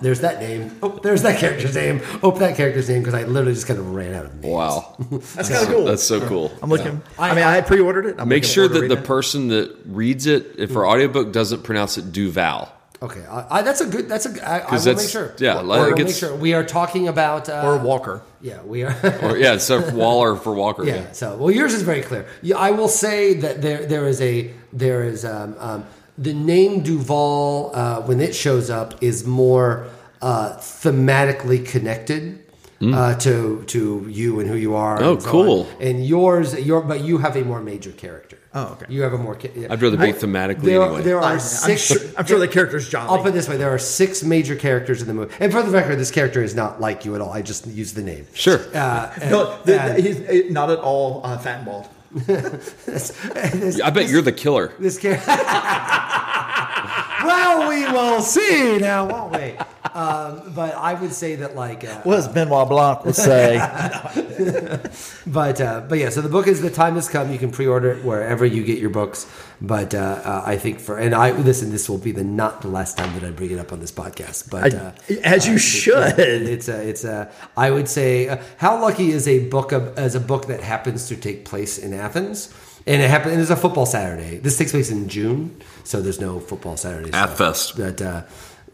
There's 0.00 0.20
that 0.20 0.40
name. 0.40 0.76
Oh, 0.82 0.98
there's 1.02 1.22
that 1.22 1.38
character's 1.38 1.74
name. 1.74 2.00
Oh, 2.22 2.30
that 2.32 2.56
character's 2.56 2.88
name 2.88 3.00
because 3.00 3.14
I 3.14 3.24
literally 3.24 3.54
just 3.54 3.66
kind 3.66 3.78
of 3.78 3.94
ran 3.94 4.14
out 4.14 4.24
of 4.26 4.34
names. 4.34 4.52
Wow, 4.54 4.96
That's 5.10 5.48
kind 5.48 5.62
of 5.66 5.68
cool. 5.74 5.84
that's 5.84 6.02
so 6.02 6.26
cool. 6.26 6.52
I'm 6.62 6.70
looking. 6.70 7.02
I 7.18 7.34
mean, 7.34 7.44
I 7.44 7.52
had 7.54 7.66
pre-ordered 7.66 8.06
it. 8.06 8.16
I'm 8.18 8.28
Make 8.28 8.44
sure 8.44 8.68
that 8.68 8.88
the 8.88 8.98
it. 8.98 9.04
person 9.04 9.48
that 9.48 9.76
reads 9.86 10.26
it, 10.26 10.54
if 10.58 10.74
our 10.76 10.86
audiobook 10.86 11.32
doesn't 11.32 11.62
pronounce 11.62 11.98
it 11.98 12.12
Duval, 12.12 12.72
Okay, 13.02 13.24
I, 13.24 13.60
I, 13.60 13.62
that's 13.62 13.80
a 13.80 13.86
good. 13.86 14.10
That's 14.10 14.26
a. 14.26 14.46
I, 14.46 14.58
I 14.58 14.60
will 14.60 14.66
'Cause 14.68 14.86
make 14.86 14.96
that's- 14.96 15.10
sure. 15.10 15.34
yeah, 15.38 15.54
We'll- 15.56 15.64
like, 15.64 15.90
make 15.92 16.00
it's- 16.00 16.18
sure. 16.18 16.34
We 16.36 16.52
are 16.52 16.64
talking 16.64 17.08
about 17.08 17.48
uh, 17.48 17.62
or 17.64 17.78
Walker. 17.78 18.20
Yeah, 18.42 18.60
we 18.62 18.82
are. 18.84 18.94
or 19.22 19.38
yeah, 19.38 19.56
so 19.56 19.90
Waller 19.94 20.36
for 20.36 20.52
Walker. 20.52 20.84
Yeah. 20.84 21.10
So, 21.12 21.34
well, 21.38 21.50
yours 21.50 21.72
is 21.72 21.80
very 21.80 22.02
clear. 22.02 22.26
Yeah, 22.42 22.56
I 22.58 22.72
will 22.72 22.88
say 22.88 23.34
that 23.40 23.62
there 23.62 23.86
there 23.86 24.06
is 24.06 24.20
a 24.20 24.50
there 24.74 25.02
is 25.04 25.24
um, 25.24 25.54
um, 25.58 25.86
the 26.18 26.34
name 26.34 26.82
Duval 26.82 27.70
uh, 27.74 28.00
when 28.02 28.20
it 28.20 28.34
shows 28.34 28.70
up 28.70 29.02
is 29.02 29.26
more 29.26 29.86
uh, 30.22 30.56
thematically 30.58 31.64
connected. 31.66 32.44
Uh, 32.82 33.14
to 33.16 33.62
to 33.66 34.06
you 34.08 34.40
and 34.40 34.48
who 34.48 34.56
you 34.56 34.74
are. 34.74 35.02
Oh, 35.02 35.12
and 35.12 35.22
so 35.22 35.28
cool. 35.30 35.60
on. 35.76 35.82
And 35.82 36.06
yours, 36.06 36.54
your 36.60 36.80
but 36.80 37.02
you 37.02 37.18
have 37.18 37.36
a 37.36 37.44
more 37.44 37.60
major 37.60 37.92
character. 37.92 38.38
Oh, 38.54 38.68
okay. 38.72 38.86
You 38.88 39.02
have 39.02 39.12
a 39.12 39.18
more. 39.18 39.36
yeah. 39.54 39.66
I'd 39.70 39.82
rather 39.82 39.98
be 39.98 40.14
thematically 40.14 40.62
There, 40.62 40.82
anyway. 40.82 41.02
there 41.02 41.18
are 41.18 41.34
I'm 41.34 41.40
six. 41.40 41.82
sure, 41.82 41.98
I'm 42.16 42.24
sure 42.24 42.38
the 42.38 42.48
character's 42.48 42.88
jolly. 42.88 43.10
I'll 43.10 43.18
put 43.18 43.28
it 43.28 43.32
this 43.34 43.50
way: 43.50 43.58
there 43.58 43.68
are 43.68 43.78
six 43.78 44.22
major 44.22 44.56
characters 44.56 45.02
in 45.02 45.08
the 45.08 45.12
movie, 45.12 45.34
and 45.40 45.52
for 45.52 45.62
the 45.62 45.70
record, 45.70 45.96
this 45.98 46.10
character 46.10 46.42
is 46.42 46.54
not 46.54 46.80
like 46.80 47.04
you 47.04 47.14
at 47.14 47.20
all. 47.20 47.30
I 47.30 47.42
just 47.42 47.66
use 47.66 47.92
the 47.92 48.00
name. 48.00 48.26
Sure. 48.32 48.60
Uh, 48.74 49.12
and- 49.20 49.30
no, 49.30 49.62
the, 49.64 49.78
and 49.78 49.96
the, 49.98 50.00
he's 50.00 50.46
uh, 50.48 50.50
not 50.50 50.70
at 50.70 50.78
all 50.78 51.20
uh, 51.22 51.36
fat 51.36 51.56
and 51.58 51.66
bald. 51.66 51.86
This, 52.12 53.10
this, 53.30 53.80
I 53.80 53.90
bet 53.90 54.08
you're 54.08 54.22
the 54.22 54.32
killer. 54.32 54.72
this 54.78 54.98
character. 54.98 55.26
well, 57.24 57.68
we 57.68 57.84
will 57.92 58.20
see 58.20 58.78
now, 58.78 59.06
won't 59.06 59.32
we? 59.32 59.56
Um, 59.94 60.52
but 60.54 60.74
I 60.74 60.94
would 60.94 61.12
say 61.12 61.36
that, 61.36 61.54
like, 61.56 61.84
uh, 61.84 62.00
What 62.02 62.16
does 62.16 62.28
Benoit 62.28 62.68
Blanc 62.68 63.04
would 63.04 63.16
say? 63.16 63.58
but 65.26 65.60
uh, 65.60 65.80
but 65.88 65.98
yeah. 65.98 66.08
So 66.10 66.20
the 66.20 66.28
book 66.28 66.46
is 66.46 66.60
"The 66.60 66.70
Time 66.70 66.94
Has 66.94 67.08
Come." 67.08 67.32
You 67.32 67.38
can 67.38 67.50
pre-order 67.50 67.92
it 67.92 68.04
wherever 68.04 68.44
you 68.44 68.64
get 68.64 68.78
your 68.78 68.90
books. 68.90 69.26
But 69.60 69.94
uh, 69.94 69.98
uh, 70.24 70.42
I 70.46 70.56
think 70.56 70.80
for 70.80 70.96
and 70.98 71.14
I 71.14 71.32
listen. 71.32 71.70
This 71.70 71.88
will 71.88 71.98
be 71.98 72.12
the 72.12 72.24
not 72.24 72.62
the 72.62 72.68
last 72.68 72.96
time 72.96 73.12
that 73.14 73.24
I 73.24 73.30
bring 73.30 73.50
it 73.50 73.58
up 73.58 73.72
on 73.72 73.80
this 73.80 73.92
podcast. 73.92 74.50
But 74.50 74.74
I- 74.74 74.78
uh, 74.78 74.92
as 75.24 75.46
you 75.46 75.54
uh, 75.54 75.58
should. 75.58 76.18
It's 76.18 76.68
a 76.68 76.88
it's 76.88 77.04
a. 77.04 77.30
I 77.56 77.70
would 77.70 77.88
say, 77.88 78.28
uh, 78.28 78.38
how 78.56 78.80
lucky 78.80 79.10
is 79.10 79.26
a 79.28 79.48
book 79.48 79.72
of, 79.72 79.98
as 79.98 80.14
a 80.14 80.20
book 80.20 80.46
that 80.46 80.60
happens 80.60 81.08
to 81.08 81.16
take 81.16 81.44
place 81.44 81.78
in 81.78 81.92
Athens. 81.92 82.52
And 82.86 83.02
it 83.02 83.10
happened. 83.10 83.34
It 83.34 83.40
is 83.40 83.50
a 83.50 83.56
football 83.56 83.84
Saturday. 83.84 84.38
This 84.38 84.56
takes 84.56 84.70
place 84.70 84.90
in 84.90 85.06
June, 85.08 85.60
so 85.84 86.00
there's 86.00 86.18
no 86.20 86.40
football 86.40 86.78
Saturday. 86.78 87.10
stuff. 87.10 87.36
Athfest. 87.38 87.76
But 87.76 88.00
uh, 88.00 88.22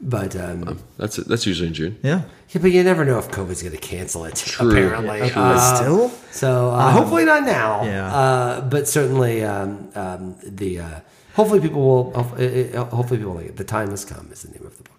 but 0.00 0.36
um, 0.36 0.78
That's. 0.98 1.16
That's 1.16 1.46
usually 1.46 1.68
in 1.68 1.74
June. 1.74 1.98
yeah. 2.02 2.22
yeah, 2.50 2.60
but 2.60 2.70
you 2.72 2.82
never 2.82 3.04
know 3.04 3.18
if 3.18 3.28
COVID's 3.30 3.62
going 3.62 3.74
to 3.74 3.80
cancel 3.80 4.24
it. 4.24 4.36
True. 4.36 4.70
Apparently, 4.70 5.18
Yeah, 5.18 5.32
Uh, 5.40 5.74
still? 5.76 6.08
So 6.30 6.70
uh, 6.70 6.90
hopefully 6.90 7.24
not 7.24 7.44
now. 7.44 7.84
yeah. 7.84 8.14
Uh, 8.14 8.60
but 8.60 8.86
certainly 8.88 9.42
um, 9.44 9.88
um, 9.94 10.36
the 10.42 10.80
uh, 10.80 11.00
hopefully 11.34 11.60
people 11.60 11.80
will 11.82 12.12
hopefully, 12.12 12.70
hopefully 12.72 13.18
people 13.18 13.34
like 13.34 13.46
it. 13.46 13.56
The 13.56 13.64
time 13.64 13.90
has 13.90 14.04
come 14.04 14.28
is 14.32 14.42
the 14.42 14.50
name 14.52 14.66
of 14.66 14.76
the 14.76 14.82
book. 14.84 14.92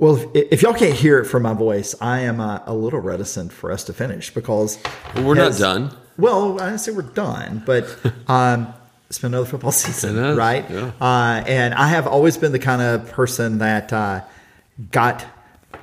Well, 0.00 0.16
if, 0.34 0.52
if 0.52 0.62
y'all 0.62 0.74
can't 0.74 0.94
hear 0.94 1.18
it 1.18 1.24
from 1.24 1.42
my 1.42 1.54
voice, 1.54 1.94
I 2.00 2.20
am 2.20 2.38
uh, 2.40 2.60
a 2.66 2.74
little 2.74 3.00
reticent 3.00 3.52
for 3.52 3.72
us 3.72 3.82
to 3.84 3.92
finish 3.92 4.32
because 4.32 4.78
Well, 5.14 5.24
we're 5.24 5.34
not 5.34 5.56
done. 5.58 5.90
Well, 6.16 6.60
I 6.60 6.66
didn't 6.66 6.80
say 6.80 6.92
we're 6.92 7.02
done, 7.02 7.62
but 7.66 7.84
um, 8.28 8.72
it's 9.08 9.18
been 9.18 9.32
another 9.32 9.48
football 9.48 9.72
season, 9.84 10.36
right? 10.36 10.68
yeah. 10.70 10.92
Uh, 11.00 11.42
and 11.46 11.74
I 11.74 11.88
have 11.88 12.06
always 12.06 12.36
been 12.36 12.52
the 12.52 12.58
kind 12.58 12.82
of 12.82 13.10
person 13.10 13.58
that 13.58 13.92
uh, 13.92 14.22
got 14.90 15.24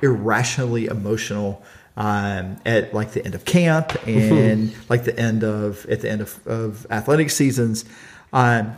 irrationally 0.02 0.86
emotional 0.86 1.62
um, 1.96 2.58
at 2.66 2.92
like 2.92 3.12
the 3.12 3.24
end 3.24 3.34
of 3.34 3.44
camp 3.44 3.96
and 4.06 4.74
like 4.88 5.04
the 5.04 5.18
end 5.18 5.42
of 5.44 5.86
at 5.86 6.02
the 6.02 6.10
end 6.10 6.20
of, 6.20 6.46
of 6.46 6.86
athletic 6.90 7.30
seasons. 7.30 7.84
Um, 8.32 8.76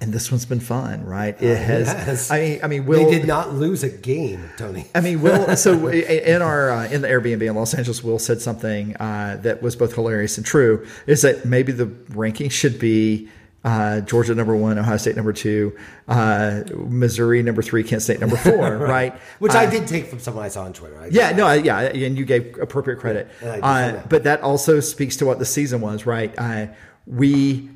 and 0.00 0.12
this 0.12 0.30
one's 0.30 0.46
been 0.46 0.60
fun, 0.60 1.04
right? 1.04 1.40
It 1.42 1.56
has. 1.56 1.86
yes. 1.88 2.30
I 2.30 2.40
mean, 2.40 2.60
I 2.62 2.66
mean, 2.68 2.86
Will 2.86 3.04
they 3.04 3.18
did 3.18 3.26
not 3.26 3.52
lose 3.54 3.82
a 3.82 3.88
game, 3.88 4.48
Tony. 4.56 4.86
I 4.94 5.00
mean, 5.00 5.20
Will. 5.22 5.56
So 5.56 5.88
in 5.88 6.40
our 6.42 6.70
uh, 6.70 6.88
in 6.88 7.02
the 7.02 7.08
Airbnb 7.08 7.42
in 7.48 7.54
Los 7.56 7.74
Angeles, 7.74 8.02
Will 8.04 8.18
said 8.18 8.40
something 8.40 8.96
uh, 8.96 9.38
that 9.42 9.60
was 9.62 9.74
both 9.76 9.94
hilarious 9.94 10.36
and 10.36 10.46
true. 10.46 10.86
Is 11.06 11.22
that 11.22 11.44
maybe 11.44 11.72
the 11.72 11.86
ranking 12.10 12.48
should 12.48 12.78
be 12.78 13.28
uh, 13.64 14.00
Georgia 14.02 14.34
number 14.36 14.54
one, 14.54 14.78
Ohio 14.78 14.96
State 14.98 15.16
number 15.16 15.32
two, 15.32 15.76
uh, 16.06 16.62
Missouri 16.76 17.42
number 17.42 17.60
three, 17.60 17.82
Kent 17.82 18.02
State 18.02 18.20
number 18.20 18.36
four, 18.36 18.76
right? 18.78 19.14
Which 19.40 19.52
I 19.52 19.66
Uh, 19.66 19.70
did 19.70 19.88
take 19.88 20.06
from 20.06 20.20
someone 20.20 20.44
I 20.44 20.48
saw 20.48 20.62
on 20.62 20.72
Twitter. 20.72 20.96
I 20.98 21.08
yeah, 21.08 21.32
no, 21.32 21.44
I- 21.46 21.56
yeah, 21.56 21.80
and 21.80 22.16
you 22.16 22.24
gave 22.24 22.56
appropriate 22.60 23.00
credit. 23.00 23.28
Yeah, 23.42 23.48
uh, 23.60 23.92
that. 23.92 24.08
but 24.08 24.22
that 24.24 24.42
also 24.42 24.78
speaks 24.78 25.16
to 25.16 25.26
what 25.26 25.40
the 25.40 25.44
season 25.44 25.80
was, 25.80 26.06
right? 26.06 26.32
Uh, 26.38 26.68
we 27.06 27.68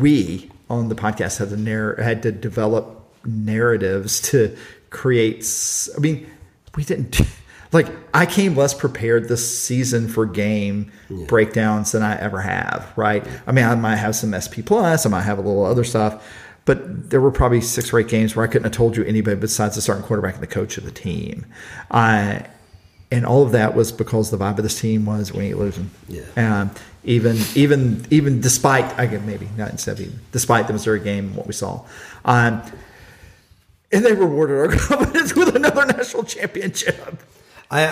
we 0.00 0.50
on 0.72 0.88
the 0.88 0.94
podcast 0.94 1.38
had 1.38 1.50
to 1.50 1.56
narr- 1.56 2.00
had 2.02 2.22
to 2.22 2.32
develop 2.32 3.06
narratives 3.26 4.20
to 4.30 4.56
create. 4.90 5.46
I 5.96 6.00
mean, 6.00 6.26
we 6.74 6.84
didn't 6.84 7.20
like. 7.72 7.88
I 8.14 8.26
came 8.26 8.56
less 8.56 8.74
prepared 8.74 9.28
this 9.28 9.58
season 9.62 10.08
for 10.08 10.26
game 10.26 10.90
breakdowns 11.28 11.92
than 11.92 12.02
I 12.02 12.18
ever 12.18 12.40
have. 12.40 12.92
Right? 12.96 13.26
I 13.46 13.52
mean, 13.52 13.66
I 13.66 13.74
might 13.74 13.96
have 13.96 14.16
some 14.16 14.32
SP 14.34 14.64
plus. 14.64 15.04
I 15.04 15.10
might 15.10 15.22
have 15.22 15.38
a 15.38 15.42
little 15.42 15.64
other 15.64 15.84
stuff. 15.84 16.26
But 16.64 17.10
there 17.10 17.20
were 17.20 17.32
probably 17.32 17.60
six 17.60 17.92
or 17.92 17.98
eight 17.98 18.08
games 18.08 18.36
where 18.36 18.44
I 18.44 18.48
couldn't 18.48 18.64
have 18.64 18.72
told 18.72 18.96
you 18.96 19.04
anybody 19.04 19.36
besides 19.36 19.74
the 19.74 19.82
starting 19.82 20.04
quarterback 20.04 20.34
and 20.34 20.42
the 20.42 20.46
coach 20.46 20.78
of 20.78 20.84
the 20.84 20.92
team. 20.92 21.44
Uh, 21.90 22.38
and 23.10 23.26
all 23.26 23.42
of 23.42 23.50
that 23.52 23.74
was 23.74 23.90
because 23.90 24.30
the 24.30 24.38
vibe 24.38 24.58
of 24.58 24.62
this 24.62 24.80
team 24.80 25.04
was 25.04 25.32
we 25.32 25.46
ain't 25.46 25.58
losing. 25.58 25.90
Yeah. 26.08 26.22
Um, 26.36 26.70
even 27.04 27.36
even 27.54 28.06
even 28.10 28.40
despite 28.40 28.84
I 28.98 29.06
guess 29.06 29.22
maybe 29.24 29.48
not 29.56 29.70
instead 29.70 29.92
of 29.98 30.00
even 30.00 30.20
despite 30.32 30.66
the 30.66 30.72
Missouri 30.72 31.00
game 31.00 31.26
and 31.28 31.36
what 31.36 31.46
we 31.46 31.52
saw, 31.52 31.84
um, 32.24 32.62
and 33.90 34.04
they 34.04 34.12
rewarded 34.12 34.56
our 34.56 34.68
confidence 34.78 35.34
with 35.34 35.54
another 35.56 35.84
national 35.86 36.24
championship. 36.24 37.22
I, 37.70 37.84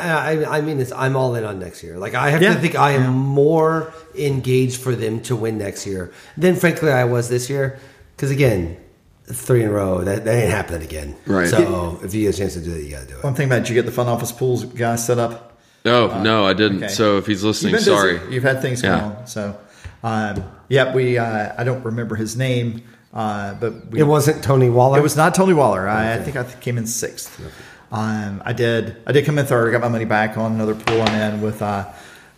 I 0.43 0.59
I 0.59 0.61
mean 0.61 0.79
this. 0.79 0.93
I'm 0.93 1.17
all 1.17 1.35
in 1.35 1.45
on 1.45 1.59
next 1.59 1.83
year. 1.83 1.99
Like 1.99 2.15
I 2.15 2.31
have 2.31 2.43
Yeah. 2.43 2.55
to 2.55 2.61
think 2.61 2.75
I 2.75 2.93
am 2.93 3.15
more 3.15 3.93
engaged 4.15 4.81
for 4.81 4.95
them 4.95 5.21
to 5.23 5.35
win 5.35 5.57
next 5.59 5.87
year 5.87 6.13
than 6.37 6.57
frankly 6.57 6.91
I 6.93 7.05
was 7.05 7.29
this 7.31 7.49
year. 7.49 7.79
Because 8.15 8.31
again, 8.31 8.77
three 9.25 9.63
in 9.63 9.69
a 9.69 9.73
row 9.73 10.03
that, 10.05 10.25
that 10.27 10.35
ain't 10.35 10.51
happening 10.51 10.83
again. 10.83 11.17
Right. 11.27 11.49
So 11.49 11.99
if 12.05 12.13
you 12.15 12.23
get 12.27 12.35
a 12.35 12.39
chance 12.39 12.53
to 12.55 12.61
do 12.61 12.75
it, 12.75 12.83
you 12.85 12.91
got 12.91 13.01
to 13.03 13.07
do 13.09 13.17
it. 13.17 13.25
One 13.25 13.35
thing 13.35 13.47
about 13.47 13.61
did 13.61 13.71
you 13.71 13.75
get 13.75 13.87
the 13.87 13.93
front 13.93 14.11
office 14.11 14.31
pools 14.33 14.65
guy 14.65 14.97
set 14.97 15.19
up. 15.19 15.50
No, 15.85 16.23
no, 16.23 16.47
I 16.47 16.53
didn't. 16.53 16.85
okay. 16.85 16.89
So 16.93 17.17
if 17.19 17.27
he's 17.27 17.39
You've 17.43 17.49
listening, 17.49 17.73
busy. 17.73 17.91
sorry. 17.91 18.21
You've 18.31 18.43
had 18.43 18.61
things 18.61 18.83
going 18.83 18.99
Yeah. 18.99 19.05
on. 19.21 19.27
So, 19.27 19.57
um, 20.05 20.45
yeah, 20.69 20.95
we. 20.95 21.17
Uh, 21.19 21.53
I 21.57 21.65
don't 21.65 21.83
remember 21.85 22.17
his 22.17 22.37
name, 22.37 22.83
uh, 23.15 23.55
but 23.55 23.91
we, 23.91 24.01
It 24.01 24.05
wasn't 24.05 24.43
Tony 24.45 24.69
Waller. 24.71 24.99
It 24.99 25.03
was 25.03 25.17
not 25.17 25.35
Tony 25.35 25.55
Waller. 25.55 25.89
I, 25.89 26.15
I 26.15 26.19
think 26.19 26.37
I 26.37 26.45
came 26.45 26.77
in 26.79 26.87
sixth. 26.87 27.41
Um, 27.93 28.43
I 28.45 28.53
did. 28.53 28.97
I 29.07 29.13
did 29.13 29.25
come 29.25 29.39
in 29.39 29.47
third. 29.47 29.69
I 29.69 29.73
got 29.73 29.81
my 29.81 29.89
money 29.89 30.05
back 30.05 30.37
on 30.37 30.53
another 30.53 30.75
pool 30.75 31.03
I'm 31.03 31.35
in 31.35 31.41
with 31.41 31.61
uh, 31.63 31.87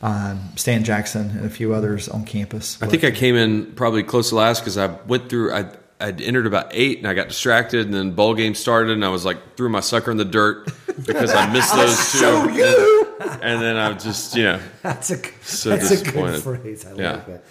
um, 0.03 0.41
Stan 0.57 0.83
Jackson 0.85 1.31
and 1.31 1.45
a 1.45 1.51
few 1.51 1.75
others 1.75 2.09
on 2.09 2.25
campus. 2.25 2.81
I 2.83 2.87
think 2.87 3.05
I 3.05 3.11
came 3.11 3.35
in 3.37 3.67
probably 3.73 4.03
close 4.03 4.31
to 4.31 4.37
last 4.37 4.61
because 4.61 4.79
I 4.79 4.87
went 5.07 5.29
through. 5.29 5.53
I 5.53 5.67
I'd 6.01 6.21
entered 6.21 6.47
about 6.47 6.69
eight 6.73 6.99
and 6.99 7.07
I 7.07 7.15
got 7.15 7.29
distracted, 7.29 7.85
and 7.87 7.95
then 7.95 8.13
bowl 8.13 8.35
game 8.35 8.55
started, 8.55 8.93
and 8.93 9.05
I 9.05 9.09
was 9.11 9.25
like 9.25 9.57
threw 9.57 9.69
my 9.69 9.81
sucker 9.81 10.11
in 10.11 10.17
the 10.17 10.25
dirt 10.25 10.69
because 11.07 11.33
I 11.35 11.53
missed 11.53 11.75
those 11.77 11.97
two. 12.13 12.19
so 12.19 12.49
you. 12.49 13.02
And 13.43 13.61
then 13.61 13.77
I'm 13.77 13.99
just 13.99 14.37
you 14.37 14.45
know 14.45 14.61
That's 14.83 15.11
a 15.11 15.19
So 15.43 15.71
that's 15.71 15.91
a 15.91 15.97
good 15.97 16.05
disappointed. 16.05 16.43
phrase. 16.43 16.87
I 16.87 16.93
Yeah. 16.95 17.13
like 17.13 17.27
that. 17.27 17.43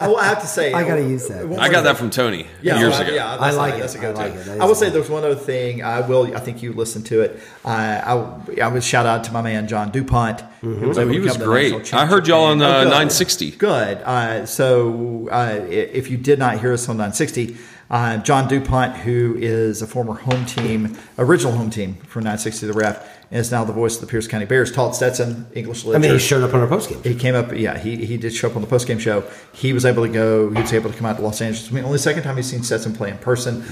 I 0.00 0.06
will 0.06 0.18
have 0.18 0.40
to 0.40 0.46
say. 0.46 0.72
I 0.78 0.86
gotta 0.86 1.02
use 1.02 1.26
that. 1.26 1.46
I 1.58 1.68
got 1.68 1.82
that 1.82 1.96
from 1.96 2.08
Tony 2.10 2.46
Yeah, 2.62 2.78
years 2.78 2.92
well, 2.92 3.02
ago. 3.02 3.12
Yeah, 3.12 3.36
I 3.36 3.50
like 3.50 3.74
a- 3.74 3.76
it. 3.78 3.80
That's 3.80 3.94
a 3.96 3.98
I 3.98 4.02
go-to. 4.02 4.18
like 4.18 4.34
it. 4.34 4.60
I 4.60 4.64
will 4.66 4.76
say 4.76 4.88
there's 4.88 5.10
one 5.10 5.24
other 5.24 5.34
thing. 5.34 5.82
I 5.82 6.00
will. 6.00 6.36
I 6.36 6.38
think 6.38 6.62
you 6.62 6.72
listened 6.72 7.06
to 7.06 7.22
it. 7.22 7.40
Uh, 7.64 7.68
I 7.68 8.60
I 8.62 8.68
would 8.68 8.84
shout 8.84 9.04
out 9.06 9.24
to 9.24 9.32
my 9.32 9.42
man 9.42 9.66
John 9.66 9.90
Dupont. 9.90 10.42
who 10.60 10.74
was 10.88 10.96
Oh, 10.96 11.08
he 11.08 11.18
was 11.18 11.32
come 11.32 11.38
to 11.38 11.38
the 11.40 11.50
great. 11.50 11.92
I 11.92 12.06
heard 12.06 12.28
y'all 12.28 12.44
on, 12.44 12.60
championship 12.60 12.76
uh. 12.76 12.78
Oh, 12.78 12.84
good. 12.84 12.90
960. 12.90 13.50
Good. 13.52 13.98
Uh, 14.04 14.46
so 14.46 15.28
uh, 15.32 15.58
if 15.68 16.08
you 16.08 16.18
did 16.18 16.38
not 16.38 16.60
hear 16.60 16.72
us 16.72 16.88
on 16.88 16.96
960, 16.96 17.56
uh, 17.90 18.18
John 18.18 18.46
Dupont, 18.48 18.94
who 18.98 19.36
is 19.38 19.82
a 19.82 19.86
former 19.88 20.14
home 20.14 20.46
team, 20.46 20.96
original 21.18 21.52
home 21.52 21.70
team 21.70 21.94
from 22.06 22.22
960 22.22 22.68
The 22.68 22.72
Ref, 22.74 23.13
and 23.30 23.40
is 23.40 23.50
now 23.50 23.64
the 23.64 23.72
voice 23.72 23.94
of 23.96 24.00
the 24.02 24.06
Pierce 24.06 24.26
County 24.28 24.46
Bears, 24.46 24.70
taught 24.72 24.94
Stetson 24.94 25.46
English 25.54 25.84
literature. 25.84 26.04
I 26.06 26.08
mean, 26.08 26.18
he 26.18 26.24
showed 26.24 26.42
up 26.44 26.54
on 26.54 26.60
our 26.60 26.66
post 26.68 26.88
game. 26.90 27.02
He 27.02 27.14
came 27.14 27.34
up, 27.34 27.52
yeah. 27.52 27.78
He, 27.78 28.04
he 28.06 28.16
did 28.16 28.32
show 28.34 28.48
up 28.48 28.56
on 28.56 28.62
the 28.62 28.68
post 28.68 28.86
game 28.86 28.98
show. 28.98 29.24
He 29.52 29.72
was 29.72 29.84
able 29.84 30.06
to 30.06 30.12
go. 30.12 30.50
He 30.50 30.60
was 30.60 30.72
able 30.72 30.90
to 30.90 30.96
come 30.96 31.06
out 31.06 31.16
to 31.16 31.22
Los 31.22 31.40
Angeles. 31.40 31.70
I 31.70 31.74
mean, 31.74 31.84
only 31.84 31.98
second 31.98 32.22
time 32.22 32.36
he's 32.36 32.46
seen 32.46 32.62
Stetson 32.62 32.94
play 32.94 33.10
in 33.10 33.18
person, 33.18 33.64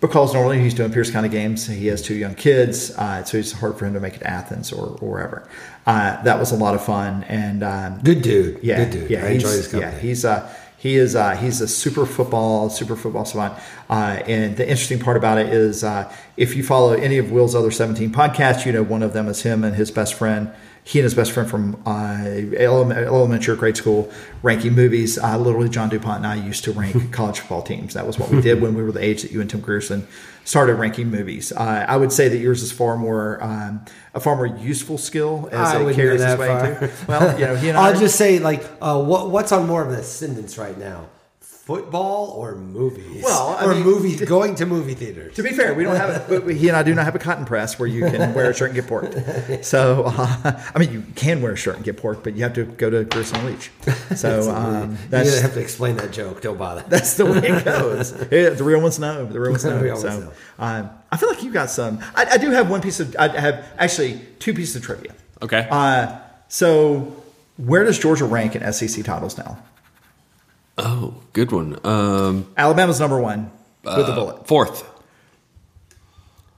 because 0.00 0.32
normally 0.34 0.60
he's 0.60 0.74
doing 0.74 0.92
Pierce 0.92 1.10
County 1.10 1.28
games. 1.28 1.66
He 1.66 1.86
has 1.88 2.02
two 2.02 2.14
young 2.14 2.34
kids, 2.36 2.92
uh, 2.96 3.24
so 3.24 3.38
it's 3.38 3.52
hard 3.52 3.76
for 3.78 3.86
him 3.86 3.94
to 3.94 4.00
make 4.00 4.14
it 4.14 4.18
to 4.20 4.26
Athens 4.28 4.72
or, 4.72 4.96
or 5.00 5.10
wherever. 5.10 5.48
Uh, 5.86 6.22
that 6.22 6.38
was 6.38 6.52
a 6.52 6.56
lot 6.56 6.74
of 6.74 6.84
fun, 6.84 7.24
and 7.24 7.62
um, 7.64 7.98
Good 8.04 8.22
dude. 8.22 8.60
yeah, 8.62 8.84
Good 8.84 8.90
dude. 8.92 9.10
yeah, 9.10 9.24
I 9.24 9.28
enjoy 9.30 9.48
he's- 9.48 9.56
his 9.64 9.68
company. 9.68 9.92
Yeah, 9.92 9.98
he's 9.98 10.24
uh, 10.24 10.54
He 10.78 10.96
is 10.96 11.16
uh, 11.16 11.34
he's 11.34 11.60
a 11.60 11.66
super 11.66 12.06
football 12.06 12.70
super 12.70 12.94
football 12.94 13.24
savant, 13.24 13.58
uh, 13.90 14.22
and 14.26 14.56
the 14.56 14.62
interesting 14.62 15.00
part 15.00 15.16
about 15.16 15.36
it 15.36 15.48
is 15.48 15.82
uh, 15.82 16.12
if 16.36 16.54
you 16.54 16.62
follow 16.62 16.92
any 16.92 17.18
of 17.18 17.32
Will's 17.32 17.56
other 17.56 17.72
seventeen 17.72 18.10
podcasts, 18.10 18.64
you 18.64 18.70
know 18.70 18.84
one 18.84 19.02
of 19.02 19.12
them 19.12 19.26
is 19.26 19.42
him 19.42 19.64
and 19.64 19.74
his 19.74 19.90
best 19.90 20.14
friend. 20.14 20.52
He 20.88 20.98
and 21.00 21.04
his 21.04 21.12
best 21.14 21.32
friend 21.32 21.50
from 21.50 21.82
uh, 21.84 22.24
elementary, 22.56 23.52
or 23.52 23.56
grade 23.56 23.76
school 23.76 24.10
ranking 24.42 24.72
movies. 24.72 25.18
Uh, 25.18 25.36
literally, 25.36 25.68
John 25.68 25.90
Dupont 25.90 26.24
and 26.24 26.26
I 26.26 26.36
used 26.36 26.64
to 26.64 26.72
rank 26.72 27.12
college 27.12 27.40
football 27.40 27.60
teams. 27.60 27.92
That 27.92 28.06
was 28.06 28.18
what 28.18 28.30
we 28.30 28.40
did 28.40 28.62
when 28.62 28.72
we 28.74 28.82
were 28.82 28.90
the 28.90 29.04
age 29.04 29.20
that 29.20 29.30
you 29.30 29.42
and 29.42 29.50
Tim 29.50 29.60
Grierson 29.60 30.08
started 30.44 30.76
ranking 30.76 31.10
movies. 31.10 31.52
Uh, 31.52 31.84
I 31.86 31.98
would 31.98 32.10
say 32.10 32.30
that 32.30 32.38
yours 32.38 32.62
is 32.62 32.72
far 32.72 32.96
more 32.96 33.38
um, 33.42 33.84
a 34.14 34.20
far 34.20 34.34
more 34.34 34.46
useful 34.46 34.96
skill 34.96 35.50
as 35.52 35.74
I 35.74 35.82
it 35.82 35.94
carries 35.94 36.22
its 36.22 36.40
way 36.40 36.58
into. 36.58 36.90
Well, 37.06 37.38
you 37.38 37.44
know, 37.44 37.56
he 37.56 37.68
and 37.68 37.76
I'll 37.78 37.94
are- 37.94 38.00
just 38.00 38.16
say, 38.16 38.38
like, 38.38 38.64
uh, 38.80 38.98
what 38.98 39.28
what's 39.28 39.52
on 39.52 39.66
more 39.66 39.82
of 39.82 39.92
an 39.92 39.96
ascendance 40.00 40.56
right 40.56 40.78
now? 40.78 41.04
Football 41.68 42.30
or 42.30 42.54
movies? 42.54 43.22
Well, 43.22 43.48
I 43.60 43.66
or 43.66 43.74
mean- 43.74 43.84
movies 43.84 44.22
going 44.22 44.54
to 44.54 44.64
movie 44.64 44.94
theaters. 44.94 45.34
To 45.34 45.42
be 45.42 45.50
fair, 45.50 45.74
we 45.74 45.84
don't 45.84 45.96
have 45.96 46.30
it, 46.30 46.42
but 46.46 46.54
he 46.54 46.68
and 46.68 46.74
I 46.78 46.82
do 46.82 46.94
not 46.94 47.04
have 47.04 47.14
a 47.14 47.18
cotton 47.18 47.44
press 47.44 47.78
where 47.78 47.86
you 47.86 48.06
can 48.08 48.32
wear 48.32 48.48
a 48.48 48.54
shirt 48.54 48.70
and 48.70 48.74
get 48.74 48.86
porked. 48.86 49.14
So, 49.66 50.04
uh, 50.06 50.62
I 50.74 50.78
mean, 50.78 50.90
you 50.94 51.02
can 51.14 51.42
wear 51.42 51.52
a 51.52 51.56
shirt 51.56 51.76
and 51.76 51.84
get 51.84 51.98
porked, 51.98 52.24
but 52.24 52.34
you 52.36 52.42
have 52.44 52.54
to 52.54 52.64
go 52.64 52.88
to 52.88 53.04
Grierson 53.04 53.44
Leitch. 53.44 53.70
So 54.16 54.50
um, 54.50 54.92
You're 54.92 54.98
that's 55.10 55.28
gonna 55.28 55.42
have 55.42 55.52
to 55.54 55.60
explain 55.60 55.96
that 55.96 56.10
joke. 56.10 56.40
Don't 56.40 56.56
bother. 56.56 56.84
that's 56.88 57.18
the 57.18 57.26
way 57.26 57.36
it 57.36 57.64
goes. 57.66 58.12
Yeah, 58.32 58.48
the 58.48 58.64
real 58.64 58.80
ones 58.80 58.98
know. 58.98 59.26
The 59.26 59.38
real 59.38 59.50
ones 59.50 59.66
know. 59.66 59.78
real 59.78 59.96
so 59.98 60.20
know. 60.20 60.32
Um, 60.58 60.88
I 61.12 61.18
feel 61.18 61.28
like 61.28 61.42
you 61.42 61.52
got 61.52 61.68
some. 61.68 61.98
I, 62.16 62.24
I 62.32 62.38
do 62.38 62.50
have 62.50 62.70
one 62.70 62.80
piece 62.80 62.98
of. 62.98 63.14
I 63.18 63.28
have 63.28 63.66
actually 63.76 64.22
two 64.38 64.54
pieces 64.54 64.76
of 64.76 64.84
trivia. 64.84 65.12
Okay. 65.42 65.68
Uh, 65.70 66.18
so, 66.48 67.14
where 67.58 67.84
does 67.84 67.98
Georgia 67.98 68.24
rank 68.24 68.56
in 68.56 68.72
SEC 68.72 69.04
titles 69.04 69.36
now? 69.36 69.58
Oh, 70.78 71.14
good 71.32 71.52
one. 71.52 71.78
Um, 71.84 72.46
Alabama's 72.56 73.00
number 73.00 73.20
one 73.20 73.50
with 73.84 74.08
a 74.08 74.12
bullet. 74.12 74.46
fourth. 74.46 74.84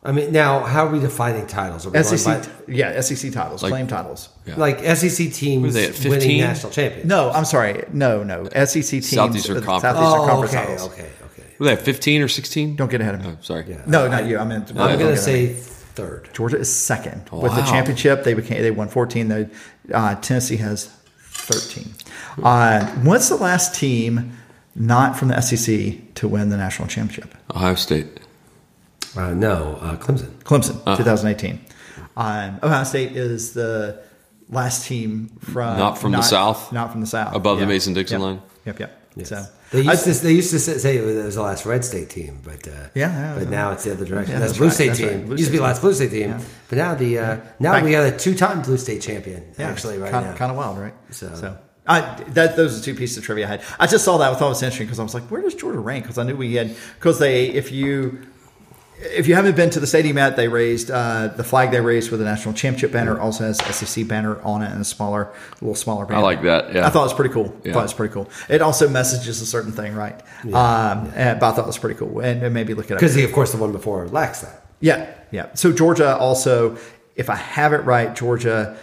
I 0.02 0.12
mean, 0.12 0.32
now 0.32 0.60
how 0.60 0.86
are 0.86 0.90
we 0.90 0.98
defining 0.98 1.46
titles? 1.46 1.86
Are 1.86 1.90
we 1.90 2.02
SEC, 2.02 2.42
by- 2.42 2.72
yeah, 2.72 2.98
SEC 3.02 3.30
titles, 3.32 3.62
Like- 3.62 3.70
claim 3.70 3.86
titles. 3.86 4.30
Yeah. 4.46 4.54
like 4.56 4.78
SEC 4.96 5.30
teams 5.30 5.74
they 5.74 5.88
at, 5.88 6.04
winning 6.06 6.40
national 6.40 6.72
champions? 6.72 7.06
No, 7.06 7.30
I'm 7.30 7.44
sorry. 7.44 7.84
No, 7.92 8.22
no. 8.22 8.44
SEC 8.64 8.82
teams. 8.82 9.10
Southeastern 9.10 9.58
uh, 9.58 9.60
Conference. 9.60 9.82
Southeastern 9.82 10.20
Oh, 10.22 10.26
Conference 10.26 10.54
okay, 10.54 10.64
titles. 10.66 10.92
okay, 10.92 11.02
okay. 11.02 11.42
Were 11.58 11.66
they 11.66 11.72
at 11.72 11.82
15 11.82 12.22
or 12.22 12.28
16? 12.28 12.76
Don't 12.76 12.90
get 12.90 13.02
ahead 13.02 13.14
of 13.16 13.20
me. 13.24 13.32
Oh, 13.32 13.36
sorry. 13.42 13.66
Yeah. 13.68 13.82
No, 13.86 14.08
not 14.08 14.24
you. 14.24 14.38
I 14.38 14.44
meant. 14.44 14.70
I'm 14.70 14.98
going 14.98 15.14
to 15.14 15.16
say 15.18 15.52
third. 15.52 16.30
Georgia 16.32 16.56
is 16.58 16.74
second 16.74 17.28
with 17.30 17.54
the 17.54 17.62
championship. 17.62 18.24
They 18.24 18.32
became 18.32 18.62
they 18.62 18.70
won 18.70 18.88
14. 18.88 19.28
The 19.28 19.50
uh, 19.92 20.14
Tennessee 20.16 20.56
has 20.56 20.86
13. 21.32 21.92
Uh, 22.42 22.86
what's 23.02 23.28
the 23.28 23.36
last 23.36 23.74
team 23.74 24.32
not 24.74 25.16
from 25.18 25.28
the 25.28 25.40
SEC 25.40 26.14
to 26.14 26.28
win 26.28 26.48
the 26.48 26.56
national 26.56 26.88
championship? 26.88 27.34
Ohio 27.54 27.74
State. 27.74 28.20
Uh, 29.16 29.30
no, 29.34 29.76
uh, 29.80 29.96
Clemson. 29.96 30.28
Clemson, 30.44 30.76
Uh-huh. 30.86 30.96
2018. 30.96 31.58
Um, 32.16 32.58
Ohio 32.62 32.84
State 32.84 33.16
is 33.16 33.52
the 33.54 33.98
last 34.50 34.86
team 34.86 35.30
from 35.40 35.76
Not 35.78 35.98
from 35.98 36.12
the 36.12 36.22
South? 36.22 36.72
not 36.72 36.92
from 36.92 37.00
the 37.00 37.06
South, 37.06 37.34
Above 37.34 37.58
the 37.60 37.66
Mason-Dixon 37.66 38.20
Yep. 38.20 38.26
line? 38.26 38.40
Yep, 38.66 38.80
yep. 38.80 38.96
So 39.24 39.44
They 39.72 39.80
I- 39.86 39.92
used 39.92 40.04
to 40.04 40.12
they 40.14 40.32
used 40.32 40.50
to 40.50 40.58
say 40.60 40.78
say 40.78 40.96
it 40.98 41.04
was 41.24 41.34
the 41.34 41.42
last 41.42 41.66
Red 41.66 41.84
State 41.84 42.10
team, 42.10 42.38
but 42.44 42.66
uh, 42.66 42.70
Yeah, 42.94 43.10
yeah, 43.10 43.34
but 43.38 43.50
now 43.50 43.70
it's 43.72 43.84
the 43.84 43.92
other 43.92 44.04
direction. 44.04 44.32
Yeah, 44.34 44.38
that's 44.40 44.52
that's 44.52 44.58
Blue 44.58 44.66
right, 44.68 44.74
State 44.74 44.86
that's 44.88 44.98
team. 45.00 45.08
right. 45.08 45.26
Blue 45.26 45.36
used 45.36 45.44
to 45.46 45.50
be 45.52 45.56
State 45.58 45.64
last 45.64 45.80
Blue 45.82 45.94
State 45.94 46.10
team, 46.10 46.30
Yeah. 46.30 46.40
but 46.68 46.78
now 46.78 46.94
the 46.94 47.18
uh, 47.18 47.36
now 47.58 47.72
Back- 47.72 47.84
we 47.84 47.90
got 47.90 48.06
a 48.06 48.12
two 48.16 48.34
time 48.34 48.62
Blue 48.62 48.76
State 48.78 49.02
champion 49.02 49.42
Yeah, 49.58 49.68
actually 49.68 49.98
right 49.98 50.10
kind, 50.12 50.26
now. 50.26 50.34
Kind 50.34 50.50
of 50.52 50.56
wild, 50.56 50.78
right? 50.78 50.94
So- 51.10 51.56
I, 51.90 52.00
that 52.28 52.56
those 52.56 52.80
are 52.80 52.84
two 52.84 52.94
pieces 52.94 53.18
of 53.18 53.24
trivia 53.24 53.46
I 53.46 53.48
had. 53.48 53.62
I 53.78 53.86
just 53.86 54.04
saw 54.04 54.18
that. 54.18 54.30
I 54.30 54.34
thought 54.36 54.46
it 54.46 54.48
was 54.50 54.62
interesting 54.62 54.86
because 54.86 55.00
I 55.00 55.02
was 55.02 55.14
like, 55.14 55.24
where 55.24 55.42
does 55.42 55.54
Georgia 55.54 55.80
rank? 55.80 56.04
Because 56.04 56.18
I 56.18 56.22
knew 56.24 56.36
we 56.36 56.54
had 56.54 56.74
because 56.98 57.18
they 57.18 57.46
if 57.48 57.72
you 57.72 58.26
if 59.02 59.26
you 59.26 59.34
haven't 59.34 59.56
been 59.56 59.70
to 59.70 59.80
the 59.80 59.86
stadium 59.86 60.18
yet, 60.18 60.36
they 60.36 60.46
raised 60.46 60.90
uh, 60.90 61.28
the 61.28 61.42
flag 61.42 61.70
they 61.70 61.80
raised 61.80 62.10
with 62.10 62.20
the 62.20 62.26
national 62.26 62.52
championship 62.54 62.92
banner 62.92 63.18
also 63.18 63.44
has 63.44 63.56
SEC 63.74 64.06
banner 64.06 64.38
on 64.42 64.60
it 64.62 64.70
and 64.70 64.82
a 64.82 64.84
smaller, 64.84 65.22
a 65.22 65.54
little 65.64 65.74
smaller 65.74 66.04
banner. 66.04 66.20
I 66.20 66.22
like 66.22 66.42
that, 66.42 66.74
yeah. 66.74 66.86
I 66.86 66.90
thought 66.90 67.00
it 67.00 67.04
was 67.04 67.14
pretty 67.14 67.32
cool. 67.32 67.46
I 67.64 67.72
thought 67.72 67.78
it 67.80 67.82
was 67.90 67.94
pretty 67.94 68.12
cool. 68.12 68.28
It 68.50 68.60
also 68.60 68.90
messages 68.90 69.40
a 69.40 69.46
certain 69.46 69.72
thing, 69.72 69.94
right? 69.94 70.20
Um, 70.44 71.10
and- 71.16 71.40
but 71.40 71.46
I 71.50 71.52
thought 71.56 71.64
it 71.64 71.66
was 71.66 71.78
pretty 71.78 71.98
cool, 71.98 72.20
and, 72.20 72.42
and 72.42 72.52
maybe 72.52 72.74
look 72.74 72.90
it 72.90 72.92
up. 72.92 72.98
Because 73.00 73.14
he, 73.14 73.24
of 73.24 73.32
course, 73.32 73.52
the 73.52 73.58
one 73.58 73.72
before 73.72 74.06
lacks 74.08 74.42
that. 74.42 74.66
Yeah, 74.80 75.10
yeah. 75.30 75.46
So 75.54 75.72
Georgia 75.72 76.18
also, 76.18 76.76
if 77.16 77.30
I 77.30 77.36
have 77.36 77.72
it 77.72 77.78
right, 77.84 78.14
Georgia. 78.14 78.76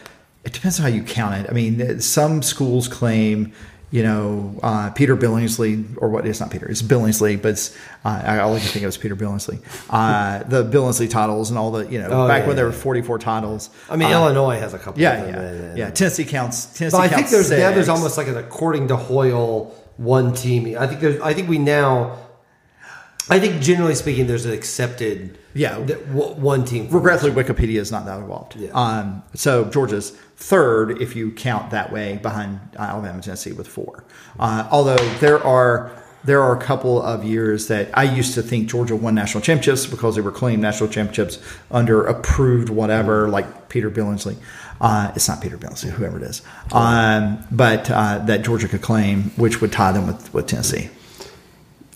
It 0.48 0.54
depends 0.54 0.80
on 0.80 0.84
how 0.84 0.90
you 0.90 1.04
count 1.04 1.36
it. 1.36 1.50
I 1.50 1.54
mean, 1.54 2.00
some 2.00 2.42
schools 2.42 2.88
claim, 2.88 3.52
you 3.92 4.02
know, 4.02 4.58
uh, 4.64 4.90
Peter 4.92 5.18
Billingsley, 5.18 5.86
or 5.98 6.08
what? 6.08 6.26
It's 6.26 6.40
not 6.40 6.52
Peter. 6.52 6.66
It's 6.68 6.82
Billingsley, 6.82 7.42
but 7.42 7.50
it's, 7.50 7.76
uh, 8.06 8.22
I 8.24 8.36
I 8.40 8.60
can 8.60 8.70
think 8.70 8.84
of 8.86 8.90
is 8.90 8.98
Peter 8.98 9.16
Billingsley. 9.18 9.60
Uh, 9.90 10.44
the 10.44 10.64
Billingsley 10.64 11.10
titles 11.10 11.50
and 11.50 11.60
all 11.60 11.72
the, 11.72 11.86
you 11.88 12.00
know, 12.00 12.08
Oh, 12.10 12.28
back 12.30 12.44
yeah, 12.44 12.48
when 12.48 12.56
there 12.56 12.66
were 12.66 12.72
forty-four 12.72 13.20
titles. 13.20 13.70
I 13.90 13.98
mean, 13.98 14.08
Uh, 14.08 14.12
Illinois 14.22 14.58
has 14.58 14.74
a 14.74 14.80
couple. 14.80 15.02
Yeah, 15.02 15.14
of 15.16 15.26
them, 15.26 15.36
yeah, 15.36 15.42
and- 15.70 15.78
yeah. 15.78 15.90
Tennessee 15.90 16.24
counts. 16.24 16.66
Tennessee 16.68 16.96
But 16.98 17.04
I 17.04 17.08
think 17.10 17.28
counts 17.28 17.32
there's 17.32 17.50
now 17.52 17.72
there's 17.72 17.90
almost 17.90 18.18
like 18.18 18.28
an 18.30 18.38
according 18.38 18.88
to 18.88 18.96
Hoyle 18.96 19.74
one 19.98 20.34
team. 20.34 20.78
I 20.80 20.88
think 20.88 21.02
there's 21.02 21.20
I 21.22 21.34
think 21.34 21.50
we 21.50 21.58
now. 21.58 22.18
I 23.30 23.40
think 23.40 23.62
generally 23.62 23.96
speaking, 23.96 24.28
there's 24.28 24.46
an 24.46 24.54
accepted 24.54 25.38
Yeah. 25.54 25.76
one 25.78 26.64
team. 26.66 26.88
Regretfully, 26.90 27.32
Wikipedia 27.32 27.80
is 27.80 27.92
not 27.92 28.06
that 28.06 28.20
involved. 28.20 28.56
Yeah. 28.56 28.70
Um, 28.74 29.24
so 29.34 29.66
Georgia's 29.66 30.12
third, 30.38 31.02
if 31.02 31.16
you 31.16 31.32
count 31.32 31.72
that 31.72 31.92
way, 31.92 32.20
behind 32.22 32.60
uh, 32.78 32.84
Alabama 32.84 33.16
and 33.16 33.24
Tennessee 33.24 33.52
with 33.52 33.68
four. 33.68 34.04
Uh, 34.40 34.68
although 34.72 34.96
there 35.20 35.44
are 35.46 35.92
there 36.24 36.42
are 36.42 36.56
a 36.58 36.60
couple 36.60 37.02
of 37.02 37.24
years 37.24 37.68
that 37.68 37.90
I 37.94 38.04
used 38.04 38.34
to 38.34 38.42
think 38.42 38.68
Georgia 38.70 38.96
won 38.96 39.16
national 39.16 39.42
championships 39.42 39.86
because 39.86 40.16
they 40.16 40.22
were 40.22 40.32
claimed 40.32 40.62
national 40.62 40.90
championships 40.90 41.40
under 41.72 42.04
approved 42.06 42.70
whatever, 42.70 43.30
like 43.30 43.70
Peter 43.70 43.90
Billingsley. 43.90 44.36
Uh, 44.82 45.12
it's 45.16 45.28
not 45.30 45.42
Peter 45.42 45.58
Billingsley, 45.58 45.90
whoever 45.90 46.18
it 46.18 46.24
is, 46.24 46.42
um, 46.74 47.40
but 47.52 47.90
uh, 47.90 48.20
that 48.26 48.42
Georgia 48.44 48.68
could 48.68 48.82
claim, 48.82 49.32
which 49.38 49.62
would 49.62 49.72
tie 49.72 49.92
them 49.92 50.06
with, 50.08 50.34
with 50.34 50.48
Tennessee. 50.48 50.90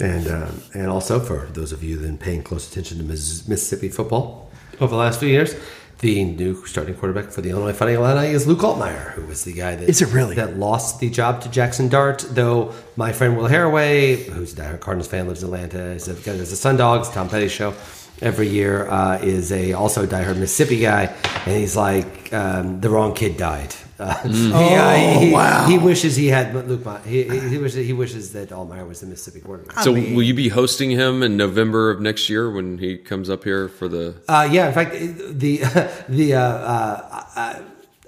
And 0.01 0.27
um, 0.27 0.61
and 0.73 0.87
also 0.87 1.19
for 1.19 1.47
those 1.53 1.71
of 1.71 1.83
you 1.83 1.95
that 1.97 2.01
have 2.01 2.09
been 2.09 2.17
paying 2.17 2.41
close 2.43 2.69
attention 2.69 2.97
to 2.97 3.03
Mississippi 3.03 3.89
football 3.89 4.49
over 4.79 4.89
the 4.89 4.97
last 4.99 5.19
few 5.19 5.29
years, 5.29 5.53
the 5.99 6.23
new 6.23 6.65
starting 6.65 6.95
quarterback 6.95 7.29
for 7.31 7.41
the 7.41 7.51
Illinois 7.51 7.73
Fighting 7.73 7.95
Illini 7.97 8.29
is 8.29 8.47
Luke 8.47 8.59
Altmyer, 8.61 9.11
who 9.11 9.27
was 9.27 9.43
the 9.43 9.53
guy 9.53 9.75
that 9.75 9.87
Is 9.87 10.01
it 10.01 10.07
really? 10.11 10.35
that 10.37 10.57
lost 10.57 10.99
the 10.99 11.09
job 11.11 11.41
to 11.41 11.49
Jackson 11.49 11.87
Dart. 11.87 12.25
Though 12.31 12.73
my 12.95 13.13
friend 13.13 13.37
Will 13.37 13.47
Haraway, 13.47 14.23
who's 14.25 14.53
a 14.53 14.55
diehard 14.55 14.79
Cardinals 14.79 15.07
fan, 15.07 15.27
lives 15.27 15.43
in 15.43 15.49
Atlanta, 15.49 15.83
is 15.91 16.07
a 16.07 16.15
guy 16.15 16.35
does 16.35 16.49
the 16.49 16.55
Sun 16.55 16.77
Dogs, 16.77 17.07
Tom 17.09 17.29
Petty 17.29 17.47
show 17.47 17.75
every 18.21 18.47
year, 18.47 18.89
uh, 18.89 19.19
is 19.19 19.51
a 19.51 19.73
also 19.73 20.05
a 20.05 20.07
diehard 20.07 20.37
Mississippi 20.37 20.79
guy, 20.79 21.15
and 21.45 21.55
he's 21.55 21.75
like 21.75 22.33
um, 22.33 22.81
the 22.81 22.89
wrong 22.89 23.13
kid 23.13 23.37
died. 23.37 23.75
Uh, 24.01 24.27
he, 24.27 24.51
uh, 24.53 25.19
he, 25.19 25.31
wow. 25.31 25.67
he 25.67 25.77
wishes 25.77 26.15
he 26.15 26.27
had 26.27 26.53
Luke. 26.67 26.83
Ma- 26.83 26.99
He, 27.01 27.23
he, 27.23 27.39
he 27.49 27.57
wishes 27.59 27.85
he 27.85 27.93
wishes 27.93 28.33
that 28.33 28.49
Altmyer 28.49 28.87
was 28.87 29.01
the 29.01 29.05
Mississippi 29.07 29.41
quarterback. 29.41 29.79
So 29.83 29.93
mean- 29.93 30.15
will 30.15 30.23
you 30.23 30.33
be 30.33 30.49
hosting 30.49 30.89
him 30.89 31.21
in 31.21 31.37
November 31.37 31.91
of 31.91 32.01
next 32.01 32.29
year 32.29 32.49
when 32.51 32.79
he 32.79 32.97
comes 32.97 33.29
up 33.29 33.43
here 33.43 33.67
for 33.69 33.87
the? 33.87 34.15
Uh, 34.27 34.49
yeah, 34.51 34.67
in 34.67 34.73
fact, 34.73 34.91
the 34.93 35.57
the 36.09 36.33
uh, 36.33 36.41
uh, 36.41 37.25
uh, 37.35 37.61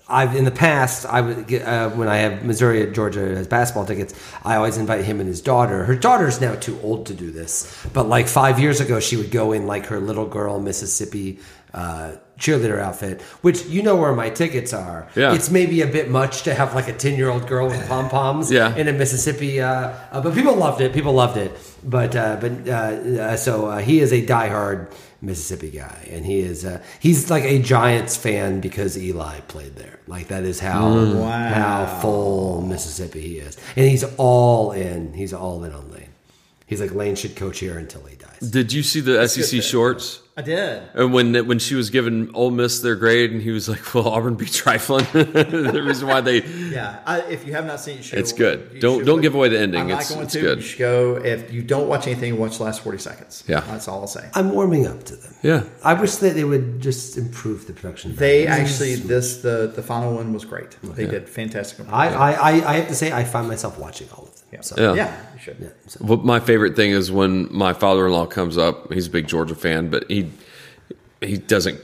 I've 0.09 0.35
in 0.35 0.45
the 0.45 0.51
past 0.51 1.05
I 1.05 1.21
would 1.21 1.47
get, 1.47 1.61
uh, 1.65 1.89
when 1.91 2.07
I 2.07 2.17
have 2.17 2.43
Missouri 2.43 2.81
at 2.83 2.93
Georgia 2.93 3.21
as 3.21 3.47
basketball 3.47 3.85
tickets, 3.85 4.13
I 4.43 4.55
always 4.55 4.77
invite 4.77 5.05
him 5.05 5.19
and 5.19 5.27
his 5.29 5.41
daughter. 5.41 5.85
Her 5.85 5.95
daughter's 5.95 6.41
now 6.41 6.55
too 6.55 6.79
old 6.81 7.05
to 7.07 7.13
do 7.13 7.31
this, 7.31 7.85
but 7.93 8.07
like 8.07 8.27
five 8.27 8.59
years 8.59 8.81
ago, 8.81 8.99
she 8.99 9.15
would 9.15 9.31
go 9.31 9.51
in 9.53 9.65
like 9.67 9.85
her 9.87 9.99
little 9.99 10.25
girl 10.27 10.59
Mississippi. 10.59 11.39
Uh, 11.73 12.11
cheerleader 12.39 12.79
outfit, 12.79 13.21
which 13.41 13.65
you 13.67 13.81
know 13.81 13.95
where 13.95 14.13
my 14.13 14.29
tickets 14.29 14.73
are. 14.73 15.07
Yeah. 15.15 15.33
It's 15.33 15.49
maybe 15.49 15.81
a 15.81 15.87
bit 15.87 16.09
much 16.09 16.43
to 16.43 16.53
have 16.53 16.75
like 16.75 16.87
a 16.87 16.93
10 16.93 17.15
year 17.17 17.29
old 17.29 17.47
girl 17.47 17.67
with 17.67 17.87
pom 17.87 18.09
poms 18.09 18.51
Yeah. 18.51 18.75
in 18.75 18.87
a 18.87 18.91
Mississippi, 18.93 19.61
uh, 19.61 19.93
uh, 20.11 20.21
but 20.21 20.33
people 20.35 20.55
loved 20.55 20.81
it. 20.81 20.93
People 20.93 21.13
loved 21.13 21.37
it. 21.37 21.51
But, 21.83 22.15
uh, 22.15 22.37
but, 22.41 22.51
uh, 22.67 22.71
uh, 22.73 23.37
so 23.37 23.67
uh, 23.67 23.77
he 23.79 23.99
is 24.01 24.11
a 24.11 24.23
diehard 24.25 24.91
Mississippi 25.21 25.69
guy, 25.71 26.07
and 26.11 26.25
he 26.25 26.39
is, 26.39 26.65
uh, 26.65 26.81
he's 26.99 27.29
like 27.31 27.43
a 27.45 27.59
Giants 27.59 28.17
fan 28.17 28.59
because 28.59 28.97
Eli 28.97 29.39
played 29.47 29.75
there. 29.77 29.99
Like 30.07 30.27
that 30.27 30.43
is 30.43 30.59
how, 30.59 30.89
Wow. 30.93 31.53
how 31.53 31.85
full 32.01 32.61
Mississippi 32.61 33.21
he 33.21 33.37
is. 33.37 33.57
And 33.75 33.87
he's 33.87 34.03
all 34.17 34.73
in. 34.73 35.13
He's 35.13 35.33
all 35.33 35.63
in 35.63 35.71
on 35.71 35.89
Lane. 35.91 36.02
He's 36.73 36.81
like, 36.81 36.93
Lane 36.95 37.15
should 37.15 37.35
coach 37.35 37.59
here 37.59 37.77
until 37.77 38.03
he 38.05 38.15
dies. 38.15 38.39
Did 38.39 38.73
you 38.73 38.81
see 38.83 38.99
the 38.99 39.27
SEC 39.27 39.61
shorts? 39.61 40.19
I 40.35 40.41
did. 40.41 40.81
And 40.95 41.13
when 41.13 41.27
when 41.47 41.59
she 41.59 41.75
was 41.75 41.91
giving 41.91 42.33
Ole 42.33 42.49
Miss 42.49 42.79
their 42.81 42.95
grade, 42.95 43.29
and 43.31 43.39
he 43.39 43.51
was 43.51 43.69
like, 43.69 43.93
"Will 43.93 44.07
Auburn 44.09 44.33
be 44.33 44.47
trifling?" 44.47 45.05
the 45.13 45.83
reason 45.85 46.07
why 46.07 46.21
they 46.21 46.41
Yeah, 46.43 46.99
I, 47.05 47.21
if 47.35 47.45
you 47.45 47.53
have 47.53 47.67
not 47.67 47.79
seen 47.79 47.99
it, 47.99 48.03
should- 48.05 48.17
It's 48.17 48.33
good. 48.33 48.71
you 48.73 48.79
Don't- 48.81 48.97
should 49.01 49.05
don't 49.05 49.21
give 49.21 49.35
away 49.35 49.49
the 49.49 49.59
ending. 49.59 49.81
I'm 49.81 49.87
not 49.89 50.01
It's- 50.01 50.09
going 50.11 50.23
it's 50.23 50.33
to. 50.33 50.41
good. 50.41 50.57
You 50.57 50.63
should 50.63 50.79
go. 50.79 51.15
If 51.17 51.53
you 51.53 51.61
don't 51.61 51.87
watch 51.87 52.07
anything, 52.07 52.39
watch 52.39 52.57
the 52.57 52.63
last 52.63 52.81
forty 52.81 52.97
seconds. 52.97 53.43
Yeah. 53.47 53.59
that's 53.59 53.87
all 53.87 54.01
I'll 54.01 54.07
say. 54.07 54.27
I'm 54.33 54.49
warming 54.57 54.87
up 54.87 55.03
to 55.09 55.15
them. 55.15 55.35
yeah. 55.43 55.63
I 55.83 55.93
wish 55.93 56.15
that 56.15 56.33
they 56.33 56.43
would 56.43 56.81
just 56.81 57.15
improve 57.15 57.67
the 57.67 57.73
production. 57.73 58.15
They 58.15 58.45
value. 58.47 58.63
actually 58.63 58.95
this 58.95 59.43
the 59.43 59.71
the 59.75 59.83
final 59.83 60.15
one 60.15 60.33
was 60.33 60.45
great. 60.45 60.71
They 60.81 61.05
did 61.05 61.29
fantastic. 61.29 61.85
I, 61.91 62.07
I, 62.09 62.31
I, 62.31 62.51
I 62.71 62.73
have 62.79 62.87
to 62.87 62.95
say, 62.95 63.11
I 63.13 63.23
find 63.23 63.47
myself 63.47 63.77
watching 63.77 64.07
all 64.17 64.23
of 64.23 64.32
them. 64.53 64.63
So, 64.63 64.75
Yeah. 64.77 64.95
Yeah, 64.95 65.21
you 65.33 65.39
should. 65.39 65.57
yeah, 65.59 65.67
so- 65.87 65.99
What 66.05 66.23
my 66.25 66.39
favorite 66.39 66.75
thing 66.75 66.91
is 66.91 67.11
when 67.11 67.47
my 67.55 67.73
father-in-law 67.73 68.27
comes 68.27 68.57
up. 68.57 68.91
He's 68.93 69.07
a 69.07 69.09
big 69.09 69.27
Georgia 69.27 69.55
fan, 69.55 69.89
but 69.89 70.05
he 70.09 70.31
he 71.21 71.37
doesn't 71.37 71.79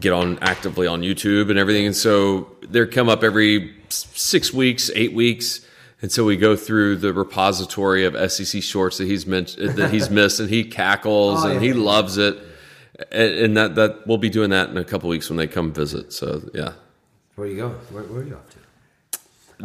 get 0.00 0.12
on 0.12 0.38
actively 0.40 0.86
on 0.86 1.02
YouTube 1.02 1.50
and 1.50 1.58
everything. 1.58 1.86
And 1.86 1.94
so 1.96 2.48
they 2.68 2.84
come 2.86 3.08
up 3.08 3.22
every 3.22 3.74
six 3.90 4.52
weeks, 4.52 4.90
eight 4.94 5.12
weeks, 5.12 5.60
and 6.00 6.10
so 6.10 6.24
we 6.24 6.36
go 6.36 6.56
through 6.56 6.96
the 6.96 7.12
repository 7.12 8.04
of 8.04 8.14
SEC 8.32 8.60
shorts 8.62 8.98
that 8.98 9.06
he's 9.06 9.26
mentioned 9.26 9.76
that 9.76 9.90
he's 9.94 10.10
missed, 10.10 10.40
and 10.40 10.48
he 10.50 10.64
cackles 10.64 11.44
Oh, 11.44 11.48
and 11.50 11.62
yeah. 11.62 11.68
he 11.68 11.72
loves 11.74 12.16
it. 12.18 12.36
And, 13.10 13.34
and 13.34 13.56
that 13.56 13.74
that 13.76 14.06
we'll 14.06 14.18
be 14.18 14.30
doing 14.30 14.50
that 14.50 14.68
in 14.70 14.76
a 14.78 14.84
couple 14.84 15.08
weeks 15.08 15.28
when 15.30 15.36
they 15.36 15.46
come 15.46 15.72
visit. 15.72 16.12
So 16.12 16.42
yeah, 16.54 16.72
Where 17.36 17.46
are 17.46 17.50
you 17.50 17.56
going? 17.56 17.74
Where, 17.90 18.02
where 18.04 18.20
are 18.22 18.24
you 18.24 18.34
off 18.34 18.48
to? 18.50 18.56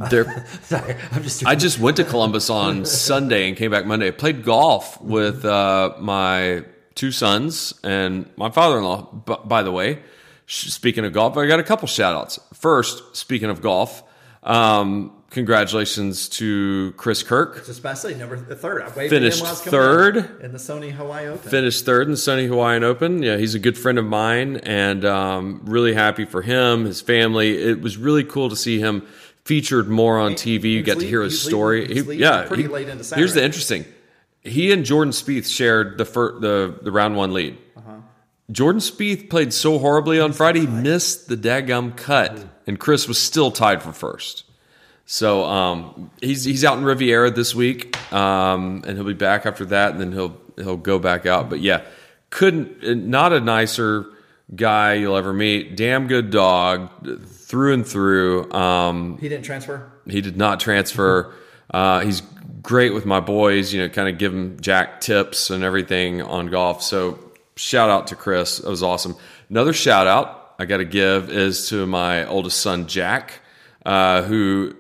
Sorry, 0.62 0.96
I'm 1.12 1.24
just. 1.24 1.46
I 1.46 1.56
just 1.56 1.80
went 1.80 1.98
to 1.98 2.04
Columbus 2.04 2.50
on 2.50 2.86
Sunday 2.86 3.48
and 3.48 3.58
came 3.58 3.72
back 3.72 3.86
Monday. 3.86 4.08
I 4.08 4.12
played 4.12 4.44
golf 4.44 5.02
with 5.02 5.44
uh, 5.46 5.96
my 6.00 6.66
two 6.96 7.12
sons 7.12 7.74
and 7.84 8.30
my 8.38 8.50
father-in-law. 8.50 9.12
B- 9.26 9.36
by 9.46 9.64
the 9.64 9.72
way, 9.72 10.00
speaking 10.46 11.06
of 11.06 11.14
golf, 11.14 11.38
I 11.38 11.48
got 11.48 11.60
a 11.60 11.64
couple 11.64 11.88
shout-outs. 11.88 12.40
First, 12.54 13.16
speaking 13.16 13.50
of 13.50 13.62
golf, 13.62 14.04
um, 14.44 15.14
congratulations 15.30 16.30
to 16.30 16.94
Chris 16.98 17.22
Kirk. 17.24 17.68
Especially 17.68 18.16
number 18.16 18.36
the 18.40 18.56
third. 18.56 18.82
I 18.82 18.90
waved 18.96 19.10
Finished 19.10 19.38
at 19.38 19.40
him 19.40 19.44
while 19.44 19.50
I 19.50 19.52
was 19.52 19.62
coming 19.62 19.72
third. 19.80 20.18
in, 20.40 20.46
in 20.46 20.52
the 20.54 20.58
Sony 20.58 20.92
Hawaii 20.92 21.28
Open. 21.28 21.50
Finished 21.50 21.86
third 21.86 22.04
in 22.04 22.12
the 22.12 22.18
Sony 22.18 22.48
Hawaiian 22.48 22.84
Open. 22.84 23.22
Yeah, 23.24 23.38
he's 23.38 23.54
a 23.56 23.60
good 23.60 23.78
friend 23.78 23.98
of 23.98 24.06
mine, 24.06 24.58
and 24.58 25.04
um, 25.06 25.62
really 25.66 25.94
happy 25.94 26.26
for 26.26 26.42
him, 26.42 26.86
his 26.86 27.02
family. 27.02 27.58
It 27.62 27.82
was 27.82 27.98
really 27.98 28.24
cool 28.24 28.50
to 28.50 28.56
see 28.56 28.80
him 28.80 29.06
featured 29.48 29.88
more 29.88 30.20
on 30.20 30.34
TV. 30.34 30.74
You 30.74 30.84
get 30.84 31.00
to 31.00 31.08
hear 31.08 31.22
his 31.22 31.42
story. 31.42 31.88
he 31.88 31.88
was 31.88 31.98
He- 31.98 32.02
leading 32.04 32.24
yeah, 32.24 32.44
pretty 32.48 32.64
he- 32.64 32.70
late 32.70 32.90
into 32.90 33.16
Here's 33.16 33.34
the 33.34 33.44
interesting. 33.44 33.86
He 34.44 34.72
and 34.72 34.86
Jordan 34.86 35.12
Spieth 35.14 35.48
shared 35.54 35.98
the 35.98 36.06
fir- 36.06 36.40
the 36.40 36.78
the 36.82 36.92
round 36.92 37.16
one 37.16 37.34
lead. 37.34 37.58
Uh-huh. 37.78 37.94
Jordan 38.52 38.82
Spieth 38.82 39.30
played 39.30 39.54
so 39.54 39.78
horribly 39.80 40.20
on 40.20 40.32
Friday, 40.34 40.62
he 40.62 40.68
missed 40.68 41.28
the 41.28 41.36
daggum 41.36 41.96
cut, 41.98 42.38
and 42.68 42.80
Chris 42.80 43.08
was 43.08 43.18
still 43.18 43.52
tied 43.52 43.82
for 43.82 43.92
first. 43.92 44.44
So 45.06 45.44
um, 45.46 46.12
he's 46.22 46.44
he's 46.44 46.64
out 46.66 46.78
in 46.78 46.84
Riviera 46.86 47.32
this 47.32 47.56
week, 47.56 47.96
um, 48.14 48.84
and 48.86 48.98
he'll 48.98 49.06
be 49.08 49.14
back 49.14 49.46
after 49.46 49.66
that, 49.66 49.92
and 49.92 50.00
then 50.02 50.12
he'll 50.12 50.38
he'll 50.58 50.78
go 50.78 51.00
back 51.00 51.26
out. 51.26 51.50
But 51.50 51.60
yeah, 51.62 51.82
couldn't 52.30 53.08
not 53.08 53.32
a 53.34 53.40
nicer 53.40 54.06
guy 54.56 54.94
you'll 54.96 55.18
ever 55.18 55.34
meet. 55.34 55.76
Damn 55.76 56.08
good 56.08 56.30
dog 56.30 56.90
through 57.48 57.74
and 57.74 57.88
through. 57.88 58.52
Um, 58.52 59.18
he 59.20 59.30
didn't 59.30 59.46
transfer. 59.46 59.92
he 60.06 60.22
did 60.22 60.38
not 60.38 60.60
transfer. 60.60 61.34
Uh, 61.70 62.00
he's 62.00 62.22
great 62.62 62.94
with 62.94 63.06
my 63.06 63.20
boys, 63.20 63.74
you 63.74 63.82
know, 63.82 63.90
kind 63.90 64.08
of 64.08 64.18
give 64.18 64.34
him 64.34 64.58
Jack 64.62 65.02
tips 65.02 65.50
and 65.50 65.66
everything 65.66 66.22
on 66.22 66.48
golf. 66.48 66.82
So 66.82 67.20
shout 67.58 67.90
out 67.90 68.08
to 68.08 68.16
Chris. 68.16 68.60
That 68.60 68.70
was 68.70 68.82
awesome. 68.82 69.18
Another 69.50 69.74
shout 69.74 70.08
out 70.08 70.56
I 70.58 70.66
got 70.66 70.78
to 70.78 70.86
give 70.86 71.30
is 71.30 71.68
to 71.70 71.86
my 71.86 72.26
oldest 72.26 72.62
son, 72.62 72.88
Jack, 72.88 73.42
uh, 73.86 74.22
who, 74.22 74.76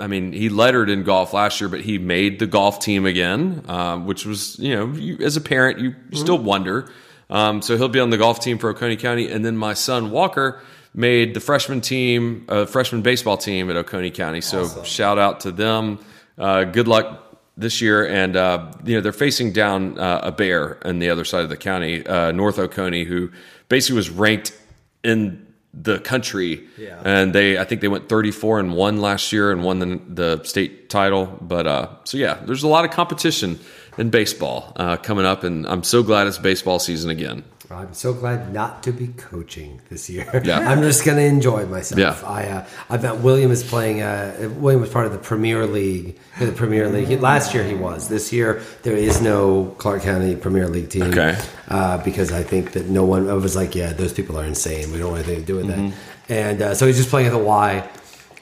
I 0.00 0.08
mean, 0.08 0.32
he 0.32 0.48
lettered 0.48 0.90
in 0.90 1.04
golf 1.04 1.32
last 1.32 1.60
year, 1.60 1.68
but 1.68 1.82
he 1.82 1.98
made 1.98 2.40
the 2.40 2.48
golf 2.48 2.80
team 2.80 3.06
again, 3.06 3.64
uh, 3.68 3.98
which 3.98 4.26
was, 4.26 4.58
you 4.58 4.74
know, 4.74 4.86
you, 4.92 5.18
as 5.24 5.36
a 5.36 5.40
parent, 5.40 5.78
you 5.78 5.94
still 6.12 6.38
wonder. 6.38 6.90
Um, 7.30 7.62
so 7.62 7.76
he'll 7.76 7.88
be 7.88 8.00
on 8.00 8.10
the 8.10 8.18
golf 8.18 8.40
team 8.40 8.58
for 8.58 8.70
Oconee 8.70 8.96
County. 8.96 9.30
And 9.30 9.44
then 9.44 9.56
my 9.56 9.74
son, 9.74 10.10
Walker, 10.10 10.60
made 10.96 11.34
the 11.34 11.40
freshman 11.40 11.80
team, 11.80 12.46
uh, 12.48 12.64
freshman 12.64 13.02
baseball 13.02 13.36
team 13.36 13.70
at 13.70 13.76
Oconee 13.76 14.10
County. 14.10 14.40
So 14.40 14.82
shout 14.82 15.18
out 15.18 15.40
to 15.40 15.52
them. 15.52 15.98
Uh, 16.38 16.64
good 16.64 16.88
luck 16.88 17.22
this 17.56 17.80
year. 17.80 18.06
And, 18.06 18.34
uh, 18.34 18.72
you 18.84 18.94
know, 18.94 19.02
they're 19.02 19.12
facing 19.12 19.52
down 19.52 19.98
uh, 19.98 20.20
a 20.24 20.32
bear 20.32 20.84
on 20.86 20.98
the 20.98 21.10
other 21.10 21.24
side 21.24 21.44
of 21.44 21.50
the 21.50 21.56
county, 21.56 22.04
uh, 22.06 22.32
North 22.32 22.58
Oconee, 22.58 23.04
who 23.04 23.30
basically 23.68 23.96
was 23.96 24.10
ranked 24.10 24.58
in 25.04 25.46
the 25.72 25.98
country. 25.98 26.66
Yeah. 26.78 27.00
And 27.04 27.34
they, 27.34 27.58
I 27.58 27.64
think 27.64 27.82
they 27.82 27.88
went 27.88 28.08
34 28.08 28.60
and 28.60 28.74
one 28.74 29.00
last 29.00 29.32
year 29.32 29.52
and 29.52 29.62
won 29.62 29.78
the, 29.78 30.00
the 30.08 30.44
state 30.44 30.88
title. 30.88 31.26
But, 31.42 31.66
uh, 31.66 31.88
so 32.04 32.16
yeah, 32.16 32.40
there's 32.46 32.62
a 32.62 32.68
lot 32.68 32.86
of 32.86 32.90
competition 32.90 33.58
in 33.98 34.08
baseball 34.08 34.72
uh, 34.76 34.96
coming 34.96 35.26
up. 35.26 35.44
And 35.44 35.66
I'm 35.66 35.82
so 35.82 36.02
glad 36.02 36.26
it's 36.26 36.38
baseball 36.38 36.78
season 36.78 37.10
again. 37.10 37.44
I'm 37.70 37.94
so 37.94 38.12
glad 38.12 38.52
not 38.52 38.82
to 38.84 38.92
be 38.92 39.08
coaching 39.08 39.80
this 39.90 40.08
year. 40.08 40.40
Yeah. 40.44 40.58
I'm 40.70 40.82
just 40.82 41.04
going 41.04 41.18
to 41.18 41.24
enjoy 41.24 41.66
myself. 41.66 41.98
Yeah. 41.98 42.16
I 42.24 42.42
uh, 42.48 42.66
I 42.90 42.96
bet 42.96 43.18
William 43.18 43.50
is 43.50 43.62
playing. 43.64 44.02
Uh, 44.02 44.50
William 44.58 44.80
was 44.80 44.90
part 44.90 45.06
of 45.06 45.12
the 45.12 45.18
Premier 45.18 45.66
League. 45.66 46.18
The 46.38 46.52
Premier 46.52 46.88
League. 46.88 47.08
He, 47.08 47.16
last 47.16 47.54
year 47.54 47.64
he 47.64 47.74
was. 47.74 48.08
This 48.08 48.32
year 48.32 48.62
there 48.82 48.96
is 48.96 49.20
no 49.20 49.74
Clarke 49.78 50.02
County 50.02 50.36
Premier 50.36 50.68
League 50.68 50.90
team. 50.90 51.04
Okay. 51.04 51.36
Uh, 51.68 51.98
because 52.04 52.30
I 52.32 52.42
think 52.42 52.72
that 52.72 52.86
no 52.86 53.04
one. 53.04 53.28
I 53.28 53.34
was 53.34 53.56
like, 53.56 53.74
yeah, 53.74 53.92
those 53.92 54.12
people 54.12 54.38
are 54.38 54.44
insane. 54.44 54.92
We 54.92 54.98
don't 54.98 55.10
want 55.12 55.24
anything 55.26 55.40
to 55.44 55.46
do 55.46 55.56
with 55.56 55.66
Mm-hmm. 55.66 55.88
that. 55.90 55.96
And 56.28 56.62
uh, 56.62 56.74
so 56.74 56.86
he's 56.86 56.96
just 56.96 57.10
playing 57.10 57.26
at 57.28 57.32
the 57.32 57.38
Y. 57.38 57.88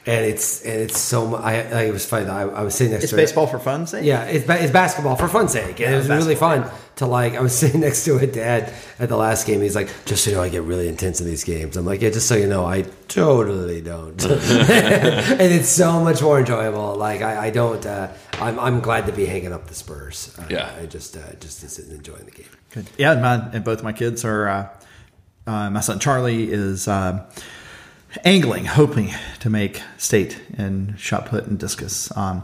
And 0.07 0.23
it's 0.23 0.61
and 0.63 0.81
it's 0.81 0.99
so. 0.99 1.27
mu- 1.27 1.35
I, 1.37 1.53
I 1.61 1.81
it 1.85 1.91
was 1.91 2.05
funny. 2.05 2.27
I, 2.27 2.43
I 2.43 2.61
was 2.61 2.75
sitting 2.75 2.91
next 2.91 3.05
It's 3.05 3.11
to 3.11 3.17
baseball 3.17 3.47
for 3.47 3.57
fun's 3.57 3.89
sake. 3.89 4.05
yeah, 4.05 4.25
it's, 4.25 4.45
ba- 4.45 4.61
it's 4.61 4.71
basketball 4.71 5.15
for 5.15 5.27
fun's 5.27 5.51
sake. 5.51 5.79
And 5.81 5.95
it 5.95 5.97
was 5.97 6.07
really 6.07 6.35
basketball, 6.35 6.61
fun 6.69 6.79
to 6.97 7.05
like. 7.07 7.33
I 7.33 7.41
was 7.41 7.57
sitting 7.57 7.81
next 7.81 8.05
to 8.05 8.17
a 8.19 8.27
dad 8.27 8.71
at 8.99 9.09
the 9.09 9.17
last 9.17 9.47
game. 9.47 9.61
He's 9.61 9.75
like, 9.75 9.89
"Just 10.05 10.23
so 10.23 10.29
you 10.29 10.35
know, 10.35 10.43
I 10.43 10.49
get 10.49 10.61
really 10.61 10.87
intense 10.87 11.21
in 11.21 11.25
these 11.25 11.43
games." 11.43 11.75
I'm 11.75 11.85
like, 11.87 12.03
"Yeah, 12.03 12.11
just 12.11 12.27
so 12.27 12.35
you 12.35 12.45
know, 12.45 12.65
I 12.67 12.83
totally 13.07 13.81
don't." 13.81 14.23
and 14.25 15.51
it's 15.53 15.69
so 15.69 15.99
much 16.03 16.21
more 16.21 16.37
enjoyable. 16.39 16.95
Like 16.95 17.21
I, 17.23 17.47
I 17.47 17.49
don't. 17.49 17.83
Uh, 17.83 18.11
I'm 18.33 18.59
I'm 18.59 18.79
glad 18.81 19.07
to 19.07 19.11
be 19.11 19.25
hanging 19.25 19.53
up 19.53 19.65
the 19.67 19.73
Spurs. 19.75 20.35
Uh, 20.37 20.45
Yeah. 20.51 20.71
I 20.79 20.85
just 20.85 21.17
uh, 21.17 21.21
just 21.39 21.61
to 21.61 21.67
sit 21.69 21.85
and 21.85 21.93
enjoying 21.95 22.25
the 22.25 22.31
game. 22.31 22.45
Good. 22.71 22.85
Yeah, 22.99 23.13
and, 23.13 23.21
my, 23.23 23.35
and 23.53 23.63
both 23.63 23.81
my 23.81 23.93
kids 23.93 24.23
are. 24.23 24.47
Uh, 24.47 24.67
uh, 25.47 25.69
my 25.71 25.79
son 25.81 25.97
Charlie 25.99 26.51
is 26.51 26.87
uh, 26.87 27.23
angling, 28.23 28.65
hoping 28.65 29.11
to 29.41 29.49
make 29.49 29.81
state 29.97 30.39
in 30.57 30.95
shot 30.97 31.25
put 31.27 31.45
and 31.45 31.59
discus. 31.59 32.15
Um, 32.15 32.43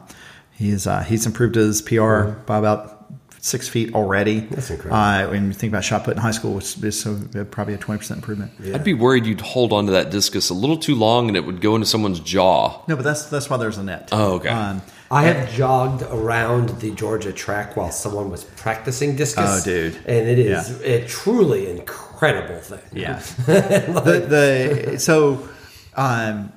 he's 0.51 0.87
uh, 0.87 1.03
he's 1.03 1.25
improved 1.25 1.55
his 1.55 1.81
PR 1.81 2.23
by 2.45 2.57
about 2.57 2.97
six 3.39 3.67
feet 3.67 3.95
already. 3.95 4.41
That's 4.41 4.69
incredible. 4.69 4.95
Uh, 4.95 5.27
when 5.31 5.47
you 5.47 5.53
think 5.53 5.71
about 5.71 5.83
shot 5.83 6.03
put 6.03 6.15
in 6.15 6.21
high 6.21 6.31
school, 6.31 6.57
it's, 6.59 6.81
it's 6.83 6.99
so 6.99 7.17
probably 7.51 7.73
a 7.73 7.77
twenty 7.77 7.99
percent 7.99 8.19
improvement. 8.19 8.51
I'd 8.73 8.83
be 8.83 8.93
worried 8.93 9.25
you'd 9.25 9.41
hold 9.41 9.73
onto 9.73 9.91
that 9.93 10.11
discus 10.11 10.49
a 10.49 10.53
little 10.53 10.77
too 10.77 10.95
long 10.95 11.27
and 11.27 11.35
it 11.37 11.45
would 11.45 11.61
go 11.61 11.75
into 11.75 11.87
someone's 11.87 12.19
jaw. 12.19 12.83
No, 12.87 12.95
but 12.95 13.03
that's 13.03 13.25
that's 13.25 13.49
why 13.49 13.57
there's 13.57 13.77
a 13.77 13.83
net. 13.83 14.09
Oh, 14.11 14.35
okay. 14.35 14.49
Um, 14.49 14.81
I 15.09 15.23
have 15.23 15.51
jogged 15.51 16.03
around 16.03 16.69
the 16.79 16.91
Georgia 16.91 17.33
track 17.33 17.75
while 17.75 17.91
someone 17.91 18.29
was 18.31 18.45
practicing 18.45 19.17
discus. 19.17 19.61
Oh, 19.61 19.61
dude. 19.65 19.95
And 20.05 20.29
it 20.29 20.39
is 20.39 20.79
Yeah. 20.79 20.87
a 20.87 21.05
truly 21.05 21.69
incredible 21.69 22.59
thing. 22.61 22.79
Yeah. 22.93 23.15
the, 23.45 24.85
the 24.93 24.99
so 24.99 25.49
um, 25.95 26.51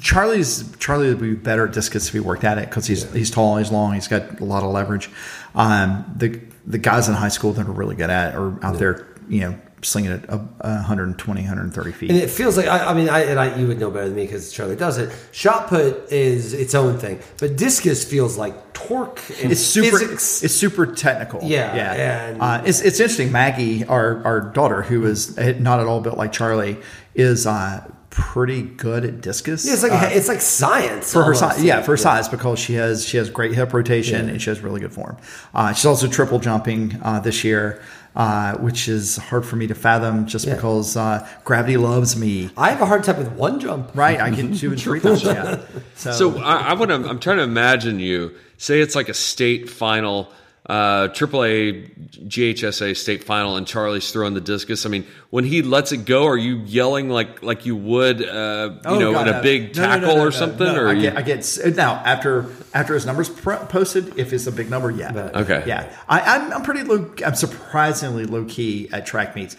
Charlie's 0.00 0.70
Charlie 0.78 1.08
would 1.08 1.20
be 1.20 1.34
better 1.34 1.66
at 1.66 1.72
discus 1.74 2.06
if 2.06 2.12
he 2.12 2.20
worked 2.20 2.44
at 2.44 2.58
it 2.58 2.68
because 2.68 2.86
he's 2.86 3.10
he's 3.12 3.30
tall, 3.30 3.56
he's 3.56 3.70
long, 3.72 3.94
he's 3.94 4.08
got 4.08 4.40
a 4.40 4.44
lot 4.44 4.62
of 4.62 4.70
leverage. 4.70 5.10
Um, 5.54 6.04
the 6.16 6.40
the 6.66 6.78
guys 6.78 7.08
in 7.08 7.14
high 7.14 7.28
school 7.28 7.52
that 7.54 7.66
are 7.66 7.72
really 7.72 7.96
good 7.96 8.10
at 8.10 8.34
it 8.34 8.36
are 8.38 8.64
out 8.64 8.78
there, 8.78 9.08
you 9.28 9.40
know, 9.40 9.58
slinging 9.82 10.12
it 10.12 10.24
a, 10.28 10.36
a 10.60 10.74
120, 10.76 11.40
130 11.40 11.92
feet. 11.92 12.10
And 12.10 12.18
it 12.20 12.30
feels 12.30 12.56
like 12.56 12.66
I, 12.68 12.90
I 12.90 12.94
mean, 12.94 13.08
I, 13.08 13.22
and 13.24 13.40
I, 13.40 13.58
you 13.58 13.66
would 13.66 13.80
know 13.80 13.90
better 13.90 14.06
than 14.06 14.14
me 14.14 14.22
because 14.24 14.52
Charlie 14.52 14.76
does 14.76 14.98
it. 14.98 15.12
Shot 15.32 15.66
put 15.66 16.12
is 16.12 16.52
its 16.54 16.76
own 16.76 16.98
thing, 16.98 17.18
but 17.38 17.56
discus 17.56 18.04
feels 18.08 18.38
like 18.38 18.72
torque 18.72 19.20
and 19.42 19.50
it's 19.50 19.60
super. 19.60 19.98
physics. 19.98 20.44
It's 20.44 20.54
super 20.54 20.86
technical. 20.86 21.40
Yeah, 21.42 21.74
yeah. 21.74 22.26
and- 22.28 22.40
uh, 22.40 22.62
it's 22.64 22.80
it's 22.80 23.00
interesting. 23.00 23.32
Maggie, 23.32 23.84
our 23.84 24.24
our 24.24 24.40
daughter, 24.40 24.82
who 24.82 25.04
is 25.06 25.36
not 25.36 25.80
at 25.80 25.86
all 25.88 26.00
built 26.00 26.16
like 26.16 26.30
Charlie, 26.32 26.78
is 27.16 27.48
uh, 27.48 27.90
pretty 28.14 28.60
good 28.62 29.06
at 29.06 29.22
discus. 29.22 29.64
Yeah, 29.66 29.72
it's 29.72 29.82
like 29.82 29.92
Uh, 29.92 30.10
it's 30.12 30.28
like 30.28 30.42
science 30.42 31.10
for 31.12 31.20
her 31.20 31.34
almost. 31.34 31.40
size, 31.40 31.64
yeah, 31.64 31.80
for 31.80 31.92
her 31.92 31.96
size 31.96 32.28
because 32.28 32.58
she 32.58 32.74
has 32.74 33.06
she 33.06 33.16
has 33.16 33.30
great 33.30 33.54
hip 33.54 33.72
rotation 33.72 34.28
and 34.28 34.40
she 34.40 34.50
has 34.50 34.60
really 34.60 34.80
good 34.80 34.92
form. 34.92 35.16
Uh, 35.54 35.72
she's 35.72 35.86
also 35.86 36.06
triple 36.06 36.38
jumping 36.38 37.00
uh, 37.02 37.20
this 37.20 37.42
year, 37.42 37.80
uh, 38.14 38.54
which 38.58 38.86
is 38.86 39.16
hard 39.16 39.46
for 39.46 39.56
me 39.56 39.66
to 39.66 39.74
fathom 39.74 40.26
just 40.26 40.46
Yeah. 40.46 40.56
because 40.56 40.94
uh, 40.96 41.26
gravity 41.44 41.78
loves 41.78 42.14
me. 42.14 42.50
I 42.56 42.68
have 42.70 42.82
a 42.82 42.86
hard 42.86 43.02
time 43.02 43.16
with 43.16 43.32
one 43.32 43.58
jump. 43.60 43.90
Right, 43.94 44.20
I 44.20 44.30
can 44.30 44.52
do 44.52 44.72
it 44.72 44.80
three 44.80 45.00
times. 45.00 45.22
Yeah. 45.24 45.60
So, 45.94 46.12
So 46.12 46.38
I, 46.38 46.56
I 46.56 46.72
want 46.74 46.90
to. 46.90 46.96
I'm 47.08 47.18
trying 47.18 47.38
to 47.38 47.44
imagine 47.44 47.98
you. 47.98 48.32
Say 48.58 48.80
it's 48.80 48.94
like 48.94 49.08
a 49.08 49.14
state 49.14 49.70
final, 49.70 50.30
uh, 50.66 51.08
AAA 51.08 51.90
GHSA 52.28 52.96
state 52.96 53.24
final, 53.24 53.56
and 53.56 53.66
Charlie's 53.66 54.12
throwing 54.12 54.34
the 54.34 54.40
discus. 54.40 54.86
I 54.86 54.90
mean, 54.90 55.04
when 55.30 55.44
he 55.44 55.60
lets 55.62 55.90
it 55.90 56.04
go, 56.04 56.24
are 56.26 56.36
you 56.36 56.58
yelling 56.58 57.08
like 57.08 57.42
like 57.42 57.66
you 57.66 57.74
would, 57.74 58.22
uh, 58.22 58.70
you 58.74 58.80
Oh, 58.84 58.98
know, 58.98 59.12
God, 59.12 59.26
in 59.28 59.34
a 59.34 59.36
no. 59.38 59.42
big 59.42 59.76
No, 59.76 59.82
no, 59.82 59.88
no, 59.88 60.00
tackle 60.00 60.16
no, 60.18 60.22
or 60.24 60.30
something? 60.30 60.66
no, 60.66 60.80
or 60.82 60.88
I 60.88 60.92
you, 60.92 61.02
get, 61.02 61.16
I 61.16 61.22
get 61.22 61.58
now 61.76 61.94
after 62.04 62.46
after 62.74 62.94
his 62.94 63.04
numbers 63.06 63.28
pr- 63.28 63.54
posted. 63.68 64.16
If 64.18 64.32
it's 64.32 64.46
a 64.46 64.52
big 64.52 64.70
number, 64.70 64.90
yeah, 64.92 65.10
But- 65.12 65.36
Okay. 65.36 65.64
yeah. 65.66 65.92
I, 66.08 66.20
I'm 66.20 66.52
I'm 66.52 66.62
pretty 66.62 66.84
low. 66.84 67.12
I'm 67.26 67.34
surprisingly 67.34 68.24
low 68.24 68.44
key 68.44 68.88
at 68.92 69.04
track 69.04 69.34
meets. 69.34 69.56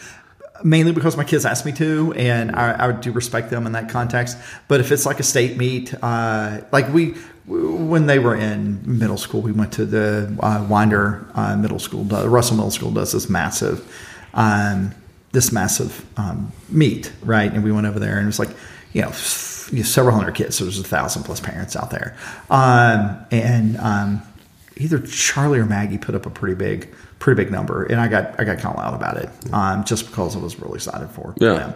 mainly 0.63 0.93
because 0.93 1.17
my 1.17 1.25
kids 1.25 1.45
asked 1.45 1.65
me 1.65 1.73
to, 1.73 2.13
and 2.13 2.55
I, 2.55 2.88
I 2.88 2.91
do 2.93 3.11
respect 3.11 3.49
them 3.49 3.65
in 3.65 3.73
that 3.73 3.89
context. 3.89 4.38
But 4.69 4.80
if 4.80 4.93
it's 4.93 5.05
like 5.05 5.19
a 5.19 5.23
state 5.23 5.57
meet, 5.57 5.93
uh, 6.01 6.61
like 6.71 6.88
we 6.93 7.15
when 7.45 8.06
they 8.06 8.20
were 8.20 8.36
in 8.36 8.82
middle 8.99 9.18
school, 9.18 9.41
we 9.41 9.52
went 9.52 9.74
to 9.74 9.86
the 9.86 10.36
uh, 10.40 10.65
Winder 10.70 11.26
uh, 11.36 11.56
Middle 11.57 11.80
School. 11.80 12.03
The 12.03 12.30
Russell 12.30 12.56
Middle 12.56 12.72
School 12.72 12.91
does 12.91 13.11
this 13.11 13.30
massive, 13.30 13.84
um, 14.34 14.94
this 15.34 15.52
massive 15.52 16.06
um, 16.18 16.52
meet, 16.70 17.11
right? 17.24 17.52
And 17.52 17.64
we 17.64 17.72
went 17.72 17.86
over 17.88 17.99
there, 17.99 18.15
and 18.18 18.24
it 18.24 18.28
was 18.28 18.40
like, 18.40 18.52
you 18.94 19.02
know, 19.02 19.10
f- 19.10 19.70
you 19.72 19.80
know, 19.80 19.84
several 19.84 20.15
hundred 20.15 20.36
kids. 20.36 20.56
So 20.56 20.64
there's 20.64 20.80
a 20.80 20.84
thousand 20.84 21.24
plus 21.24 21.40
parents 21.40 21.76
out 21.76 21.90
there, 21.91 22.15
um, 22.49 23.18
and 23.32 23.78
um, 23.78 24.22
either 24.78 24.99
Charlie 24.99 25.60
or 25.60 25.65
Maggie 25.65 25.98
put 25.98 26.15
up 26.15 26.26
a 26.26 26.30
pretty 26.30 26.56
big, 26.56 26.94
pretty 27.20 27.44
big 27.44 27.52
number, 27.52 27.84
and 27.84 27.99
I 27.99 28.07
got 28.07 28.40
I 28.40 28.44
got 28.45 28.60
kind 28.60 28.76
of 28.78 28.84
loud 28.84 28.94
about 28.94 29.18
it, 29.18 29.30
um, 29.53 29.84
just 29.84 30.06
because 30.07 30.36
I 30.36 30.40
was 30.40 30.60
really 30.60 30.76
excited 30.76 31.10
for 31.10 31.34
Yeah. 31.38 31.53
them. 31.53 31.74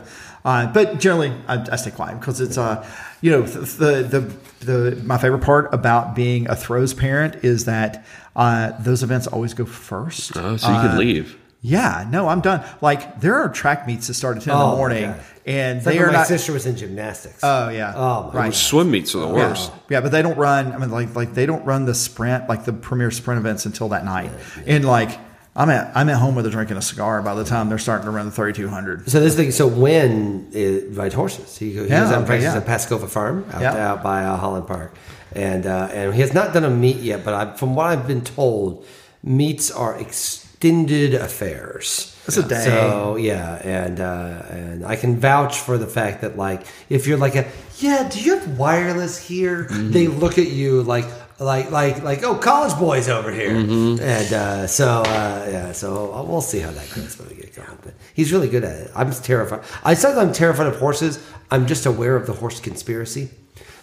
Uh, 0.48 0.65
but 0.72 0.98
generally, 0.99 1.32
I, 1.48 1.56
I 1.72 1.76
stay 1.76 1.91
quiet 1.91 2.19
because 2.19 2.40
it's 2.40 2.57
uh, 2.57 2.88
you 3.22 3.30
know, 3.32 3.41
the, 3.41 4.03
the 4.64 4.65
the 4.65 4.95
my 5.03 5.18
favorite 5.18 5.44
part 5.44 5.74
about 5.74 6.15
being 6.15 6.49
a 6.49 6.56
throws 6.56 6.94
parent 6.94 7.44
is 7.44 7.65
that 7.65 8.06
uh, 8.36 8.72
those 8.80 9.03
events 9.03 9.28
always 9.28 9.53
go 9.53 9.65
first. 9.65 10.38
Oh, 10.38 10.56
so 10.57 10.69
you 10.69 10.76
Uh, 10.76 10.88
can 10.88 10.98
leave. 10.98 11.38
Yeah, 11.61 12.07
no, 12.10 12.28
I'm 12.30 12.40
done. 12.41 12.64
Like 12.82 13.19
there 13.19 13.36
are 13.36 13.49
track 13.49 13.88
meets 13.88 14.07
that 14.07 14.14
start 14.14 14.38
at 14.38 14.44
ten 14.44 14.53
in 14.53 14.60
Oh, 14.61 14.65
the 14.68 14.72
my 14.72 14.78
morning, 14.78 15.03
God. 15.11 15.19
and 15.48 15.78
It's 15.80 15.86
like 15.86 15.94
they 15.95 15.99
when 15.99 16.10
are 16.10 16.11
my 16.14 16.18
not. 16.19 16.28
sister 16.28 16.53
was 16.53 16.65
in 16.65 16.78
gymnastics. 16.78 17.40
Oh 17.44 17.68
yeah, 17.69 17.94
Oh, 17.95 18.32
my 18.34 18.40
right. 18.44 18.53
Swim 18.53 18.90
meets 18.91 19.15
are 19.15 19.19
the 19.19 19.28
worst. 19.28 19.72
Yeah, 19.90 19.99
but 20.02 20.11
they 20.14 20.22
don't 20.22 20.38
run. 20.38 20.72
I 20.72 20.78
mean, 20.78 20.91
like 20.91 21.14
like 21.15 21.34
they 21.34 21.45
don't 21.45 21.65
run 21.65 21.86
the 21.86 21.95
sprint 21.95 22.48
like 22.48 22.64
the 22.64 22.74
premier 22.74 23.11
sprint 23.11 23.40
events 23.40 23.65
until 23.65 23.90
that 23.90 24.06
night. 24.06 24.32
And 24.65 24.86
like 24.86 25.19
I'm 25.57 25.69
at 25.71 25.91
I'm 25.97 26.07
at 26.09 26.17
home 26.17 26.35
with 26.35 26.45
a 26.45 26.51
drinking 26.51 26.77
a 26.77 26.81
cigar 26.84 27.21
by 27.23 27.34
the 27.34 27.43
time 27.43 27.67
they're 27.69 27.79
starting 27.79 28.05
to 28.05 28.11
run 28.11 28.27
the 28.27 28.31
3200. 28.31 29.09
So 29.09 29.19
this 29.19 29.35
thing. 29.35 29.49
So 29.51 29.67
when 29.67 30.47
is 30.51 30.95
rides 30.95 31.15
horses? 31.15 31.57
He, 31.57 31.71
he 31.73 31.88
Yeah, 31.88 32.03
was 32.03 32.11
on 32.11 32.19
okay, 32.19 32.27
practice 32.27 32.53
yeah. 32.53 32.57
at 32.57 32.65
Pascova 32.67 33.09
Farm 33.09 33.43
out, 33.51 33.61
Yeah. 33.61 33.91
out 33.91 34.03
by 34.03 34.23
uh, 34.23 34.38
Holland 34.38 34.67
Park, 34.67 34.93
and 35.34 35.65
uh, 35.65 35.89
and 35.91 36.13
he 36.13 36.21
has 36.21 36.34
not 36.34 36.53
done 36.53 36.63
a 36.63 36.69
meet 36.69 36.97
yet. 36.97 37.25
But 37.25 37.34
I, 37.34 37.57
from 37.57 37.75
what 37.75 37.88
I've 37.88 38.05
been 38.07 38.21
told, 38.21 38.85
meets 39.23 39.71
are 39.71 39.99
extended 39.99 41.15
affairs. 41.15 42.13
It's 42.27 42.38
a 42.38 42.43
day. 42.43 42.63
So 42.65 43.15
yeah, 43.15 43.55
and 43.63 43.99
uh, 43.99 44.43
and 44.49 44.85
I 44.85 44.95
can 44.95 45.17
vouch 45.19 45.57
for 45.59 45.77
the 45.79 45.88
fact 45.88 46.21
that 46.21 46.38
like 46.38 46.67
if 46.89 47.07
you're 47.07 47.17
like 47.17 47.35
a 47.35 47.45
yeah, 47.79 48.07
do 48.07 48.19
you 48.21 48.38
have 48.38 48.57
wireless 48.59 49.17
here? 49.27 49.63
Mm-hmm. 49.65 49.91
They 49.91 50.07
look 50.07 50.38
at 50.38 50.47
you 50.49 50.84
like 50.84 51.05
like 51.39 51.69
like 51.72 52.01
like 52.03 52.23
oh 52.23 52.35
college 52.35 52.77
boys 52.80 53.07
over 53.09 53.31
here, 53.31 53.51
Mm-hmm. 53.51 54.01
and 54.03 54.34
uh, 54.34 54.68
so 54.68 54.88
uh, 55.01 55.47
yeah, 55.49 55.72
so 55.72 56.23
we'll 56.27 56.41
see 56.41 56.59
how 56.59 56.72
that 56.72 56.89
goes 56.95 57.18
when 57.19 57.30
we 57.30 57.35
get 57.35 57.55
going. 57.55 57.77
But 57.84 57.93
he's 58.14 58.31
really 58.31 58.49
good 58.49 58.64
at 58.64 58.76
it. 58.81 58.91
I'm 58.95 59.11
terrified. 59.11 59.61
I 59.84 59.93
said 59.93 60.18
I'm 60.18 60.34
terrified 60.34 60.68
of 60.68 60.77
horses. 60.77 61.23
I'm 61.51 61.68
just 61.68 61.85
aware 61.85 62.15
of 62.15 62.26
the 62.27 62.34
horse 62.34 62.59
conspiracy. 62.59 63.30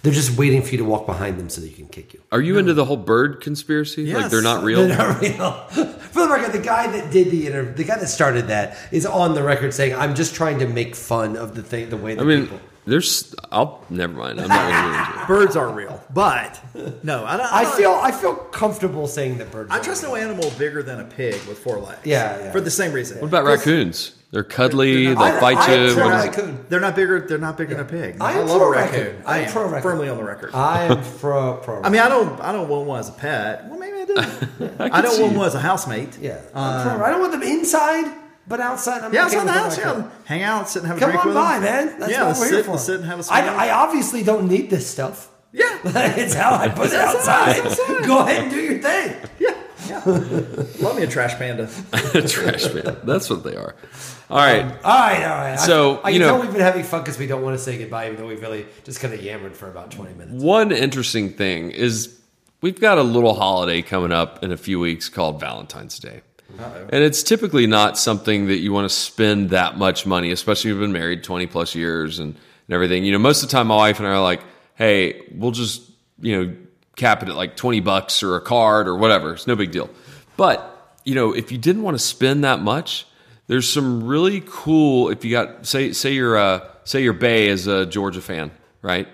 They're 0.02 0.12
just 0.12 0.36
waiting 0.36 0.60
for 0.60 0.68
you 0.72 0.78
to 0.78 0.84
walk 0.84 1.06
behind 1.06 1.38
them 1.40 1.48
so 1.48 1.62
that 1.62 1.68
you 1.68 1.74
can 1.76 1.86
kick 1.88 2.12
you. 2.12 2.20
Are 2.30 2.40
you 2.42 2.58
into 2.58 2.74
the 2.74 2.84
whole 2.84 2.98
bird 2.98 3.40
conspiracy? 3.40 4.12
Like 4.12 4.30
they're 4.30 4.42
not 4.42 4.62
real? 4.62 4.86
They're 4.86 4.98
not 4.98 5.20
real. 5.22 5.52
For 6.14 6.26
the 6.26 6.28
record, 6.30 6.52
the 6.52 6.58
guy 6.58 6.86
that 6.88 7.10
did 7.10 7.30
the 7.30 7.46
interview, 7.46 7.72
the 7.74 7.84
guy 7.84 7.98
that 7.98 8.08
started 8.08 8.48
that, 8.48 8.76
is 8.92 9.06
on 9.06 9.34
the 9.34 9.42
record 9.42 9.72
saying, 9.72 9.94
"I'm 9.94 10.14
just 10.14 10.34
trying 10.34 10.58
to 10.58 10.66
make 10.68 10.94
fun 10.94 11.36
of 11.38 11.54
the 11.54 11.62
thing, 11.62 11.88
the 11.88 11.96
way 11.96 12.14
that 12.16 12.20
I 12.20 12.24
mean, 12.24 12.42
people." 12.42 12.60
There's. 12.86 13.34
I'll 13.50 13.84
never 13.90 14.12
mind. 14.12 14.40
I'm 14.40 14.48
not 14.48 14.70
going 14.70 14.74
to 14.74 14.98
get 14.98 15.08
into 15.10 15.22
it. 15.22 15.26
Birds 15.28 15.56
are 15.56 15.70
real, 15.70 16.02
but 16.12 16.60
no, 17.02 17.24
I 17.24 17.36
don't. 17.36 17.52
I 17.52 17.62
don't- 17.64 17.76
feel 17.76 17.92
I 17.92 18.12
feel 18.12 18.34
comfortable 18.34 19.06
saying 19.06 19.38
that 19.38 19.50
birds. 19.50 19.70
I 19.70 19.78
are 19.78 19.82
trust 19.82 20.02
real. 20.02 20.12
no 20.12 20.16
animal 20.16 20.50
bigger 20.58 20.82
than 20.82 21.00
a 21.00 21.04
pig 21.04 21.34
with 21.46 21.58
four 21.58 21.78
legs. 21.78 22.00
Yeah, 22.04 22.38
yeah. 22.38 22.52
For 22.52 22.60
the 22.60 22.70
same 22.70 22.92
reason. 22.92 23.20
What 23.20 23.28
about 23.28 23.44
raccoons? 23.44 24.16
They're 24.30 24.42
cuddly. 24.44 25.04
They're 25.06 25.14
They'll 25.14 25.24
not- 25.32 25.40
fight 25.40 25.56
I- 25.58 25.74
you. 25.74 25.92
I- 25.92 25.94
What 26.04 26.12
I- 26.12 26.18
is- 26.18 26.24
raccoon. 26.36 26.64
They're 26.68 26.80
not 26.80 26.96
bigger. 26.96 27.20
They're 27.20 27.38
not 27.38 27.56
bigger 27.56 27.74
than 27.74 27.84
a 27.86 27.88
pig. 27.88 28.16
I 28.20 28.32
am 28.32 28.46
love 28.48 28.58
pro 28.58 28.66
a 28.68 28.70
raccoon. 28.72 29.00
raccoon. 29.06 29.22
I 29.26 29.38
I'm 29.38 29.44
am 29.44 29.52
pro 29.52 29.64
raccoon. 29.66 29.82
firmly 29.82 30.08
on 30.08 30.16
the 30.16 30.24
record. 30.24 30.50
I 30.54 30.82
am 30.84 31.02
pro 31.20 31.54
pro. 31.58 31.82
I 31.82 31.88
mean, 31.88 32.00
I 32.00 32.08
don't. 32.08 32.40
I 32.40 32.52
don't 32.52 32.68
want 32.68 32.86
one 32.86 33.00
as 33.00 33.08
a 33.08 33.12
pet. 33.12 33.66
Well, 33.68 33.78
maybe 33.78 33.98
I 34.00 34.04
do. 34.04 34.14
I, 34.80 34.88
can 34.90 35.02
don't 35.04 35.12
see 35.14 35.22
want 35.22 35.32
you. 35.34 35.38
one 35.38 35.46
as 35.46 35.54
a 35.54 35.60
housemate. 35.60 36.18
yeah, 36.20 36.40
I'm 36.54 36.96
pro. 36.98 37.06
I 37.06 37.10
don't 37.10 37.20
want 37.20 37.32
them 37.32 37.42
inside, 37.42 38.12
but 38.46 38.60
outside. 38.60 39.02
I'm 39.02 39.12
Yeah, 39.14 39.26
okay 39.26 39.36
outside 39.36 39.40
the 39.40 39.44
with 39.46 39.54
house. 39.54 39.78
raccoon. 39.78 40.02
Yeah, 40.04 40.10
hang 40.26 40.42
out, 40.42 40.68
sit 40.68 40.82
and 40.82 40.88
have 40.88 40.96
a 40.96 41.00
Come 41.00 41.10
drink 41.10 41.22
Come 41.22 41.36
on 41.36 41.36
with 41.36 41.44
by, 41.44 41.58
them. 41.60 41.86
man. 41.88 42.00
That's 42.00 42.12
yeah, 42.12 42.22
what 42.28 42.38
we're 42.38 42.44
sit, 42.46 42.54
here 42.54 42.64
for. 42.64 42.78
sit 42.78 42.96
and 42.96 43.04
have 43.06 43.18
a 43.18 43.20
I, 43.20 43.24
smoke. 43.42 43.58
I 43.58 43.70
obviously 43.70 44.22
don't 44.22 44.48
need 44.48 44.70
this 44.70 44.86
stuff. 44.86 45.30
yeah, 45.52 45.78
it's 45.84 46.34
how 46.34 46.54
I 46.54 46.68
put 46.68 46.88
it 46.88 46.94
outside. 46.94 47.62
Go 48.06 48.20
ahead 48.20 48.42
and 48.42 48.50
do 48.50 48.60
your 48.60 48.78
thing. 48.82 49.16
yeah, 49.38 49.54
yeah. 49.88 50.02
Love 50.80 50.96
me 50.96 51.02
a 51.04 51.06
trash 51.06 51.34
panda. 51.38 51.64
A 52.14 52.22
trash 52.26 52.64
panda. 52.64 53.00
That's 53.04 53.28
what 53.30 53.44
they 53.44 53.54
are. 53.54 53.74
All 54.30 54.38
right. 54.38 54.62
Um, 54.62 54.70
all 54.70 54.94
right, 54.98 55.22
all 55.24 55.36
right. 55.36 55.60
So, 55.60 55.96
I, 55.98 56.08
I 56.08 56.10
you 56.10 56.18
can 56.20 56.28
know- 56.28 56.40
we've 56.40 56.50
been 56.52 56.60
having 56.62 56.82
fun 56.84 57.02
because 57.02 57.18
we 57.18 57.26
don't 57.26 57.42
want 57.42 57.56
to 57.58 57.62
say 57.62 57.76
goodbye, 57.78 58.06
even 58.06 58.16
though 58.18 58.26
we've 58.26 58.40
really 58.40 58.66
just 58.84 59.00
kind 59.00 59.12
of 59.14 59.22
yammered 59.22 59.54
for 59.56 59.68
about 59.68 59.90
twenty 59.90 60.14
minutes. 60.14 60.42
One 60.42 60.72
interesting 60.72 61.32
thing 61.34 61.70
is 61.70 62.18
we've 62.62 62.80
got 62.80 62.96
a 62.98 63.02
little 63.02 63.34
holiday 63.34 63.82
coming 63.82 64.10
up 64.12 64.42
in 64.42 64.50
a 64.52 64.56
few 64.56 64.80
weeks 64.80 65.08
called 65.08 65.38
Valentine's 65.38 65.98
Day. 65.98 66.22
And 66.58 67.02
it's 67.04 67.22
typically 67.22 67.66
not 67.66 67.98
something 67.98 68.46
that 68.46 68.58
you 68.58 68.72
want 68.72 68.88
to 68.88 68.94
spend 68.94 69.50
that 69.50 69.76
much 69.76 70.06
money, 70.06 70.30
especially 70.30 70.70
if 70.70 70.74
you've 70.74 70.82
been 70.82 70.92
married 70.92 71.24
20 71.24 71.46
plus 71.46 71.74
years 71.74 72.18
and, 72.18 72.34
and 72.34 72.74
everything. 72.74 73.04
You 73.04 73.12
know, 73.12 73.18
most 73.18 73.42
of 73.42 73.48
the 73.48 73.52
time 73.52 73.68
my 73.68 73.76
wife 73.76 73.98
and 73.98 74.08
I 74.08 74.12
are 74.12 74.22
like, 74.22 74.42
hey, 74.74 75.22
we'll 75.32 75.50
just, 75.50 75.82
you 76.20 76.36
know, 76.36 76.56
cap 76.96 77.22
it 77.22 77.28
at 77.28 77.34
like 77.34 77.56
20 77.56 77.80
bucks 77.80 78.22
or 78.22 78.36
a 78.36 78.40
card 78.40 78.88
or 78.88 78.96
whatever. 78.96 79.34
It's 79.34 79.46
no 79.46 79.56
big 79.56 79.72
deal. 79.72 79.90
But, 80.36 80.96
you 81.04 81.14
know, 81.14 81.32
if 81.32 81.50
you 81.52 81.58
didn't 81.58 81.82
want 81.82 81.96
to 81.96 82.02
spend 82.02 82.44
that 82.44 82.60
much, 82.60 83.06
there's 83.46 83.68
some 83.68 84.04
really 84.04 84.42
cool 84.46 85.10
if 85.10 85.24
you 85.24 85.30
got 85.30 85.66
say 85.66 85.92
say 85.92 86.14
you're 86.14 86.36
uh 86.36 86.66
say 86.84 87.02
your 87.02 87.12
Bay 87.12 87.48
is 87.48 87.66
a 87.66 87.86
Georgia 87.86 88.20
fan, 88.20 88.50
right? 88.82 89.08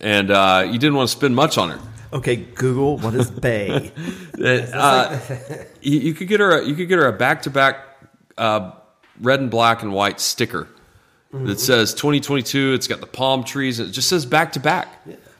And 0.00 0.30
uh, 0.30 0.66
you 0.66 0.78
didn't 0.78 0.94
want 0.94 1.10
to 1.10 1.16
spend 1.16 1.36
much 1.36 1.58
on 1.58 1.70
her. 1.70 1.80
Okay, 2.12 2.36
Google 2.36 2.98
what 2.98 3.14
is 3.14 3.30
bay. 3.30 3.92
Uh, 4.42 5.18
you, 5.82 6.00
you 6.00 6.14
could 6.14 6.26
get 6.26 6.40
her. 6.40 6.60
A, 6.60 6.64
you 6.64 6.74
could 6.74 6.88
get 6.88 6.98
her 6.98 7.06
a 7.06 7.12
back 7.12 7.42
to 7.42 7.50
back 7.50 7.76
red 8.38 9.40
and 9.40 9.50
black 9.50 9.82
and 9.82 9.92
white 9.92 10.18
sticker 10.18 10.66
that 11.32 11.60
says 11.60 11.92
2022. 11.94 12.72
It's 12.72 12.86
got 12.86 13.00
the 13.00 13.06
palm 13.06 13.44
trees. 13.44 13.78
And 13.78 13.88
it 13.90 13.92
just 13.92 14.08
says 14.08 14.26
back 14.26 14.52
to 14.52 14.60
back, 14.60 14.88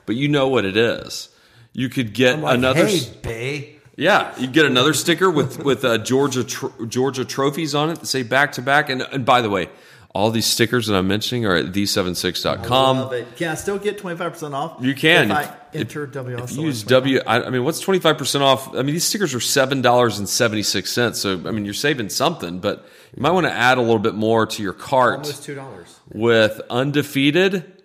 but 0.07 0.17
you 0.17 0.29
know 0.29 0.49
what 0.49 0.65
it 0.65 0.77
is. 0.77 1.31
You 1.73 1.89
could 1.89 2.13
get 2.13 2.41
like, 2.41 2.59
another. 2.59 2.87
hey, 2.87 3.01
Bay. 3.23 3.77
yeah, 3.97 4.39
you 4.39 4.49
get 4.49 4.67
another 4.67 4.93
sticker 4.93 5.31
with 5.31 5.65
with 5.65 5.85
uh, 5.85 5.99
Georgia 5.99 6.45
Georgia 6.87 7.25
trophies 7.25 7.75
on 7.75 7.91
it 7.91 8.01
that 8.01 8.07
say 8.07 8.23
back 8.23 8.53
to 8.53 8.63
back. 8.63 8.91
And 8.91 9.03
and 9.03 9.25
by 9.25 9.41
the 9.41 9.49
way, 9.51 9.69
all 10.13 10.31
these 10.31 10.47
stickers 10.47 10.89
that 10.89 10.97
I'm 10.97 11.07
mentioning 11.07 11.47
are 11.47 11.55
at 11.57 11.73
the76.com. 11.73 12.97
Love 12.99 13.13
it. 13.13 13.37
Can 13.37 13.49
I 13.51 13.55
still 13.55 13.79
get 13.79 13.99
twenty 13.99 14.17
five 14.17 14.33
percent 14.33 14.55
off? 14.55 14.79
You 14.81 14.95
can 14.95 15.31
if 15.31 15.37
I 15.37 15.43
If- 15.73 15.81
enter 15.83 16.07
WL. 16.07 16.43
If 16.45 16.53
you 16.57 16.63
use 16.65 16.83
W, 16.83 17.21
I, 17.27 17.43
I 17.45 17.51
mean, 17.51 17.63
what's 17.65 17.81
twenty 17.81 18.01
five 18.01 18.19
percent 18.19 18.43
off? 18.43 18.75
I 18.75 18.83
mean, 18.83 18.87
these 18.95 19.05
stickers 19.05 19.35
are 19.35 19.41
seven 19.41 19.83
dollars 19.83 20.19
and 20.19 20.29
seventy 20.29 20.63
six 20.65 20.91
cents. 20.93 21.21
So 21.21 21.35
I 21.35 21.51
mean, 21.53 21.65
you're 21.65 21.75
saving 21.75 22.09
something, 22.09 22.59
but 22.59 22.85
you 23.17 23.23
might 23.23 23.31
want 23.31 23.47
to 23.47 23.53
add 23.53 23.79
a 23.79 23.81
little 23.83 23.99
bit 24.01 24.15
more 24.15 24.47
to 24.47 24.63
your 24.63 24.73
cart 24.73 25.21
almost 25.21 25.45
two 25.45 25.55
dollars. 25.55 26.01
with 26.13 26.61
undefeated. 26.71 27.77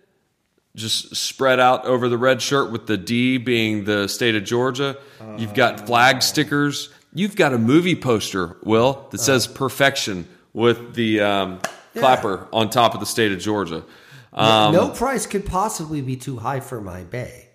Just 0.76 1.16
spread 1.16 1.58
out 1.62 1.86
over 1.86 2.10
the 2.10 2.18
red 2.18 2.42
shirt 2.42 2.70
with 2.70 2.86
the 2.86 2.98
D 2.98 3.38
being 3.38 3.86
the 3.86 4.08
state 4.10 4.36
of 4.36 4.44
Georgia. 4.44 4.98
You've 5.38 5.54
got 5.54 5.86
flag 5.88 6.22
stickers. 6.22 6.90
You've 7.14 7.38
got 7.38 7.54
a 7.54 7.58
movie 7.58 7.96
poster, 7.96 8.58
Will, 8.62 9.08
that 9.12 9.20
says 9.20 9.48
perfection 9.48 10.28
with 10.52 10.94
the 10.96 11.22
um, 11.22 11.62
clapper 11.96 12.48
on 12.54 12.70
top 12.70 12.94
of 12.94 13.00
the 13.00 13.06
state 13.06 13.32
of 13.32 13.40
Georgia. 13.40 13.84
Um, 14.34 14.74
no 14.74 14.90
price 14.90 15.26
could 15.26 15.46
possibly 15.46 16.02
be 16.02 16.16
too 16.18 16.38
high 16.38 16.60
for 16.60 16.82
my 16.82 17.04
Bay. 17.04 17.48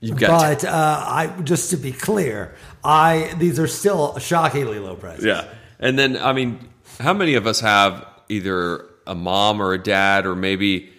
You've 0.00 0.18
got 0.18 0.62
But 0.62 0.64
uh, 0.64 0.70
I 1.06 1.32
just 1.42 1.70
to 1.70 1.76
be 1.76 1.92
clear, 1.92 2.54
I 2.84 3.34
these 3.38 3.58
are 3.58 3.66
still 3.66 4.18
shockingly 4.18 4.78
low 4.78 4.94
prices. 4.96 5.24
Yeah. 5.24 5.48
And 5.80 5.98
then, 5.98 6.16
I 6.16 6.32
mean, 6.32 6.68
how 7.00 7.12
many 7.14 7.34
of 7.34 7.46
us 7.46 7.60
have 7.60 8.04
either 8.28 8.84
a 9.06 9.14
mom 9.14 9.60
or 9.60 9.72
a 9.72 9.78
dad 9.82 10.26
or 10.26 10.34
maybe 10.36 10.90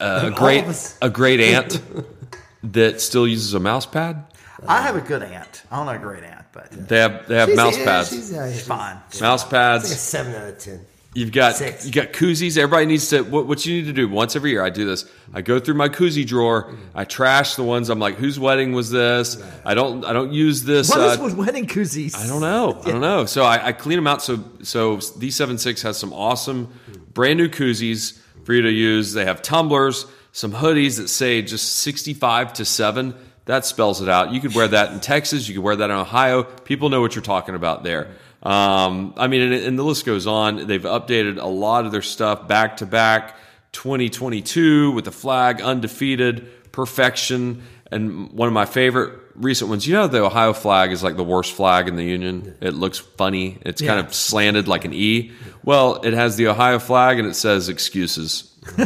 uh, 0.00 0.30
a 0.32 0.36
great 0.36 0.64
a 1.02 1.10
great 1.10 1.40
aunt 1.40 1.80
that 2.64 3.00
still 3.00 3.26
uses 3.26 3.54
a 3.54 3.60
mouse 3.60 3.86
pad? 3.86 4.24
I 4.66 4.82
have 4.82 4.96
a 4.96 5.00
good 5.00 5.22
aunt. 5.22 5.62
I 5.70 5.76
don't 5.76 5.86
know 5.86 5.92
a 5.92 5.98
great 5.98 6.22
aunt, 6.24 6.46
but 6.52 6.70
They 6.70 6.98
have 6.98 7.26
they 7.28 7.36
have 7.36 7.48
She's- 7.48 7.56
mouse 7.56 7.78
yeah, 7.78 7.84
pads. 7.84 8.08
She's, 8.10 8.32
yeah, 8.32 8.52
she's 8.52 8.66
fine. 8.66 8.96
mouse 9.20 9.42
like 9.42 9.46
a 9.46 9.54
pads. 9.54 10.00
seven 10.00 10.34
out 10.34 10.48
of 10.48 10.58
ten. 10.58 10.86
You've 11.12 11.32
got 11.32 11.56
Six. 11.56 11.84
you 11.84 11.90
got 11.90 12.12
koozies. 12.12 12.56
Everybody 12.56 12.86
needs 12.86 13.08
to. 13.08 13.22
What, 13.22 13.48
what 13.48 13.66
you 13.66 13.74
need 13.74 13.86
to 13.86 13.92
do 13.92 14.08
once 14.08 14.36
every 14.36 14.50
year. 14.52 14.62
I 14.62 14.70
do 14.70 14.84
this. 14.84 15.10
I 15.34 15.42
go 15.42 15.58
through 15.58 15.74
my 15.74 15.88
koozie 15.88 16.24
drawer. 16.24 16.72
I 16.94 17.04
trash 17.04 17.56
the 17.56 17.64
ones. 17.64 17.88
I'm 17.88 17.98
like, 17.98 18.14
whose 18.14 18.38
wedding 18.38 18.72
was 18.72 18.92
this? 18.92 19.42
I 19.64 19.74
don't. 19.74 20.04
I 20.04 20.12
don't 20.12 20.32
use 20.32 20.62
this. 20.62 20.88
What 20.88 21.00
uh, 21.00 21.04
is 21.04 21.18
with 21.18 21.34
wedding 21.34 21.66
koozies? 21.66 22.14
I 22.14 22.28
don't 22.28 22.40
know. 22.40 22.80
I 22.84 22.92
don't 22.92 23.00
know. 23.00 23.26
So 23.26 23.42
I, 23.42 23.66
I 23.66 23.72
clean 23.72 23.96
them 23.96 24.06
out. 24.06 24.22
So 24.22 24.44
so 24.62 24.98
D76 24.98 25.82
has 25.82 25.96
some 25.96 26.12
awesome 26.12 26.72
brand 27.12 27.38
new 27.38 27.48
koozies 27.48 28.16
for 28.44 28.54
you 28.54 28.62
to 28.62 28.70
use. 28.70 29.12
They 29.12 29.24
have 29.24 29.42
tumblers, 29.42 30.06
some 30.30 30.52
hoodies 30.52 30.98
that 30.98 31.08
say 31.08 31.42
just 31.42 31.78
65 31.78 32.52
to 32.54 32.64
7. 32.64 33.14
That 33.46 33.66
spells 33.66 34.00
it 34.00 34.08
out. 34.08 34.32
You 34.32 34.40
could 34.40 34.54
wear 34.54 34.68
that 34.68 34.92
in 34.92 35.00
Texas. 35.00 35.48
You 35.48 35.54
could 35.56 35.64
wear 35.64 35.74
that 35.74 35.90
in 35.90 35.96
Ohio. 35.96 36.44
People 36.44 36.88
know 36.88 37.00
what 37.00 37.16
you're 37.16 37.22
talking 37.22 37.56
about 37.56 37.82
there. 37.82 38.14
Um, 38.42 39.14
I 39.16 39.26
mean, 39.26 39.42
and, 39.42 39.52
and 39.52 39.78
the 39.78 39.82
list 39.84 40.06
goes 40.06 40.26
on. 40.26 40.66
They've 40.66 40.82
updated 40.82 41.40
a 41.40 41.46
lot 41.46 41.84
of 41.86 41.92
their 41.92 42.02
stuff 42.02 42.48
back 42.48 42.78
to 42.78 42.86
back. 42.86 43.36
2022 43.72 44.90
with 44.92 45.04
the 45.04 45.12
flag 45.12 45.60
undefeated, 45.60 46.72
perfection, 46.72 47.62
and 47.90 48.30
one 48.32 48.48
of 48.48 48.52
my 48.52 48.64
favorite 48.66 49.18
recent 49.36 49.70
ones. 49.70 49.86
You 49.86 49.94
know, 49.94 50.06
the 50.08 50.24
Ohio 50.24 50.52
flag 50.52 50.92
is 50.92 51.02
like 51.02 51.16
the 51.16 51.24
worst 51.24 51.52
flag 51.52 51.86
in 51.88 51.96
the 51.96 52.04
union. 52.04 52.56
It 52.60 52.74
looks 52.74 52.98
funny. 52.98 53.58
It's 53.62 53.80
kind 53.80 54.00
of 54.00 54.12
slanted 54.14 54.68
like 54.68 54.84
an 54.84 54.92
E. 54.92 55.32
Well, 55.64 56.00
it 56.02 56.14
has 56.14 56.36
the 56.36 56.48
Ohio 56.48 56.78
flag 56.78 57.18
and 57.18 57.28
it 57.28 57.34
says 57.34 57.68
excuses. 57.68 58.52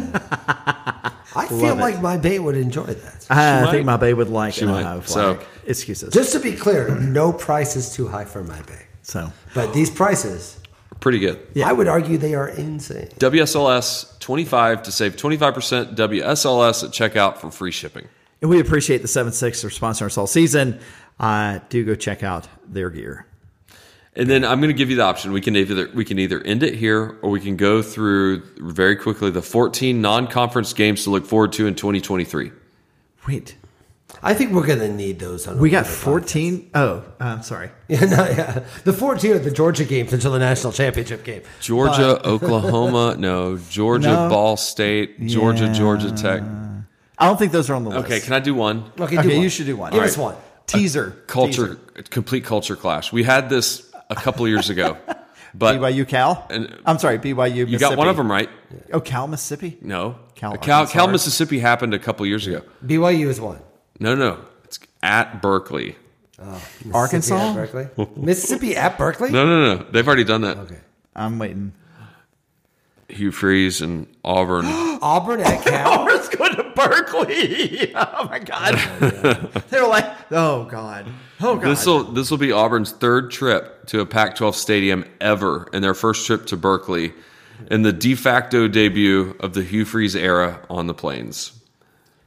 I 1.37 1.47
feel 1.49 1.75
like 1.77 2.01
my 2.01 2.17
bay 2.17 2.39
would 2.39 2.57
enjoy 2.57 2.85
that. 2.87 3.27
I 3.31 3.63
might. 3.63 3.71
think 3.71 3.87
my 3.87 3.97
bay 3.97 4.15
would 4.15 4.29
like 4.29 4.61
an 4.61 4.69
might. 4.69 4.81
Ohio 4.81 5.01
So- 5.01 5.35
flag. 5.37 5.47
Excuses. 5.67 6.13
Just 6.13 6.33
to 6.33 6.41
be 6.41 6.53
clear, 6.53 6.95
no 7.01 7.33
price 7.33 7.75
is 7.75 7.91
too 7.95 8.07
high 8.07 8.27
for 8.27 8.45
my 8.45 8.61
bay. 8.63 8.84
So 9.05 9.33
But 9.55 9.73
these 9.73 9.91
prices, 9.91 10.59
Pretty 11.05 11.19
good. 11.19 11.47
Yeah. 11.53 11.69
I 11.69 11.73
would 11.75 11.87
argue 11.87 12.17
they 12.17 12.35
are 12.35 12.49
insane. 12.49 13.09
WSLS 13.19 14.19
25 14.21 14.85
to 14.85 14.91
save 14.91 15.17
25%. 15.17 15.97
WSLS 15.97 16.85
at 16.85 16.91
checkout 16.93 17.37
for 17.37 17.51
free 17.51 17.73
shipping. 17.73 18.09
And 18.41 18.49
we 18.49 18.59
appreciate 18.59 19.03
the 19.03 19.09
7 19.09 19.31
6 19.31 19.61
for 19.61 19.69
sponsoring 19.69 20.07
us 20.07 20.17
all 20.17 20.27
season. 20.27 20.81
Uh, 21.21 21.61
do 21.69 21.85
go 21.85 21.95
check 21.95 22.23
out 22.23 22.49
their 22.67 22.89
gear. 22.89 23.27
And 24.17 24.31
then 24.31 24.47
I'm 24.47 24.61
going 24.61 24.71
to 24.71 24.79
give 24.79 24.89
you 24.89 24.97
the 24.97 25.03
option. 25.03 25.33
We 25.33 25.43
can 25.43 25.57
either 25.57 25.91
we 25.93 26.07
can 26.07 26.19
either 26.19 26.41
end 26.41 26.63
it 26.63 26.75
here 26.75 27.19
or 27.21 27.29
we 27.29 27.41
can 27.41 27.57
go 27.57 27.83
through 27.83 28.43
very 28.59 28.97
quickly 28.97 29.31
the 29.31 29.43
14 29.43 30.01
non-conference 30.01 30.73
games 30.73 31.05
to 31.05 31.11
look 31.11 31.27
forward 31.27 31.53
to 31.55 31.67
in 31.67 31.75
2023. 31.75 32.51
Wait, 33.27 33.57
I 34.27 34.33
think 34.33 34.53
we're 34.53 34.67
going 34.67 34.79
to 34.79 34.89
need 34.89 35.19
those. 35.21 35.47
On 35.47 35.59
we 35.59 35.69
got 35.69 35.85
later 35.85 35.97
14. 35.97 36.71
Oh, 36.75 37.05
uh, 37.21 37.41
sorry. 37.43 37.71
Yeah, 37.89 38.01
no, 38.07 38.25
yeah. 38.29 38.65
The 38.85 38.93
14 38.95 39.33
are 39.33 39.39
the 39.39 39.51
Georgia 39.51 39.85
games 39.85 40.13
until 40.15 40.33
the 40.33 40.39
national 40.39 40.73
championship 40.73 41.23
game. 41.25 41.43
Georgia, 41.61 42.27
Oklahoma, 42.27 43.17
no, 43.19 43.59
Georgia, 43.69 44.09
No. 44.09 44.29
Ball 44.31 44.57
State, 44.57 45.21
Georgia, 45.27 45.67
Yeah. 45.67 45.73
Georgia 45.75 46.11
Tech. 46.11 46.43
I 47.19 47.27
don't 47.27 47.39
think 47.39 47.53
those 47.53 47.69
are 47.69 47.75
on 47.75 47.85
the 47.85 47.91
list. 47.91 48.07
Okay, 48.07 48.21
can 48.21 48.33
I 48.33 48.41
do 48.41 48.55
one? 48.55 48.91
Okay, 48.99 49.17
do 49.17 49.21
Okay, 49.21 49.35
one. 49.35 49.43
you 49.43 49.49
should 49.51 49.67
do 49.67 49.77
one. 49.77 49.93
Give 49.93 50.01
All 50.01 50.07
us 50.07 50.17
one. 50.17 50.37
Teaser. 50.67 51.11
Culture, 51.27 51.77
complete 52.09 52.45
culture 52.47 52.75
clash. 52.77 53.13
We 53.13 53.23
had 53.23 53.51
this 53.51 53.93
a 54.09 54.15
couple 54.15 54.49
years 54.49 54.71
ago, 54.71 54.97
but 55.55 55.77
BYU 55.79 56.09
Cal? 56.09 56.47
And- 56.49 56.75
I'm 56.87 56.99
sorry, 56.99 57.19
BYU 57.19 57.69
you 57.69 57.79
got 57.79 57.99
one 57.99 58.09
of 58.09 58.17
them 58.17 58.31
right. 58.31 58.49
Oh, 58.93 59.01
Cal, 59.01 59.27
Mississippi? 59.29 59.77
No, 59.83 60.17
Cal, 60.35 60.57
Cal, 60.57 60.81
Arkansas. 60.81 60.93
Cal, 60.99 61.09
Mississippi 61.09 61.59
happened 61.59 61.93
a 61.93 61.99
couple 61.99 62.25
years 62.25 62.47
ago. 62.47 62.63
BYU 62.85 63.27
is 63.27 63.39
one. 63.41 63.61
No, 64.01 64.15
no, 64.15 64.39
it's 64.65 64.79
at 65.03 65.41
Berkeley. 65.43 65.97
Oh, 66.41 66.63
Arkansas? 66.93 67.55
Mississippi 67.55 67.61
at 67.61 67.73
Berkeley. 67.97 68.09
Mississippi 68.17 68.77
at 68.77 68.99
Berkeley. 68.99 69.31
No, 69.31 69.47
no, 69.47 69.77
no, 69.77 69.85
they've 69.91 70.07
already 70.07 70.25
done 70.25 70.41
that. 70.43 70.57
Okay. 70.59 70.79
I'm 71.15 71.39
waiting. 71.39 71.73
Hugh 73.09 73.31
Freeze 73.33 73.81
and 73.81 74.07
Auburn. 74.25 74.65
Auburn 75.03 75.41
at 75.41 75.65
Cal. 75.65 75.93
Auburn's 76.01 76.29
going 76.29 76.57
to 76.57 76.65
Berkeley. 76.75 77.93
Oh, 78.17 78.27
my 78.29 78.39
God. 78.41 78.75
Oh, 78.77 79.61
They're 79.69 79.87
like, 79.87 80.11
oh, 80.33 80.65
God. 80.65 81.07
Oh, 81.41 81.57
God. 81.57 81.65
This 81.71 81.87
will 81.87 82.05
this 82.05 82.31
will 82.31 82.39
be 82.39 82.51
Auburn's 82.51 82.91
third 82.93 83.31
trip 83.31 83.87
to 83.87 84.01
a 84.01 84.07
Pac-12 84.07 84.55
stadium 84.55 85.05
ever, 85.21 85.69
and 85.73 85.85
their 85.85 85.95
first 85.95 86.27
trip 86.27 86.47
to 86.47 86.57
Berkeley, 86.57 87.13
and 87.71 87.85
the 87.85 87.93
de 87.93 88.15
facto 88.15 88.67
debut 88.67 89.37
of 89.41 89.55
the 89.55 89.63
Hugh 89.63 89.85
Freeze 89.85 90.17
era 90.17 90.61
on 90.69 90.87
the 90.89 90.95
Plains. 90.95 91.53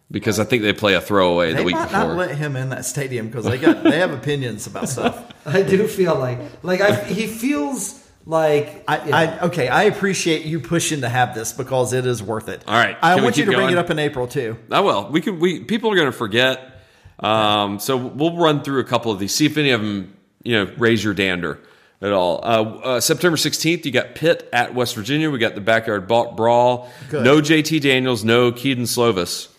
Because 0.10 0.40
I 0.40 0.46
think 0.46 0.64
they 0.64 0.72
play 0.72 0.94
a 0.94 1.02
throwaway 1.02 1.52
they 1.52 1.58
the 1.58 1.64
week 1.64 1.76
might 1.76 1.86
before. 1.88 2.00
not 2.00 2.18
let 2.18 2.36
him 2.36 2.56
in 2.56 2.70
that 2.70 2.86
stadium 2.86 3.28
because 3.28 3.44
they 3.44 3.58
got 3.58 3.84
they 3.84 4.00
have 4.00 4.12
opinions 4.12 4.66
about 4.66 4.88
stuff. 4.88 5.34
I 5.46 5.64
do 5.64 5.86
feel 5.88 6.16
like 6.16 6.40
like 6.64 6.80
I, 6.80 7.04
he 7.04 7.28
feels 7.28 8.02
like 8.26 8.84
I, 8.88 9.08
yeah. 9.08 9.18
I 9.18 9.46
okay. 9.48 9.68
I 9.68 9.84
appreciate 9.84 10.46
you 10.46 10.60
pushing 10.62 11.02
to 11.02 11.10
have 11.10 11.36
this 11.36 11.52
because 11.52 11.92
it 11.92 12.06
is 12.06 12.24
worth 12.24 12.48
it. 12.48 12.64
All 12.68 12.74
right, 12.74 12.98
I 13.02 13.16
want 13.16 13.38
you 13.38 13.44
keep 13.44 13.52
to 13.52 13.58
bring 13.58 13.72
it 13.72 13.78
up 13.78 13.90
in 13.90 14.00
April 14.00 14.28
too. 14.28 14.58
I 14.72 14.80
will. 14.80 15.10
we 15.10 15.22
can. 15.22 15.40
We 15.40 15.62
people 15.64 15.92
are 15.92 15.96
going 15.96 16.12
to 16.12 16.18
forget. 16.18 16.74
Um, 17.20 17.80
so 17.80 17.98
we'll 17.98 18.38
run 18.38 18.64
through 18.64 18.80
a 18.80 18.84
couple 18.84 19.12
of 19.12 19.20
these. 19.20 19.34
See 19.34 19.46
if 19.46 19.58
any 19.58 19.72
of 19.72 19.82
them, 19.82 20.16
you 20.44 20.54
know, 20.54 20.72
raise 20.78 21.04
your 21.04 21.16
dander 21.16 21.60
at 22.02 22.12
all. 22.12 22.40
Uh, 22.44 22.64
uh, 22.64 23.00
September 23.00 23.38
sixteenth, 23.38 23.86
you 23.86 23.92
got 23.92 24.16
Pitt 24.16 24.48
at 24.54 24.74
West 24.76 24.96
Virginia. 24.96 25.30
We 25.30 25.40
got 25.40 25.56
the 25.56 25.62
backyard 25.62 26.08
ba- 26.08 26.32
brawl. 26.36 26.90
Good. 27.10 27.24
No 27.24 27.42
JT 27.42 27.82
Daniels. 27.82 28.24
No 28.24 28.52
Kedon 28.52 28.86
Slovis. 28.86 29.50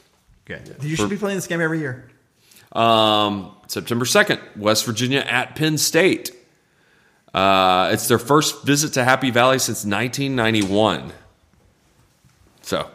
Good. 0.48 0.76
You 0.82 0.96
should 0.96 1.10
be 1.10 1.16
playing 1.16 1.36
this 1.36 1.46
game 1.46 1.60
every 1.60 1.78
year. 1.78 2.08
Um, 2.72 3.52
September 3.68 4.04
2nd, 4.04 4.40
West 4.56 4.84
Virginia 4.86 5.20
at 5.20 5.54
Penn 5.54 5.78
State. 5.78 6.32
Uh, 7.34 7.90
it's 7.92 8.08
their 8.08 8.18
first 8.18 8.64
visit 8.64 8.94
to 8.94 9.04
Happy 9.04 9.30
Valley 9.30 9.58
since 9.58 9.84
1991. 9.84 11.12
So, 12.62 12.88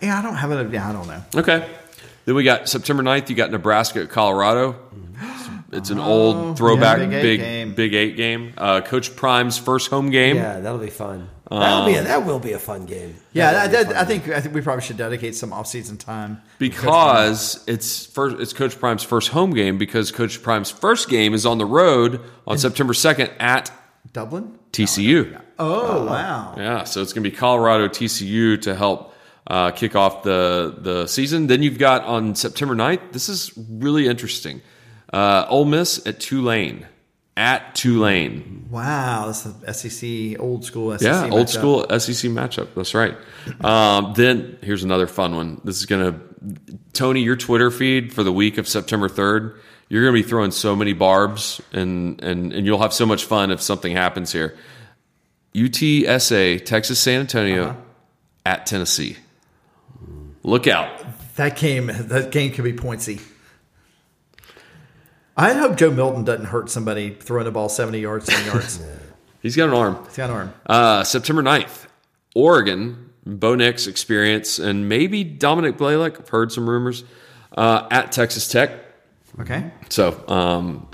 Yeah, 0.00 0.18
I 0.18 0.22
don't 0.22 0.36
have 0.36 0.50
it. 0.52 0.72
Yeah, 0.72 0.88
I 0.88 0.92
don't 0.92 1.06
know. 1.08 1.22
okay. 1.36 1.68
Then 2.24 2.34
we 2.34 2.44
got 2.44 2.68
September 2.68 3.02
9th, 3.02 3.28
you 3.30 3.36
got 3.36 3.50
Nebraska 3.50 4.02
at 4.02 4.10
Colorado. 4.10 4.76
It's 5.72 5.90
an 5.90 5.98
old 5.98 6.56
throwback 6.56 6.98
Oh, 6.98 7.02
yeah, 7.02 7.08
Big 7.08 7.14
Eight 7.14 7.22
big 7.22 7.40
game. 7.40 7.74
Big 7.74 7.94
Eight 7.94 8.16
game. 8.16 8.52
Uh, 8.56 8.80
Coach 8.80 9.14
Prime's 9.16 9.58
first 9.58 9.90
home 9.90 10.10
game. 10.10 10.36
yeah, 10.36 10.60
that'll 10.60 10.78
be 10.78 10.88
fun. 10.90 11.28
That'll 11.50 11.86
be 11.86 11.94
a, 11.94 12.02
that 12.02 12.26
will 12.26 12.38
be 12.38 12.52
a 12.52 12.58
fun 12.58 12.84
game. 12.86 13.16
Yeah, 13.32 13.52
That'll 13.52 13.68
I, 13.68 13.68
be 13.68 13.76
a 13.76 13.80
I, 13.80 13.84
fun 13.84 13.96
I 13.96 13.98
game. 13.98 14.20
think 14.20 14.36
I 14.36 14.40
think 14.40 14.54
we 14.54 14.60
probably 14.60 14.84
should 14.84 14.96
dedicate 14.98 15.34
some 15.34 15.52
off-season 15.52 15.96
time 15.96 16.42
because 16.58 17.64
it's 17.66 18.06
first 18.06 18.38
it's 18.40 18.52
Coach 18.52 18.78
Prime's 18.78 19.02
first 19.02 19.28
home 19.28 19.52
game 19.54 19.78
because 19.78 20.12
Coach 20.12 20.42
Prime's 20.42 20.70
first 20.70 21.08
game 21.08 21.34
is 21.34 21.46
on 21.46 21.58
the 21.58 21.66
road 21.66 22.20
on 22.46 22.58
September 22.58 22.92
2nd 22.92 23.32
at 23.40 23.70
Dublin. 24.12 24.58
TCU. 24.72 25.40
Oh 25.58 26.04
wow! 26.04 26.54
Yeah, 26.56 26.84
so 26.84 27.00
it's 27.02 27.12
going 27.12 27.24
to 27.24 27.30
be 27.30 27.34
Colorado 27.36 27.88
TCU 27.88 28.60
to 28.62 28.74
help 28.76 29.14
uh, 29.46 29.70
kick 29.70 29.96
off 29.96 30.22
the 30.22 30.76
the 30.78 31.06
season. 31.06 31.46
Then 31.46 31.62
you've 31.62 31.78
got 31.78 32.04
on 32.04 32.34
September 32.34 32.76
9th, 32.76 33.12
this 33.12 33.28
is 33.28 33.52
really 33.56 34.06
interesting. 34.06 34.60
Uh, 35.12 35.46
Ole 35.48 35.64
Miss 35.64 36.06
at 36.06 36.20
Tulane. 36.20 36.86
At 37.38 37.76
Tulane. 37.76 38.66
Wow, 38.68 39.26
that's 39.26 39.42
the 39.44 39.72
SEC 39.72 40.40
old 40.40 40.64
school 40.64 40.90
SEC. 40.98 41.06
Yeah, 41.06 41.30
old 41.30 41.46
matchup. 41.46 41.48
school 41.48 41.80
SEC 42.00 42.30
matchup. 42.32 42.68
That's 42.74 42.94
right. 42.94 43.16
Um, 43.60 44.12
then 44.16 44.58
here's 44.60 44.82
another 44.82 45.06
fun 45.06 45.36
one. 45.36 45.60
This 45.62 45.78
is 45.78 45.86
going 45.86 46.12
to, 46.12 46.20
Tony, 46.92 47.22
your 47.22 47.36
Twitter 47.36 47.70
feed 47.70 48.12
for 48.12 48.24
the 48.24 48.32
week 48.32 48.58
of 48.58 48.66
September 48.66 49.08
3rd, 49.08 49.56
you're 49.88 50.02
going 50.02 50.14
to 50.16 50.22
be 50.22 50.28
throwing 50.28 50.50
so 50.50 50.74
many 50.74 50.92
barbs 50.92 51.60
and, 51.72 52.20
and, 52.22 52.52
and 52.52 52.66
you'll 52.66 52.82
have 52.82 52.92
so 52.92 53.06
much 53.06 53.24
fun 53.24 53.50
if 53.52 53.62
something 53.62 53.92
happens 53.92 54.32
here. 54.32 54.56
UTSA, 55.54 56.64
Texas 56.64 56.98
San 56.98 57.20
Antonio 57.20 57.68
Uh-huh. 57.70 57.80
at 58.46 58.66
Tennessee. 58.66 59.16
Look 60.42 60.66
out. 60.66 60.90
That 61.36 61.56
game, 61.56 61.86
that 61.86 62.30
game 62.32 62.52
could 62.52 62.64
be 62.64 62.72
pointsy. 62.72 63.20
I 65.38 65.52
hope 65.54 65.76
Joe 65.76 65.90
Milton 65.90 66.24
doesn't 66.24 66.46
hurt 66.46 66.68
somebody 66.68 67.10
throwing 67.14 67.44
the 67.44 67.50
ball 67.52 67.68
seventy 67.68 68.00
yards, 68.00 68.26
ten 68.26 68.44
yards. 68.52 68.82
He's 69.40 69.54
got 69.56 69.68
an 69.68 69.74
arm. 69.74 70.04
He's 70.06 70.16
got 70.16 70.30
an 70.30 70.36
arm. 70.36 70.54
Uh, 70.66 71.04
September 71.04 71.42
9th, 71.44 71.86
Oregon, 72.34 73.10
Bo 73.24 73.54
Nix 73.54 73.86
experience, 73.86 74.58
and 74.58 74.88
maybe 74.88 75.22
Dominick 75.22 75.76
Blaylock. 75.78 76.18
I've 76.18 76.28
heard 76.28 76.50
some 76.50 76.68
rumors 76.68 77.04
uh, 77.56 77.86
at 77.90 78.10
Texas 78.10 78.48
Tech. 78.48 78.72
Okay, 79.40 79.70
So 79.88 80.24
um, 80.26 80.88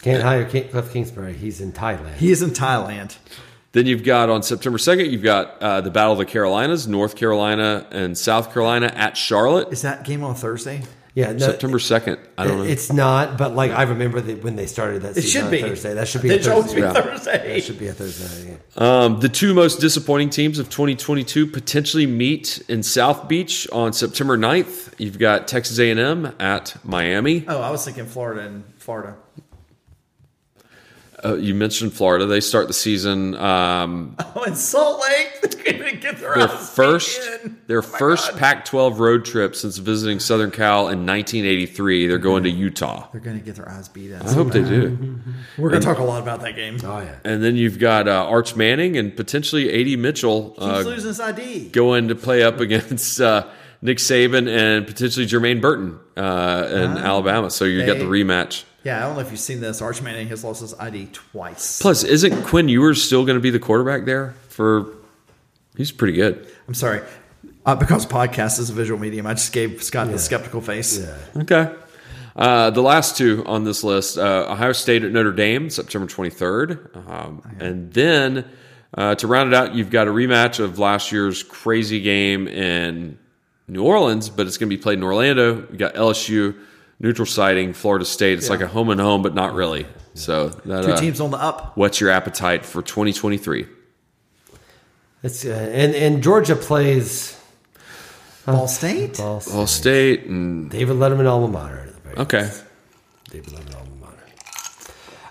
Can't 0.00 0.22
hire 0.22 0.44
King, 0.48 0.68
Cliff 0.68 0.92
Kingsbury. 0.92 1.32
He's 1.32 1.60
in 1.60 1.72
Thailand. 1.72 2.14
he 2.14 2.30
is 2.30 2.40
in 2.40 2.50
Thailand. 2.50 3.16
Then 3.72 3.86
you've 3.86 4.04
got 4.04 4.30
on 4.30 4.44
September 4.44 4.78
2nd, 4.78 5.10
you've 5.10 5.22
got 5.24 5.60
uh, 5.60 5.80
the 5.80 5.90
Battle 5.90 6.12
of 6.12 6.18
the 6.18 6.26
Carolinas, 6.26 6.86
North 6.86 7.16
Carolina 7.16 7.86
and 7.90 8.16
South 8.16 8.52
Carolina 8.52 8.92
at 8.94 9.16
Charlotte. 9.16 9.72
Is 9.72 9.82
that 9.82 10.04
game 10.04 10.22
on 10.22 10.36
Thursday? 10.36 10.82
Yeah, 11.14 11.32
no, 11.32 11.38
September 11.38 11.78
2nd. 11.78 12.18
I 12.38 12.46
don't 12.46 12.58
know. 12.58 12.64
It's 12.64 12.92
not, 12.92 13.36
but 13.36 13.54
like 13.54 13.70
I 13.70 13.82
remember 13.82 14.20
that 14.20 14.42
when 14.42 14.56
they 14.56 14.66
started 14.66 15.02
that 15.02 15.10
It 15.16 15.22
season 15.22 15.30
should 15.30 15.44
on 15.44 15.50
be 15.50 15.60
Thursday. 15.62 15.94
That 15.94 16.08
should 16.08 16.22
be 16.22 16.30
It 16.30 16.40
a 16.40 16.42
should 16.44 16.52
always 16.52 16.72
Thursday. 16.72 16.80
be 16.80 16.82
Yeah. 16.82 16.92
Thursday. 17.02 17.54
That 17.54 17.64
should 17.64 17.78
be 17.78 17.86
a 17.88 17.92
Thursday. 17.92 18.44
game. 18.46 18.58
Um, 18.82 19.20
the 19.20 19.28
two 19.28 19.52
most 19.54 19.80
disappointing 19.80 20.30
teams 20.30 20.58
of 20.58 20.70
2022 20.70 21.46
potentially 21.46 22.06
meet 22.06 22.62
in 22.68 22.82
South 22.82 23.28
Beach 23.28 23.68
on 23.72 23.92
September 23.92 24.38
9th. 24.38 24.94
You've 24.98 25.18
got 25.18 25.46
Texas 25.48 25.78
A&M 25.78 26.32
at 26.40 26.76
Miami. 26.84 27.44
Oh, 27.46 27.60
I 27.60 27.70
was 27.70 27.84
thinking 27.84 28.06
Florida 28.06 28.42
and 28.42 28.64
Florida. 28.78 29.16
Uh, 31.24 31.36
you 31.36 31.54
mentioned 31.54 31.92
Florida. 31.92 32.26
They 32.26 32.40
start 32.40 32.66
the 32.66 32.72
season 32.74 33.36
um, 33.36 34.16
Oh, 34.34 34.42
in 34.42 34.56
Salt 34.56 35.00
Lake, 35.00 35.40
they're 35.42 35.72
gonna 35.78 35.92
get 35.96 36.18
their, 36.18 36.34
their 36.34 36.48
first 36.48 37.20
beat 37.20 37.44
in. 37.50 37.58
their 37.68 37.78
Oh 37.78 37.82
first 37.82 38.36
Pac-12 38.36 38.98
road 38.98 39.24
trip 39.24 39.54
since 39.54 39.76
visiting 39.78 40.18
Southern 40.18 40.50
Cal 40.50 40.88
in 40.88 41.06
1983. 41.06 42.06
They're 42.08 42.18
going 42.18 42.42
to 42.42 42.50
Utah. 42.50 43.08
They're 43.12 43.20
gonna 43.20 43.38
get 43.38 43.54
their 43.56 43.68
eyes 43.68 43.88
beat 43.88 44.10
in. 44.10 44.20
I 44.20 44.32
hope 44.32 44.52
they 44.52 44.64
do. 44.64 45.18
We're 45.58 45.70
gonna 45.70 45.80
talk 45.82 45.98
a 45.98 46.04
lot 46.04 46.20
about 46.22 46.40
that 46.40 46.56
game. 46.56 46.78
Oh 46.82 46.98
yeah. 47.00 47.16
And 47.24 47.42
then 47.42 47.54
you've 47.56 47.78
got 47.78 48.08
uh, 48.08 48.26
Arch 48.26 48.56
Manning 48.56 48.96
and 48.96 49.16
potentially 49.16 49.92
AD 49.94 49.98
Mitchell 50.00 50.50
Keeps 50.50 50.62
uh, 50.62 50.78
losing 50.80 51.08
his 51.08 51.20
ID. 51.20 51.68
going 51.68 52.08
to 52.08 52.14
play 52.16 52.42
up 52.42 52.58
against 52.60 53.20
uh, 53.20 53.46
Nick 53.80 53.98
Saban 53.98 54.48
and 54.48 54.86
potentially 54.86 55.26
Jermaine 55.26 55.60
Burton 55.60 55.98
uh, 56.16 56.66
in 56.70 56.98
Alabama. 56.98 57.50
So 57.50 57.64
you 57.64 57.86
got 57.86 57.98
the 57.98 58.04
rematch. 58.04 58.64
Yeah, 58.84 58.98
I 58.98 59.00
don't 59.06 59.14
know 59.14 59.20
if 59.20 59.30
you've 59.30 59.40
seen 59.40 59.60
this. 59.60 59.80
Arch 59.80 60.02
Manning 60.02 60.28
has 60.28 60.42
lost 60.42 60.60
his 60.60 60.74
ID 60.74 61.10
twice. 61.12 61.80
Plus, 61.80 62.02
isn't 62.02 62.44
Quinn 62.44 62.68
Ewers 62.68 63.02
still 63.02 63.24
going 63.24 63.36
to 63.36 63.42
be 63.42 63.50
the 63.50 63.60
quarterback 63.60 64.04
there 64.04 64.34
for? 64.48 64.92
He's 65.76 65.92
pretty 65.92 66.14
good. 66.14 66.46
I'm 66.68 66.74
sorry. 66.74 67.00
Uh, 67.64 67.76
because 67.76 68.04
podcast 68.06 68.58
is 68.58 68.70
a 68.70 68.72
visual 68.72 68.98
medium, 68.98 69.26
I 69.26 69.34
just 69.34 69.52
gave 69.52 69.82
Scott 69.82 70.10
the 70.10 70.18
skeptical 70.18 70.60
face. 70.60 70.98
Yeah. 70.98 71.42
Okay. 71.42 71.74
Uh, 72.34 72.70
the 72.70 72.80
last 72.80 73.16
two 73.16 73.44
on 73.46 73.64
this 73.64 73.84
list 73.84 74.18
uh, 74.18 74.46
Ohio 74.50 74.72
State 74.72 75.04
at 75.04 75.12
Notre 75.12 75.32
Dame, 75.32 75.70
September 75.70 76.06
23rd. 76.06 76.96
Um, 77.08 77.56
and 77.60 77.92
then 77.92 78.44
uh, 78.94 79.14
to 79.16 79.26
round 79.26 79.52
it 79.52 79.54
out, 79.54 79.74
you've 79.74 79.90
got 79.90 80.08
a 80.08 80.10
rematch 80.10 80.58
of 80.58 80.78
last 80.78 81.12
year's 81.12 81.42
crazy 81.42 82.00
game 82.00 82.48
in 82.48 83.18
New 83.68 83.84
Orleans, 83.84 84.28
but 84.28 84.46
it's 84.46 84.58
going 84.58 84.68
to 84.70 84.76
be 84.76 84.82
played 84.82 84.98
in 84.98 85.04
Orlando. 85.04 85.66
You 85.70 85.76
got 85.78 85.94
LSU, 85.94 86.56
neutral 87.02 87.26
sighting, 87.26 87.74
Florida 87.74 88.06
State. 88.06 88.38
It's 88.38 88.48
like 88.48 88.62
a 88.62 88.66
home 88.66 88.88
and 88.88 89.00
home, 89.00 89.20
but 89.20 89.34
not 89.34 89.52
really. 89.52 89.86
So 90.14 90.48
that, 90.48 90.84
Two 90.84 90.92
uh, 90.92 90.96
teams 90.96 91.20
on 91.20 91.30
the 91.30 91.38
up. 91.38 91.76
what's 91.76 92.00
your 92.00 92.10
appetite 92.10 92.64
for 92.64 92.82
2023? 92.82 93.66
It's, 95.22 95.44
uh, 95.44 95.50
and 95.50 95.94
and 95.94 96.22
Georgia 96.22 96.56
plays 96.56 97.38
Ball 98.44 98.66
State? 98.66 99.18
Ball 99.18 99.40
State. 99.40 99.52
Ball 99.52 99.66
State 99.66 100.24
and 100.24 100.70
David 100.70 100.96
Letterman 100.96 101.26
alma 101.26 101.48
mater. 101.48 101.78
at 101.78 101.94
the 101.94 102.00
very 102.00 102.16
okay. 102.16 102.42
least. 102.42 102.64
David 103.30 103.50
Letterman 103.50 103.76
alma 103.76 103.96
mater. 104.00 104.16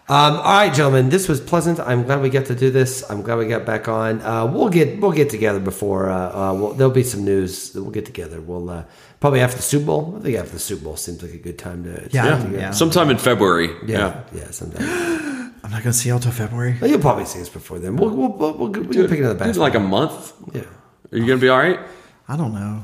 Um, 0.07 0.37
all 0.37 0.43
right, 0.43 0.73
gentlemen, 0.73 1.09
this 1.09 1.27
was 1.27 1.41
pleasant. 1.41 1.79
I'm 1.79 2.03
glad 2.03 2.21
we 2.21 2.29
got 2.29 2.45
to 2.45 2.55
do 2.55 2.71
this. 2.71 3.09
I'm 3.09 3.21
glad 3.21 3.37
we 3.37 3.47
got 3.47 3.65
back 3.65 3.87
on. 3.87 4.21
Uh, 4.21 4.45
we'll 4.45 4.69
get 4.69 4.99
we'll 4.99 5.11
get 5.11 5.29
together 5.29 5.59
before. 5.59 6.09
Uh, 6.09 6.51
uh, 6.51 6.53
we'll, 6.53 6.73
there'll 6.73 6.93
be 6.93 7.03
some 7.03 7.25
news 7.25 7.73
we'll 7.75 7.91
get 7.91 8.05
together. 8.05 8.39
We'll 8.41 8.69
uh, 8.69 8.83
probably 9.21 9.39
after 9.39 9.55
the 9.57 9.63
Super 9.63 9.85
Bowl. 9.85 10.15
I 10.17 10.23
think 10.23 10.37
after 10.37 10.51
the 10.51 10.59
Super 10.59 10.83
Bowl 10.83 10.97
seems 10.97 11.21
like 11.23 11.31
a 11.33 11.37
good 11.37 11.57
time 11.57 11.83
to. 11.85 12.09
to 12.09 12.13
Yeah, 12.15 12.41
get 12.43 12.51
yeah. 12.51 12.71
Sometime 12.71 13.09
in 13.09 13.17
February. 13.17 13.69
yeah, 13.87 14.23
yeah, 14.33 14.51
sometime. 14.51 14.83
I'm 15.63 15.69
not 15.71 15.83
going 15.83 15.93
to 15.93 15.97
see 15.97 16.09
y'all 16.09 16.19
till 16.19 16.31
February. 16.33 16.75
Well, 16.81 16.89
You'll 16.89 16.99
probably 16.99 17.25
see 17.25 17.39
us 17.39 17.47
before 17.49 17.79
then. 17.79 17.95
We'll 17.95 18.09
we'll, 18.09 18.29
we'll, 18.33 18.53
we'll, 18.57 18.67
we 18.69 18.93
can 18.95 19.07
pick 19.07 19.19
another 19.19 19.31
In 19.33 19.37
basketball. 19.37 19.63
like 19.63 19.75
a 19.75 19.79
month. 19.79 20.33
yeah, 20.53 20.61
Are 21.11 21.17
you 21.17 21.25
going 21.25 21.39
to 21.39 21.41
be 21.41 21.47
all 21.49 21.59
right? 21.59 21.79
I 22.27 22.35
don't 22.35 22.53
know. 22.53 22.83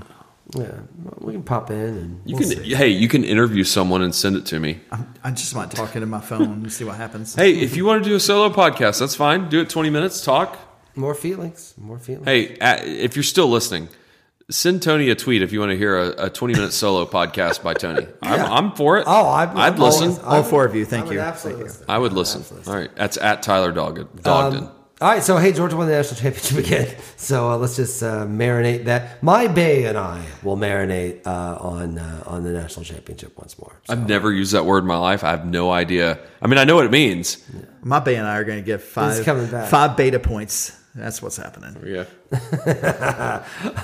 yeah. 0.56 0.72
We 1.20 1.34
can 1.34 1.44
pop 1.44 1.72
in 1.72 1.78
and 1.78 2.22
You 2.26 2.36
we'll 2.38 2.50
can. 2.50 2.64
see. 2.64 2.74
Hey, 2.76 2.90
you 2.90 3.08
can 3.10 3.24
interview 3.24 3.64
someone 3.64 4.02
and 4.04 4.14
send 4.14 4.36
it 4.38 4.46
to 4.48 4.60
me. 4.60 4.80
I'm, 4.92 5.12
I 5.24 5.32
just 5.32 5.56
might 5.56 5.72
talk 5.72 5.96
into 5.96 6.06
my 6.08 6.22
phone 6.22 6.42
and 6.64 6.72
see 6.72 6.84
what 6.86 6.96
happens. 6.98 7.34
Hey, 7.36 7.54
if 7.60 7.76
you 7.76 7.84
want 7.84 8.04
to 8.04 8.10
do 8.10 8.16
a 8.16 8.20
solo 8.20 8.50
podcast, 8.54 9.00
that's 9.00 9.16
fine. 9.16 9.50
Do 9.50 9.60
it 9.62 9.70
20 9.70 9.90
minutes, 9.90 10.24
talk. 10.24 10.58
more 10.96 11.16
feelings, 11.16 11.74
more 11.78 11.98
feelings. 12.00 12.26
Hey, 12.28 12.58
uh, 12.60 12.78
if 12.84 13.16
you're 13.16 13.24
still 13.24 13.48
listening, 13.50 13.90
send 14.50 14.82
Tony 14.82 15.10
a 15.10 15.16
tweet 15.16 15.42
if 15.42 15.52
you 15.52 15.60
want 15.60 15.72
to 15.72 15.78
hear 15.78 15.98
a, 15.98 16.26
a 16.26 16.30
20 16.30 16.54
minute 16.54 16.72
solo 16.74 17.06
podcast 17.06 17.64
by 17.64 17.74
Tony. 17.74 18.08
I'm, 18.22 18.52
I'm 18.52 18.72
for 18.76 18.98
it. 18.98 19.04
Oh, 19.08 19.28
I'd, 19.30 19.50
I'd 19.50 19.74
I'm 19.74 19.80
listen. 19.80 20.04
always- 20.10 20.20
All 20.20 20.44
four 20.44 20.66
of 20.66 20.76
you, 20.76 20.86
thank 20.86 21.08
I 21.08 21.14
you. 21.14 21.20
absolutely 21.20 21.70
Thank 21.70 21.80
you. 21.80 21.86
I 21.94 21.98
would 21.98 22.14
listen. 22.14 22.42
Absolutely. 22.42 22.72
All 22.72 22.80
right. 22.80 22.96
That's 22.96 23.18
at 23.18 23.44
Tyler 23.44 23.72
Dog- 23.72 24.22
Dogden. 24.22 24.64
Um, 24.64 24.72
all 25.00 25.10
right, 25.10 25.22
so 25.22 25.38
hey, 25.38 25.52
Georgia 25.54 25.78
won 25.78 25.86
the 25.86 25.94
national 25.94 26.20
championship 26.20 26.58
again. 26.58 26.96
So 27.18 27.52
uh, 27.52 27.58
let's 27.58 27.76
just 27.76 28.02
uh, 28.02 28.26
marinate 28.26 28.86
that. 28.86 29.22
My 29.22 29.48
Bay 29.48 29.86
and 29.86 29.98
I 29.98 30.24
will 30.44 30.56
marinate 30.58 31.26
uh, 31.28 31.58
on 31.60 31.98
uh, 32.00 32.24
on 32.26 32.44
the 32.44 32.52
national 32.52 32.86
championship 32.86 33.38
once 33.38 33.60
more. 33.60 33.80
So, 33.84 33.94
I've 33.94 34.08
never 34.08 34.32
used 34.32 34.54
that 34.54 34.66
word 34.66 34.80
in 34.80 34.86
my 34.86 34.98
life. 34.98 35.24
I 35.24 35.32
have 35.32 35.46
no 35.46 35.72
idea. 35.72 36.20
I 36.42 36.48
mean, 36.48 36.58
I 36.58 36.64
know 36.64 36.76
what 36.76 36.86
it 36.86 36.92
means. 36.92 37.44
My 37.82 38.00
Bay 38.00 38.16
and 38.16 38.26
I 38.28 38.38
are 38.38 38.44
going 38.44 38.60
to 38.60 38.66
get 38.66 38.82
five, 38.82 39.24
coming 39.26 39.48
back. 39.48 39.70
five 39.70 39.98
beta 39.98 40.20
points. 40.20 40.77
That's 40.98 41.22
what's 41.22 41.38
happening. 41.38 41.78
Yeah. 41.86 42.06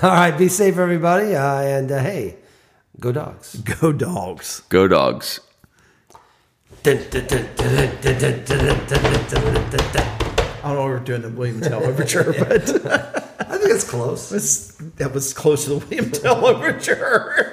all 0.01 0.09
right, 0.09 0.35
be 0.35 0.47
safe, 0.47 0.77
everybody, 0.77 1.35
uh, 1.35 1.61
and 1.61 1.91
uh, 1.91 1.99
hey, 1.99 2.37
go 2.99 3.11
dogs. 3.11 3.55
Go 3.57 3.93
dogs. 3.93 4.63
Go 4.69 4.87
dogs. 4.87 5.39
I 6.85 6.95
don't 10.63 10.75
know 10.75 10.85
if 10.85 10.99
we're 10.99 10.99
doing 10.99 11.21
the 11.21 11.29
William 11.29 11.61
Tell 11.61 11.83
overture, 11.83 12.33
but 12.33 12.69
I 13.47 13.57
think 13.57 13.69
it's 13.69 13.87
close. 13.89 14.31
it's, 14.31 14.73
that 14.97 15.13
was 15.13 15.33
close 15.33 15.65
to 15.65 15.71
the 15.71 15.77
William 15.85 16.09
Tell 16.11 16.45
overture. 16.45 17.52